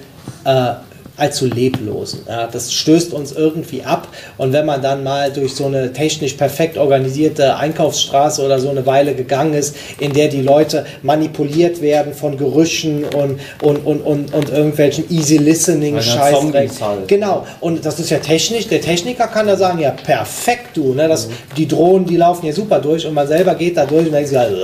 äh, 0.45 0.73
allzu 1.17 1.47
leblosen. 1.47 2.21
Ja, 2.29 2.47
das 2.47 2.73
stößt 2.73 3.13
uns 3.13 3.33
irgendwie 3.33 3.83
ab. 3.83 4.09
Und 4.37 4.53
wenn 4.53 4.67
man 4.67 4.83
dann 4.83 5.03
mal 5.03 5.33
durch 5.33 5.55
so 5.55 5.67
eine 5.67 5.93
technisch 5.93 6.35
perfekt 6.35 6.77
organisierte 6.77 7.57
Einkaufsstraße 7.57 8.45
oder 8.45 8.59
so 8.59 8.69
eine 8.71 8.85
Weile 8.87 9.15
gegangen 9.15 9.55
ist, 9.55 9.77
in 9.99 10.13
der 10.13 10.29
die 10.29 10.43
Leute 10.43 10.85
manipuliert 11.03 11.81
werden 11.81 12.13
von 12.13 12.37
Gerüchen 12.37 13.05
und, 13.05 13.41
und, 13.63 13.79
und, 13.87 14.01
und, 14.03 14.35
und 14.35 14.51
irgendwelchen 14.51 15.11
easy 15.11 15.39
listening 15.39 16.01
scheiß 16.01 16.37
halt. 16.81 17.09
Genau. 17.09 17.47
Und 17.61 17.85
das 17.85 17.99
ist 17.99 18.11
ja 18.11 18.19
technisch. 18.19 18.69
Der 18.69 18.81
Techniker 18.81 19.27
kann 19.29 19.47
da 19.47 19.57
sagen, 19.57 19.79
ja 19.79 19.91
perfekt 19.91 20.77
du. 20.77 20.95
Ne? 20.95 21.09
Das, 21.09 21.29
mhm. 21.29 21.33
Die 21.57 21.69
Drohnen, 21.69 22.07
die 22.07 22.17
laufen 22.17 22.47
ja 22.47 22.53
super 22.53 22.79
durch 22.79 23.07
und 23.07 23.15
man 23.15 23.27
selber 23.27 23.55
geht 23.55 23.77
da 23.77 23.87
durch 23.87 24.07
und 24.07 24.13
denkt 24.13 24.29
sich 24.29 24.39
halt, 24.39 24.55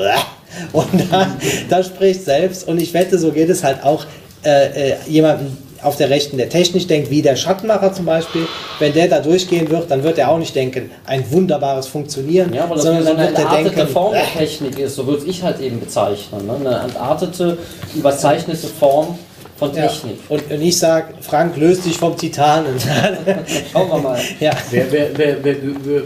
und 0.72 0.86
da, 1.10 1.26
da 1.70 1.82
spricht 1.82 2.24
selbst. 2.24 2.68
Und 2.68 2.80
ich 2.80 2.92
wette, 2.92 3.18
so 3.18 3.30
geht 3.30 3.48
es 3.48 3.64
halt 3.64 3.82
auch 3.82 4.04
äh, 4.44 4.90
äh, 4.90 4.94
jemandem, 5.08 5.56
auf 5.82 5.96
der 5.96 6.10
Rechten 6.10 6.36
der 6.36 6.48
Technik 6.48 6.88
denkt, 6.88 7.10
wie 7.10 7.22
der 7.22 7.36
Schattenmacher 7.36 7.92
zum 7.92 8.06
Beispiel, 8.06 8.46
wenn 8.78 8.92
der 8.92 9.08
da 9.08 9.20
durchgehen 9.20 9.70
wird, 9.70 9.90
dann 9.90 10.02
wird 10.02 10.18
er 10.18 10.30
auch 10.30 10.38
nicht 10.38 10.54
denken, 10.54 10.90
ein 11.06 11.30
wunderbares 11.30 11.86
Funktionieren, 11.86 12.52
ja, 12.54 12.68
sondern 12.74 13.04
dann 13.04 13.18
wird 13.18 13.38
er 13.38 13.62
denken, 13.62 13.88
Form 13.88 14.12
der 14.12 14.24
Technik 14.24 14.78
ist, 14.78 14.96
so 14.96 15.06
würde 15.06 15.26
ich 15.26 15.42
halt 15.42 15.60
eben 15.60 15.80
bezeichnen. 15.80 16.46
Ne? 16.46 16.54
Eine 16.54 16.84
entartete, 16.84 17.58
überzeichnete 17.94 18.66
Form 18.66 19.18
von 19.62 19.72
Technik. 19.72 20.16
Ja. 20.28 20.36
Und, 20.36 20.50
und, 20.50 20.62
ich 20.62 20.78
sage, 20.78 21.14
Frank, 21.20 21.56
löst 21.56 21.84
dich 21.84 21.96
vom 21.96 22.16
Titanen. 22.16 22.74
Schauen 23.72 23.88
wir 23.88 23.98
mal. 23.98 24.20
Ja. 24.40 24.50
Wer, 24.70 24.90
wer, 24.90 25.08
wer, 25.16 25.44
wer, 25.44 25.56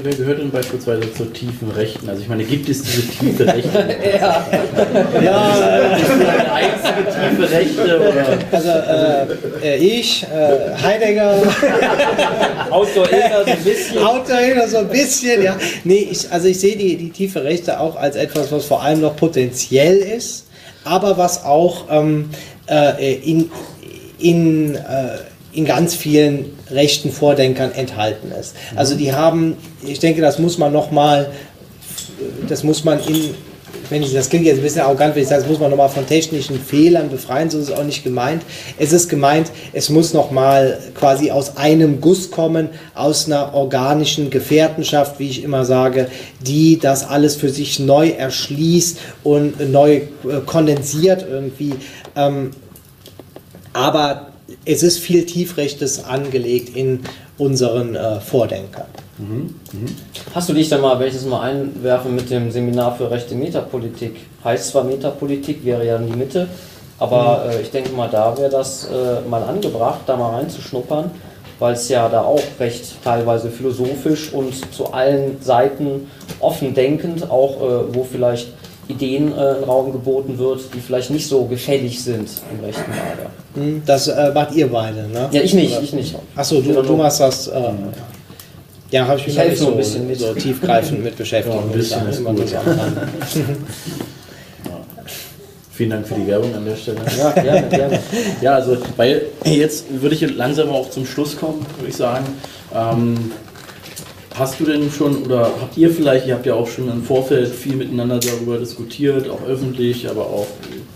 wer 0.04 0.14
gehört 0.14 0.38
denn 0.40 0.50
beispielsweise 0.50 1.12
zur 1.14 1.32
tiefen 1.32 1.70
Rechten? 1.70 2.08
Also 2.08 2.22
ich 2.22 2.28
meine, 2.28 2.44
gibt 2.44 2.68
es 2.68 2.82
diese 2.82 3.06
tiefe 3.08 3.46
Rechte? 3.46 3.70
ja. 4.20 4.46
ja. 5.22 5.96
Ist 5.96 6.10
eine 6.10 6.52
einzige 6.52 7.04
tiefe 7.04 7.50
Rechte? 7.50 8.00
Oder? 8.00 8.38
Also 8.52 8.68
äh, 9.62 9.74
äh 9.74 9.76
ich, 9.76 10.24
äh, 10.24 10.82
Heidegger. 10.82 11.42
Autor 12.70 13.08
Hilder 13.08 13.44
so 13.44 13.50
ein 13.50 13.64
bisschen. 13.64 13.98
Autor 13.98 14.36
Hilder 14.36 14.68
so 14.68 14.78
ein 14.78 14.88
bisschen, 14.88 15.42
ja. 15.42 15.56
Nee, 15.84 16.08
ich, 16.10 16.30
also 16.30 16.48
ich 16.48 16.60
sehe 16.60 16.76
die, 16.76 16.96
die 16.96 17.10
tiefe 17.10 17.42
Rechte 17.42 17.80
auch 17.80 17.96
als 17.96 18.16
etwas, 18.16 18.52
was 18.52 18.66
vor 18.66 18.82
allem 18.82 19.00
noch 19.00 19.16
potenziell 19.16 19.96
ist 19.96 20.46
aber 20.86 21.18
was 21.18 21.44
auch 21.44 21.86
ähm, 21.90 22.30
äh, 22.68 23.14
in, 23.14 23.50
in, 24.18 24.74
äh, 24.74 25.18
in 25.52 25.64
ganz 25.64 25.94
vielen 25.94 26.56
rechten 26.70 27.10
Vordenkern 27.10 27.72
enthalten 27.72 28.32
ist. 28.32 28.54
Also 28.74 28.94
die 28.94 29.12
haben, 29.12 29.56
ich 29.82 29.98
denke, 29.98 30.20
das 30.20 30.38
muss 30.38 30.58
man 30.58 30.72
nochmal, 30.72 31.30
das 32.48 32.62
muss 32.62 32.84
man 32.84 33.00
in, 33.00 33.34
wenn 33.90 34.02
ich, 34.02 34.12
das 34.12 34.28
klingt 34.28 34.46
jetzt 34.46 34.58
ein 34.58 34.62
bisschen 34.62 34.82
arrogant, 34.82 35.14
wenn 35.14 35.22
ich 35.22 35.28
sage, 35.28 35.42
das 35.42 35.50
muss 35.50 35.60
man 35.60 35.70
nochmal 35.70 35.88
von 35.88 36.06
technischen 36.06 36.58
Fehlern 36.60 37.08
befreien, 37.08 37.50
so 37.50 37.58
ist 37.58 37.68
es 37.68 37.74
auch 37.74 37.84
nicht 37.84 38.04
gemeint. 38.04 38.42
Es 38.78 38.92
ist 38.92 39.08
gemeint, 39.08 39.50
es 39.72 39.90
muss 39.90 40.12
nochmal 40.12 40.78
quasi 40.94 41.30
aus 41.30 41.56
einem 41.56 42.00
Guss 42.00 42.30
kommen, 42.30 42.68
aus 42.94 43.26
einer 43.26 43.54
organischen 43.54 44.30
Gefährtenschaft, 44.30 45.18
wie 45.18 45.28
ich 45.28 45.42
immer 45.42 45.64
sage, 45.64 46.08
die 46.40 46.78
das 46.78 47.08
alles 47.08 47.36
für 47.36 47.48
sich 47.48 47.78
neu 47.78 48.10
erschließt 48.10 48.98
und 49.22 49.72
neu 49.72 49.94
äh, 49.96 50.02
kondensiert 50.44 51.26
irgendwie. 51.28 51.74
Ähm, 52.14 52.50
aber 53.72 54.28
es 54.64 54.82
ist 54.82 54.98
viel 54.98 55.26
Tiefrechtes 55.26 56.04
angelegt 56.04 56.76
in 56.76 57.00
unseren 57.38 57.94
äh, 57.94 58.20
Vordenkern. 58.20 58.86
Mhm. 59.18 59.54
Mhm. 59.72 59.86
Hast 60.34 60.48
du 60.48 60.52
dich 60.52 60.68
da 60.68 60.78
mal, 60.78 60.98
wenn 60.98 61.08
ich 61.08 61.14
das 61.14 61.24
mal 61.24 61.40
einwerfen, 61.40 62.14
mit 62.14 62.30
dem 62.30 62.50
Seminar 62.50 62.96
für 62.96 63.10
rechte 63.10 63.34
Metapolitik? 63.34 64.16
Heißt 64.44 64.68
zwar 64.68 64.84
Metapolitik, 64.84 65.64
wäre 65.64 65.86
ja 65.86 65.96
in 65.96 66.06
die 66.06 66.16
Mitte, 66.16 66.48
aber 66.98 67.44
mhm. 67.44 67.50
äh, 67.50 67.60
ich 67.62 67.70
denke 67.70 67.92
mal, 67.92 68.08
da 68.08 68.36
wäre 68.36 68.50
das 68.50 68.86
äh, 68.86 69.28
mal 69.28 69.42
angebracht, 69.42 70.00
da 70.06 70.16
mal 70.16 70.36
reinzuschnuppern, 70.36 71.10
weil 71.58 71.74
es 71.74 71.88
ja 71.88 72.08
da 72.08 72.22
auch 72.22 72.42
recht 72.60 73.02
teilweise 73.02 73.50
philosophisch 73.50 74.32
und 74.32 74.72
zu 74.72 74.92
allen 74.92 75.40
Seiten 75.40 76.10
offen 76.40 76.74
denkend, 76.74 77.30
auch 77.30 77.56
äh, 77.56 77.94
wo 77.94 78.04
vielleicht 78.04 78.48
Ideen 78.88 79.32
äh, 79.36 79.58
in 79.58 79.64
Raum 79.64 79.92
geboten 79.92 80.38
wird, 80.38 80.60
die 80.74 80.80
vielleicht 80.80 81.10
nicht 81.10 81.26
so 81.26 81.44
gefällig 81.44 82.02
sind 82.02 82.28
im 82.50 82.64
rechten 82.64 82.90
Lager. 82.90 83.30
Hm, 83.54 83.82
das 83.84 84.08
äh, 84.08 84.32
macht 84.32 84.54
ihr 84.54 84.68
beide, 84.68 85.08
ne? 85.08 85.28
Ja, 85.32 85.42
ich 85.42 85.54
nicht, 85.54 85.80
ich 85.82 85.92
nicht. 85.92 86.14
Achso, 86.34 86.60
du, 86.60 86.82
du 86.82 86.96
machst 86.96 87.20
das. 87.20 87.48
Äh, 87.48 87.60
ja, 88.90 89.06
habe 89.06 89.18
ich 89.18 89.26
mich 89.26 89.36
ich 89.36 89.58
so, 89.58 89.72
ein 89.72 89.76
bisschen 89.76 90.06
mit. 90.06 90.18
so 90.20 90.32
tiefgreifend 90.32 91.02
mit 91.02 91.16
beschäftigt. 91.16 91.56
Ja, 91.56 91.60
ein 91.60 91.72
bisschen 91.72 92.08
ist 92.08 92.24
gut. 92.24 92.40
Vielen 95.72 95.90
Dank 95.90 96.06
für 96.08 96.14
die 96.14 96.26
Werbung 96.26 96.54
an 96.54 96.64
der 96.64 96.76
Stelle. 96.76 97.00
Ja, 97.18 97.32
gerne, 97.32 97.68
gerne. 97.68 98.00
Ja, 98.40 98.54
also, 98.54 98.78
weil 98.96 99.26
jetzt 99.44 99.84
würde 99.90 100.14
ich 100.14 100.34
langsam 100.34 100.70
auch 100.70 100.88
zum 100.88 101.04
Schluss 101.04 101.36
kommen, 101.36 101.66
würde 101.76 101.90
ich 101.90 101.96
sagen. 101.96 102.24
Ähm, 102.74 103.32
Hast 104.38 104.60
du 104.60 104.64
denn 104.64 104.90
schon 104.90 105.24
oder 105.24 105.50
habt 105.60 105.78
ihr 105.78 105.90
vielleicht, 105.90 106.26
ihr 106.26 106.34
habt 106.34 106.44
ja 106.44 106.54
auch 106.54 106.68
schon 106.68 106.90
im 106.90 107.02
Vorfeld 107.02 107.48
viel 107.48 107.74
miteinander 107.74 108.18
darüber 108.18 108.58
diskutiert, 108.58 109.30
auch 109.30 109.42
öffentlich, 109.48 110.08
aber 110.10 110.26
auch 110.26 110.46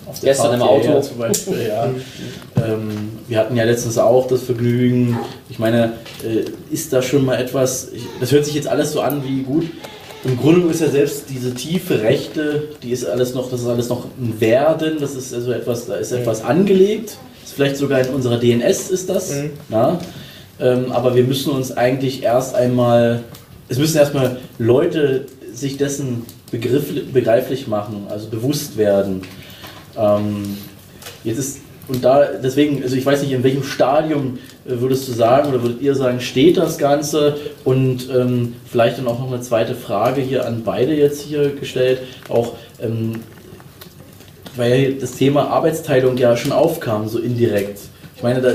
auf 0.06 0.20
der 0.20 0.30
Gestern 0.30 0.54
im 0.54 0.62
Auto 0.62 1.00
zum 1.00 1.18
Beispiel, 1.18 1.68
ja. 1.68 1.86
ähm, 2.56 3.12
wir 3.28 3.38
hatten 3.38 3.56
ja 3.56 3.64
letztens 3.64 3.96
auch 3.96 4.26
das 4.26 4.42
Vergnügen. 4.42 5.18
Ich 5.48 5.58
meine, 5.58 5.94
äh, 6.22 6.44
ist 6.70 6.92
da 6.92 7.00
schon 7.00 7.24
mal 7.24 7.36
etwas, 7.36 7.88
ich, 7.94 8.02
das 8.20 8.30
hört 8.30 8.44
sich 8.44 8.54
jetzt 8.54 8.68
alles 8.68 8.92
so 8.92 9.00
an 9.00 9.22
wie 9.24 9.42
gut. 9.42 9.64
Im 10.24 10.36
Grunde 10.36 10.68
ist 10.68 10.82
ja 10.82 10.88
selbst 10.88 11.24
diese 11.30 11.54
tiefe 11.54 12.02
Rechte, 12.02 12.68
die 12.82 12.90
ist 12.90 13.06
alles 13.06 13.34
noch, 13.34 13.50
das 13.50 13.62
ist 13.62 13.68
alles 13.68 13.88
noch 13.88 14.04
ein 14.04 14.38
Werden, 14.38 14.98
das 15.00 15.14
ist 15.14 15.32
also 15.32 15.52
etwas, 15.52 15.86
da 15.86 15.94
ist 15.94 16.12
etwas 16.12 16.44
angelegt. 16.44 17.16
Ist 17.42 17.54
vielleicht 17.54 17.78
sogar 17.78 18.00
in 18.00 18.08
unserer 18.08 18.38
DNS 18.38 18.90
ist 18.90 19.08
das. 19.08 19.30
Mhm. 19.30 19.50
Na? 19.70 19.98
Ähm, 20.60 20.92
aber 20.92 21.14
wir 21.14 21.24
müssen 21.24 21.52
uns 21.52 21.72
eigentlich 21.72 22.22
erst 22.22 22.54
einmal, 22.54 23.22
es 23.68 23.78
müssen 23.78 23.96
erstmal 23.96 24.38
Leute 24.58 25.26
sich 25.52 25.76
dessen 25.76 26.24
Begriff, 26.50 27.12
begreiflich 27.12 27.66
machen, 27.66 28.06
also 28.08 28.28
bewusst 28.28 28.76
werden. 28.76 29.22
Ähm, 29.96 30.56
jetzt 31.24 31.38
ist, 31.38 31.60
und 31.88 32.04
da, 32.04 32.24
deswegen, 32.42 32.82
also 32.82 32.94
ich 32.94 33.04
weiß 33.04 33.22
nicht, 33.22 33.32
in 33.32 33.42
welchem 33.42 33.64
Stadium 33.64 34.38
äh, 34.66 34.80
würdest 34.80 35.08
du 35.08 35.12
sagen 35.12 35.48
oder 35.48 35.62
würdet 35.62 35.80
ihr 35.80 35.94
sagen, 35.94 36.20
steht 36.20 36.56
das 36.56 36.78
Ganze? 36.78 37.36
Und 37.64 38.08
ähm, 38.14 38.54
vielleicht 38.70 38.98
dann 38.98 39.06
auch 39.06 39.18
noch 39.18 39.32
eine 39.32 39.40
zweite 39.40 39.74
Frage 39.74 40.20
hier 40.20 40.46
an 40.46 40.62
beide 40.64 40.94
jetzt 40.94 41.22
hier 41.22 41.54
gestellt, 41.54 42.00
auch 42.28 42.54
ähm, 42.80 43.20
weil 44.56 44.94
das 44.94 45.12
Thema 45.12 45.48
Arbeitsteilung 45.48 46.16
ja 46.16 46.36
schon 46.36 46.52
aufkam, 46.52 47.08
so 47.08 47.18
indirekt. 47.18 47.78
Ich 48.16 48.22
meine, 48.22 48.40
da, 48.40 48.50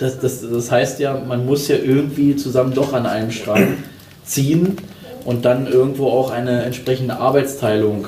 das, 0.00 0.18
das, 0.18 0.40
das 0.40 0.70
heißt 0.70 0.98
ja, 1.00 1.22
man 1.26 1.44
muss 1.46 1.68
ja 1.68 1.76
irgendwie 1.76 2.36
zusammen 2.36 2.74
doch 2.74 2.92
an 2.92 3.06
einem 3.06 3.30
Strang 3.30 3.76
ziehen 4.24 4.76
und 5.24 5.44
dann 5.44 5.66
irgendwo 5.66 6.08
auch 6.08 6.30
eine 6.30 6.62
entsprechende 6.62 7.18
Arbeitsteilung 7.18 8.06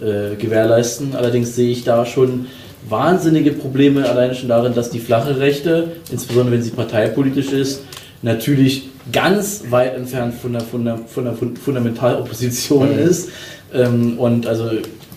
äh, 0.00 0.36
gewährleisten. 0.36 1.16
Allerdings 1.16 1.56
sehe 1.56 1.70
ich 1.70 1.84
da 1.84 2.06
schon 2.06 2.46
wahnsinnige 2.88 3.52
Probleme 3.52 4.08
alleine 4.08 4.34
schon 4.34 4.48
darin, 4.48 4.74
dass 4.74 4.90
die 4.90 5.00
flache 5.00 5.40
Rechte, 5.40 5.92
insbesondere 6.10 6.56
wenn 6.56 6.62
sie 6.62 6.70
parteipolitisch 6.70 7.52
ist, 7.52 7.82
natürlich 8.22 8.90
ganz 9.12 9.64
weit 9.70 9.96
entfernt 9.96 10.34
von 10.34 10.52
der, 10.52 10.62
von 10.62 10.84
der, 10.84 10.98
von 10.98 11.24
der 11.24 11.34
Fundamentalopposition 11.34 12.92
mhm. 12.92 12.98
ist. 12.98 13.30
Ähm, 13.72 14.18
und 14.18 14.46
also 14.46 14.70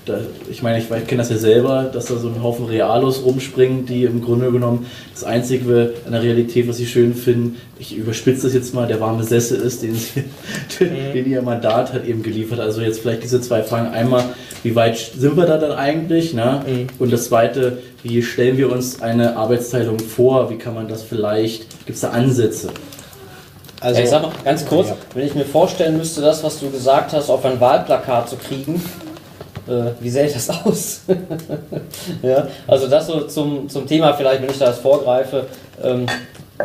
da, 0.07 0.19
ich 0.49 0.63
meine, 0.63 0.79
ich, 0.79 0.89
ich 0.89 1.07
kenne 1.07 1.21
das 1.21 1.29
ja 1.29 1.37
selber, 1.37 1.89
dass 1.91 2.05
da 2.05 2.15
so 2.15 2.27
ein 2.27 2.41
Haufen 2.41 2.65
Realos 2.65 3.23
rumspringen, 3.23 3.85
die 3.85 4.03
im 4.03 4.21
Grunde 4.21 4.51
genommen 4.51 4.85
das 5.13 5.23
Einzige 5.23 5.93
an 6.05 6.11
der 6.11 6.21
Realität, 6.21 6.67
was 6.67 6.77
sie 6.77 6.85
schön 6.85 7.13
finden, 7.13 7.57
ich 7.79 7.95
überspitze 7.95 8.43
das 8.43 8.53
jetzt 8.53 8.73
mal, 8.73 8.87
der 8.87 8.99
warme 8.99 9.23
Sessel 9.23 9.59
ist, 9.59 9.83
den, 9.83 9.95
sie, 9.95 10.21
mhm. 10.79 11.13
den 11.13 11.29
ihr 11.29 11.41
Mandat 11.41 11.93
hat 11.93 12.05
eben 12.05 12.23
geliefert. 12.23 12.59
Also 12.59 12.81
jetzt 12.81 13.01
vielleicht 13.01 13.23
diese 13.23 13.41
zwei 13.41 13.63
Fragen. 13.63 13.87
Einmal, 13.93 14.23
wie 14.63 14.75
weit 14.75 14.97
sind 14.97 15.37
wir 15.37 15.45
da 15.45 15.57
dann 15.57 15.73
eigentlich? 15.73 16.33
Ne? 16.33 16.63
Mhm. 16.65 16.87
Und 16.99 17.11
das 17.11 17.25
Zweite, 17.25 17.79
wie 18.03 18.21
stellen 18.23 18.57
wir 18.57 18.71
uns 18.71 19.01
eine 19.01 19.37
Arbeitsteilung 19.37 19.99
vor? 19.99 20.49
Wie 20.49 20.57
kann 20.57 20.73
man 20.73 20.87
das 20.87 21.03
vielleicht, 21.03 21.85
gibt 21.85 21.95
es 21.95 22.01
da 22.01 22.09
Ansätze? 22.09 22.69
Also, 23.79 23.99
ja, 23.99 24.05
ich 24.05 24.09
sag 24.09 24.23
noch 24.23 24.43
ganz 24.43 24.65
kurz, 24.65 24.89
ja. 24.89 24.97
wenn 25.13 25.27
ich 25.27 25.35
mir 25.35 25.45
vorstellen 25.45 25.97
müsste, 25.97 26.21
das, 26.21 26.43
was 26.43 26.59
du 26.59 26.71
gesagt 26.71 27.13
hast, 27.13 27.29
auf 27.29 27.45
ein 27.45 27.59
Wahlplakat 27.59 28.27
zu 28.27 28.35
kriegen, 28.35 28.81
äh, 29.67 29.91
wie 29.99 30.09
sähe 30.09 30.29
das 30.29 30.49
aus? 30.49 31.01
ja, 32.21 32.47
also 32.67 32.87
das 32.87 33.07
so 33.07 33.21
zum, 33.21 33.69
zum 33.69 33.87
Thema 33.87 34.13
vielleicht, 34.13 34.41
wenn 34.41 34.49
ich 34.49 34.57
da 34.57 34.69
jetzt 34.69 34.81
vorgreife, 34.81 35.45
ähm, 35.83 36.05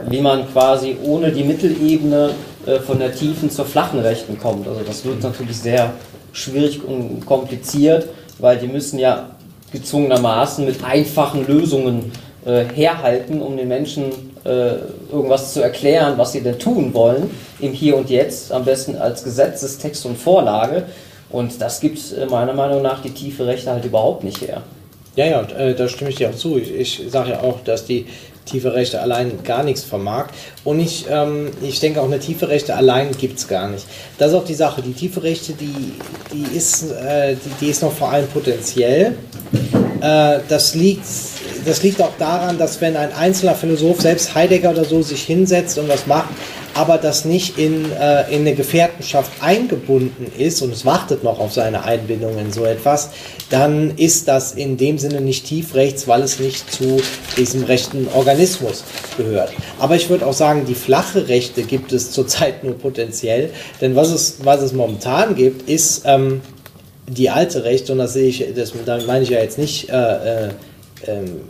wie 0.09 0.21
man 0.21 0.51
quasi 0.53 0.97
ohne 1.03 1.31
die 1.33 1.45
Mittelebene 1.45 2.31
äh, 2.67 2.79
von 2.79 2.99
der 2.99 3.15
tiefen 3.15 3.51
zur 3.51 3.65
flachen 3.65 4.01
Rechten 4.01 4.39
kommt. 4.39 4.67
Also 4.67 4.81
das 4.87 5.05
wird 5.05 5.23
natürlich 5.23 5.59
sehr 5.59 5.93
schwierig 6.33 6.83
und 6.85 7.27
kompliziert, 7.27 8.07
weil 8.39 8.59
die 8.59 8.69
müssen 8.69 8.99
ja 8.99 9.31
gezwungenermaßen 9.73 10.65
mit 10.65 10.85
einfachen 10.85 11.47
Lösungen 11.47 12.13
äh, 12.45 12.65
herhalten, 12.75 13.41
um 13.41 13.57
den 13.57 13.69
Menschen 13.69 14.33
äh, 14.45 14.75
irgendwas 15.13 15.53
zu 15.53 15.63
erklären, 15.63 16.15
was 16.17 16.33
sie 16.33 16.41
denn 16.41 16.59
tun 16.59 16.93
wollen, 16.95 17.31
im 17.61 17.73
Hier 17.73 17.97
und 17.97 18.11
Jetzt, 18.11 18.53
am 18.53 18.65
besten 18.65 18.97
als 18.97 19.23
Gesetzestext 19.23 20.05
und 20.07 20.19
Vorlage. 20.19 20.85
Und 21.33 21.61
das 21.61 21.81
gibt 21.81 21.99
äh, 22.13 22.27
meiner 22.27 22.53
Meinung 22.53 22.83
nach 22.83 23.03
die 23.03 23.11
tiefe 23.11 23.47
Rechte 23.47 23.71
halt 23.71 23.85
überhaupt 23.85 24.23
nicht 24.23 24.41
her. 24.43 24.63
Ja, 25.17 25.27
ja, 25.27 25.43
äh, 25.43 25.75
da 25.75 25.89
stimme 25.89 26.11
ich 26.11 26.17
dir 26.17 26.31
auch 26.31 26.35
zu. 26.35 26.59
Ich, 26.59 27.03
sage 27.09 27.31
ja 27.31 27.41
auch, 27.41 27.61
dass 27.65 27.85
die 27.85 28.07
tiefe 28.47 28.73
Rechte 28.75 29.01
allein 29.01 29.43
gar 29.45 29.63
nichts 29.63 29.85
vermag. 29.85 30.29
Und 30.65 30.81
ich, 30.81 31.07
ähm, 31.11 31.51
ich 31.63 31.81
denke 31.81 32.01
auch, 32.01 32.07
eine 32.07 32.19
tiefe 32.19 32.49
Rechte 32.49 32.75
allein 32.75 33.13
gibt 33.13 33.39
es 33.39 33.47
gar 33.47 33.69
nicht. 33.69 33.85
Das 34.19 34.29
ist 34.31 34.35
auch 34.35 34.45
die 34.45 34.55
Sache. 34.55 34.83
Die 34.83 34.93
tiefe 34.93 35.23
Rechte, 35.23 35.53
die, 35.53 35.93
die, 36.33 36.57
ist, 36.57 36.91
äh, 36.91 37.35
die, 37.35 37.65
die 37.65 37.71
ist 37.71 37.83
noch 37.83 37.93
vor 37.93 38.11
allem 38.11 38.27
potenziell. 38.29 39.15
Äh, 40.01 40.39
das, 40.49 40.75
liegt, 40.75 41.05
das 41.65 41.83
liegt 41.83 42.01
auch 42.01 42.17
daran, 42.19 42.59
dass 42.59 42.81
wenn 42.81 42.97
ein 42.97 43.13
einzelner 43.13 43.55
Philosoph, 43.55 44.01
selbst 44.01 44.35
Heidegger 44.35 44.71
oder 44.71 44.85
so, 44.85 45.03
sich 45.03 45.23
hinsetzt 45.23 45.79
und 45.79 45.89
was 45.89 46.07
macht, 46.07 46.31
aber 46.75 46.99
das 46.99 47.25
nicht 47.25 47.59
in, 47.59 47.91
äh, 47.93 48.31
in 48.35 48.43
eine 48.43 48.55
Gefährtenschaft 48.55 49.31
eingebunden 49.41 50.27
ist 50.39 50.63
und 50.63 50.73
es 50.73 50.85
wartet 50.85 51.23
noch 51.23 51.39
auf 51.39 51.53
seine 51.53 51.85
Einbindung 51.85 52.39
in 52.39 52.53
so 52.53 52.65
etwas, 52.65 53.11
dann 53.51 53.97
ist 53.97 54.29
das 54.29 54.53
in 54.53 54.77
dem 54.77 54.99
Sinne 54.99 55.21
nicht 55.21 55.47
tiefrechts, 55.47 56.09
weil 56.09 56.23
es 56.23 56.39
nicht 56.39 56.73
zu 56.73 57.01
diesem 57.37 57.65
rechten 57.65 58.09
Organismus 58.15 58.85
gehört. 59.17 59.53
Aber 59.79 59.97
ich 59.97 60.09
würde 60.09 60.27
auch 60.27 60.33
sagen, 60.33 60.65
die 60.67 60.75
flache 60.75 61.29
Rechte 61.29 61.63
gibt 61.63 61.93
es 61.93 62.11
zurzeit 62.13 62.65
nur 62.65 62.79
potenziell, 62.79 63.51
denn 63.81 63.95
was 63.95 64.11
es, 64.11 64.37
was 64.43 64.63
es 64.63 64.73
momentan 64.73 65.35
gibt, 65.35 65.69
ist 65.69 66.03
ähm, 66.07 66.41
die 67.07 67.31
alte 67.31 67.65
Rechte, 67.65 67.93
und 67.93 67.99
das 67.99 68.15
sehe 68.15 68.29
ich, 68.29 68.45
das, 68.55 68.73
damit 68.87 69.07
meine 69.07 69.25
ich 69.25 69.31
ja 69.31 69.41
jetzt 69.41 69.59
nicht 69.59 69.91
äh, 69.91 70.47
äh, 70.47 70.51
ähm, 71.07 71.41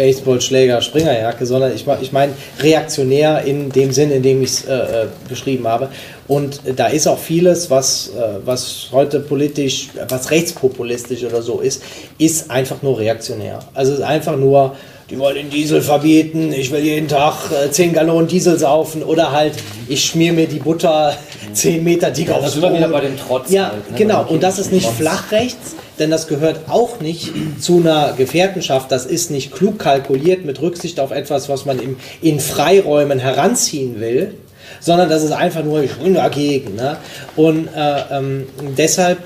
Baseballschläger, 0.00 0.80
Springerjacke, 0.80 1.44
sondern 1.44 1.74
ich, 1.74 1.84
ich 2.00 2.10
meine 2.10 2.32
reaktionär 2.60 3.42
in 3.44 3.70
dem 3.70 3.92
Sinn, 3.92 4.10
in 4.10 4.22
dem 4.22 4.42
ich 4.42 4.50
es 4.50 4.64
äh, 4.64 4.72
äh, 4.72 5.06
beschrieben 5.28 5.68
habe. 5.68 5.90
Und 6.26 6.62
da 6.76 6.86
ist 6.86 7.06
auch 7.06 7.18
vieles, 7.18 7.68
was, 7.68 8.08
äh, 8.16 8.38
was 8.46 8.88
heute 8.92 9.20
politisch, 9.20 9.88
was 10.08 10.30
rechtspopulistisch 10.30 11.22
oder 11.24 11.42
so 11.42 11.60
ist, 11.60 11.82
ist 12.16 12.50
einfach 12.50 12.80
nur 12.80 12.98
reaktionär. 12.98 13.58
Also 13.74 13.92
es 13.92 13.98
ist 13.98 14.04
einfach 14.04 14.38
nur, 14.38 14.74
die 15.10 15.18
wollen 15.18 15.34
den 15.34 15.50
Diesel 15.50 15.82
verbieten, 15.82 16.54
ich 16.54 16.72
will 16.72 16.80
jeden 16.82 17.08
Tag 17.08 17.34
äh, 17.50 17.70
10 17.70 17.92
Gallonen 17.92 18.26
Diesel 18.26 18.58
saufen 18.58 19.02
oder 19.02 19.32
halt, 19.32 19.52
ich 19.86 20.02
schmier 20.02 20.32
mir 20.32 20.46
die 20.46 20.60
Butter 20.60 21.14
10 21.52 21.84
Meter 21.84 22.10
dick 22.10 22.30
aufs 22.30 22.44
Das 22.44 22.52
sind 22.54 22.62
wir 22.62 22.72
wieder 22.72 22.88
bei 22.88 23.00
dem 23.00 23.18
Trotz. 23.18 23.50
Ja, 23.50 23.72
halt, 23.72 23.90
ne? 23.90 23.98
genau. 23.98 24.24
Und 24.26 24.42
das 24.42 24.58
ist 24.58 24.72
nicht 24.72 24.86
Trotz. 24.86 24.96
flachrechts, 24.96 25.74
denn 26.00 26.10
das 26.10 26.26
gehört 26.26 26.68
auch 26.68 27.00
nicht 27.00 27.32
zu 27.60 27.78
einer 27.78 28.14
Gefährtenschaft. 28.16 28.90
Das 28.90 29.06
ist 29.06 29.30
nicht 29.30 29.52
klug 29.52 29.78
kalkuliert 29.78 30.44
mit 30.44 30.60
Rücksicht 30.60 30.98
auf 30.98 31.10
etwas, 31.10 31.48
was 31.48 31.66
man 31.66 31.78
im, 31.78 31.96
in 32.22 32.40
Freiräumen 32.40 33.18
heranziehen 33.18 34.00
will, 34.00 34.34
sondern 34.80 35.10
das 35.10 35.22
ist 35.22 35.32
einfach 35.32 35.62
nur, 35.62 35.82
ich 35.82 35.92
bin 35.92 36.14
dagegen. 36.14 36.74
Ne? 36.74 36.96
Und 37.36 37.68
äh, 37.68 38.02
ähm, 38.10 38.46
deshalb 38.76 39.18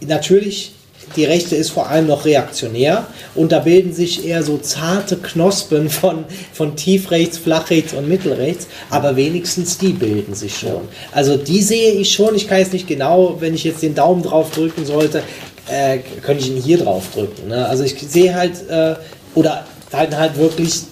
natürlich. 0.00 0.72
Die 1.14 1.24
Rechte 1.24 1.54
ist 1.54 1.70
vor 1.70 1.88
allem 1.88 2.08
noch 2.08 2.24
reaktionär 2.24 3.06
und 3.36 3.52
da 3.52 3.60
bilden 3.60 3.92
sich 3.92 4.26
eher 4.26 4.42
so 4.42 4.58
zarte 4.58 5.16
Knospen 5.16 5.88
von, 5.88 6.24
von 6.52 6.74
tiefrechts, 6.74 7.38
flachrechts 7.38 7.92
und 7.92 8.08
mittelrechts, 8.08 8.66
aber 8.90 9.14
wenigstens 9.14 9.78
die 9.78 9.92
bilden 9.92 10.34
sich 10.34 10.58
schon. 10.58 10.80
Also 11.12 11.36
die 11.36 11.62
sehe 11.62 11.92
ich 11.92 12.12
schon, 12.12 12.34
ich 12.34 12.48
kann 12.48 12.58
jetzt 12.58 12.72
nicht 12.72 12.88
genau, 12.88 13.36
wenn 13.38 13.54
ich 13.54 13.62
jetzt 13.62 13.82
den 13.82 13.94
Daumen 13.94 14.24
drauf 14.24 14.50
drücken 14.50 14.84
sollte, 14.84 15.22
äh, 15.68 15.98
könnte 16.22 16.44
ich 16.44 16.50
ihn 16.50 16.62
hier 16.62 16.78
drauf 16.78 17.04
drücken. 17.12 17.48
Ne? 17.48 17.66
Also 17.66 17.84
ich 17.84 17.96
sehe 18.08 18.34
halt, 18.34 18.68
äh, 18.68 18.96
oder 19.34 19.64
halt, 19.92 20.16
halt 20.16 20.36
wirklich 20.38 20.82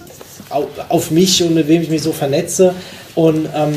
auf, 0.51 0.67
auf 0.89 1.11
mich 1.11 1.43
und 1.43 1.55
mit 1.55 1.69
wem 1.69 1.83
ich 1.83 1.91
mich 1.91 2.03
so 2.03 2.13
vernetze 2.13 2.75
und, 3.15 3.49
ähm, 3.55 3.75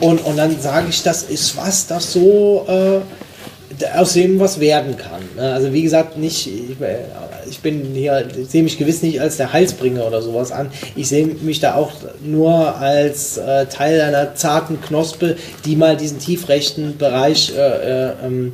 und, 0.00 0.24
und 0.24 0.36
dann 0.36 0.60
sage 0.60 0.88
ich, 0.90 1.02
das 1.02 1.22
ist 1.24 1.56
was, 1.56 1.86
das 1.86 2.12
so 2.12 2.66
äh, 2.68 3.00
aus 3.96 4.12
dem 4.12 4.38
was 4.38 4.60
werden 4.60 4.96
kann. 4.96 5.22
ne? 5.36 5.52
Also 5.52 5.72
wie 5.72 5.82
gesagt, 5.82 6.16
nicht, 6.18 6.46
ich, 6.46 6.80
äh, 6.80 6.98
ich 7.48 7.60
bin 7.60 7.94
hier, 7.94 8.26
ich 8.36 8.48
sehe 8.48 8.62
mich 8.62 8.78
gewiss 8.78 9.02
nicht 9.02 9.20
als 9.20 9.36
der 9.36 9.52
Heilsbringer 9.52 10.06
oder 10.06 10.22
sowas 10.22 10.52
an. 10.52 10.70
Ich 10.96 11.08
sehe 11.08 11.26
mich 11.26 11.60
da 11.60 11.74
auch 11.74 11.92
nur 12.22 12.76
als 12.76 13.36
äh, 13.36 13.66
Teil 13.66 14.00
einer 14.00 14.34
zarten 14.34 14.80
Knospe, 14.80 15.36
die 15.64 15.76
mal 15.76 15.96
diesen 15.96 16.18
tiefrechten 16.18 16.96
Bereich 16.96 17.52
äh, 17.56 17.60
äh, 17.60 18.12
ähm, 18.24 18.52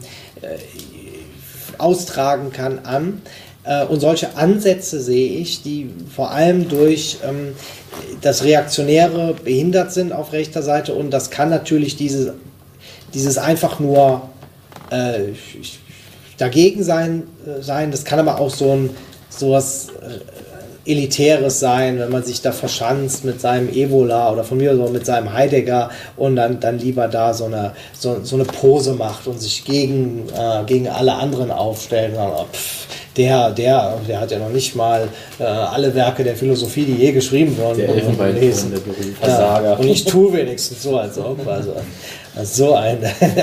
austragen 1.81 2.53
kann 2.53 2.81
an. 2.81 3.23
Äh, 3.65 3.85
Und 3.87 4.01
solche 4.01 4.37
Ansätze 4.37 5.01
sehe 5.01 5.39
ich, 5.39 5.63
die 5.63 5.91
vor 6.15 6.31
allem 6.31 6.69
durch 6.69 7.19
ähm, 7.27 7.55
das 8.21 8.45
Reaktionäre 8.45 9.35
behindert 9.45 9.93
sind 9.93 10.13
auf 10.13 10.33
rechter 10.33 10.63
Seite. 10.63 10.95
Und 10.95 11.11
das 11.11 11.31
kann 11.31 11.51
natürlich 11.51 11.97
dieses, 11.97 12.33
dieses 13.15 13.39
einfach 13.39 13.81
nur 13.81 14.29
äh, 14.91 15.33
dagegen 16.39 16.83
sein, 16.83 17.25
äh, 17.47 17.63
sein. 17.63 17.91
Das 17.91 18.05
kann 18.05 18.19
aber 18.19 18.41
auch 18.41 18.51
so 18.51 18.73
ein 18.73 18.91
sowas 19.29 19.89
äh, 20.01 20.50
Elitäres 20.85 21.61
sein, 21.61 21.99
wenn 21.99 22.11
man 22.11 22.23
sich 22.23 22.41
da 22.43 22.53
verschanzt 22.53 23.25
mit 23.25 23.41
seinem 23.41 23.69
Evola 23.69 24.33
oder 24.33 24.45
von 24.45 24.59
mir 24.59 24.75
so 24.77 24.89
mit 24.89 25.05
seinem 25.05 25.33
Heidegger 25.33 25.91
und 26.17 26.37
dann, 26.37 26.61
dann 26.61 26.79
lieber 26.79 27.09
da 27.09 27.35
so 27.35 27.45
eine, 27.45 27.73
so, 27.99 28.21
so 28.23 28.37
eine 28.37 28.45
Pose 28.45 28.95
macht 28.95 29.27
und 29.27 29.41
sich 29.41 29.65
gegen, 29.65 30.29
äh, 30.37 30.65
gegen 30.65 30.89
alle 30.89 31.15
anderen 31.15 31.51
aufstellt. 31.51 32.13
Und 32.13 32.19
dann, 32.19 32.33
oh, 32.33 32.47
pff, 32.53 32.87
der, 33.17 33.51
der, 33.51 33.99
der 34.09 34.21
hat 34.21 34.31
ja 34.31 34.39
noch 34.39 34.51
nicht 34.51 34.75
mal 34.75 35.09
äh, 35.39 35.45
alle 35.45 35.95
Werke 35.95 36.25
der 36.25 36.37
Philosophie, 36.37 36.85
die 36.85 36.95
je 36.95 37.13
geschrieben 37.13 37.57
wurden, 37.59 37.87
gelesen. 38.35 38.73
Ja, 39.23 39.75
und 39.75 39.87
ich 39.87 40.05
tue 40.05 40.33
wenigstens 40.33 40.83
so, 40.83 40.97
als 40.97 41.19
ob. 41.19 41.47
Also, 41.47 41.75
so 42.45 42.75
ein 42.75 42.99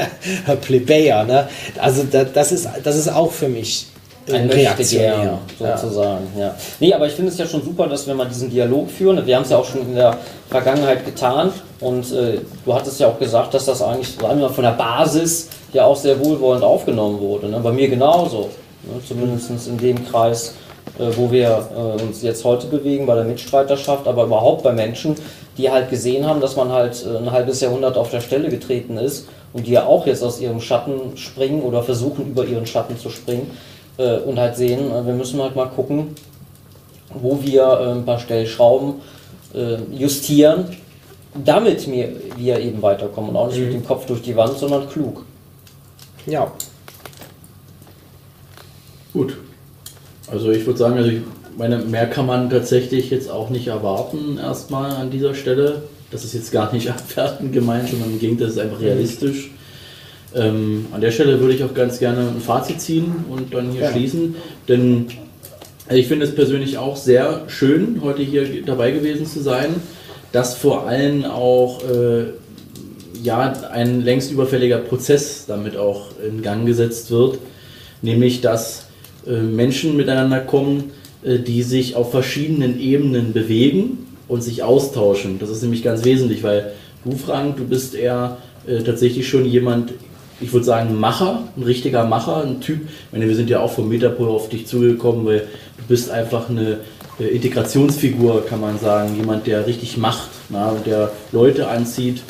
Plebejer. 0.62 1.24
Ne? 1.26 1.48
Also 1.78 2.04
da, 2.10 2.24
das, 2.24 2.52
ist, 2.52 2.68
das 2.84 2.96
ist 2.96 3.10
auch 3.10 3.32
für 3.32 3.50
mich 3.50 3.88
ein 4.34 4.50
reaktionär. 4.50 5.40
Sozusagen. 5.58 6.28
Ja. 6.38 6.56
Nee, 6.80 6.94
aber 6.94 7.08
ich 7.08 7.14
finde 7.14 7.32
es 7.32 7.38
ja 7.38 7.46
schon 7.46 7.64
super, 7.64 7.88
dass 7.88 8.08
wir 8.08 8.14
mal 8.14 8.28
diesen 8.28 8.50
Dialog 8.50 8.90
führen. 8.90 9.26
Wir 9.26 9.36
haben 9.36 9.44
es 9.44 9.50
ja 9.50 9.58
auch 9.58 9.66
schon 9.66 9.82
in 9.82 9.96
der 9.96 10.18
Vergangenheit 10.50 11.06
getan 11.06 11.52
und 11.80 12.12
äh, 12.12 12.40
du 12.66 12.74
hattest 12.74 13.00
ja 13.00 13.08
auch 13.08 13.20
gesagt, 13.20 13.54
dass 13.54 13.66
das 13.66 13.82
eigentlich 13.82 14.16
sagen 14.16 14.40
wir 14.40 14.50
von 14.50 14.64
der 14.64 14.72
Basis 14.72 15.50
ja 15.74 15.86
auch 15.86 15.96
sehr 15.96 16.20
wohlwollend 16.24 16.64
aufgenommen 16.64 17.20
wurde. 17.20 17.50
Ne? 17.50 17.60
Bei 17.60 17.72
mir 17.72 17.88
genauso. 17.88 18.50
Ne? 18.84 19.02
Zumindest 19.08 19.68
in 19.68 19.78
dem 19.78 20.06
Kreis, 20.08 20.56
äh, 21.00 21.06
wo 21.16 21.32
wir 21.32 21.68
äh, 21.76 22.02
uns 22.02 22.22
jetzt 22.22 22.44
heute 22.44 22.68
bewegen, 22.68 23.06
bei 23.06 23.16
der 23.16 23.26
Mitstreiterschaft, 23.26 24.08
aber 24.08 24.24
überhaupt 24.24 24.64
bei 24.64 24.74
Menschen, 24.74 25.16
die 25.58 25.70
halt 25.70 25.90
gesehen 25.90 26.26
haben, 26.26 26.40
dass 26.42 26.56
man 26.56 26.72
halt 26.72 27.06
äh, 27.06 27.18
ein 27.18 27.32
halbes 27.32 27.62
Jahrhundert 27.62 27.98
auf 27.98 28.12
der 28.12 28.22
Stelle 28.22 28.50
getreten 28.50 28.98
ist 28.98 29.28
und 29.54 29.68
die 29.68 29.72
ja 29.72 29.86
auch 29.86 30.06
jetzt 30.06 30.24
aus 30.24 30.40
ihrem 30.40 30.62
Schatten 30.62 31.18
springen 31.18 31.62
oder 31.62 31.84
versuchen 31.84 32.28
über 32.28 32.46
ihren 32.46 32.66
Schatten 32.66 32.98
zu 32.98 33.10
springen 33.10 33.52
äh, 33.98 34.18
und 34.20 34.40
halt 34.40 34.56
sehen, 34.56 34.92
äh, 34.92 35.06
wir 35.06 35.14
müssen 35.14 35.42
halt 35.42 35.56
mal 35.56 35.68
gucken, 35.68 36.16
wo 37.14 37.42
wir 37.42 37.64
äh, 37.64 37.92
ein 37.92 38.06
paar 38.06 38.20
Stellschrauben 38.20 38.96
äh, 39.54 39.78
justieren, 39.92 40.66
damit 41.34 41.90
wir, 41.90 42.10
wir 42.36 42.60
eben 42.60 42.82
weiterkommen 42.82 43.32
und 43.32 43.36
auch 43.36 43.48
nicht 43.48 43.60
mit 43.60 43.74
dem 43.74 43.86
Kopf 43.86 44.06
durch 44.06 44.22
die 44.22 44.36
Wand, 44.36 44.58
sondern 44.58 44.90
klug. 44.90 45.26
Ja. 46.26 46.52
Gut. 49.14 49.38
Also 50.30 50.52
ich 50.52 50.66
würde 50.66 50.78
sagen, 50.78 50.98
also 50.98 51.10
ich 51.10 51.22
meine, 51.58 51.78
mehr 51.80 52.08
kann 52.08 52.26
man 52.26 52.50
tatsächlich 52.50 53.10
jetzt 53.10 53.30
auch 53.30 53.50
nicht 53.50 53.68
erwarten 53.68 54.38
erstmal 54.38 54.92
an 54.92 55.10
dieser 55.10 55.34
Stelle. 55.34 55.84
Das 56.12 56.24
ist 56.24 56.34
jetzt 56.34 56.52
gar 56.52 56.72
nicht 56.74 56.90
abwertend 56.90 57.54
gemeint, 57.54 57.90
sondern 57.90 58.12
im 58.12 58.20
Gegenteil, 58.20 58.48
das 58.48 58.58
ist 58.58 58.62
einfach 58.62 58.82
realistisch. 58.82 59.52
Ähm, 60.36 60.88
an 60.92 61.02
der 61.02 61.12
Stelle 61.12 61.40
würde 61.40 61.54
ich 61.54 61.64
auch 61.64 61.74
ganz 61.74 62.00
gerne 62.00 62.22
ein 62.22 62.42
Fazit 62.42 62.82
ziehen 62.82 63.26
und 63.30 63.54
dann 63.54 63.72
hier 63.72 63.84
Ja. 63.84 63.92
schließen, 63.92 64.36
denn 64.68 65.08
ich 65.90 66.08
finde 66.08 66.26
es 66.26 66.36
persönlich 66.36 66.78
auch 66.78 66.98
sehr 66.98 67.44
schön, 67.48 68.02
heute 68.04 68.22
hier 68.22 68.46
dabei 68.66 68.92
gewesen 68.92 69.26
zu 69.26 69.42
sein, 69.42 69.76
dass 70.34 70.56
vor 70.56 70.86
allem 70.86 71.24
auch 71.24 71.82
äh, 71.84 72.26
ja, 73.24 73.54
ein 73.72 74.04
längst 74.04 74.32
überfälliger 74.32 74.80
Prozess 74.80 75.46
damit 75.48 75.78
auch 75.78 76.08
in 76.26 76.42
Gang 76.42 76.66
gesetzt 76.66 77.10
wird, 77.10 77.40
nämlich 78.02 78.42
dass 78.42 78.88
äh, 79.26 79.32
Menschen 79.42 79.96
miteinander 79.96 80.42
kommen, 80.42 80.92
äh, 81.24 81.40
die 81.40 81.64
sich 81.64 81.96
auf 81.96 82.12
verschiedenen 82.12 82.80
Ebenen 82.80 83.32
bewegen 83.34 84.06
und 84.28 84.42
sich 84.42 84.64
austauschen. 84.64 85.40
Das 85.40 85.50
ist 85.50 85.62
nämlich 85.62 85.84
ganz 85.84 86.04
wesentlich, 86.04 86.44
weil 86.44 86.74
du, 87.06 87.16
Frank, 87.16 87.58
du 87.58 87.64
bist 87.64 87.96
eher 87.96 88.38
äh, 88.68 88.84
tatsächlich 88.84 89.28
schon 89.28 89.46
jemand 89.46 89.94
ich 90.40 90.54
würde 90.54 90.66
sagen, 90.66 91.00
Macher, 91.00 91.44
ein 91.56 91.64
richtiger 91.64 92.06
Macher, 92.06 92.44
ein 92.44 92.62
Typ. 92.62 92.82
Ich 92.82 93.12
meine, 93.12 93.28
wir 93.28 93.36
sind 93.36 93.50
ja 93.50 93.60
auch 93.60 93.72
vom 93.72 93.90
Metapol 93.90 94.30
auf 94.30 94.50
dich 94.50 94.68
zugekommen, 94.68 95.26
weil 95.26 95.40
du 95.78 95.84
bist 95.88 96.12
einfach 96.12 96.50
eine 96.50 96.80
äh, 97.20 97.26
Integrationsfigur, 97.26 98.46
kann 98.46 98.62
man 98.62 98.80
sagen. 98.80 99.16
Jemand, 99.16 99.48
der 99.48 99.66
richtig 99.66 99.98
macht, 99.98 100.30
na, 100.50 100.76
der 100.86 101.12
Leute 101.32 101.68
anzieht. 101.68 102.22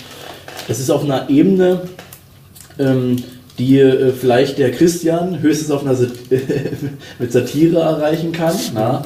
Das 0.67 0.79
ist 0.79 0.89
auf 0.89 1.03
einer 1.03 1.29
Ebene, 1.29 1.81
ähm, 2.79 3.17
die 3.57 3.79
äh, 3.79 4.11
vielleicht 4.11 4.57
der 4.57 4.71
Christian 4.71 5.41
höchstens 5.41 5.71
auf 5.71 5.81
einer 5.81 5.95
Sat 5.95 6.11
mit 7.19 7.31
Satire 7.31 7.79
erreichen 7.79 8.31
kann. 8.31 8.55
Na? 8.73 9.03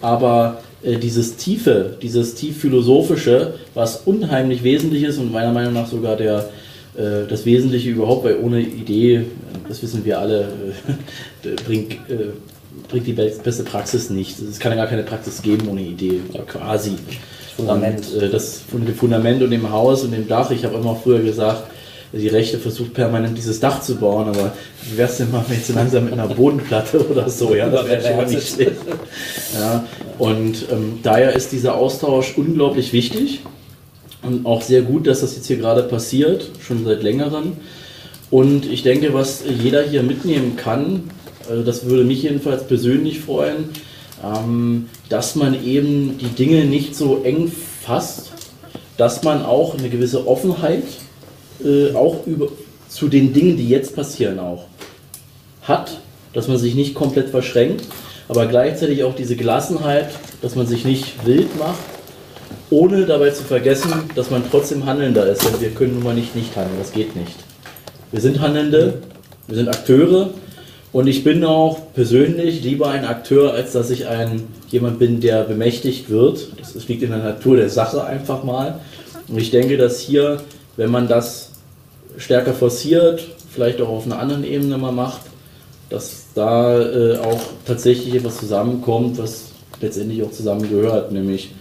Aber 0.00 0.62
äh, 0.82 0.96
dieses 0.96 1.36
Tiefe, 1.36 1.96
dieses 2.00 2.34
tief 2.34 2.60
philosophische, 2.60 3.54
was 3.74 4.02
unheimlich 4.04 4.62
wesentlich 4.62 5.02
ist 5.02 5.18
und 5.18 5.32
meiner 5.32 5.52
Meinung 5.52 5.74
nach 5.74 5.88
sogar 5.88 6.16
der, 6.16 6.48
das 7.28 7.46
Wesentliche 7.46 7.90
überhaupt, 7.90 8.24
weil 8.24 8.38
ohne 8.42 8.60
Idee, 8.60 9.24
das 9.68 9.80
wissen 9.82 10.04
wir 10.04 10.18
alle, 10.18 10.48
bringt, 11.64 11.96
bringt 12.88 13.06
die 13.06 13.12
beste 13.12 13.62
Praxis 13.62 14.10
nichts. 14.10 14.40
Es 14.40 14.58
kann 14.58 14.72
ja 14.72 14.78
gar 14.78 14.88
keine 14.88 15.04
Praxis 15.04 15.40
geben 15.40 15.68
ohne 15.68 15.82
Idee, 15.82 16.20
quasi. 16.48 16.96
Fundament. 17.58 18.06
Und, 18.12 18.32
das 18.32 18.62
Fundament 18.96 19.42
und 19.42 19.50
dem 19.50 19.70
Haus 19.70 20.04
und 20.04 20.12
dem 20.12 20.28
Dach, 20.28 20.50
ich 20.50 20.64
habe 20.64 20.76
immer 20.76 20.94
früher 20.94 21.20
gesagt, 21.20 21.64
die 22.12 22.28
Rechte 22.28 22.58
versucht 22.58 22.94
permanent 22.94 23.36
dieses 23.36 23.60
Dach 23.60 23.82
zu 23.82 23.96
bauen, 23.96 24.28
aber 24.28 24.52
wie 24.84 24.96
wäre 24.96 25.10
es 25.10 25.18
denn 25.18 25.30
mal 25.30 25.44
jetzt 25.50 25.68
langsam 25.74 26.04
mit 26.04 26.14
einer 26.14 26.28
Bodenplatte 26.28 27.06
oder 27.10 27.28
so? 27.28 27.54
Ja, 27.54 27.68
das 27.68 27.86
wäre 27.86 28.02
schon 28.02 28.16
mal 28.16 28.26
nicht 28.26 28.48
schlecht. 28.54 28.72
Ja, 29.58 29.84
und 30.18 30.66
ähm, 30.72 31.00
daher 31.02 31.34
ist 31.34 31.52
dieser 31.52 31.74
Austausch 31.74 32.34
unglaublich 32.36 32.92
wichtig 32.92 33.40
und 34.22 34.46
auch 34.46 34.62
sehr 34.62 34.82
gut, 34.82 35.06
dass 35.06 35.20
das 35.20 35.36
jetzt 35.36 35.46
hier 35.46 35.58
gerade 35.58 35.82
passiert, 35.82 36.50
schon 36.60 36.84
seit 36.84 37.02
längerem. 37.02 37.52
Und 38.30 38.66
ich 38.66 38.82
denke, 38.82 39.14
was 39.14 39.42
jeder 39.62 39.82
hier 39.82 40.02
mitnehmen 40.02 40.56
kann, 40.56 41.10
also 41.48 41.62
das 41.62 41.86
würde 41.86 42.04
mich 42.04 42.22
jedenfalls 42.22 42.66
persönlich 42.66 43.20
freuen, 43.20 43.70
ähm, 44.22 44.88
dass 45.08 45.34
man 45.34 45.64
eben 45.64 46.18
die 46.18 46.26
Dinge 46.26 46.64
nicht 46.64 46.94
so 46.94 47.22
eng 47.22 47.50
fasst, 47.82 48.32
dass 48.96 49.22
man 49.22 49.44
auch 49.44 49.78
eine 49.78 49.88
gewisse 49.88 50.26
Offenheit 50.26 50.82
äh, 51.64 51.94
auch 51.94 52.26
über, 52.26 52.48
zu 52.88 53.08
den 53.08 53.32
Dingen, 53.32 53.56
die 53.56 53.68
jetzt 53.68 53.94
passieren, 53.94 54.38
auch 54.38 54.64
hat, 55.62 56.00
dass 56.32 56.48
man 56.48 56.58
sich 56.58 56.74
nicht 56.74 56.94
komplett 56.94 57.30
verschränkt, 57.30 57.84
aber 58.28 58.46
gleichzeitig 58.46 59.04
auch 59.04 59.14
diese 59.14 59.36
Gelassenheit, 59.36 60.10
dass 60.42 60.54
man 60.54 60.66
sich 60.66 60.84
nicht 60.84 61.24
wild 61.24 61.56
macht, 61.58 61.78
ohne 62.70 63.06
dabei 63.06 63.30
zu 63.30 63.44
vergessen, 63.44 63.92
dass 64.14 64.30
man 64.30 64.42
trotzdem 64.50 64.86
Handelnder 64.86 65.26
ist. 65.26 65.44
Denn 65.44 65.60
wir 65.60 65.70
können 65.70 65.94
nun 65.94 66.04
mal 66.04 66.14
nicht 66.14 66.34
nicht 66.34 66.56
handeln, 66.56 66.78
das 66.78 66.92
geht 66.92 67.16
nicht. 67.16 67.34
Wir 68.12 68.20
sind 68.20 68.40
Handelnde, 68.40 69.02
wir 69.46 69.56
sind 69.56 69.68
Akteure 69.68 70.30
und 70.92 71.06
ich 71.06 71.24
bin 71.24 71.44
auch 71.44 71.92
persönlich 71.94 72.62
lieber 72.62 72.88
ein 72.88 73.04
Akteur, 73.04 73.52
als 73.52 73.72
dass 73.72 73.90
ich 73.90 74.06
ein 74.06 74.46
jemand 74.68 74.98
bin, 74.98 75.20
der 75.20 75.44
bemächtigt 75.44 76.08
wird. 76.08 76.48
Das 76.56 76.88
liegt 76.88 77.02
in 77.02 77.10
der 77.10 77.18
Natur 77.18 77.56
der 77.56 77.68
Sache 77.68 78.04
einfach 78.04 78.44
mal. 78.44 78.80
Und 79.28 79.38
ich 79.38 79.50
denke, 79.50 79.76
dass 79.76 80.00
hier, 80.00 80.38
wenn 80.76 80.90
man 80.90 81.08
das 81.08 81.50
stärker 82.16 82.54
forciert, 82.54 83.26
vielleicht 83.50 83.80
auch 83.80 83.88
auf 83.88 84.06
einer 84.06 84.18
anderen 84.18 84.44
Ebene 84.44 84.78
mal 84.78 84.92
macht, 84.92 85.20
dass 85.90 86.26
da 86.34 86.80
äh, 86.80 87.18
auch 87.18 87.40
tatsächlich 87.66 88.14
etwas 88.14 88.38
zusammenkommt, 88.38 89.18
was 89.18 89.46
letztendlich 89.80 90.22
auch 90.22 90.30
zusammengehört, 90.30 91.12
nämlich 91.12 91.54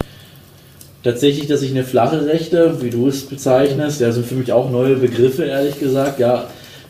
tatsächlich, 1.03 1.47
dass 1.47 1.61
ich 1.61 1.71
eine 1.71 1.83
flache 1.83 2.25
Rechte, 2.25 2.81
wie 2.81 2.89
du 2.89 3.07
es 3.07 3.23
bezeichnest, 3.23 4.01
ja, 4.01 4.11
sind 4.11 4.25
für 4.25 4.35
mich 4.35 4.51
auch 4.51 4.69
neue 4.69 4.95
Begriffe, 4.95 5.43
ehrlich 5.43 5.79
gesagt, 5.79 6.19
ja, 6.19 6.47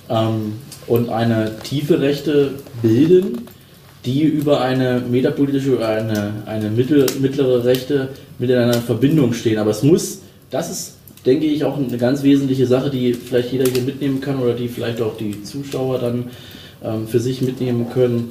ähm, 0.10 0.54
und 0.88 1.10
eine 1.10 1.52
tiefe 1.64 2.00
Rechte 2.00 2.52
bilden, 2.82 3.48
die 4.06 4.24
über 4.24 4.62
eine 4.62 5.02
metapolitische 5.02 5.78
oder 5.78 5.90
eine, 5.90 6.32
eine 6.46 6.70
mittel, 6.70 7.06
mittlere 7.20 7.66
Rechte 7.66 8.10
miteinander 8.40 8.78
in 8.78 8.84
Verbindung 8.84 9.34
stehen. 9.34 9.58
Aber 9.58 9.72
es 9.72 9.84
muss, 9.84 10.22
das 10.50 10.72
ist 10.72 10.98
denke 11.28 11.46
ich, 11.46 11.66
auch 11.66 11.78
eine 11.78 11.98
ganz 11.98 12.24
wesentliche 12.24 12.66
Sache, 12.66 12.90
die 12.90 13.14
vielleicht 13.14 13.52
jeder 13.52 13.70
hier 13.70 13.82
mitnehmen 13.82 14.22
kann 14.22 14.40
oder 14.40 14.54
die 14.54 14.70
vielleicht 14.70 15.02
auch 15.02 15.18
die 15.18 15.44
Zuschauer 15.44 16.00
dann 16.00 16.26
ähm, 16.84 17.08
für 17.08 17.20
sich 17.20 17.42
mitnehmen 17.42 17.88
können. 17.94 18.30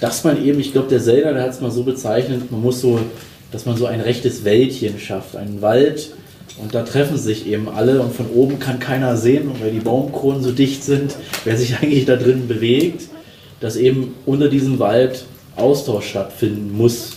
Dass 0.00 0.24
man 0.24 0.44
eben, 0.44 0.58
ich 0.60 0.72
glaube, 0.72 0.88
der 0.88 1.00
Zelda, 1.00 1.32
der 1.32 1.44
hat 1.44 1.50
es 1.50 1.60
mal 1.60 1.70
so 1.70 1.84
bezeichnet, 1.84 2.50
man 2.50 2.60
muss 2.60 2.80
so, 2.80 2.98
dass 3.52 3.66
man 3.66 3.76
so 3.76 3.86
ein 3.86 4.00
rechtes 4.00 4.44
Wäldchen 4.44 4.98
schafft, 4.98 5.36
einen 5.36 5.62
Wald 5.62 6.10
und 6.58 6.74
da 6.74 6.82
treffen 6.82 7.18
sich 7.18 7.46
eben 7.46 7.68
alle 7.68 8.00
und 8.00 8.14
von 8.14 8.30
oben 8.30 8.58
kann 8.58 8.78
keiner 8.78 9.16
sehen, 9.16 9.50
weil 9.60 9.72
die 9.72 9.80
Baumkronen 9.80 10.42
so 10.42 10.52
dicht 10.52 10.84
sind, 10.84 11.14
wer 11.44 11.56
sich 11.56 11.76
eigentlich 11.76 12.06
da 12.06 12.16
drin 12.16 12.48
bewegt, 12.48 13.08
dass 13.60 13.76
eben 13.76 14.14
unter 14.24 14.48
diesem 14.48 14.78
Wald 14.78 15.24
Austausch 15.56 16.08
stattfinden 16.10 16.76
muss. 16.76 17.12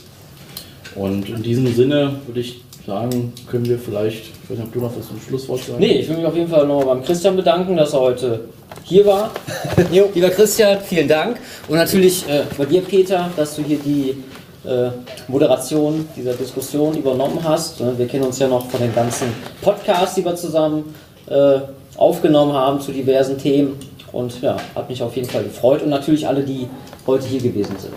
Und 0.96 1.30
in 1.30 1.44
diesem 1.44 1.74
Sinne 1.74 2.16
würde 2.26 2.40
ich 2.40 2.62
sagen, 2.86 3.34
können 3.50 3.66
wir 3.68 3.78
vielleicht, 3.78 4.24
ich 4.44 4.50
weiß 4.50 4.58
nicht, 4.58 4.68
ob 4.68 4.74
du 4.74 4.80
noch 4.80 4.98
was 4.98 5.08
zum 5.08 5.20
Schlusswort 5.22 5.62
sagen 5.64 5.80
Nee, 5.80 6.00
ich 6.00 6.10
will 6.10 6.18
mich 6.18 6.26
auf 6.26 6.36
jeden 6.36 6.50
Fall 6.50 6.66
nochmal 6.66 6.96
beim 6.96 7.04
Christian 7.04 7.36
bedanken, 7.36 7.78
dass 7.78 7.94
er 7.94 8.00
heute 8.00 8.42
hier 8.84 9.06
war. 9.06 9.32
Lieber 9.92 10.30
Christian, 10.30 10.80
vielen 10.82 11.08
Dank. 11.08 11.38
Und 11.68 11.78
natürlich 11.78 12.28
äh, 12.28 12.44
bei 12.58 12.66
dir, 12.66 12.82
Peter, 12.82 13.30
dass 13.36 13.56
du 13.56 13.64
hier 13.64 13.78
die 13.78 14.16
Moderation 15.28 16.08
dieser 16.16 16.34
Diskussion 16.34 16.96
übernommen 16.96 17.40
hast. 17.44 17.80
Wir 17.98 18.08
kennen 18.08 18.26
uns 18.26 18.40
ja 18.40 18.48
noch 18.48 18.66
von 18.70 18.80
den 18.80 18.94
ganzen 18.94 19.28
Podcasts, 19.62 20.16
die 20.16 20.26
wir 20.26 20.36
zusammen 20.36 20.94
äh, 21.28 21.60
aufgenommen 21.98 22.54
haben 22.54 22.80
zu 22.80 22.92
diversen 22.92 23.38
Themen. 23.38 23.78
Und 24.12 24.42
ja, 24.42 24.58
hat 24.76 24.90
mich 24.90 25.02
auf 25.04 25.16
jeden 25.16 25.30
Fall 25.30 25.44
gefreut. 25.44 25.84
Und 25.84 25.90
natürlich 25.90 26.28
alle, 26.28 26.44
die 26.44 26.68
heute 27.06 27.28
hier 27.28 27.42
gewesen 27.42 27.76
sind. 27.78 27.94